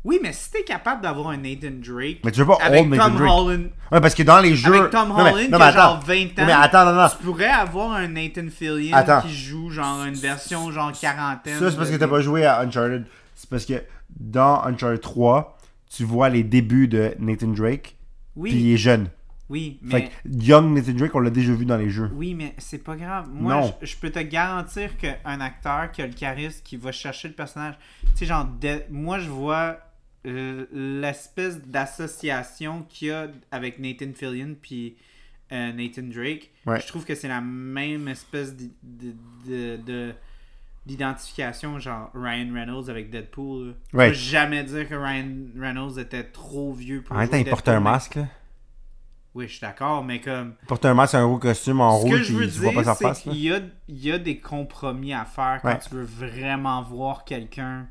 Oui, 0.05 0.19
mais 0.21 0.33
si 0.33 0.51
t'es 0.51 0.63
capable 0.63 1.01
d'avoir 1.01 1.29
un 1.29 1.37
Nathan 1.37 1.69
Drake 1.79 2.19
Mais 2.25 2.31
tu 2.31 2.41
veux 2.41 2.45
pas 2.45 2.57
avec 2.61 2.81
old 2.81 2.89
Nathan 2.89 3.05
Tom 3.09 3.15
Drake. 3.17 3.31
Holland, 3.31 3.69
Ouais, 3.91 4.01
parce 4.01 4.13
que 4.15 4.23
dans 4.23 4.39
les 4.41 4.53
jeux... 4.55 4.73
avec 4.75 4.91
Tom 4.91 5.09
Non, 5.09 5.15
mais- 5.23 5.31
Holland 5.31 5.45
qui 5.45 5.51
mais 5.51 5.61
a 5.61 5.71
genre 5.71 5.99
20 6.01 6.15
ans, 6.15 6.27
Non, 6.39 6.45
mais 6.45 6.51
attends, 6.51 6.93
non, 6.93 7.07
tu 7.09 7.23
pourrais 7.23 7.45
avoir 7.47 7.91
un 7.93 8.07
Nathan 8.09 8.47
Fillion 8.49 8.95
Attends. 8.97 9.21
qui 9.21 9.33
joue 9.33 9.69
genre 9.69 10.03
une 10.03 10.13
version 10.15 10.71
genre 10.71 10.91
quarantaine. 10.91 11.57
Ça, 11.57 11.71
c'est 11.71 11.77
parce 11.77 11.89
que 11.89 11.95
t'as 11.95 12.07
pas 12.09 12.19
joué 12.21 12.45
à 12.45 12.59
Uncharted. 12.61 13.05
C'est 13.35 13.49
parce 13.49 13.65
que 13.65 13.81
dans 14.19 14.61
Uncharted 14.63 14.99
3, 14.99 15.57
tu 15.89 16.03
vois 16.03 16.27
les 16.29 16.43
débuts 16.43 16.87
de 16.89 17.13
Nathan 17.19 17.47
Drake, 17.47 17.95
Oui, 18.35 18.49
puis 18.49 18.59
il 18.59 18.73
est 18.73 18.77
jeune. 18.77 19.07
oui, 19.49 19.79
mais... 19.83 19.91
Fait 19.91 20.03
que 20.07 20.09
Young 20.43 20.73
Nathan 20.75 20.91
Drake, 20.93 21.15
on 21.15 21.19
l'a 21.19 21.29
déjà 21.29 21.53
vu 21.53 21.63
dans 21.65 21.77
les 21.77 21.89
jeux. 21.89 22.09
Oui, 22.13 22.33
mais 22.33 22.55
c'est 22.57 22.83
pas 22.83 22.95
grave. 22.97 23.27
Moi, 23.31 23.53
Non. 23.55 23.73
je, 23.81 23.85
je 23.87 23.95
peux 23.95 24.09
te 24.09 24.19
garantir 24.19 24.97
qu'un 24.97 25.39
acteur 25.39 25.91
qui 25.91 26.01
a 26.01 26.07
le 26.07 26.13
charisme, 26.13 26.59
qui 26.63 26.75
va 26.75 26.91
chercher 26.91 27.29
le 27.29 27.33
personnage, 27.35 27.75
tu 28.03 28.09
sais, 28.17 28.25
genre, 28.25 28.45
de- 28.59 28.81
moi, 28.91 29.19
je 29.19 29.29
vois 29.29 29.77
l'espèce 30.25 31.59
d'association 31.61 32.83
qu'il 32.89 33.09
y 33.09 33.11
a 33.11 33.27
avec 33.51 33.79
Nathan 33.79 34.13
Fillion 34.15 34.55
puis 34.61 34.95
euh, 35.51 35.71
Nathan 35.73 36.03
Drake. 36.03 36.51
Ouais. 36.65 36.79
Je 36.79 36.87
trouve 36.87 37.05
que 37.05 37.15
c'est 37.15 37.27
la 37.27 37.41
même 37.41 38.07
espèce 38.07 38.55
d'i- 38.55 38.73
de, 38.81 39.13
de- 39.45 39.77
de- 39.83 40.13
d'identification, 40.85 41.79
genre 41.79 42.09
Ryan 42.13 42.53
Reynolds 42.53 42.89
avec 42.89 43.09
Deadpool. 43.09 43.75
Tu 43.89 43.95
Ouais. 43.95 44.09
peux 44.09 44.13
jamais 44.15 44.63
dire 44.63 44.87
que 44.87 44.95
Ryan 44.95 45.27
Reynolds 45.59 45.99
était 45.99 46.23
trop 46.23 46.73
vieux 46.73 47.01
pour 47.01 47.15
En 47.15 47.19
même 47.19 47.29
temps, 47.29 47.37
il 47.37 47.45
porte 47.45 47.67
un 47.69 47.79
masque. 47.79 48.15
Là. 48.15 48.27
Oui, 49.35 49.47
je 49.47 49.53
suis 49.53 49.61
d'accord, 49.61 50.03
mais 50.03 50.21
comme... 50.21 50.53
Il 50.61 50.67
porte 50.67 50.85
un 50.85 50.93
masque, 50.93 51.15
un 51.15 51.25
gros 51.25 51.39
costume 51.39 51.81
en 51.81 51.97
rouge, 51.97 52.23
je 52.23 52.37
puis 52.37 52.47
tu 52.51 52.59
vois 52.59 52.71
pas 52.73 52.83
sa 52.83 52.95
face. 52.95 53.21
qu'il 53.21 53.35
y 53.37 53.51
a, 53.51 53.59
il 53.87 53.99
y 54.05 54.11
a 54.11 54.19
des 54.19 54.39
compromis 54.39 55.13
à 55.13 55.25
faire 55.25 55.59
quand 55.61 55.69
Ouais. 55.69 55.79
tu 55.79 55.95
veux 55.95 56.03
vraiment 56.03 56.83
voir 56.83 57.25
quelqu'un 57.25 57.87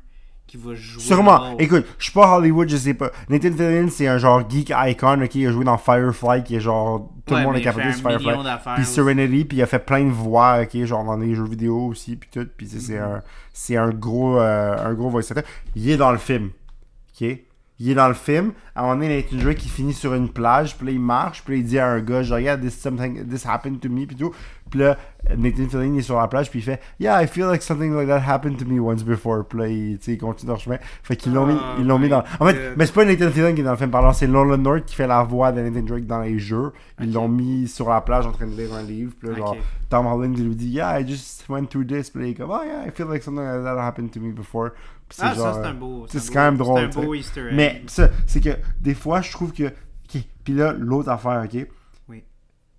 qui 0.47 0.57
va 0.57 0.75
jouer. 0.75 1.01
Sûrement. 1.01 1.57
Écoute, 1.57 1.85
je 1.97 2.03
suis 2.03 2.13
pas 2.13 2.35
Hollywood, 2.37 2.69
je 2.69 2.77
sais 2.77 2.93
pas. 2.93 3.11
Nathan 3.29 3.51
Fillion, 3.51 3.87
c'est 3.89 4.07
un 4.07 4.17
genre 4.17 4.47
geek 4.47 4.71
icon, 4.75 5.21
ok? 5.23 5.35
Il 5.35 5.47
a 5.47 5.51
joué 5.51 5.65
dans 5.65 5.77
Firefly, 5.77 6.43
qui 6.43 6.55
est 6.57 6.59
genre. 6.59 7.09
Tout 7.25 7.33
Ouais, 7.33 7.39
le 7.41 7.47
monde 7.47 7.55
est 7.55 7.61
capable 7.61 7.87
un 7.87 7.91
Firefly. 7.93 8.35
Puis. 8.75 8.85
Serenity, 8.85 9.45
puis 9.45 9.57
il 9.57 9.61
a 9.63 9.65
fait 9.65 9.79
plein 9.79 10.03
de 10.03 10.11
voix, 10.11 10.61
ok? 10.61 10.83
Genre 10.85 11.03
dans 11.03 11.17
des 11.17 11.33
jeux 11.33 11.45
vidéo 11.45 11.87
aussi, 11.87 12.15
puis 12.17 12.29
tout. 12.31 12.47
Puis 12.55 12.67
c'est 12.67 12.79
c'est 12.79 12.93
Mm-hmm. 12.97 13.15
un, 13.15 13.21
c'est 13.53 13.77
un 13.77 13.89
gros, 13.89 14.37
euh, 14.39 14.75
un 14.77 14.93
gros 14.93 15.09
voice 15.09 15.21
actor. 15.31 15.43
Il 15.75 15.89
est 15.89 15.97
dans 15.97 16.11
le 16.11 16.17
film, 16.19 16.49
ok? 17.19 17.37
Il 17.79 17.89
est 17.89 17.95
dans 17.95 18.07
le 18.07 18.13
film. 18.13 18.51
À 18.75 18.81
un 18.81 18.83
moment 18.83 18.95
donné, 19.01 19.17
Nathan 19.23 19.43
Drake, 19.43 19.65
il 19.65 19.69
finit 19.69 19.93
sur 19.93 20.13
une 20.13 20.29
plage, 20.29 20.77
puis 20.77 20.85
là, 20.87 20.91
il 20.93 20.99
marche, 20.99 21.43
puis 21.43 21.55
là, 21.55 21.59
il 21.59 21.65
dit 21.65 21.79
à 21.79 21.87
un 21.87 21.99
gars, 22.01 22.21
genre, 22.21 22.39
yeah, 22.39 22.55
this, 22.55 22.79
something, 22.79 23.27
this 23.27 23.45
happened 23.45 23.79
to 23.79 23.89
me, 23.89 24.05
puis 24.05 24.15
tout. 24.15 24.31
Puis 24.73 24.81
là, 24.81 24.97
Nathan 25.37 25.67
Fillion 25.69 25.93
il 25.93 25.99
est 25.99 26.01
sur 26.01 26.17
la 26.19 26.27
plage, 26.27 26.49
puis 26.49 26.57
il 26.57 26.63
fait, 26.63 26.81
yeah, 26.99 27.21
I 27.21 27.27
feel 27.27 27.45
like 27.45 27.61
something 27.61 27.93
like 27.93 28.07
that 28.07 28.21
happened 28.27 28.57
to 28.57 28.65
me 28.65 28.79
once 28.79 29.03
before. 29.03 29.45
Puis 29.47 29.59
là, 29.59 29.67
il, 29.67 29.99
il 30.07 30.17
continue 30.17 30.49
leur 30.49 30.59
chemin. 30.59 30.79
Fait 31.03 31.15
qu'ils 31.15 31.31
l'ont 31.31 31.45
mis, 31.45 31.55
ils 31.77 31.85
l'ont 31.85 31.99
mis 31.99 32.09
dans. 32.09 32.23
En 32.39 32.47
fait, 32.47 32.53
God. 32.55 32.73
mais 32.75 32.87
c'est 32.87 32.93
pas 32.95 33.05
Nathan 33.05 33.29
Fillion 33.29 33.53
qui 33.53 33.61
est 33.61 33.63
dans 33.63 33.69
le 33.69 33.77
film, 33.77 33.91
pardon, 33.91 34.11
c'est 34.13 34.25
Nolan 34.27 34.57
North 34.57 34.85
qui 34.85 34.95
fait 34.95 35.05
la 35.05 35.21
voix 35.21 35.51
de 35.51 35.61
Nathan 35.61 35.81
Drake 35.85 36.07
dans 36.07 36.21
les 36.21 36.39
jeux. 36.39 36.71
Ils 36.99 37.13
l'ont 37.13 37.27
mis 37.27 37.67
sur 37.67 37.87
la 37.87 38.01
plage 38.01 38.25
en 38.25 38.31
train 38.31 38.47
de 38.47 38.55
lire 38.59 38.73
un 38.73 38.81
livre, 38.81 39.13
puis 39.19 39.29
là, 39.29 39.35
genre. 39.35 39.55
Tom 39.91 40.07
Holland 40.07 40.33
il 40.35 40.47
lui 40.47 40.55
dit, 40.55 40.69
yeah, 40.69 40.99
I 40.99 41.07
just 41.07 41.47
went 41.49 41.67
through 41.67 41.85
this. 41.85 42.09
Puis 42.09 42.21
là, 42.23 42.27
il 42.29 42.31
est 42.31 42.33
comme, 42.33 42.49
oh 42.49 42.63
yeah, 42.65 42.87
I 42.87 42.89
feel 42.89 43.05
like 43.07 43.21
something 43.21 43.43
like 43.45 43.63
that 43.63 43.77
happened 43.79 44.09
to 44.09 44.19
me 44.19 44.31
before. 44.31 44.71
Puis 45.07 45.19
Ah, 45.21 45.35
genre, 45.35 45.53
ça, 45.53 45.61
c'est 45.61 45.69
un 45.69 45.73
beau. 45.75 46.05
c'est 46.09 46.33
quand 46.33 46.41
même 46.45 46.57
drôle, 46.57 46.89
C'est 46.91 46.99
un 46.99 47.03
beau 47.03 47.13
Easter 47.13 47.41
egg. 47.49 47.53
mais 47.55 47.83
ça, 47.85 48.09
c'est 48.25 48.41
que 48.41 48.57
des 48.81 48.95
fois, 48.95 49.21
je 49.21 49.31
trouve 49.31 49.53
que. 49.53 49.71
Puis 50.43 50.53
là, 50.55 50.73
l'autre 50.77 51.09
affaire, 51.09 51.45
ok? 51.45 51.67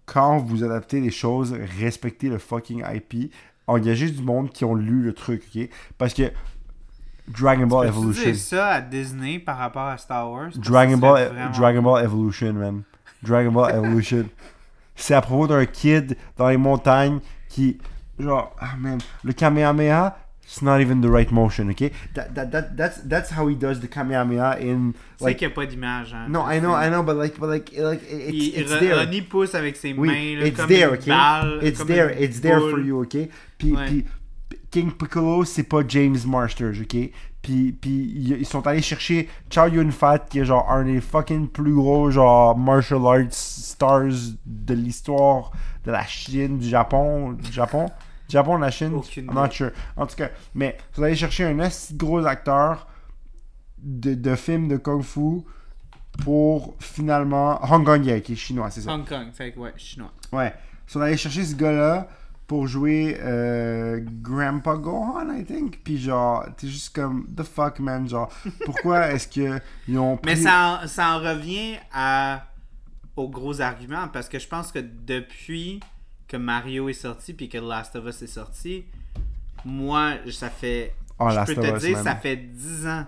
Quand 0.06 0.38
vous 0.38 0.62
adaptez 0.64 1.00
les 1.00 1.10
choses, 1.10 1.54
respectez 1.80 2.28
le 2.28 2.38
fucking 2.38 2.84
IP. 2.92 3.32
Engagez 3.66 4.10
du 4.10 4.22
monde 4.22 4.50
qui 4.50 4.64
ont 4.64 4.74
lu 4.74 5.02
le 5.02 5.12
truc, 5.14 5.42
ok? 5.54 5.68
Parce 5.96 6.12
que 6.12 6.30
Dragon 7.26 7.66
Ball 7.66 7.88
Evolution. 7.88 8.24
dire 8.24 8.36
ça 8.36 8.68
à 8.68 8.80
Disney 8.82 9.38
par 9.38 9.56
rapport 9.56 9.86
à 9.86 9.96
Star 9.96 10.30
Wars? 10.30 10.50
Dragon 10.56 10.98
Ball, 10.98 11.28
vraiment- 11.28 11.50
Dragon 11.50 11.82
Ball 11.82 12.04
Evolution, 12.04 12.52
man. 12.52 12.82
Dragon 13.22 13.50
Ball 13.52 13.74
Evolution. 13.74 14.26
C'est 14.96 15.14
à 15.14 15.22
propos 15.22 15.46
d'un 15.46 15.64
kid 15.66 16.16
dans 16.36 16.48
les 16.48 16.56
montagnes 16.58 17.20
qui. 17.48 17.78
Genre, 18.18 18.54
ah 18.60 18.76
man, 18.78 18.98
le 19.24 19.32
Kamehameha, 19.32 20.16
it's 20.46 20.62
not 20.62 20.80
even 20.80 21.00
the 21.00 21.08
right 21.10 21.30
motion, 21.32 21.70
okay? 21.70 21.90
That, 22.14 22.34
that, 22.34 22.50
that, 22.52 22.76
that's, 22.76 22.98
that's 23.02 23.30
how 23.30 23.48
he 23.48 23.54
does 23.54 23.80
the 23.80 23.88
Kamehameha 23.88 24.58
in. 24.60 24.92
Tu 24.92 24.98
sais 25.18 25.24
Like, 25.24 25.38
qu'il 25.38 25.48
n'y 25.48 25.52
a 25.52 25.54
pas 25.54 25.66
d'image. 25.66 26.12
Hein, 26.14 26.28
no, 26.28 26.40
I 26.42 26.60
know, 26.60 26.74
I 26.74 26.88
know, 26.90 27.02
but 27.02 27.16
like, 27.16 27.38
but 27.38 27.48
like, 27.48 27.72
like 27.76 28.02
it's, 28.08 28.70
there. 28.78 28.94
Ronnie 28.96 29.22
pousse 29.22 29.54
avec 29.54 29.76
ses 29.76 29.92
Oui, 29.94 30.08
mains 30.08 30.40
là, 30.40 30.46
it's 30.46 30.56
comme 30.56 30.68
there, 30.68 30.88
une 30.90 30.94
ok? 31.00 31.06
balle. 31.06 31.58
It's 31.62 31.78
comme 31.78 31.88
there, 31.88 32.10
une 32.10 32.22
it's 32.22 32.40
there 32.40 32.60
for 32.60 32.78
you, 32.80 33.00
ok? 33.02 33.28
Puis, 33.58 33.72
Ouais. 33.72 33.86
puis 33.86 34.04
King 34.70 34.92
Piccolo, 34.92 35.44
c'est 35.44 35.62
pas 35.64 35.82
James 35.86 36.18
Masters, 36.26 36.74
ok? 36.80 37.10
Puis, 37.42 37.72
puis 37.72 37.90
ils 38.40 38.46
sont 38.46 38.66
allés 38.66 38.80
chercher 38.82 39.28
Chow 39.50 39.66
Yun 39.68 39.90
Fat, 39.90 40.20
qui 40.30 40.38
est 40.40 40.44
genre 40.46 40.70
un 40.70 40.84
des 40.84 41.00
fucking 41.00 41.48
plus 41.48 41.74
gros, 41.74 42.10
genre, 42.10 42.56
martial 42.56 43.06
arts 43.06 43.32
stars 43.32 44.32
de 44.46 44.74
l'histoire 44.74 45.52
de 45.84 45.90
la 45.92 46.04
Chine, 46.06 46.58
du 46.58 46.68
Japon, 46.68 47.32
du 47.32 47.52
Japon, 47.52 47.86
Japon, 48.34 48.56
la 48.56 48.70
Chine, 48.72 48.94
Aucune 48.94 49.26
I'm 49.26 49.34
not 49.34 49.52
sure. 49.52 49.70
En 49.96 50.06
tout 50.06 50.16
cas, 50.16 50.30
mais 50.54 50.76
vous 50.94 51.04
allez 51.04 51.14
chercher 51.14 51.44
un 51.44 51.60
assez 51.60 51.94
gros 51.94 52.26
acteur 52.26 52.88
de, 53.78 54.14
de 54.14 54.34
film 54.34 54.66
de 54.66 54.76
Kung 54.76 55.02
Fu 55.02 55.42
pour 56.24 56.74
finalement. 56.80 57.60
Hong 57.62 57.84
Kong, 57.84 58.02
qui 58.22 58.32
est 58.32 58.36
chinois, 58.36 58.70
c'est 58.70 58.80
ça? 58.80 58.92
Hong 58.92 59.06
Kong, 59.06 59.28
fait 59.32 59.52
que 59.52 59.60
ouais, 59.60 59.72
chinois. 59.76 60.10
Ouais. 60.32 60.52
Ils 60.88 60.92
sont 60.92 61.00
allés 61.00 61.16
chercher 61.16 61.44
ce 61.44 61.54
gars-là 61.54 62.08
pour 62.48 62.66
jouer 62.66 63.16
euh, 63.20 64.00
Grandpa 64.20 64.74
Gohan, 64.78 65.32
I 65.32 65.44
think. 65.44 65.84
Puis 65.84 65.98
genre, 65.98 66.44
t'es 66.56 66.66
juste 66.66 66.92
comme, 66.92 67.28
the 67.36 67.44
fuck, 67.44 67.78
man. 67.78 68.08
Genre, 68.08 68.28
pourquoi 68.64 69.08
est-ce 69.12 69.28
qu'ils 69.28 69.98
ont 69.98 70.16
pris... 70.16 70.34
Mais 70.34 70.36
ça 70.36 70.80
en, 70.82 70.88
ça 70.88 71.10
en 71.10 71.20
revient 71.20 71.76
à, 71.92 72.46
aux 73.14 73.28
gros 73.28 73.60
arguments 73.60 74.08
parce 74.08 74.28
que 74.28 74.40
je 74.40 74.48
pense 74.48 74.72
que 74.72 74.80
depuis 74.80 75.78
que 76.34 76.38
Mario 76.38 76.88
est 76.88 76.92
sorti 76.94 77.32
puis 77.32 77.48
que 77.48 77.58
The 77.58 77.62
Last 77.62 77.94
of 77.96 78.06
Us 78.06 78.22
est 78.22 78.26
sorti, 78.26 78.84
moi, 79.64 80.14
ça 80.32 80.50
fait. 80.50 80.94
Oh, 81.18 81.28
je 81.30 81.34
Last 81.36 81.54
peux 81.54 81.62
te 81.62 81.78
dire, 81.78 81.98
ça 81.98 82.16
fait 82.16 82.36
10 82.36 82.86
ans 82.88 83.06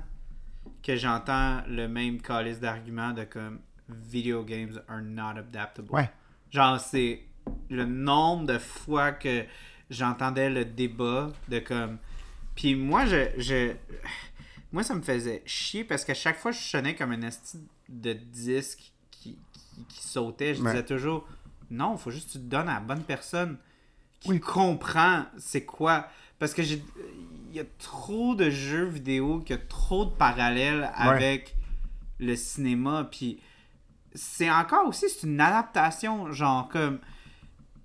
que 0.82 0.94
j'entends 0.94 1.62
le 1.68 1.88
même 1.88 2.20
calice 2.22 2.60
d'arguments 2.60 3.12
de 3.12 3.24
comme 3.24 3.58
video 3.88 4.44
games 4.44 4.80
are 4.88 5.02
not 5.02 5.38
adaptable. 5.40 5.90
Ouais. 5.90 6.08
Genre, 6.50 6.78
c'est 6.80 7.22
le 7.68 7.84
nombre 7.84 8.46
de 8.46 8.58
fois 8.58 9.10
que 9.12 9.44
j'entendais 9.90 10.48
le 10.50 10.64
débat 10.64 11.32
de 11.48 11.58
comme. 11.58 11.98
Puis 12.54 12.76
moi, 12.76 13.06
je, 13.06 13.28
je. 13.38 13.72
Moi, 14.72 14.84
ça 14.84 14.94
me 14.94 15.02
faisait 15.02 15.42
chier 15.46 15.82
parce 15.82 16.04
qu'à 16.04 16.14
chaque 16.14 16.38
fois, 16.38 16.52
je 16.52 16.60
sonnais 16.60 16.94
comme 16.94 17.10
un 17.10 17.22
esti 17.22 17.58
de 17.88 18.12
disque 18.12 18.92
qui, 19.10 19.36
qui, 19.52 19.84
qui 19.88 20.02
sautait. 20.06 20.54
Je 20.54 20.62
Ouais. 20.62 20.70
disais 20.70 20.84
toujours 20.84 21.26
non, 21.70 21.96
faut 21.96 22.10
juste 22.10 22.28
que 22.28 22.32
tu 22.32 22.38
te 22.38 22.44
donnes 22.44 22.68
à 22.68 22.74
la 22.74 22.80
bonne 22.80 23.02
personne 23.02 23.58
qui 24.20 24.30
Oui. 24.30 24.40
comprend 24.40 25.24
c'est 25.38 25.64
quoi. 25.64 26.08
Parce 26.38 26.52
que 26.54 26.62
j'ai. 26.62 26.82
Il 27.50 27.56
y 27.56 27.60
a 27.60 27.64
trop 27.78 28.34
de 28.34 28.50
jeux 28.50 28.84
vidéo, 28.84 29.40
qu'il 29.40 29.56
y 29.56 29.58
a 29.58 29.62
trop 29.62 30.04
de 30.04 30.10
parallèles 30.10 30.90
avec 30.94 31.56
le 32.18 32.36
cinéma. 32.36 33.08
Puis 33.10 33.40
c'est 34.14 34.50
encore 34.50 34.86
aussi 34.88 35.08
c'est 35.08 35.26
une 35.26 35.40
adaptation 35.40 36.32
genre 36.32 36.68
comme 36.68 36.98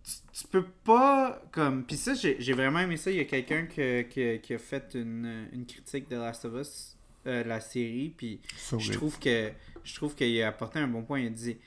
tu, 0.03 0.11
tu 0.41 0.47
peux 0.47 0.63
pas 0.83 1.41
comme 1.51 1.83
puis 1.85 1.97
ça 1.97 2.13
j'ai 2.13 2.37
j'ai 2.39 2.53
vraiment 2.53 2.79
aimé 2.79 2.95
ça 2.97 3.11
il 3.11 3.17
y 3.17 3.19
a 3.19 3.25
quelqu'un 3.25 3.65
que- 3.65 4.03
que- 4.03 4.37
qui 4.37 4.53
a 4.53 4.57
fait 4.57 4.91
une, 4.95 5.47
une 5.51 5.65
critique 5.65 6.09
de 6.09 6.15
Last 6.15 6.45
of 6.45 6.53
Us 6.59 6.95
euh, 7.27 7.43
la 7.43 7.59
série 7.59 8.13
puis 8.15 8.39
je 8.79 8.91
trouve 8.93 9.19
que 9.19 9.51
je 9.83 9.95
trouve 9.95 10.15
qu'il 10.15 10.41
a 10.41 10.47
apporté 10.47 10.79
un 10.79 10.87
bon 10.87 11.03
point 11.03 11.19
il 11.19 11.27
a 11.27 11.29
dit 11.31 11.57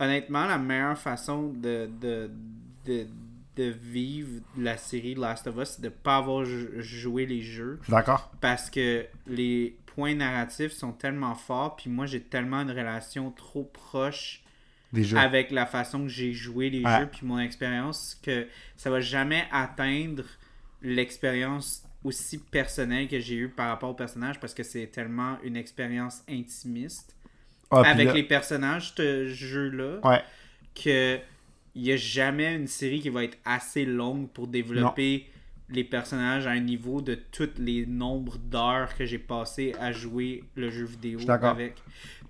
honnêtement 0.00 0.46
la 0.46 0.58
meilleure 0.58 0.98
façon 0.98 1.48
de 1.52 1.88
de, 2.00 2.30
de, 2.84 3.06
de 3.56 3.64
vivre 3.64 4.40
la 4.58 4.76
série 4.76 5.14
Last 5.14 5.46
of 5.46 5.56
Us 5.56 5.68
c'est 5.76 5.82
de 5.82 5.88
pas 5.88 6.16
avoir 6.16 6.44
jou- 6.44 6.68
joué 6.80 7.26
les 7.26 7.40
jeux 7.40 7.78
d'accord. 7.88 8.32
parce 8.40 8.68
que 8.70 9.06
les 9.26 9.76
points 9.86 10.14
narratifs 10.16 10.72
sont 10.72 10.90
tellement 10.92 11.36
forts, 11.36 11.76
puis 11.76 11.88
moi 11.88 12.06
j'ai 12.06 12.20
tellement 12.20 12.62
une 12.62 12.70
relation 12.72 13.30
trop 13.30 13.62
proche 13.62 14.42
Des 14.92 15.04
jeux. 15.04 15.16
avec 15.16 15.52
la 15.52 15.66
façon 15.66 16.02
que 16.02 16.08
j'ai 16.08 16.32
joué 16.32 16.68
les 16.68 16.82
Ouais. 16.84 17.00
jeux, 17.00 17.06
puis 17.06 17.24
mon 17.24 17.38
expérience, 17.38 18.18
que 18.20 18.48
ça 18.76 18.90
va 18.90 18.98
jamais 18.98 19.44
atteindre 19.52 20.24
l'expérience 20.82 21.84
aussi 22.02 22.38
personnelle 22.38 23.08
que 23.08 23.18
j'ai 23.20 23.36
eue 23.36 23.48
par 23.48 23.68
rapport 23.68 23.90
au 23.90 23.94
personnage, 23.94 24.38
parce 24.40 24.52
que 24.52 24.62
c'est 24.62 24.88
tellement 24.88 25.38
une 25.42 25.56
expérience 25.56 26.22
intimiste 26.28 27.13
Ah, 27.84 27.90
avec 27.90 28.12
les 28.12 28.22
personnages, 28.22 28.92
ce 28.96 29.26
jeu-là, 29.28 29.98
Ouais. 30.06 30.22
que 30.74 31.18
il 31.76 31.82
n'y 31.82 31.92
a 31.92 31.96
jamais 31.96 32.54
une 32.54 32.68
série 32.68 33.00
qui 33.00 33.08
va 33.08 33.24
être 33.24 33.36
assez 33.44 33.84
longue 33.84 34.28
pour 34.30 34.46
développer 34.46 35.28
les 35.70 35.82
personnages 35.82 36.46
à 36.46 36.50
un 36.50 36.60
niveau 36.60 37.00
de 37.00 37.14
tous 37.14 37.50
les 37.58 37.84
nombres 37.86 38.38
d'heures 38.38 38.94
que 38.94 39.04
j'ai 39.04 39.18
passé 39.18 39.74
à 39.80 39.90
jouer 39.90 40.44
le 40.54 40.70
jeu 40.70 40.84
vidéo 40.84 41.18
avec. 41.28 41.74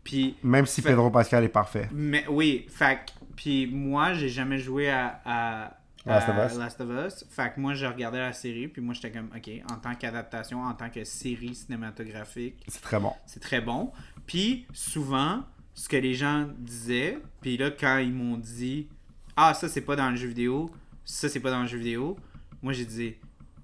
Puis, 0.02 0.36
Même 0.42 0.64
si 0.66 0.80
Fait- 0.82 0.90
Pedro 0.90 1.10
Pascal 1.10 1.44
est 1.44 1.48
parfait. 1.48 1.88
mais 1.92 2.24
oui, 2.28 2.66
fait 2.68 2.98
puis 3.36 3.66
moi, 3.66 4.14
j'ai 4.14 4.28
jamais 4.28 4.58
joué 4.58 4.88
à, 4.88 5.20
à, 5.24 5.76
Last 6.06 6.28
of 6.28 6.52
Us. 6.52 6.58
Last 6.58 6.80
of 6.82 6.88
Us. 7.06 7.24
Fait 7.30 7.52
que 7.54 7.58
moi, 7.60 7.74
je 7.74 7.84
regardais 7.86 8.18
la 8.18 8.32
série, 8.34 8.68
puis 8.68 8.80
moi, 8.82 8.94
j'étais 8.94 9.10
comme, 9.10 9.30
ok, 9.34 9.50
en 9.72 9.76
tant 9.76 9.94
qu'adaptation, 9.94 10.62
en 10.62 10.74
tant 10.74 10.88
que 10.90 11.02
série 11.04 11.54
cinématographique, 11.54 12.62
C'est 12.68 12.82
très 12.82 13.00
bon. 13.00 13.12
c'est 13.26 13.40
très 13.40 13.60
bon. 13.60 13.90
Puis 14.26 14.66
souvent, 14.72 15.42
ce 15.74 15.88
que 15.88 15.96
les 15.96 16.14
gens 16.14 16.48
disaient, 16.58 17.18
puis 17.40 17.56
là, 17.56 17.70
quand 17.70 17.98
ils 17.98 18.12
m'ont 18.12 18.36
dit 18.36 18.88
Ah, 19.36 19.54
ça 19.54 19.68
c'est 19.68 19.80
pas 19.82 19.96
dans 19.96 20.10
le 20.10 20.16
jeu 20.16 20.28
vidéo, 20.28 20.70
ça 21.04 21.28
c'est 21.28 21.40
pas 21.40 21.50
dans 21.50 21.62
le 21.62 21.68
jeu 21.68 21.78
vidéo, 21.78 22.16
moi 22.62 22.72
j'ai 22.72 22.84
dit 22.86 23.14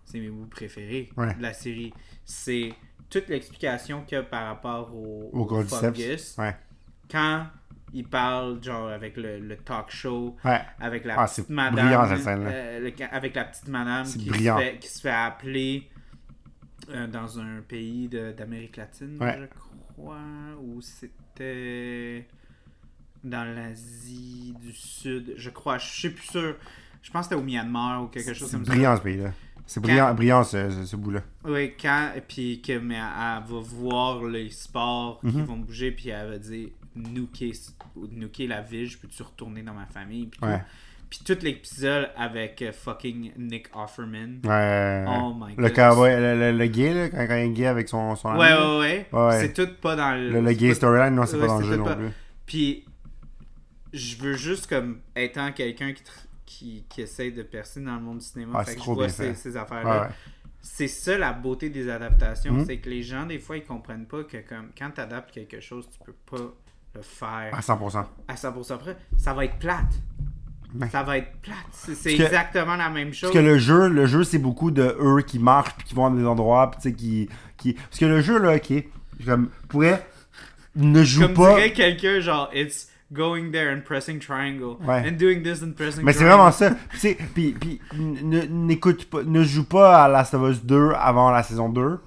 C'est 0.05 0.19
mes 0.21 0.29
bouts 0.29 0.47
préférés 0.47 1.11
Ouais. 1.17 1.35
de 1.35 1.43
la 1.43 1.53
série. 1.53 1.93
C'est 2.25 2.73
toute 3.09 3.29
l'explication 3.29 4.03
qu'il 4.05 4.17
y 4.17 4.19
a 4.21 4.23
par 4.25 4.47
rapport 4.47 4.95
au, 4.95 5.31
Au. 5.33 5.45
Ouais. 6.39 6.57
Quand 7.11 7.47
ils 7.93 8.07
parlent, 8.07 8.63
genre, 8.63 8.89
avec 8.89 9.17
le, 9.17 9.41
le 9.41 9.57
talk 9.57 9.91
show, 9.91 10.37
Ouais. 10.45 10.61
avec 10.79 11.05
la 11.05 11.19
Ah, 11.21 11.27
petite 11.27 11.49
madame. 11.51 11.75
brillant, 11.75 12.03
euh, 12.47 12.79
le- 12.81 13.15
avec 13.15 13.35
la 13.35 13.45
petite 13.45 13.67
madame 13.69 14.05
qui 14.07 14.27
se, 14.29 14.33
fait, 14.33 14.79
qui 14.79 14.89
se 14.89 15.01
fait 15.01 15.11
appeler 15.11 15.89
euh, 16.91 17.07
dans 17.09 17.39
un 17.41 17.61
pays 17.67 18.09
d'Amérique 18.09 18.77
latine, 18.77 19.17
Ouais. 19.21 19.37
je 19.41 19.47
crois, 19.47 19.71
ou 20.63 20.81
c'était 20.81 22.27
dans 23.23 23.45
l'Asie 23.45 24.55
du 24.61 24.73
Sud, 24.73 25.35
je 25.37 25.51
crois, 25.51 25.79
je 25.79 25.87
suis 25.89 26.11
plus 26.11 26.27
sûr. 26.29 26.57
Je 27.03 27.11
pense 27.11 27.27
que 27.27 27.35
c'était 27.35 27.41
au 27.41 27.45
Myanmar 27.45 28.05
ou 28.05 28.07
quelque 28.09 28.33
chose 28.35 28.51
C'est 28.51 28.57
comme 28.57 28.67
brillant 28.67 28.97
ce 28.97 29.03
pays-là. 29.03 29.33
C'est 29.67 29.81
brillant, 29.81 30.15
brillant 30.15 30.43
ce, 30.43 30.97
bout-là. 30.97 31.21
ça. 31.45 31.51
Oui, 31.51 31.75
quand, 31.81 32.13
puis 32.27 32.61
que, 32.61 32.79
mais 32.79 32.97
elle, 32.97 33.03
elle 33.39 33.53
va 33.53 33.61
voir 33.61 34.25
les 34.25 34.51
sports 34.51 35.21
Mhm. 35.23 35.33
qui 35.33 35.43
vont 35.43 35.57
bouger, 35.59 35.93
puis 35.93 36.09
elle 36.09 36.29
va 36.31 36.39
dire 36.39 36.69
nuker, 36.97 37.53
nuker 38.11 38.47
la 38.49 38.63
ville, 38.63 38.87
je 38.87 38.99
peux-tu 38.99 39.23
retourner 39.23 39.63
dans 39.63 39.75
ma 39.75 39.87
famille, 39.87 40.27
puis. 40.27 40.41
Ouais. 40.43 40.61
Puis 41.11 41.19
tout 41.25 41.37
l'épisode 41.43 42.09
avec 42.17 42.63
euh, 42.63 42.71
fucking 42.73 43.33
Nick 43.37 43.69
Offerman. 43.75 44.41
Ouais. 44.45 45.05
Oh 45.09 45.35
my 45.37 45.57
le 45.57 45.65
god. 45.65 45.73
cowboy, 45.75 46.11
le, 46.15 46.39
le, 46.39 46.53
le 46.57 46.67
gay, 46.69 46.95
là, 46.95 47.09
quand, 47.09 47.27
quand 47.27 47.35
il 47.37 47.47
est 47.47 47.51
gay 47.51 47.67
avec 47.67 47.89
son, 47.89 48.15
son 48.15 48.37
Ouais, 48.37 48.47
ami, 48.47 48.63
ouais, 48.63 48.79
ouais. 48.79 49.07
Ouais, 49.13 49.27
ouais. 49.27 49.41
C'est 49.41 49.53
tout 49.53 49.69
pas 49.83 49.97
dans 49.97 50.13
le. 50.15 50.31
Le, 50.31 50.41
le 50.41 50.53
gay 50.53 50.73
storyline, 50.73 51.15
non, 51.17 51.27
c'est 51.27 51.35
Ouais, 51.35 51.41
pas 51.43 51.47
dans 51.49 51.59
le 51.59 51.65
jeu 51.67 51.77
non 51.77 51.85
pas- 51.85 51.97
plus. 51.97 52.11
Puis, 52.47 52.85
je 53.93 54.17
veux 54.19 54.35
juste 54.35 54.69
comme 54.69 55.01
étant 55.17 55.51
quelqu'un 55.51 55.93
qui, 55.93 56.03
qui, 56.47 56.85
qui 56.89 57.03
essaye 57.03 57.33
de 57.33 57.43
percer 57.43 57.81
dans 57.81 57.97
le 57.97 58.01
monde 58.03 58.19
du 58.19 58.25
cinéma, 58.25 58.61
Ah, 58.61 58.65
fait 58.65 58.77
que 58.77 58.81
je 58.83 58.91
vois 58.91 59.09
ces, 59.09 59.35
ces 59.35 59.57
affaires-là. 59.57 60.11
C'est 60.63 60.89
ça 60.89 61.17
la 61.19 61.33
beauté 61.33 61.71
des 61.71 61.89
adaptations, 61.89 62.53
Mhm. 62.53 62.67
c'est 62.67 62.77
que 62.77 62.89
les 62.91 63.03
gens, 63.03 63.25
des 63.27 63.39
fois, 63.39 63.57
ils 63.57 63.65
comprennent 63.65 64.07
pas 64.07 64.23
que 64.25 64.37
comme 64.49 64.69
quand 64.79 64.91
tu 64.95 65.01
adaptes 65.01 65.33
quelque 65.33 65.59
chose, 65.59 65.89
tu 65.91 65.99
peux 66.05 66.37
pas 66.37 66.45
le 66.95 67.03
faire 67.03 67.51
À 67.53 67.61
100%. 67.63 68.07
à 68.29 68.35
100% 68.37 68.77
près. 68.79 68.97
Ça 69.17 69.33
va 69.35 69.45
être 69.47 69.57
plate. 69.59 69.93
Ouais. 70.79 70.89
Ça 70.91 71.03
va 71.03 71.19
être 71.19 71.33
plate. 71.43 71.57
C'est 71.73 72.17
que- 72.17 72.23
exactement 72.23 72.77
la 72.77 72.91
même 72.91 73.13
chose. 73.13 73.31
Parce 73.33 73.43
que 73.45 73.49
le 73.51 73.59
jeu, 73.59 73.89
le 73.89 74.07
jeu 74.07 74.23
c'est 74.25 74.39
beaucoup 74.39 74.71
de 74.71 74.97
eux 75.01 75.23
qui 75.27 75.39
marchent 75.39 75.75
puis 75.77 75.87
qui 75.89 75.95
vont 75.95 76.07
à 76.07 76.11
des 76.11 76.25
endroits 76.25 76.71
puis 76.71 76.81
tu 76.83 76.89
sais 76.91 76.95
qui, 76.95 77.29
qui 77.57 77.73
parce 77.75 77.99
que 77.99 78.05
le 78.07 78.21
jeu 78.21 78.39
là, 78.39 78.55
ok, 78.57 78.85
comme 79.27 79.49
pourrait 79.69 80.07
ne 80.77 81.03
joue 81.03 81.23
Comme 81.23 81.35
pas. 81.35 81.55
dirait 81.57 81.73
quelqu'un, 81.73 82.21
genre, 82.21 82.49
it's 82.55 82.89
going 83.13 83.51
there 83.51 83.75
and 83.75 83.81
pressing 83.85 84.21
triangle. 84.21 84.77
Ouais. 84.87 85.03
And 85.09 85.17
doing 85.19 85.43
this 85.43 85.63
and 85.65 85.73
pressing 85.73 86.05
Mais 86.05 86.13
c'est 86.13 86.21
triangle. 86.21 86.37
vraiment 86.37 86.53
ça. 86.53 86.71
Tu 86.93 86.99
sais, 86.99 87.19
puis 87.35 87.53
puis 87.59 87.81
ne- 87.95 88.43
n'écoute 88.43 89.07
pas, 89.11 89.25
ne 89.25 89.43
joue 89.43 89.65
pas 89.65 90.05
à 90.05 90.09
Last 90.09 90.35
of 90.35 90.49
Us 90.49 90.65
2 90.65 90.93
avant 90.97 91.31
la 91.33 91.43
saison 91.43 91.69
2 91.69 91.99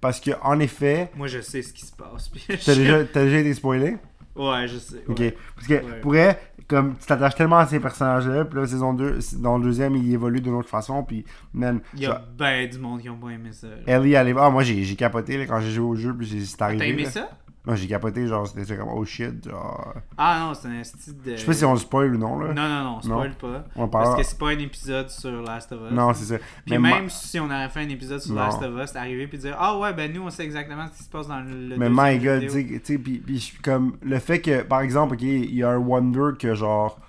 parce 0.00 0.20
que 0.20 0.30
en 0.42 0.60
effet, 0.60 1.10
Moi, 1.16 1.26
je 1.26 1.40
sais 1.40 1.62
ce 1.62 1.72
qui 1.72 1.84
se 1.84 1.92
passe. 1.92 2.30
t'as 2.46 2.72
je- 2.74 2.78
déjà, 2.80 3.04
t'as 3.04 3.24
déjà 3.24 3.38
été 3.38 3.54
spoilé? 3.54 3.96
Ouais, 4.36 4.68
je 4.68 4.78
sais. 4.78 5.02
Ok. 5.08 5.22
Parce 5.56 5.66
que 5.66 5.74
Ouais. 5.74 6.00
pourrait 6.00 6.38
comme 6.68 6.96
tu 6.98 7.06
t'attaches 7.06 7.34
tellement 7.34 7.58
à 7.58 7.66
ces 7.66 7.78
personnages-là, 7.80 8.44
puis 8.44 8.58
là 8.58 8.66
saison 8.66 8.92
2, 8.92 9.18
dans 9.38 9.58
le 9.58 9.64
deuxième 9.64 9.94
il 9.96 10.12
évolue 10.12 10.40
d'une 10.40 10.54
autre 10.54 10.68
façon, 10.68 11.02
puis 11.04 11.24
man, 11.54 11.80
Il 11.94 12.00
y 12.02 12.06
a 12.06 12.22
ben 12.36 12.68
du 12.68 12.78
monde 12.78 13.00
qui 13.00 13.08
ont 13.08 13.16
pas 13.18 13.28
aimé 13.30 13.50
ça. 13.52 13.68
Ellie 13.86 14.12
elle 14.14 14.28
est... 14.28 14.34
ah 14.38 14.50
moi 14.50 14.62
j'ai 14.62 14.82
j'ai 14.82 14.96
capoté 14.96 15.38
là, 15.38 15.46
quand 15.46 15.60
j'ai 15.60 15.70
joué 15.70 15.84
au 15.86 15.94
jeu 15.96 16.14
puis 16.16 16.26
j'ai- 16.26 16.44
c'est 16.44 16.60
arrivé. 16.62 16.78
T'as 16.80 16.86
aimé 16.86 17.04
là. 17.04 17.10
ça? 17.10 17.28
Non, 17.66 17.74
j'ai 17.74 17.88
capoté, 17.88 18.28
genre, 18.28 18.46
c'était 18.46 18.76
comme, 18.76 18.90
oh 18.92 19.04
shit, 19.04 19.48
genre. 19.48 19.94
Ah 20.16 20.38
non, 20.38 20.54
c'est 20.54 20.68
un 20.68 20.84
style 20.84 21.20
de. 21.20 21.32
Je 21.32 21.40
sais 21.40 21.46
pas 21.46 21.52
si 21.52 21.64
on 21.64 21.74
spoil 21.74 22.14
ou 22.14 22.18
non, 22.18 22.38
là. 22.38 22.54
Non, 22.54 22.68
non, 22.68 22.84
non, 22.84 23.00
spoil 23.02 23.34
pas. 23.34 23.64
On 23.74 23.88
Parce 23.88 24.14
que 24.14 24.22
c'est 24.22 24.38
pas 24.38 24.50
un 24.50 24.58
épisode 24.60 25.10
sur 25.10 25.42
Last 25.42 25.72
of 25.72 25.80
Us. 25.90 25.92
Non, 25.92 26.14
c'est 26.14 26.26
ça. 26.26 26.38
Puis 26.38 26.44
mais 26.68 26.78
même 26.78 27.02
ma- 27.04 27.08
si 27.08 27.40
on 27.40 27.50
avait 27.50 27.68
fait 27.68 27.80
un 27.80 27.88
épisode 27.88 28.20
sur 28.20 28.34
Non. 28.34 28.42
Last 28.42 28.62
of 28.62 28.80
Us, 28.80 28.94
arriver 28.94 29.26
puis 29.26 29.38
dire 29.38 29.56
Ah 29.58 29.76
ouais, 29.78 29.92
ben 29.92 30.12
nous 30.12 30.22
on 30.22 30.30
sait 30.30 30.44
exactement 30.44 30.86
ce 30.92 30.96
qui 30.98 31.02
se 31.02 31.10
passe 31.10 31.26
dans 31.26 31.40
le. 31.40 31.76
Mais 31.76 31.88
my 31.90 32.18
god, 32.20 32.42
tu 32.42 32.80
sais, 32.84 32.98
puis 32.98 33.52
comme, 33.64 33.96
le 34.00 34.18
fait 34.20 34.40
que, 34.40 34.62
par 34.62 34.80
exemple, 34.82 35.14
ok, 35.14 35.22
il 35.22 35.54
y 35.54 35.64
a 35.64 35.70
un 35.70 35.78
wonder 35.78 36.38
que, 36.38 36.54
genre, 36.54 37.00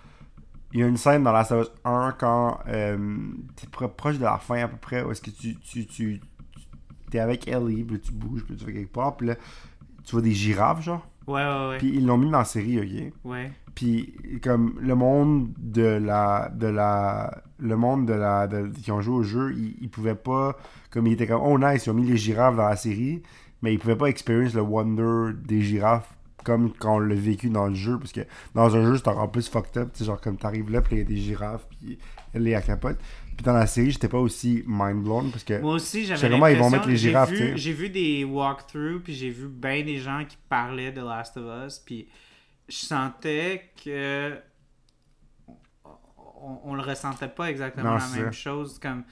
il 0.73 0.79
y 0.79 0.83
a 0.83 0.87
une 0.87 0.97
scène 0.97 1.21
dans 1.21 1.31
Last 1.33 1.51
of 1.51 1.67
Us 1.67 1.71
1 1.85 2.15
quand 2.19 2.59
euh, 2.67 2.97
t'es 3.55 3.67
pro- 3.67 3.87
proche 3.89 4.17
de 4.17 4.23
la 4.23 4.37
fin 4.39 4.63
à 4.63 4.67
peu 4.67 4.77
près, 4.77 5.03
où 5.03 5.11
est-ce 5.11 5.21
que 5.21 5.29
tu, 5.29 5.55
tu, 5.57 5.85
tu, 5.85 6.19
t'es 7.11 7.19
avec 7.19 7.47
Ellie, 7.47 7.83
puis 7.83 7.99
tu 8.01 8.11
bouges, 8.11 8.43
puis 8.43 8.55
tu 8.57 8.65
vas 8.65 8.71
quelque 8.71 8.91
part, 8.91 9.15
puis 9.15 9.27
là, 9.27 9.35
tu 10.07 10.13
vois 10.13 10.21
des 10.21 10.31
girafes, 10.31 10.81
genre. 10.83 11.05
Ouais, 11.27 11.43
ouais, 11.43 11.67
ouais. 11.69 11.77
Puis 11.77 11.89
ils 11.93 12.05
l'ont 12.05 12.17
mis 12.17 12.31
dans 12.31 12.37
la 12.39 12.45
série, 12.45 12.79
ok. 12.79 13.13
Ouais. 13.25 13.51
Puis 13.75 14.15
comme 14.41 14.75
le 14.79 14.95
monde 14.95 15.49
de 15.59 15.83
la 15.83 16.49
de 16.55 16.67
la 16.67 17.43
le 17.59 17.75
monde 17.75 18.07
de 18.07 18.13
la 18.13 18.47
de- 18.47 18.69
qui 18.69 18.91
ont 18.91 19.01
joué 19.01 19.15
au 19.15 19.23
jeu, 19.23 19.53
ils, 19.55 19.75
ils 19.81 19.89
pouvaient 19.89 20.15
pas 20.15 20.55
comme 20.89 21.05
ils 21.07 21.13
étaient 21.13 21.27
comme 21.27 21.41
oh 21.43 21.59
nice, 21.59 21.85
ils 21.85 21.89
ont 21.89 21.93
mis 21.93 22.05
les 22.05 22.15
girafes 22.17 22.55
dans 22.55 22.69
la 22.69 22.77
série, 22.77 23.21
mais 23.61 23.73
ils 23.73 23.79
pouvaient 23.79 23.97
pas 23.97 24.07
experience 24.07 24.53
le 24.53 24.61
wonder 24.61 25.33
des 25.45 25.61
girafes 25.61 26.09
comme 26.45 26.71
quand 26.71 26.95
on 26.95 26.99
l'a 26.99 27.13
vécu 27.13 27.49
dans 27.49 27.67
le 27.67 27.75
jeu, 27.75 27.99
parce 27.99 28.13
que 28.13 28.21
dans 28.55 28.73
un 28.73 28.81
jeu, 28.85 28.95
c'est 28.95 29.09
encore 29.09 29.29
plus 29.29 29.49
fucked 29.49 29.75
up, 29.75 29.89
tu 29.91 29.99
sais, 29.99 30.05
genre 30.05 30.21
comme 30.21 30.37
t'arrives 30.37 30.71
là, 30.71 30.81
puis 30.81 30.95
il 30.95 30.99
y 30.99 31.01
a 31.01 31.03
des 31.03 31.17
girafes, 31.17 31.67
puis 31.69 31.99
elle 32.33 32.55
à 32.55 32.61
capote. 32.61 32.97
Puis 33.37 33.43
dans 33.45 33.53
la 33.53 33.67
série, 33.67 33.91
j'étais 33.91 34.07
pas 34.09 34.17
aussi 34.19 34.63
mind 34.65 35.03
blown, 35.03 35.29
parce 35.31 35.43
que 35.43 35.59
Moi 35.61 35.73
aussi, 35.75 36.05
j'avais 36.05 36.29
comment 36.29 36.47
ils 36.47 36.57
vont 36.57 36.71
mettre 36.71 36.87
les 36.87 36.97
j'ai 36.97 37.09
girafes. 37.09 37.31
J'ai 37.55 37.71
vu 37.71 37.89
des 37.89 38.23
walkthroughs, 38.23 38.99
puis 39.03 39.13
j'ai 39.13 39.29
vu 39.29 39.47
bien 39.47 39.83
des 39.83 39.99
gens 39.99 40.25
qui 40.27 40.37
parlaient 40.49 40.91
de 40.91 41.01
Last 41.01 41.37
of 41.37 41.67
Us, 41.67 41.77
puis 41.79 42.07
je 42.67 42.75
sentais 42.75 43.69
que 43.83 44.33
on, 46.41 46.59
on 46.63 46.75
le 46.75 46.81
ressentait 46.81 47.27
pas 47.27 47.49
exactement 47.49 47.91
Non, 47.91 47.97
la 47.97 48.07
même 48.07 48.25
ça. 48.33 48.39
chose. 48.39 48.79
Comme 48.79 49.03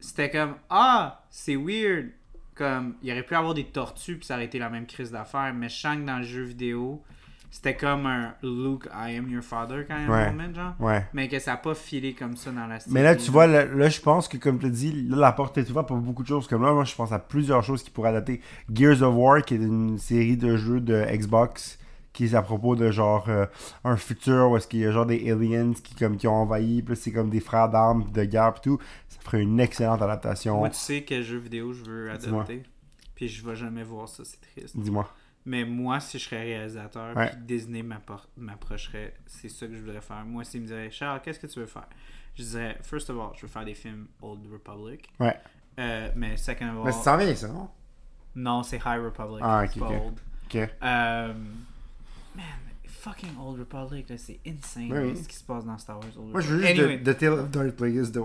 c'était 0.00 0.30
comme 0.30 0.56
ah 0.68 1.24
c'est 1.30 1.56
weird. 1.56 2.10
Comme 2.54 2.96
il 3.02 3.10
aurait 3.12 3.22
pu 3.22 3.34
avoir 3.34 3.54
des 3.54 3.64
tortues 3.64 4.16
puis 4.16 4.26
ça 4.26 4.34
aurait 4.34 4.44
été 4.44 4.58
la 4.58 4.68
même 4.68 4.86
crise 4.86 5.10
d'affaires, 5.10 5.54
mais 5.54 5.68
je 5.68 5.76
sens 5.76 5.96
que 5.96 6.02
dans 6.02 6.18
le 6.18 6.24
jeu 6.24 6.42
vidéo 6.42 7.02
c'était 7.50 7.76
comme 7.76 8.06
un 8.06 8.32
Luke 8.42 8.86
I 8.94 9.16
am 9.16 9.28
your 9.28 9.42
father 9.42 9.84
quand 9.86 9.96
même 9.98 10.08
Ouais. 10.08 10.30
moment 10.30 10.54
genre. 10.54 10.74
ouais. 10.78 11.04
Mais 11.12 11.28
que 11.28 11.38
ça 11.38 11.54
a 11.54 11.56
pas 11.56 11.74
filé 11.74 12.14
comme 12.14 12.36
ça 12.36 12.50
dans 12.52 12.66
la 12.66 12.78
série. 12.78 12.92
Mais 12.94 13.02
là, 13.02 13.16
tu 13.16 13.30
vois, 13.30 13.46
là, 13.46 13.64
là, 13.64 13.88
je 13.88 14.00
pense 14.00 14.28
que, 14.28 14.36
comme 14.36 14.58
tu 14.58 14.66
as 14.66 14.70
dit, 14.70 14.92
là, 15.08 15.16
la 15.16 15.32
porte 15.32 15.58
est 15.58 15.68
ouverte 15.68 15.88
pour 15.88 15.96
beaucoup 15.96 16.22
de 16.22 16.28
choses. 16.28 16.46
Comme 16.46 16.62
là, 16.62 16.72
moi, 16.72 16.84
je 16.84 16.94
pense 16.94 17.10
à 17.12 17.18
plusieurs 17.18 17.62
choses 17.64 17.82
qui 17.82 17.90
pourraient 17.90 18.10
adapter. 18.10 18.40
Gears 18.72 19.02
of 19.02 19.14
War, 19.16 19.42
qui 19.42 19.54
est 19.54 19.58
une 19.58 19.98
série 19.98 20.36
de 20.36 20.56
jeux 20.56 20.80
de 20.80 21.04
Xbox, 21.10 21.78
qui 22.12 22.24
est 22.26 22.34
à 22.34 22.42
propos 22.42 22.76
de 22.76 22.90
genre 22.90 23.28
euh, 23.28 23.46
un 23.84 23.96
futur 23.96 24.50
où 24.50 24.56
est-ce 24.56 24.66
qu'il 24.68 24.80
y 24.80 24.86
a 24.86 24.90
genre 24.92 25.06
des 25.06 25.30
aliens 25.30 25.72
qui, 25.72 25.94
comme, 25.94 26.16
qui 26.16 26.26
ont 26.28 26.34
envahi, 26.34 26.82
puis 26.82 26.96
c'est 26.96 27.12
comme 27.12 27.30
des 27.30 27.40
frères 27.40 27.68
d'armes, 27.68 28.10
de 28.12 28.24
guerre, 28.24 28.52
pis 28.54 28.60
tout. 28.62 28.78
Ça 29.08 29.18
ferait 29.22 29.42
une 29.42 29.58
excellente 29.60 30.02
adaptation. 30.02 30.56
Moi, 30.58 30.70
tu 30.70 30.76
sais 30.76 31.02
quel 31.02 31.22
jeu 31.24 31.38
vidéo 31.38 31.72
je 31.72 31.84
veux 31.84 32.10
adopter. 32.10 32.62
Puis 33.14 33.28
je 33.28 33.44
vais 33.46 33.54
jamais 33.54 33.82
voir 33.82 34.08
ça, 34.08 34.22
c'est 34.24 34.40
triste. 34.40 34.76
Dis-moi. 34.78 35.06
Mais 35.46 35.64
moi, 35.64 36.00
si 36.00 36.18
je 36.18 36.24
serais 36.24 36.42
réalisateur, 36.42 37.16
Ouais. 37.16 37.28
puis 37.30 37.38
Disney 37.40 37.82
m'approcherait, 38.36 39.14
c'est 39.26 39.48
ça 39.48 39.66
que 39.66 39.74
je 39.74 39.80
voudrais 39.80 40.00
faire. 40.02 40.24
Moi, 40.26 40.44
s'ils 40.44 40.60
me 40.62 40.66
diraient, 40.66 40.90
Charles, 40.90 41.20
qu'est-ce 41.22 41.40
que 41.40 41.46
tu 41.46 41.60
veux 41.60 41.66
faire? 41.66 41.86
Je 42.34 42.42
dirais, 42.44 42.78
first 42.82 43.08
of 43.10 43.18
all, 43.18 43.30
je 43.36 43.42
veux 43.42 43.48
faire 43.48 43.64
des 43.64 43.74
films 43.74 44.06
Old 44.22 44.40
Republic. 44.52 45.08
Ouais. 45.18 45.36
Euh, 45.78 46.10
mais 46.14 46.36
second 46.36 46.66
of 46.70 46.76
all, 46.78 46.84
Mais 46.84 46.92
ça 46.92 47.16
vient, 47.16 47.34
ça, 47.34 47.48
non? 47.48 47.68
non, 48.34 48.62
c'est 48.62 48.76
High 48.76 49.02
Republic. 49.02 49.40
Ah, 49.42 49.64
c'est 49.66 49.80
ok, 49.80 49.88
pas. 49.88 49.94
Old. 49.94 50.20
Ok. 50.44 50.56
Euh, 50.56 51.32
man, 52.34 52.44
fucking 53.00 53.30
Old 53.42 53.58
Republic, 53.60 54.08
là, 54.08 54.16
c'est 54.18 54.40
insane 54.46 54.92
Oui, 54.92 55.16
ce 55.16 55.26
qui 55.28 55.36
se 55.36 55.44
passe 55.44 55.64
dans 55.64 55.78
Star 55.78 55.96
Wars 55.98 56.06
Old 56.18 56.30
Moi, 56.32 56.40
je 56.40 56.48
veux 56.48 56.56
Republic. 56.60 56.76
juste 56.76 56.88
Anyway, 56.88 57.02
The, 57.02 57.16
The 57.16 57.18
Tale 57.18 57.32
of 57.32 57.50
Darth 57.50 57.76
Plagueis 57.76 58.10
de 58.12 58.20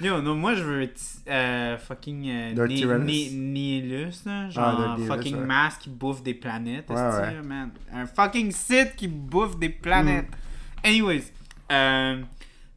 Yo, 0.00 0.20
non, 0.20 0.34
moi 0.34 0.54
je 0.54 0.62
veux 0.64 0.88
euh, 1.28 1.78
fucking 1.78 2.28
euh, 2.28 2.66
Ni-. 2.66 2.84
Ni- 2.84 3.30
Nihilus, 3.30 4.24
là, 4.26 4.50
genre 4.50 4.64
Ah, 4.80 4.96
Nihilus, 4.98 5.06
fucking 5.06 5.36
ouais. 5.36 5.44
masque 5.46 5.80
qui 5.82 5.90
bouffe 5.90 6.22
des 6.22 6.34
planètes, 6.34 6.90
Ouais, 6.90 6.96
esti, 6.96 7.20
ouais. 7.20 7.34
là, 7.34 7.42
man. 7.42 7.70
Un 7.92 8.06
fucking 8.06 8.50
Sith 8.50 8.96
qui 8.96 9.06
bouffe 9.06 9.56
des 9.58 9.68
planètes. 9.68 10.28
Mm. 10.28 10.86
Anyways, 10.88 11.32
euh, 11.70 12.20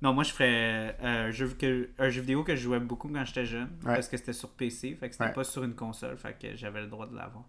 non, 0.01 0.13
moi 0.13 0.23
je 0.23 0.31
ferais 0.31 0.95
euh, 1.01 1.27
un, 1.27 1.31
jeu 1.31 1.49
que, 1.59 1.89
un 1.97 2.09
jeu 2.09 2.21
vidéo 2.21 2.43
que 2.43 2.55
je 2.55 2.61
jouais 2.61 2.79
beaucoup 2.79 3.09
quand 3.09 3.25
j'étais 3.25 3.45
jeune, 3.45 3.69
parce 3.83 4.07
que 4.07 4.15
c'était 4.15 4.31
sur 4.33 4.49
PC, 4.49 4.95
fait 4.99 5.09
que 5.09 5.15
c'était 5.15 5.33
pas 5.33 5.43
sur 5.43 5.63
une 5.63 5.73
console, 5.73 6.17
fait 6.17 6.37
que 6.39 6.55
j'avais 6.55 6.81
le 6.81 6.87
droit 6.87 7.07
de 7.07 7.15
l'avoir. 7.15 7.45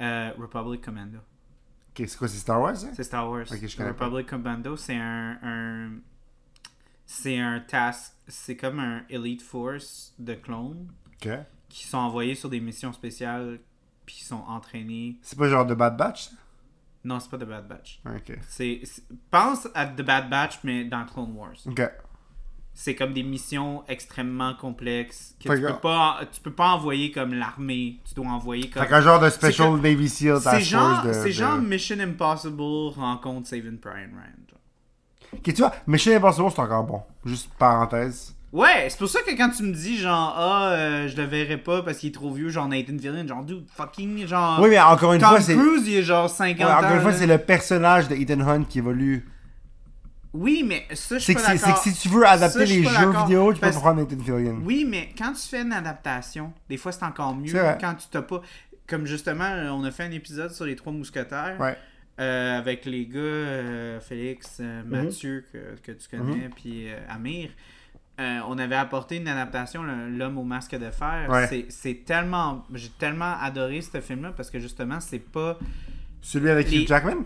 Euh, 0.00 0.30
Republic 0.38 0.82
Commando. 0.82 1.18
C'est 1.96 2.16
quoi, 2.16 2.28
c'est 2.28 2.38
Star 2.38 2.60
Wars, 2.60 2.76
ça? 2.76 2.88
C'est 2.94 3.04
Star 3.04 3.28
Wars. 3.30 3.46
Ok, 3.50 3.66
je 3.66 3.76
pas. 3.76 3.84
Republic 3.88 4.26
Commando, 4.26 4.76
c'est 4.76 4.96
un, 4.96 5.38
un- 5.42 5.92
c'est 7.06 7.38
un 7.38 7.60
task, 7.60 8.14
c'est 8.26 8.56
comme 8.56 8.78
un 8.80 9.02
Elite 9.08 9.42
Force 9.42 10.14
de 10.18 10.34
clones 10.34 10.88
Ok. 11.22 11.28
qui 11.68 11.84
sont 11.86 11.98
envoyés 11.98 12.34
sur 12.34 12.48
des 12.48 12.60
missions 12.60 12.92
spéciales 12.92 13.60
puis 14.06 14.16
qui 14.16 14.24
sont 14.24 14.42
entraînés. 14.46 15.18
C'est 15.22 15.38
pas 15.38 15.48
genre 15.48 15.66
de 15.66 15.74
Bad 15.74 15.96
Batch, 15.96 16.28
ça? 16.30 16.36
Non, 17.04 17.20
c'est 17.20 17.30
pas 17.30 17.36
The 17.38 17.44
Bad 17.44 17.68
Batch. 17.68 18.00
Ok. 18.06 18.38
C'est 18.48 18.80
c'est- 18.84 19.02
pense 19.30 19.68
à 19.74 19.86
The 19.86 20.00
Bad 20.02 20.30
Batch 20.30 20.60
mais 20.64 20.84
dans 20.86 21.04
Clone 21.04 21.32
Wars. 21.32 21.54
Ok. 21.66 21.82
C'est 22.76 22.96
comme 22.96 23.12
des 23.12 23.22
missions 23.22 23.84
extrêmement 23.86 24.52
complexes 24.54 25.36
que 25.40 25.48
Fait 25.48 25.56
tu 25.56 25.62
que- 25.62 25.68
peux 25.68 25.78
pas 25.78 26.20
tu 26.32 26.40
peux 26.40 26.50
pas 26.52 26.70
envoyer 26.70 27.12
comme 27.12 27.32
l'armée, 27.32 28.00
tu 28.06 28.14
dois 28.14 28.26
envoyer 28.26 28.68
comme 28.68 28.82
Fait 28.82 28.88
qu'un 28.88 29.00
genre 29.00 29.20
de 29.20 29.30
Special 29.30 29.76
Navy 29.76 30.08
SEAL 30.08 30.40
c'est 30.40 30.60
genre, 30.60 31.02
de... 31.04 31.12
c'est 31.12 31.26
de- 31.26 31.30
genre 31.30 31.58
Mission 31.58 32.00
Impossible 32.00 32.60
rencontre 32.96 33.46
Saving 33.46 33.78
genre. 33.80 34.58
Ok, 35.34 35.42
tu 35.44 35.52
vois, 35.52 35.72
Mission 35.86 36.16
Impossible, 36.16 36.50
c'est 36.50 36.60
encore 36.60 36.84
bon. 36.84 37.02
Juste 37.24 37.48
parenthèse. 37.58 38.34
Ouais, 38.52 38.86
c'est 38.88 38.98
pour 38.98 39.08
ça 39.08 39.20
que 39.22 39.36
quand 39.36 39.50
tu 39.50 39.62
me 39.64 39.72
dis 39.72 39.96
genre 39.98 40.34
ah 40.36 40.68
euh, 40.72 41.08
je 41.08 41.16
le 41.16 41.24
verrai 41.24 41.56
pas 41.58 41.82
parce 41.82 41.98
qu'il 41.98 42.10
est 42.10 42.12
trop 42.12 42.32
vieux, 42.32 42.48
genre 42.48 42.68
Nathan 42.68 42.96
Fillion, 42.98 43.26
genre 43.26 43.42
dude 43.44 43.66
fucking 43.76 44.26
genre 44.26 44.60
Oui, 44.60 44.70
mais 44.70 44.80
encore 44.80 45.12
une 45.12 45.20
Tom 45.20 45.30
fois, 45.30 45.40
c'est... 45.40 45.54
Cruise 45.56 45.86
il 45.86 45.94
est 45.96 46.02
genre 46.02 46.28
50 46.30 46.58
Ouais, 46.58 46.72
encore 46.72 46.84
ans. 46.90 46.94
une 46.94 47.00
fois, 47.00 47.12
c'est 47.12 47.26
le 47.26 47.38
personnage 47.38 48.08
de 48.08 48.14
Ethan 48.16 48.40
Hunt 48.40 48.64
qui 48.64 48.78
évolue. 48.78 49.28
Oui, 50.34 50.64
mais 50.66 50.86
ça 50.94 51.16
je 51.18 51.22
suis 51.24 51.34
que, 51.34 51.40
pas 51.40 51.46
c'est- 51.46 51.56
c'est 51.58 51.66
d'accord. 51.66 51.82
que 51.84 51.90
si 51.90 51.96
tu 52.00 52.08
veux 52.08 52.26
adapter 52.26 52.58
Ça, 52.58 52.64
les 52.64 52.82
jeux 52.82 52.90
d'accord, 52.92 53.26
vidéo, 53.26 53.52
tu 53.52 53.60
peux 53.60 53.66
parce- 53.66 53.76
prendre 53.78 54.00
Nathan 54.00 54.18
Fillion. 54.22 54.60
Oui, 54.64 54.84
mais 54.88 55.10
quand 55.16 55.32
tu 55.32 55.48
fais 55.48 55.62
une 55.62 55.72
adaptation, 55.72 56.52
des 56.68 56.76
fois 56.76 56.90
c'est 56.92 57.04
encore 57.04 57.34
mieux 57.36 57.52
quand 57.80 57.94
tu 57.94 58.08
t'as 58.10 58.22
pas 58.22 58.42
comme 58.86 59.06
justement 59.06 59.44
euh, 59.44 59.70
on 59.70 59.84
a 59.84 59.90
fait 59.90 60.02
un 60.02 60.10
épisode 60.10 60.50
sur 60.50 60.64
les 60.66 60.74
trois 60.76 60.92
mousquetaires 60.92 61.56
Ouais. 61.60 61.76
euh, 62.20 62.58
avec 62.58 62.84
les 62.84 63.06
gars 63.06 63.18
euh, 63.20 64.00
Félix, 64.00 64.58
euh, 64.60 64.82
Mhm. 64.82 64.90
Mathieu 65.04 65.44
que, 65.52 65.76
que 65.82 65.92
tu 65.92 66.08
connais 66.08 66.50
puis 66.54 66.88
euh, 66.90 66.98
Amir. 67.08 67.50
On 68.18 68.58
avait 68.58 68.76
apporté 68.76 69.16
une 69.16 69.26
adaptation, 69.28 69.82
L'homme 69.82 70.38
au 70.38 70.44
masque 70.44 70.76
de 70.76 70.90
fer. 70.90 71.26
Ouais. 71.28 71.46
C'est- 71.48 71.66
C'est 71.68 72.04
tellement. 72.04 72.64
J'ai 72.72 72.90
tellement 72.90 73.34
adoré 73.40 73.80
ce 73.80 74.00
film-là 74.00 74.32
parce 74.36 74.50
que 74.50 74.58
justement, 74.60 75.00
c'est 75.00 75.18
pas. 75.18 75.58
Celui 76.20 76.48
avec 76.50 76.70
Les- 76.70 76.82
Hugh 76.82 76.88
Jackman? 76.88 77.24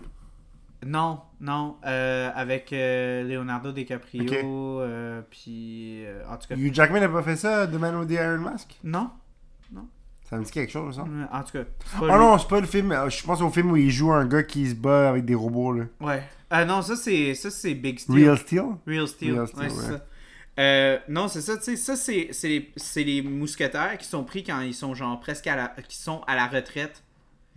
Non, 0.85 1.21
non. 1.41 1.77
euh, 1.85 2.29
avec 2.33 2.71
euh, 2.73 3.23
Leonardo 3.23 3.71
DiCaprio. 3.71 4.81
Euh, 4.81 5.21
puis. 5.29 6.03
en 6.29 6.37
tout 6.37 6.47
cas. 6.47 6.55
Hugh 6.55 6.73
Jackman 6.73 7.01
n'a 7.01 7.09
pas 7.09 7.23
fait 7.23 7.35
ça, 7.35 7.67
The 7.67 7.73
Man 7.73 7.95
with 7.97 8.09
the 8.09 8.13
Iron 8.13 8.39
Mask? 8.39 8.77
Non. 8.83 9.09
Ça 10.29 10.37
me 10.37 10.43
dit 10.43 10.51
quelque 10.51 10.71
chose, 10.71 10.95
ça. 10.95 11.05
En 11.31 11.43
tout 11.43 11.53
cas. 11.53 11.63
Oh 11.99 12.05
lui. 12.05 12.11
non, 12.11 12.37
c'est 12.37 12.47
pas 12.47 12.59
le 12.59 12.67
film. 12.67 12.95
Je 13.09 13.23
pense 13.23 13.41
au 13.41 13.49
film 13.49 13.71
où 13.71 13.77
il 13.77 13.89
joue 13.89 14.11
un 14.11 14.27
gars 14.27 14.43
qui 14.43 14.69
se 14.69 14.75
bat 14.75 15.09
avec 15.09 15.25
des 15.25 15.33
robots, 15.33 15.73
là. 15.73 15.85
Ouais. 15.99 16.21
Euh, 16.53 16.65
non, 16.65 16.83
ça 16.83 16.95
c'est 16.95 17.33
ça 17.33 17.49
c'est 17.49 17.73
Big 17.73 17.97
Steel. 17.99 18.15
Real 18.15 18.37
Steel? 18.37 18.63
Real 18.85 19.07
Steel. 19.07 19.33
Real 19.33 19.47
Steel, 19.47 19.61
ouais, 19.63 19.69
c'est 19.69 19.91
ouais. 19.91 19.97
ça. 19.97 20.05
Euh, 20.59 20.99
non, 21.07 21.27
c'est 21.29 21.41
ça, 21.41 21.57
tu 21.57 21.63
sais, 21.63 21.75
ça 21.77 21.95
c'est 21.95 22.27
c'est 22.31 22.47
les, 22.47 22.71
c'est 22.75 23.03
les 23.03 23.21
mousquetaires 23.23 23.97
qui 23.97 24.05
sont 24.05 24.23
pris 24.23 24.43
quand 24.43 24.59
ils 24.59 24.73
sont 24.73 24.93
genre 24.93 25.19
presque 25.19 25.47
à 25.47 25.55
la 25.55 25.67
qui 25.87 25.97
sont 25.97 26.21
à 26.27 26.35
la 26.35 26.45
retraite. 26.47 27.03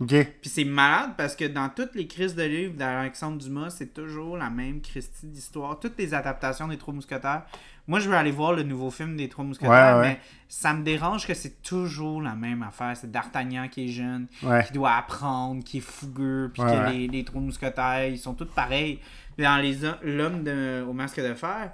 Puis 0.05 0.49
c'est 0.49 0.63
malade 0.65 1.11
parce 1.17 1.35
que 1.35 1.45
dans 1.45 1.69
toutes 1.69 1.95
les 1.95 2.07
crises 2.07 2.35
de 2.35 2.43
livres 2.43 2.73
d'Alexandre 2.75 3.37
Dumas, 3.37 3.69
c'est 3.69 3.93
toujours 3.93 4.35
la 4.37 4.49
même 4.49 4.81
Christie 4.81 5.27
d'histoire. 5.27 5.79
Toutes 5.79 5.97
les 5.97 6.13
adaptations 6.13 6.67
des 6.67 6.77
Trois 6.77 6.93
Mousquetaires. 6.93 7.43
Moi, 7.87 7.99
je 7.99 8.09
veux 8.09 8.15
aller 8.15 8.31
voir 8.31 8.53
le 8.53 8.63
nouveau 8.63 8.89
film 8.89 9.15
des 9.15 9.29
Trois 9.29 9.45
Mousquetaires, 9.45 9.97
Ouais, 9.97 10.01
ouais. 10.01 10.09
mais 10.13 10.19
ça 10.49 10.73
me 10.73 10.83
dérange 10.83 11.27
que 11.27 11.33
c'est 11.33 11.61
toujours 11.61 12.21
la 12.21 12.33
même 12.33 12.63
affaire. 12.63 12.97
C'est 12.97 13.11
D'Artagnan 13.11 13.67
qui 13.69 13.85
est 13.85 13.89
jeune, 13.89 14.27
Ouais. 14.41 14.63
qui 14.65 14.73
doit 14.73 14.91
apprendre, 14.93 15.63
qui 15.63 15.77
est 15.77 15.81
fougueux, 15.81 16.49
puis 16.53 16.63
que 16.63 16.89
les, 16.91 17.07
les 17.07 17.23
Trois 17.23 17.41
Mousquetaires, 17.41 18.07
ils 18.07 18.17
sont 18.19 18.33
tous 18.33 18.45
pareils. 18.45 18.99
Puis 19.37 19.45
dans 19.45 19.57
les 19.57 19.85
hom- 19.85 19.97
L'homme 20.03 20.43
de- 20.43 20.83
au 20.87 20.93
masque 20.93 21.21
de 21.21 21.33
fer, 21.33 21.71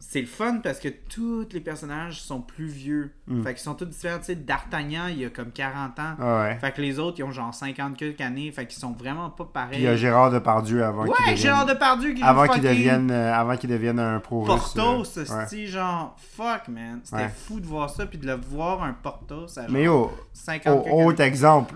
c'est 0.00 0.20
le 0.20 0.26
fun 0.26 0.60
parce 0.62 0.78
que 0.78 0.88
tous 0.88 1.48
les 1.52 1.60
personnages 1.60 2.22
sont 2.22 2.40
plus 2.40 2.66
vieux. 2.66 3.12
Mm. 3.26 3.42
Fait 3.42 3.54
qu'ils 3.54 3.62
sont 3.62 3.74
tous 3.74 3.84
différents. 3.84 4.18
Tu 4.18 4.26
sais, 4.26 4.34
D'Artagnan, 4.36 5.08
il 5.08 5.24
a 5.24 5.28
comme 5.30 5.50
40 5.50 5.98
ans. 5.98 6.14
Ah 6.20 6.42
ouais. 6.42 6.58
Fait 6.60 6.72
que 6.72 6.80
les 6.80 6.98
autres, 6.98 7.18
ils 7.18 7.24
ont 7.24 7.32
genre 7.32 7.52
50 7.52 7.96
quelques 7.96 8.20
années. 8.20 8.50
Fait 8.52 8.66
qu'ils 8.66 8.78
sont 8.78 8.92
vraiment 8.92 9.28
pas 9.30 9.44
pareils. 9.44 9.70
Puis 9.72 9.80
il 9.80 9.84
y 9.84 9.88
a 9.88 9.96
Gérard 9.96 10.30
Depardieu 10.30 10.84
avant 10.84 11.02
qu'il 11.02 11.10
ouais, 11.10 11.16
devienne... 11.18 11.36
Gérard 11.36 11.66
Depardieu 11.66 12.12
qui 12.12 12.22
Avant 12.22 12.46
qu'il 12.46 12.62
devienne, 12.62 13.10
euh, 13.10 13.34
avant 13.34 13.56
qu'il 13.56 13.70
devienne 13.70 13.98
un 13.98 14.20
pro-russe. 14.20 14.48
Portos, 14.74 15.18
euh, 15.18 15.24
ouais. 15.24 15.46
c'est 15.48 15.66
genre 15.66 16.16
fuck 16.18 16.68
man. 16.68 17.00
C'était 17.02 17.16
Ouais. 17.22 17.28
fou 17.28 17.58
de 17.58 17.66
voir 17.66 17.90
ça 17.90 18.06
puis 18.06 18.18
de 18.18 18.26
le 18.26 18.34
voir 18.34 18.82
un 18.84 18.92
Portos 18.92 19.58
à 19.58 19.62
genre 19.62 19.70
Mais 19.70 19.84
yo, 19.84 20.12
50 20.32 20.72
au- 20.74 20.82
quelques 20.84 21.08
autre 21.08 21.20
exemple, 21.22 21.74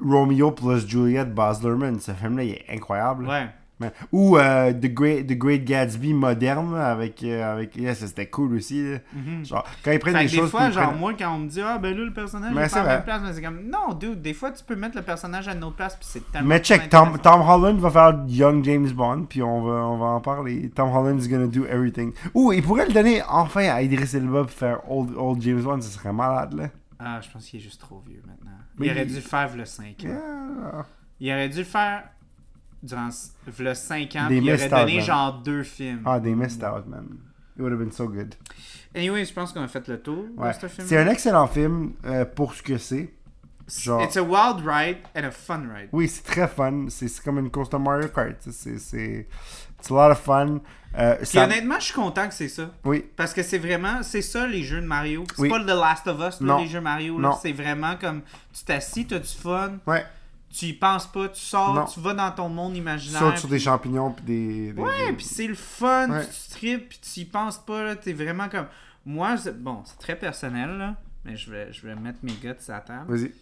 Romeo 0.00 0.52
plus 0.52 0.86
Juliet, 0.86 1.24
Baz 1.24 1.62
Luhrmann, 1.62 1.98
ce 1.98 2.12
film-là, 2.12 2.44
il 2.44 2.50
est 2.52 2.64
incroyable. 2.70 3.26
Ouais. 3.26 3.48
Ou 4.12 4.36
euh, 4.38 4.72
The, 4.72 4.86
Great, 4.92 5.26
The 5.26 5.32
Great 5.38 5.64
Gatsby 5.64 6.14
moderne 6.14 6.74
avec. 6.76 7.22
euh, 7.22 7.52
avec 7.54 7.76
yeah, 7.76 7.94
ça 7.94 8.06
c'était 8.06 8.26
cool 8.26 8.54
aussi. 8.54 8.82
Mhm. 9.14 9.44
Genre, 9.44 9.64
quand 9.84 9.92
ils 9.92 9.98
prennent 9.98 10.14
Fait 10.16 10.20
des 10.20 10.26
que 10.26 10.30
des 10.32 10.36
choses. 10.38 10.50
fois, 10.50 10.70
genre, 10.70 10.88
prennent- 10.88 10.98
moi, 10.98 11.12
quand 11.18 11.34
on 11.34 11.38
me 11.38 11.48
dit, 11.48 11.60
ah, 11.60 11.78
ben 11.78 11.96
là, 11.96 12.04
le 12.04 12.12
personnage 12.12 12.52
Mais 12.54 12.62
est 12.62 12.68
c'est 12.68 12.74
pas 12.76 12.80
à 12.82 12.86
la 12.86 12.94
même 12.96 13.04
place, 13.04 13.20
mais 13.24 13.32
c'est 13.32 13.42
comme, 13.42 13.60
non, 13.68 13.94
dude, 13.94 14.22
des 14.22 14.34
fois, 14.34 14.50
tu 14.50 14.62
peux 14.64 14.76
mettre 14.76 14.96
le 14.96 15.02
personnage 15.02 15.48
à 15.48 15.52
une 15.54 15.64
autre 15.64 15.76
place, 15.76 15.96
puis 15.96 16.06
c'est 16.08 16.32
tellement. 16.32 16.48
Mais 16.48 16.58
check, 16.60 16.88
Tom. 16.88 17.18
Tom 17.22 17.40
Holland 17.40 17.78
va 17.78 17.90
faire 17.90 18.20
Young 18.28 18.64
James 18.64 18.90
Bond, 18.90 19.24
puis 19.28 19.42
on 19.42 19.62
va, 19.62 19.72
on 19.86 19.98
va 19.98 20.06
en 20.06 20.20
parler. 20.20 20.70
Tom 20.74 20.90
Holland 20.94 21.20
is 21.20 21.28
gonna 21.28 21.46
do 21.46 21.64
everything. 21.66 22.12
Ouh, 22.34 22.52
il 22.52 22.62
pourrait 22.62 22.86
le 22.86 22.92
donner 22.92 23.22
enfin 23.28 23.68
à 23.68 23.82
Idris 23.82 24.16
Elba 24.16 24.42
pour 24.42 24.50
faire 24.50 24.80
Old, 24.90 25.10
old 25.16 25.40
James 25.42 25.60
Bond, 25.62 25.80
ce 25.80 25.88
serait 25.90 26.12
malade 26.12 26.54
là. 26.54 26.68
Ah, 26.98 27.20
je 27.20 27.28
pense 27.30 27.44
qu'il 27.46 27.60
est 27.60 27.62
juste 27.62 27.80
trop 27.80 28.02
vieux 28.06 28.22
maintenant. 28.26 28.52
Mais 28.78 28.86
il 28.86 28.92
aurait 28.92 29.02
il- 29.02 29.08
dû 29.08 29.14
le 29.16 29.20
faire 29.20 29.56
le 29.56 29.64
5 29.64 29.84
ans. 30.04 30.08
Yeah. 30.08 30.86
Il 31.20 31.30
aurait 31.32 31.48
dû 31.48 31.58
le 31.58 31.64
faire 31.64 32.02
durant 32.84 33.08
le 33.58 33.74
5 33.74 34.16
ans, 34.16 34.28
Des 34.28 34.38
puis 34.38 34.46
il 34.46 34.52
aurait 34.52 34.64
out, 34.64 34.70
donné 34.70 35.00
genre 35.00 35.42
deux 35.42 35.62
films. 35.62 36.02
Ah, 36.04 36.20
they 36.20 36.34
missed 36.34 36.62
out, 36.62 36.86
man. 36.86 37.06
It 37.56 37.60
would 37.62 37.72
have 37.72 37.80
been 37.80 37.92
so 37.92 38.08
good. 38.08 38.34
Anyway, 38.94 39.24
je 39.24 39.32
pense 39.32 39.52
qu'on 39.52 39.62
a 39.62 39.68
fait 39.68 39.86
le 39.88 40.00
tour 40.00 40.24
Ouais. 40.36 40.52
de 40.52 40.58
ce 40.60 40.66
film. 40.68 40.86
C'est 40.88 40.98
un 40.98 41.06
excellent 41.08 41.46
film 41.46 41.94
euh, 42.04 42.24
pour 42.24 42.54
ce 42.54 42.62
que 42.62 42.78
c'est. 42.78 43.12
Genre- 43.66 44.02
It's 44.02 44.16
a 44.16 44.22
wild 44.22 44.60
ride 44.66 44.98
and 45.16 45.24
a 45.24 45.30
fun 45.30 45.62
ride. 45.74 45.88
Oui, 45.92 46.06
c'est 46.08 46.22
très 46.24 46.46
fun. 46.48 46.86
C'est 46.90 47.08
comme 47.22 47.38
une 47.38 47.50
course 47.50 47.70
de 47.70 47.76
Mario 47.78 48.08
Kart. 48.08 48.36
C'est 48.50 49.26
a 49.90 49.92
lot 49.92 50.12
of 50.12 50.20
fun. 50.20 50.60
Euh, 50.96 51.16
Puis 51.16 51.26
ça- 51.26 51.44
honnêtement, 51.44 51.76
je 51.78 51.84
suis 51.86 51.94
content 51.94 52.28
que 52.28 52.34
c'est 52.34 52.48
ça. 52.48 52.70
Oui, 52.84 53.04
Parce 53.16 53.32
que 53.34 53.42
c'est 53.42 53.58
vraiment, 53.58 54.02
c'est 54.02 54.22
ça 54.22 54.46
les 54.46 54.62
jeux 54.62 54.80
de 54.80 54.86
Mario. 54.86 55.24
C'est 55.34 55.42
Oui. 55.42 55.48
pas 55.48 55.58
le 55.58 55.64
The 55.64 55.68
Last 55.68 56.06
of 56.06 56.20
Us, 56.20 56.40
là, 56.40 56.58
les 56.60 56.66
jeux 56.68 56.80
Mario. 56.80 57.18
C'est 57.40 57.52
vraiment 57.52 57.96
comme, 57.96 58.20
tu 58.52 58.64
t'assis, 58.64 59.06
t'as 59.06 59.18
du 59.18 59.28
fun, 59.28 59.78
ouais. 59.86 60.04
Tu 60.56 60.66
y 60.66 60.72
penses 60.72 61.06
pas, 61.06 61.28
tu 61.28 61.40
sors, 61.40 61.74
Non. 61.74 61.84
tu 61.86 62.00
vas 62.00 62.14
dans 62.14 62.30
ton 62.30 62.48
monde 62.48 62.72
Tu 62.74 62.78
imaginaire. 62.78 63.20
sautes 63.20 63.38
sur 63.38 63.48
des 63.48 63.58
champignons 63.58 64.12
puis 64.12 64.24
des. 64.24 64.72
des- 64.72 64.80
Ouais, 64.80 65.06
des- 65.08 65.12
puis 65.14 65.24
c'est 65.24 65.46
le 65.48 65.54
fun, 65.54 66.10
Ouais. 66.10 66.24
tu 66.26 66.50
tripes, 66.50 66.88
puis 66.90 66.98
tu 67.02 67.20
y 67.20 67.24
penses 67.24 67.58
pas, 67.58 67.82
là, 67.82 67.96
t'es 67.96 68.12
vraiment 68.12 68.48
comme... 68.48 68.66
Moi, 69.06 69.36
bon, 69.56 69.82
c'est 69.84 69.98
très 69.98 70.16
personnel, 70.16 70.78
là, 70.78 70.96
mais 71.24 71.36
je 71.36 71.50
vais, 71.50 71.72
je 71.72 71.86
vais 71.86 71.94
mettre 71.96 72.20
mes 72.22 72.32
guts 72.32 72.48
à 72.68 72.72
la 72.72 72.80
table. 72.80 73.14
Vas-y. 73.16 73.32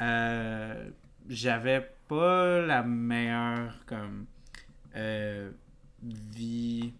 Euh, 0.00 0.88
J'avais 1.28 1.88
pas 2.08 2.60
la 2.60 2.82
meilleure, 2.82 3.74
comme, 3.86 4.26
euh, 4.96 5.50
vie 6.02 6.92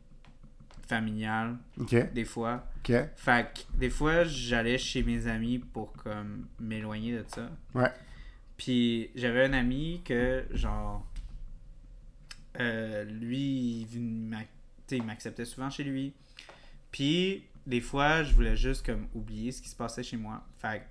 familiale, 0.88 1.56
des 2.14 2.24
fois. 2.24 2.64
ok. 2.78 2.92
Fait 3.16 3.46
que, 3.54 3.78
des 3.78 3.90
fois, 3.90 4.24
j'allais 4.24 4.78
chez 4.78 5.02
mes 5.02 5.26
amis 5.26 5.58
pour, 5.58 5.92
comme, 5.94 6.46
m'éloigner 6.60 7.12
de 7.16 7.24
ça. 7.26 7.48
Ouais. 7.74 7.90
Puis 8.56 9.10
j'avais 9.14 9.44
un 9.44 9.52
ami 9.52 10.02
que, 10.04 10.44
genre, 10.52 11.06
euh, 12.60 13.04
lui, 13.04 13.86
il 14.90 15.02
m'acceptait 15.04 15.44
souvent 15.44 15.70
chez 15.70 15.84
lui. 15.84 16.12
Puis 16.90 17.44
des 17.66 17.80
fois, 17.80 18.22
je 18.22 18.34
voulais 18.34 18.56
juste 18.56 18.84
comme 18.84 19.06
oublier 19.14 19.52
ce 19.52 19.62
qui 19.62 19.68
se 19.68 19.76
passait 19.76 20.02
chez 20.02 20.16
moi. 20.16 20.44
Fait 20.58 20.82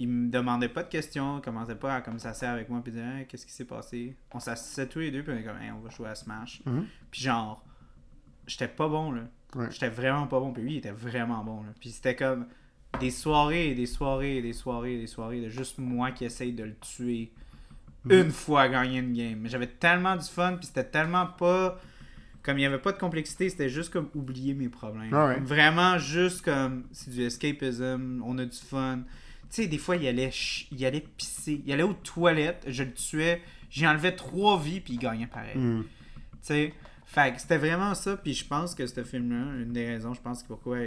il 0.00 0.08
me 0.08 0.30
demandait 0.30 0.68
pas 0.68 0.84
de 0.84 0.88
questions, 0.88 1.38
il 1.38 1.42
commençait 1.42 1.74
pas 1.74 1.96
à 1.96 2.00
comme 2.02 2.20
s'asseoir 2.20 2.52
avec 2.52 2.68
moi 2.68 2.80
puis 2.82 2.92
dire 2.92 3.04
Hey, 3.04 3.26
qu'est-ce 3.26 3.44
qui 3.44 3.52
s'est 3.52 3.64
passé? 3.64 4.16
On 4.32 4.38
s'assisait 4.38 4.86
tous 4.86 5.00
les 5.00 5.10
deux 5.10 5.22
puis 5.22 5.32
on 5.32 5.36
était 5.36 5.48
comme 5.48 5.60
Hey, 5.60 5.72
on 5.72 5.80
va 5.80 5.90
jouer 5.90 6.08
à 6.08 6.14
Smash. 6.14 6.62
Mhm. 6.64 6.86
Puis 7.10 7.22
genre, 7.22 7.64
j'étais 8.46 8.68
pas 8.68 8.88
bon 8.88 9.10
là. 9.10 9.22
Ouais. 9.56 9.66
J'étais 9.70 9.88
vraiment 9.88 10.26
pas 10.26 10.38
bon 10.38 10.52
puis 10.52 10.62
lui 10.62 10.74
il 10.74 10.78
était 10.78 10.92
vraiment 10.92 11.42
bon 11.42 11.62
là. 11.64 11.70
Puis 11.80 11.90
c'était 11.90 12.14
comme 12.14 12.46
des 13.00 13.10
soirées, 13.10 13.74
des 13.74 13.86
soirées, 13.86 14.42
des 14.42 14.52
soirées, 14.52 14.96
des 14.98 15.06
soirées 15.06 15.40
de 15.40 15.48
juste 15.48 15.78
moi 15.78 16.10
qui 16.12 16.24
essaye 16.24 16.52
de 16.52 16.64
le 16.64 16.74
tuer 16.76 17.30
Mhm. 18.04 18.12
une 18.12 18.30
fois 18.30 18.62
à 18.62 18.68
gagner 18.68 19.00
une 19.00 19.12
game. 19.12 19.38
Mais 19.40 19.48
j'avais 19.48 19.66
tellement 19.66 20.16
du 20.16 20.24
fun, 20.26 20.56
puis 20.56 20.66
c'était 20.66 20.84
tellement 20.84 21.26
pas. 21.26 21.80
Comme 22.42 22.56
il 22.56 22.60
n'y 22.60 22.66
avait 22.66 22.78
pas 22.78 22.92
de 22.92 22.98
complexité, 22.98 23.50
c'était 23.50 23.68
juste 23.68 23.92
comme 23.92 24.08
oublier 24.14 24.54
mes 24.54 24.68
problèmes. 24.68 25.12
Ah 25.12 25.26
ouais. 25.28 25.34
Comme 25.34 25.44
Vraiment 25.44 25.98
juste 25.98 26.42
comme. 26.42 26.84
C'est 26.92 27.10
du 27.10 27.22
escapism, 27.22 28.22
on 28.24 28.38
a 28.38 28.44
du 28.44 28.56
fun. 28.56 29.00
Tu 29.50 29.62
sais, 29.62 29.66
des 29.66 29.78
fois, 29.78 29.96
il 29.96 30.06
allait, 30.06 30.30
il 30.70 30.84
allait 30.86 31.04
pisser. 31.16 31.62
Il 31.66 31.72
allait 31.72 31.82
aux 31.82 31.94
toilettes, 31.94 32.64
je 32.68 32.82
le 32.84 32.92
tuais. 32.92 33.42
J'y 33.70 33.86
enlevais 33.86 34.14
trois 34.14 34.58
vies, 34.58 34.80
puis 34.80 34.94
il 34.94 34.98
gagnait 34.98 35.26
pareil. 35.26 35.56
Mhm. 35.58 35.82
Tu 35.84 36.38
sais, 36.40 36.74
fait 37.04 37.34
c'était 37.38 37.58
vraiment 37.58 37.94
ça. 37.94 38.16
Puis 38.16 38.32
je 38.34 38.46
pense 38.46 38.74
que 38.74 38.86
ce 38.86 39.02
film-là, 39.04 39.60
une 39.62 39.72
des 39.72 39.86
raisons, 39.86 40.14
je 40.14 40.20
pense 40.20 40.42
que 40.42 40.48
pourquoi 40.48 40.78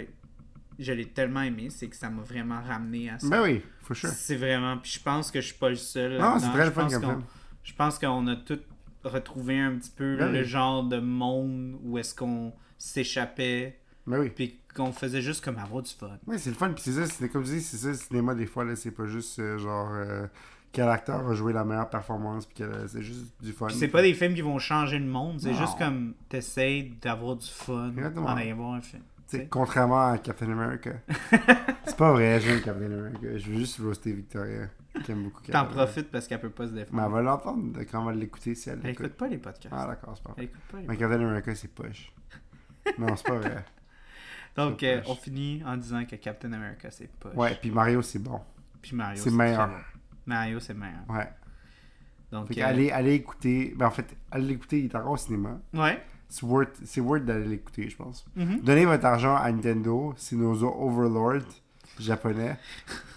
je 0.82 0.92
l'ai 0.92 1.06
tellement 1.06 1.42
aimé, 1.42 1.68
c'est 1.70 1.88
que 1.88 1.96
ça 1.96 2.10
m'a 2.10 2.22
vraiment 2.22 2.60
ramené 2.62 3.10
à 3.10 3.18
ça. 3.18 3.28
Ben 3.28 3.42
oui, 3.42 3.62
for 3.82 3.96
sure. 3.96 4.08
C'est 4.10 4.36
vraiment. 4.36 4.76
Puis 4.78 4.92
je 4.98 5.02
pense 5.02 5.30
que 5.30 5.40
je 5.40 5.46
suis 5.46 5.58
pas 5.58 5.68
le 5.70 5.76
seul. 5.76 6.18
Non, 6.18 6.38
c'est 6.38 6.48
très 6.50 6.60
Je 6.62 6.66
le 6.66 6.70
fun 6.72 6.82
pense 6.82 6.92
comme 6.94 7.02
film. 7.02 7.22
Je 7.62 7.72
pense 7.74 7.98
qu'on 7.98 8.26
a 8.26 8.36
tous 8.36 8.60
retrouvé 9.04 9.58
un 9.58 9.76
petit 9.76 9.90
peu 9.94 10.16
Ben 10.16 10.32
le 10.32 10.40
oui. 10.40 10.44
genre 10.44 10.84
de 10.84 10.98
monde 10.98 11.76
où 11.84 11.98
est-ce 11.98 12.14
qu'on 12.14 12.52
s'échappait, 12.78 13.78
Ben 14.06 14.18
oui. 14.20 14.30
puis 14.30 14.58
qu'on 14.74 14.92
faisait 14.92 15.20
juste 15.22 15.44
comme 15.44 15.58
avoir 15.58 15.82
du 15.82 15.90
fun. 15.92 16.18
Oui, 16.26 16.38
c'est 16.38 16.50
le 16.50 16.56
fun. 16.56 16.70
Puis 16.72 16.82
c'est 16.84 16.92
ça, 16.92 17.06
c'est 17.06 17.28
comme 17.28 17.44
je 17.44 17.52
dis, 17.52 17.60
c'est 17.60 17.76
ça 17.78 17.88
le 17.88 17.94
cinéma 17.94 18.34
des 18.34 18.46
fois, 18.46 18.64
là, 18.64 18.76
c'est 18.76 18.90
pas 18.90 19.06
juste 19.06 19.38
euh, 19.38 19.58
genre 19.58 19.90
euh, 19.92 20.26
quel 20.72 20.88
acteur 20.88 21.28
a 21.28 21.34
joué 21.34 21.52
la 21.52 21.64
meilleure 21.64 21.90
performance, 21.90 22.46
puis 22.46 22.54
quel- 22.58 22.88
c'est 22.88 23.02
juste 23.02 23.26
du 23.42 23.52
fun. 23.52 23.68
C'est 23.68 23.88
pas 23.88 24.02
des 24.02 24.14
films 24.14 24.34
qui 24.34 24.40
vont 24.40 24.58
changer 24.58 24.98
le 24.98 25.04
monde, 25.06 25.40
c'est 25.40 25.54
juste 25.54 25.76
comme 25.78 26.14
t'essayes 26.28 26.94
d'avoir 27.02 27.36
du 27.36 27.46
fun 27.46 27.90
Exactement. 27.96 28.26
en 28.28 28.36
allant 28.36 28.56
voir 28.56 28.74
un 28.74 28.80
film. 28.80 29.02
Tu 29.32 29.38
sais, 29.38 29.38
tu 29.38 29.44
sais. 29.44 29.48
contrairement 29.50 30.10
à 30.10 30.18
Captain 30.18 30.50
America. 30.50 30.90
c'est 31.84 31.96
pas 31.96 32.12
vrai, 32.12 32.40
j'aime 32.40 32.60
Captain 32.60 32.86
America. 32.86 33.38
Je 33.38 33.50
veux 33.50 33.58
juste 33.58 33.78
roaster 33.80 34.12
Victoria, 34.12 34.68
qui 35.04 35.12
aime 35.12 35.24
beaucoup 35.24 35.42
Captain 35.42 35.64
T'en 35.64 35.70
profites 35.70 36.10
parce 36.10 36.26
qu'elle 36.28 36.40
peut 36.40 36.50
pas 36.50 36.66
se 36.66 36.72
Mais 36.72 36.80
défendre. 36.84 37.02
elle 37.04 37.12
va 37.12 37.22
l'entendre 37.22 37.80
quand 37.90 38.02
on 38.02 38.04
va 38.04 38.12
l'écouter 38.12 38.54
si 38.54 38.70
elle 38.70 38.86
écoute 38.86 39.14
pas 39.14 39.28
les 39.28 39.38
podcasts. 39.38 39.68
Ah 39.76 39.86
d'accord, 39.86 40.14
c'est 40.16 40.22
pas 40.24 40.32
vrai. 40.32 40.42
Elle 40.42 40.44
écoute 40.44 40.60
pas 40.70 40.78
les 40.80 40.86
Mais 40.86 40.96
Captain 40.96 41.20
America, 41.20 41.54
c'est 41.54 41.68
poche. 41.74 42.12
non, 42.98 43.16
c'est 43.16 43.26
pas 43.26 43.38
vrai. 43.38 43.64
Donc, 44.56 44.82
euh, 44.82 45.00
poche. 45.00 45.10
on 45.10 45.14
finit 45.14 45.62
en 45.64 45.76
disant 45.76 46.04
que 46.04 46.16
Captain 46.16 46.52
America, 46.52 46.90
c'est 46.90 47.10
pas. 47.10 47.30
Ouais, 47.30 47.56
puis 47.60 47.70
Mario, 47.70 48.02
c'est 48.02 48.18
bon. 48.18 48.40
Puis 48.82 48.94
Mario, 48.94 49.22
c'est 49.22 49.30
meilleur. 49.30 49.68
très. 49.68 49.82
Mario, 50.26 50.60
c'est 50.60 50.74
meilleur. 50.74 51.08
Ouais. 51.08 51.28
Donc, 52.30 52.48
Fait 52.48 52.54
euh, 52.54 52.56
qu'allez 52.64 52.90
allez 52.90 53.14
écouter. 53.14 53.74
Ben 53.76 53.86
en 53.86 53.90
fait, 53.90 54.16
allez 54.30 54.46
l'écouter, 54.46 54.80
il 54.80 54.84
est 54.86 54.94
encore 54.94 55.12
au 55.12 55.16
cinéma. 55.16 55.58
Ouais. 55.74 56.02
C'est 56.84 57.00
worth, 57.02 57.24
d'aller 57.26 57.46
l'écouter, 57.46 57.90
je 57.90 57.96
pense. 57.96 58.24
Mhm. 58.36 58.60
Donnez 58.62 58.86
votre 58.86 59.04
argent 59.04 59.36
à 59.36 59.52
Nintendo, 59.52 60.14
c'est 60.16 60.34
nos 60.36 60.62
overlords 60.64 61.42
japonais. 62.00 62.56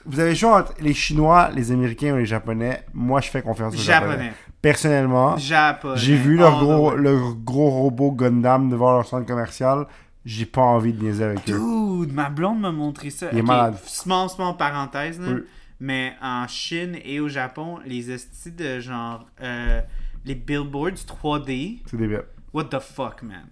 Vous 0.05 0.19
avez 0.19 0.31
le 0.31 0.35
choix 0.35 0.59
entre 0.59 0.73
les 0.81 0.93
Chinois, 0.93 1.49
les 1.55 1.71
Américains 1.71 2.13
ou 2.13 2.17
les 2.17 2.25
Japonais. 2.25 2.83
Moi, 2.93 3.21
je 3.21 3.29
fais 3.29 3.41
confiance 3.41 3.73
aux 3.73 3.77
Japonais. 3.77 4.11
Japonais. 4.11 4.33
Personnellement, 4.61 5.37
Japonais. 5.37 5.97
j'ai 5.97 6.17
vu 6.17 6.35
leur 6.35 6.59
gros, 6.59 6.95
leur 6.95 7.35
gros 7.35 7.69
robot 7.69 8.11
Gundam 8.11 8.69
devant 8.69 8.91
leur 8.91 9.05
centre 9.05 9.25
commercial. 9.25 9.87
J'ai 10.25 10.45
pas 10.45 10.61
envie 10.61 10.91
de 10.91 11.01
niaiser 11.03 11.23
avec 11.23 11.49
eux. 11.49 12.05
Dude, 12.05 12.13
ma 12.13 12.29
blonde 12.29 12.59
m'a 12.59 12.71
montré 12.71 13.11
ça. 13.11 13.27
Il 13.31 13.37
est 13.37 13.41
malade. 13.43 13.77
Small, 13.85 14.27
small 14.29 14.57
parenthèse, 14.57 15.19
là. 15.21 15.27
Oui. 15.35 15.41
Mais 15.79 16.13
en 16.21 16.47
Chine 16.47 16.97
et 17.05 17.19
au 17.19 17.27
Japon, 17.29 17.79
les 17.85 18.11
estis 18.11 18.51
de 18.51 18.79
genre. 18.79 19.25
euh, 19.41 19.81
les 20.25 20.35
billboards 20.35 21.05
3D. 21.05 21.81
C'est 21.85 21.97
débile. 21.97 22.23
What 22.55 22.65
the 22.65 22.79
fuck, 22.79 23.21
man? 23.21 23.47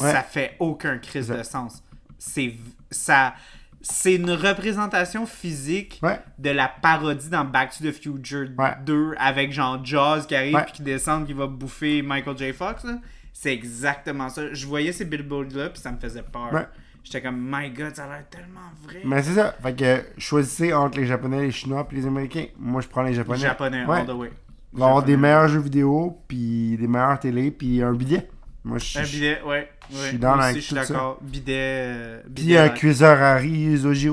Ouais. 0.00 0.10
Ça 0.10 0.22
fait 0.22 0.56
aucun 0.58 0.98
crise 0.98 1.28
de 1.28 1.42
sens. 1.42 1.82
C'est. 2.18 2.54
Ça. 2.90 3.34
C'est 3.86 4.14
une 4.14 4.30
représentation 4.30 5.26
physique 5.26 6.00
Ouais. 6.02 6.18
de 6.38 6.48
la 6.48 6.68
parodie 6.68 7.28
dans 7.28 7.44
Back 7.44 7.76
to 7.76 7.84
the 7.84 7.92
Future 7.92 8.48
Ouais. 8.58 8.72
2 8.82 9.14
avec 9.18 9.52
genre 9.52 9.84
Jaws 9.84 10.22
qui 10.26 10.34
arrive 10.34 10.54
Ouais. 10.54 10.62
puis 10.64 10.72
qui 10.72 10.82
descend 10.82 11.26
qui 11.26 11.34
va 11.34 11.46
bouffer 11.46 12.00
Michael 12.00 12.38
J. 12.38 12.52
Fox. 12.54 12.86
C'est 13.34 13.52
exactement 13.52 14.30
ça. 14.30 14.54
Je 14.54 14.66
voyais 14.66 14.90
ces 14.92 15.04
billboards-là 15.04 15.68
puis 15.68 15.82
ça 15.82 15.92
me 15.92 15.98
faisait 15.98 16.22
peur. 16.22 16.50
J'étais 17.02 17.20
comme, 17.20 17.36
my 17.38 17.68
god, 17.68 17.94
ça 17.94 18.04
a 18.04 18.08
l'air 18.08 18.24
tellement 18.30 18.70
vrai. 18.84 19.02
Mais 19.04 19.22
c'est 19.22 19.34
ça. 19.34 19.54
Fait 19.62 19.76
que 19.78 20.02
choisissez 20.16 20.72
entre 20.72 20.96
les 20.98 21.04
Japonais, 21.06 21.42
les 21.42 21.50
Chinois 21.52 21.86
puis 21.86 21.98
les 21.98 22.06
Américains. 22.06 22.46
Moi, 22.58 22.80
je 22.80 22.88
prends 22.88 23.02
les 23.02 23.12
Japonais. 23.12 23.40
Japonais, 23.40 23.84
Ouais. 23.84 23.98
all 24.00 24.06
the 24.06 24.10
way. 24.12 24.32
Il 24.74 24.80
va 24.80 24.86
y 24.86 24.88
avoir 24.88 25.04
des 25.04 25.16
meilleurs 25.16 25.48
jeux 25.48 25.60
vidéo, 25.60 26.18
puis 26.28 26.76
des 26.76 26.88
meilleures 26.88 27.18
télé, 27.20 27.50
puis 27.52 27.80
un 27.82 27.92
billet. 27.92 28.28
Moi, 28.64 28.78
je 28.78 28.98
Un 28.98 29.04
suis. 29.04 29.18
bidet, 29.18 29.40
ouais. 29.46 29.70
je 29.92 29.96
suis 29.96 30.18
avec 30.24 30.56
aussi, 30.56 30.60
je 30.60 30.66
suis 30.66 30.74
d'accord. 30.74 31.18
Bidet. 31.22 31.52
euh, 31.56 32.22
Puis 32.24 32.44
bidet, 32.44 32.58
un 32.58 32.68
ouais. 32.68 32.74
cuiseur 32.74 33.22
Harry 33.22 33.76
Zoji 33.76 34.08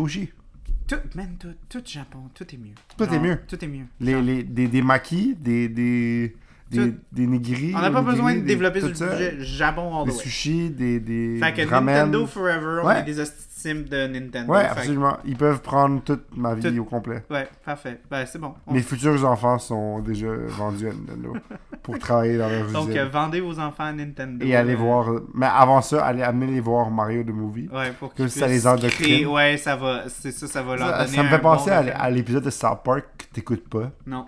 Tout, 0.88 0.96
man, 1.16 1.36
tout, 1.40 1.54
tout 1.70 1.82
Japon, 1.86 2.20
tout 2.36 2.44
est 2.54 2.58
mieux. 2.58 2.74
Tout 2.98 3.06
est 3.12 3.20
mieux. 3.20 3.40
Tout 3.48 3.64
est 3.64 3.68
mieux. 3.68 3.86
Les, 4.02 4.22
les, 4.22 4.44
des, 4.44 4.68
des 4.68 4.82
maquis, 4.82 5.36
des, 5.40 5.68
des, 5.70 6.36
des, 6.78 7.28
des. 7.28 7.74
On 7.76 7.82
n'a 7.82 7.92
pas 7.92 8.02
besoin 8.02 8.36
de 8.36 8.40
développer 8.42 8.80
sur 8.80 8.90
le 8.90 8.96
sujet. 8.96 9.36
Japon 9.40 10.00
all 10.00 10.06
Des 10.08 10.12
the 10.12 10.16
sushis, 10.16 10.70
des, 10.70 11.00
des 11.00 11.38
Fait 11.40 11.54
que 11.54 11.68
ramen. 11.68 11.96
Nintendo 11.96 12.26
Forever, 12.26 12.82
on 12.84 12.88
Ouais. 12.88 13.00
est 13.00 13.04
des 13.04 13.20
hostissimes 13.20 13.84
de 13.84 14.08
Nintendo. 14.08 14.52
Ouais, 14.52 14.64
que- 14.64 14.72
absolument. 14.72 15.18
Ils 15.26 15.36
peuvent 15.38 15.62
prendre 15.62 16.02
toute 16.04 16.26
ma 16.36 16.56
vie 16.56 16.74
Tout. 16.74 16.82
au 16.82 16.84
complet. 16.86 17.24
Ouais, 17.30 17.48
parfait. 17.66 18.00
Ben, 18.10 18.26
c'est 18.26 18.40
bon. 18.40 18.54
On- 18.66 18.74
Mes 18.74 18.82
futurs 18.82 19.24
enfants 19.30 19.60
sont 19.60 20.00
déjà 20.00 20.28
vendus 20.48 20.88
à 20.88 20.92
Nintendo 20.94 21.34
pour 21.84 22.00
travailler 22.00 22.38
dans 22.38 22.50
leur 22.50 22.72
Donc, 22.72 22.88
usine. 22.90 23.00
euh, 23.02 23.10
vendez 23.10 23.40
vos 23.42 23.60
enfants 23.60 23.84
à 23.86 23.92
Nintendo. 23.94 24.44
Et 24.46 24.56
aller 24.56 24.74
euh, 24.74 24.78
voir. 24.78 25.08
Mais 25.36 25.46
avant 25.48 25.82
ça, 25.82 26.04
allez 26.06 26.24
amener 26.24 26.48
les 26.48 26.60
voir 26.60 26.90
Mario 26.90 27.24
de 27.24 27.32
Movie. 27.32 27.70
Ouais, 27.72 27.92
pour 28.00 28.14
que 28.14 28.28
ça 28.28 28.48
les 28.48 28.66
endoctrine. 28.66 29.06
créer- 29.06 29.26
Ouais, 29.26 29.58
ça 29.58 29.76
va. 29.76 30.04
C'est 30.08 30.32
ça, 30.32 30.48
ça 30.48 30.64
va 30.64 30.76
leur 30.78 30.88
Ça, 30.90 30.98
donner 31.06 31.16
ça 31.18 31.24
me 31.24 31.30
fait 31.30 31.40
penser 31.40 31.70
bon 31.70 31.76
à, 31.76 32.02
à 32.02 32.10
l'épisode 32.10 32.44
de 32.44 32.50
South 32.50 32.80
Park 32.84 33.06
que 33.18 33.26
t'écoutes 33.34 33.68
pas. 33.70 33.92
Non. 34.08 34.26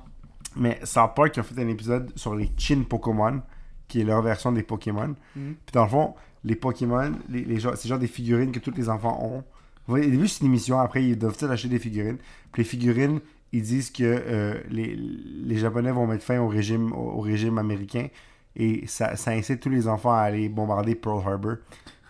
Mais 0.56 0.80
South 0.84 1.12
Park 1.16 1.38
ont 1.38 1.44
fait 1.44 1.62
un 1.62 1.68
épisode 1.68 2.12
sur 2.16 2.36
les 2.36 2.52
Chin 2.58 2.84
Pokémon, 2.88 3.42
qui 3.88 4.02
est 4.02 4.04
leur 4.04 4.22
version 4.22 4.52
des 4.52 4.64
Pokémon. 4.64 5.16
Mhm. 5.36 5.56
Puis 5.66 5.74
dans 5.74 5.84
le 5.84 5.90
fond, 5.90 6.16
les 6.44 6.56
Pokémon, 6.56 7.12
les, 7.30 7.44
les 7.44 7.60
c'est 7.60 7.88
genre 7.88 8.00
des 8.00 8.08
figurines 8.08 8.52
que 8.52 8.60
tous 8.60 8.74
les 8.76 8.90
enfants 8.90 9.20
ont. 9.24 9.44
Au 9.88 9.98
début, 9.98 10.28
c'est 10.28 10.42
une 10.42 10.48
émission, 10.48 10.80
après, 10.80 11.04
ils 11.04 11.18
doivent 11.18 11.38
tous 11.38 11.46
acheter 11.46 11.68
des 11.68 11.80
figurines. 11.80 12.18
Puis 12.52 12.64
les 12.64 12.70
figurines, 12.70 13.20
ils 13.52 13.62
disent 13.62 13.92
que 13.92 14.04
euh, 14.04 14.60
les, 14.70 14.96
les 14.96 15.58
Japonais 15.58 15.92
vont 15.92 16.08
mettre 16.08 16.24
fin 16.24 16.40
au 16.40 16.48
régime, 16.48 16.94
au, 16.94 17.18
au 17.18 17.20
régime 17.20 17.58
américain. 17.58 18.08
Et 18.56 18.86
ça, 18.88 19.16
ça 19.16 19.32
incite 19.32 19.60
tous 19.60 19.70
les 19.70 19.88
enfants 19.88 20.14
à 20.14 20.22
aller 20.22 20.48
bombarder 20.48 20.96
Pearl 20.96 21.22
Harbor. 21.26 21.56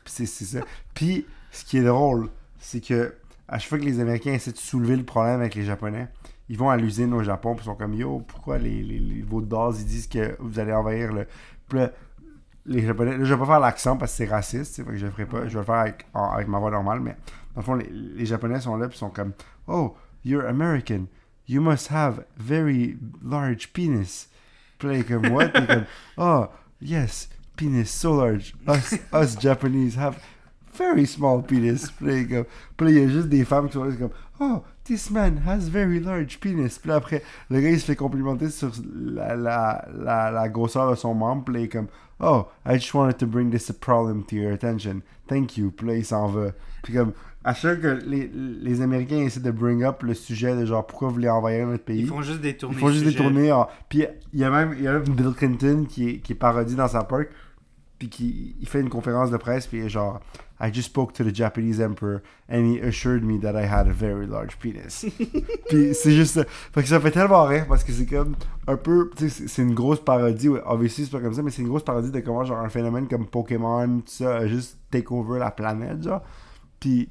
Puis 0.04 0.14
c'est 0.14 0.26
c'est 0.26 0.46
ça. 0.46 0.60
Puis, 0.94 1.26
ce 1.52 1.64
qui 1.64 1.78
est 1.78 1.84
drôle, 1.84 2.30
c'est 2.60 2.82
que 2.82 3.14
à 3.48 3.60
chaque 3.60 3.70
fois 3.70 3.78
que 3.80 3.86
les 3.86 4.00
Américains 4.00 4.34
essaient 4.34 4.52
de 4.52 4.58
soulever 4.58 4.96
le 4.96 5.04
problème 5.04 5.40
avec 5.40 5.56
les 5.56 5.64
Japonais, 5.64 6.08
ils 6.50 6.58
vont 6.58 6.70
à 6.70 6.78
l'usine 6.78 7.14
au 7.14 7.24
Japon, 7.24 7.56
puis 7.56 7.64
ils 7.64 7.66
sont 7.66 7.76
comme 7.76 7.94
Yo, 7.94 8.20
pourquoi 8.28 8.58
les, 8.58 8.84
les, 8.84 9.00
les- 9.00 9.22
vos 9.22 9.42
ils 9.42 9.86
disent 9.86 10.08
que 10.08 10.36
vous 10.40 10.60
allez 10.60 10.74
envahir 10.74 11.14
le. 11.14 11.28
Puis 11.70 11.80
là, 11.80 11.92
les 12.66 12.86
Japonais, 12.86 13.18
là, 13.18 13.24
je 13.24 13.34
vais 13.34 13.40
pas 13.40 13.46
faire 13.46 13.60
l'accent 13.60 13.98
parce 13.98 14.12
que 14.12 14.18
c'est 14.18 14.26
raciste, 14.26 14.76
fait 14.78 14.84
que 14.84 14.96
je 14.98 15.08
ferai 15.08 15.26
pas, 15.26 15.48
je 15.48 15.54
vais 15.54 15.60
le 15.60 15.64
faire 15.66 15.76
avec, 15.76 16.06
avec 16.14 16.48
ma 16.48 16.60
voix 16.60 16.72
normale, 16.72 17.00
mais 17.02 17.16
dans 17.56 17.62
le 17.62 17.66
fond, 17.66 17.76
les, 17.76 17.90
les 17.90 18.26
Japonais 18.26 18.60
sont 18.62 18.78
là, 18.78 18.88
puis 18.88 18.96
ils 18.96 19.00
sont 19.00 19.10
comme 19.10 19.34
Oh, 19.68 19.96
you're 20.24 20.46
American. 20.48 21.08
You 21.46 21.62
must 21.62 21.92
have 21.92 22.24
very 22.38 22.98
large 23.22 23.74
penis. 23.74 24.28
Puis 24.80 24.88
là, 24.98 25.04
comme, 25.04 25.30
what? 25.34 25.50
Comme, 25.50 25.84
oh, 26.18 26.48
yes, 26.82 27.30
penis 27.58 27.86
so 27.90 28.16
large. 28.22 28.54
Us, 28.68 28.98
us 29.14 29.38
Japanese 29.40 29.98
have 29.98 30.18
very 30.74 31.06
small 31.06 31.42
penis. 31.44 31.92
Puis 31.98 32.06
là, 32.06 32.24
comme- 32.24 32.46
puis 32.78 32.86
là, 32.86 32.92
il 32.92 32.98
y 32.98 33.04
a 33.04 33.08
juste 33.10 33.28
des 33.28 33.44
femmes 33.44 33.68
qui 33.68 33.74
sont 33.74 33.84
là, 33.84 33.94
comme, 33.96 34.12
oh, 34.40 34.64
this 34.86 35.10
man 35.10 35.44
has 35.46 35.70
very 35.70 36.00
large 36.00 36.40
penis. 36.40 36.78
Puis 36.80 36.90
là, 36.90 36.96
après, 36.96 37.24
le 37.50 37.62
gars, 37.62 37.70
il 37.70 37.80
se 37.80 37.86
fait 37.86 37.96
complimenter 37.96 38.50
sur 38.50 38.72
la, 38.96 39.36
la, 39.36 39.88
la, 39.98 40.32
la 40.32 40.50
grosseur 40.50 40.90
de 40.92 40.96
son 40.96 41.14
membre. 41.14 41.46
Puis 41.46 41.54
là, 41.54 41.60
il 41.62 41.64
est 41.66 41.70
comme, 41.70 41.88
oh, 42.20 42.48
I 42.66 42.76
just 42.76 42.94
wanted 42.94 43.18
to 43.18 43.28
bring 43.28 43.52
this 43.52 43.72
problem 43.72 44.24
to 44.26 44.36
your 44.36 44.54
attention. 44.54 45.02
Thank 45.28 45.58
you. 45.58 45.72
Puis 45.72 45.88
là, 45.88 45.96
il 45.96 46.06
s'en 46.06 46.28
va. 46.28 46.52
Puis 46.84 46.94
comme, 46.94 47.14
à 47.44 47.54
chaque 47.54 47.82
fois 47.82 47.92
que 47.92 48.06
les, 48.06 48.28
les 48.34 48.82
Américains 48.82 49.20
essaient 49.20 49.40
de 49.40 49.52
bring 49.52 49.84
up 49.84 50.04
le 50.04 50.14
sujet 50.14 50.56
de 50.56 50.66
genre, 50.66 50.86
pourquoi 50.86 51.10
vous 51.10 51.16
voulez 51.16 51.30
envahir 51.30 51.68
notre 51.68 51.84
pays, 51.84 52.02
Ils 52.02 52.08
font 52.08 52.22
juste 52.22 52.42
détourner 52.42 52.76
ils 52.76 52.80
font 52.80 52.90
juste 52.90 53.06
détourner. 53.06 53.54
Puis 53.90 54.06
il 54.34 54.40
y 54.40 54.44
a 54.44 54.50
même, 54.50 54.76
il 54.78 54.84
y 54.84 54.88
a 54.88 54.94
même 54.94 55.04
Bill 55.04 55.34
Clinton 55.36 55.86
qui 55.88 56.10
est, 56.10 56.18
qui 56.20 56.34
est 56.34 56.36
parodie 56.36 56.76
dans 56.76 56.88
sa 56.88 57.04
park. 57.04 57.30
Puis 58.00 58.10
qui 58.10 58.56
il 58.60 58.68
fait 58.68 58.82
une 58.82 58.90
conférence 58.90 59.30
de 59.32 59.38
presse. 59.38 59.68
Puis 59.68 59.80
il 59.80 59.86
est 59.86 59.90
genre 59.90 60.20
I 60.60 60.72
just 60.72 60.90
spoke 60.90 61.14
to 61.14 61.24
the 61.24 61.34
Japanese 61.34 61.80
emperor 61.82 62.22
and 62.48 62.66
he 62.66 62.80
assured 62.80 63.24
me 63.24 63.38
that 63.40 63.56
I 63.56 63.66
had 63.66 63.88
a 63.88 63.94
very 63.94 64.28
large 64.28 64.58
penis. 64.60 65.06
puis 65.70 65.94
c'est 65.94 66.12
juste. 66.12 66.40
Fait 66.74 66.82
que 66.84 66.88
ça 66.88 67.00
fait 67.00 67.12
tellement 67.12 67.44
rire 67.46 67.66
parce 67.68 67.84
que 67.84 67.92
c'est 67.92 68.06
comme 68.06 68.36
un 68.68 68.78
peu. 68.78 69.10
C'est- 69.18 69.62
une 69.62 69.74
grosse 69.74 70.00
parodie. 70.00 70.50
Ouais, 70.50 70.62
obviously, 70.66 71.06
c'est 71.06 71.12
pas 71.12 71.20
comme 71.20 71.34
ça, 71.34 71.42
mais 71.42 71.52
c'est 71.52 71.62
une 71.64 71.68
grosse 71.70 71.84
parodie 71.84 72.12
de 72.12 72.20
comment 72.20 72.44
genre 72.46 72.60
un 72.60 72.70
phénomène 72.70 73.08
comme 73.08 73.26
Pokémon, 73.26 74.00
tout 74.00 74.04
ça, 74.08 74.46
juste 74.48 74.78
take 74.92 75.08
over 75.10 75.40
la 75.40 75.52
planète, 75.52 76.04
genre. 76.04 76.22
Puis 76.80 77.10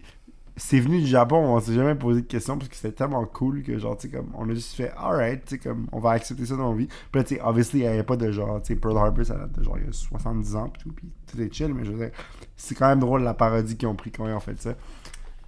c'est 0.56 0.80
venu 0.80 1.00
du 1.00 1.06
Japon, 1.06 1.36
on 1.36 1.60
s'est 1.60 1.72
jamais 1.72 1.94
posé 1.94 2.20
de 2.20 2.26
questions 2.26 2.58
parce 2.58 2.68
que 2.68 2.76
c'était 2.76 2.92
tellement 2.92 3.24
cool 3.24 3.62
que 3.62 3.78
genre, 3.78 3.96
tu 3.96 4.08
sais, 4.08 4.16
comme, 4.16 4.30
on 4.34 4.48
a 4.50 4.54
juste 4.54 4.74
fait, 4.74 4.92
alright, 4.96 5.42
tu 5.44 5.50
sais, 5.50 5.58
comme, 5.58 5.86
on 5.92 5.98
va 5.98 6.10
accepter 6.10 6.44
ça 6.44 6.56
dans 6.56 6.70
nos 6.70 6.74
vies. 6.74 6.88
Puis 7.10 7.24
tu 7.24 7.36
sais, 7.36 7.40
obviously, 7.42 7.80
il 7.80 7.82
n'y 7.82 7.88
avait 7.88 8.02
pas 8.02 8.16
de 8.16 8.30
genre, 8.30 8.60
tu 8.60 8.74
sais, 8.74 8.76
Pearl 8.78 8.96
Harbor, 8.98 9.24
ça 9.24 9.34
date 9.34 9.52
de 9.52 9.62
genre, 9.62 9.78
il 9.78 9.86
y 9.86 9.88
a 9.88 9.92
70 9.92 10.56
ans, 10.56 10.68
puis 10.68 10.82
tout, 10.82 10.92
puis 10.92 11.10
tout 11.26 11.40
est 11.40 11.52
chill, 11.52 11.72
mais 11.72 11.84
je 11.84 11.92
veux 11.92 11.98
dire, 11.98 12.10
c'est 12.56 12.74
quand 12.74 12.88
même 12.88 13.00
drôle 13.00 13.22
la 13.22 13.34
parodie 13.34 13.76
qu'ils 13.76 13.88
ont 13.88 13.94
pris 13.94 14.10
quand 14.10 14.26
ils 14.26 14.34
ont 14.34 14.40
fait 14.40 14.60
ça. 14.60 14.74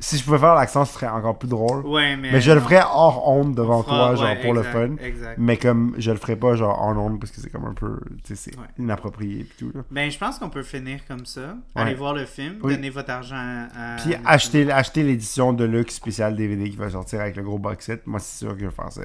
Si 0.01 0.19
je 0.19 0.25
pouvais 0.25 0.39
faire 0.39 0.55
l'accent, 0.55 0.85
ce 0.85 0.93
serait 0.95 1.09
encore 1.09 1.39
plus 1.39 1.49
drôle. 1.49 1.87
Ouais, 1.87 2.17
mais. 2.17 2.33
Mais 2.33 2.41
je 2.41 2.51
le 2.53 2.61
ferais 2.61 2.83
hors 2.83 3.29
honte 3.29 3.55
devant 3.55 3.83
fera- 3.83 4.09
toi, 4.09 4.17
genre, 4.17 4.25
ouais, 4.29 4.41
pour 4.43 4.53
le 4.53 4.63
fun. 4.63 4.97
Exact. 5.03 5.37
Mais 5.39 5.57
comme, 5.57 5.95
je 5.99 6.11
le 6.11 6.19
ferais 6.19 6.37
pas, 6.37 6.55
genre, 6.57 6.81
en 6.83 6.97
honte, 6.97 7.19
parce 7.21 7.31
que 7.33 7.41
c'est 7.41 7.49
comme 7.51 7.65
un 7.65 7.73
peu, 7.75 7.99
c'est 8.25 8.57
Ouais. 8.59 8.65
inapproprié, 8.79 9.45
puis 9.45 9.57
tout, 9.67 9.73
là. 9.77 9.83
Ben, 9.91 10.11
je 10.11 10.19
pense 10.19 10.39
qu'on 10.39 10.51
peut 10.51 10.63
finir 10.63 11.01
comme 11.07 11.25
ça. 11.25 11.57
Allez 11.75 11.95
voir 11.95 12.13
le 12.15 12.25
film, 12.27 12.57
Oui. 12.63 12.75
donnez 12.75 12.91
votre 12.91 13.11
argent 13.11 13.37
à. 13.37 13.97
Puis 14.03 14.15
acheter, 14.27 14.71
acheter 14.71 15.03
l'édition 15.05 15.53
de 15.53 15.65
luxe 15.65 15.95
spéciale 15.95 16.37
DVD 16.37 16.69
qui 16.69 16.77
va 16.77 16.91
sortir 16.91 17.21
avec 17.21 17.37
le 17.37 17.43
gros 17.43 17.59
box 17.59 17.87
set. 17.87 18.07
Moi, 18.07 18.19
c'est 18.21 18.45
sûr 18.45 18.55
que 18.55 18.61
je 18.61 18.67
vais 18.67 18.71
faire 18.73 18.93
ça. 18.93 19.03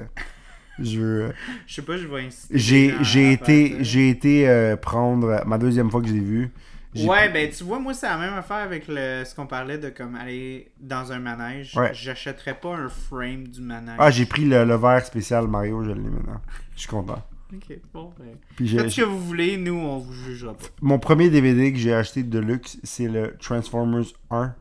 Je 0.78 0.98
veux- 0.98 1.32
Je 1.66 1.74
sais 1.74 1.82
pas, 1.82 1.96
je 1.98 2.06
vais 2.06 2.24
inciter. 2.26 2.54
les 2.54 2.58
J'ai 2.60 2.94
j'ai 3.02 3.32
été, 3.32 3.76
j'ai 3.80 4.08
été 4.08 4.48
euh, 4.48 4.76
prendre 4.76 5.42
ma 5.46 5.58
deuxième 5.58 5.90
fois 5.90 6.00
que 6.00 6.08
je 6.08 6.14
l'ai 6.14 6.20
vu. 6.20 6.50
Ouais, 6.96 7.28
ben 7.32 7.48
tu 7.50 7.62
vois, 7.64 7.78
moi 7.78 7.94
c'est 7.94 8.08
la 8.08 8.16
même 8.18 8.34
affaire 8.34 8.56
avec 8.56 8.86
le, 8.88 9.22
ce 9.24 9.34
qu'on 9.34 9.46
parlait 9.46 9.78
de 9.78 9.90
comme 9.90 10.16
aller 10.16 10.72
dans 10.80 11.12
un 11.12 11.20
manège. 11.20 11.76
Ouais. 11.76 11.90
J'achèterais 11.94 12.54
pas 12.58 12.74
un 12.74 12.88
frame 12.88 13.46
du 13.46 13.60
manège. 13.60 13.96
Ah, 13.98 14.10
j'ai 14.10 14.26
pris 14.26 14.44
le, 14.44 14.64
le 14.64 14.74
verre 14.76 15.04
spécial 15.04 15.46
Mario, 15.46 15.84
je 15.84 15.90
l'ai 15.90 16.00
maintenant. 16.00 16.40
Je 16.74 16.80
suis 16.80 16.88
content. 16.88 17.22
Ok, 17.52 17.76
bon, 17.92 18.12
ben. 18.18 18.36
Puis 18.56 18.68
Faites 18.68 18.90
ce 18.90 19.00
que 19.02 19.06
vous 19.06 19.20
voulez, 19.20 19.56
nous 19.56 19.74
on 19.74 19.98
vous 19.98 20.12
jugera 20.12 20.54
pas. 20.54 20.66
mon 20.82 20.98
premier 20.98 21.30
DVD 21.30 21.72
que 21.72 21.78
j'ai 21.78 21.94
acheté 21.94 22.22
de 22.22 22.38
luxe, 22.38 22.78
c'est 22.82 23.08
le 23.08 23.36
Transformers 23.40 24.06
1. 24.30 24.54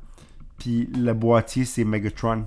Puis 0.57 0.89
le 0.97 1.13
boîtier, 1.13 1.65
c'est 1.65 1.83
Megatron. 1.83 2.45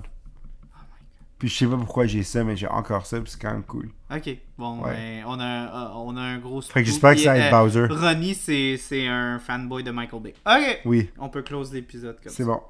Puis 1.43 1.49
je 1.49 1.57
sais 1.57 1.67
pas 1.67 1.75
pourquoi 1.75 2.05
j'ai 2.05 2.23
ça, 2.23 2.41
mais 2.45 2.55
j'ai 2.55 2.67
encore 2.69 3.05
ça, 3.05 3.19
puis 3.19 3.29
c'est 3.29 3.37
quand 3.41 3.51
même 3.51 3.63
cool. 3.63 3.89
Ok, 4.09 4.37
bon, 4.57 4.79
Ouais. 4.81 4.91
ben, 4.93 5.23
on, 5.27 5.37
a, 5.41 5.43
un- 5.45 5.91
on 5.97 6.15
a 6.15 6.21
un 6.21 6.37
gros 6.37 6.61
Fait 6.61 6.83
que 6.83 6.87
j'espère 6.87 7.15
que 7.15 7.19
ça 7.19 7.35
être 7.37 7.53
euh, 7.53 7.57
Bowser. 7.65 7.87
Ronnie, 7.89 8.33
c'est 8.33 8.77
c'est 8.77 9.07
un 9.07 9.39
fanboy 9.39 9.83
de 9.83 9.91
Michael 9.91 10.21
Bay. 10.23 10.33
Ok, 10.47 10.79
Oui, 10.85 11.09
on 11.19 11.27
peut 11.27 11.41
close 11.41 11.73
l'épisode 11.73 12.15
comme 12.23 12.31
c'est 12.31 12.43
ça. 12.43 12.49
bon. 12.49 12.61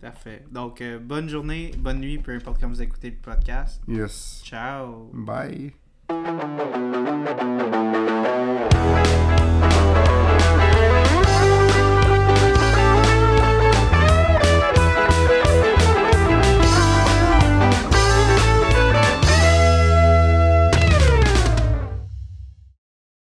Parfait. 0.00 0.44
Donc, 0.50 0.80
euh, 0.80 0.98
bonne 0.98 1.28
journée, 1.28 1.72
bonne 1.76 2.00
nuit, 2.00 2.16
peu 2.16 2.32
importe 2.32 2.58
quand 2.58 2.68
vous 2.68 2.80
écoutez 2.80 3.10
le 3.10 3.16
podcast. 3.16 3.82
Yes. 3.86 4.40
Ciao. 4.42 5.10
Bye. 5.12 5.74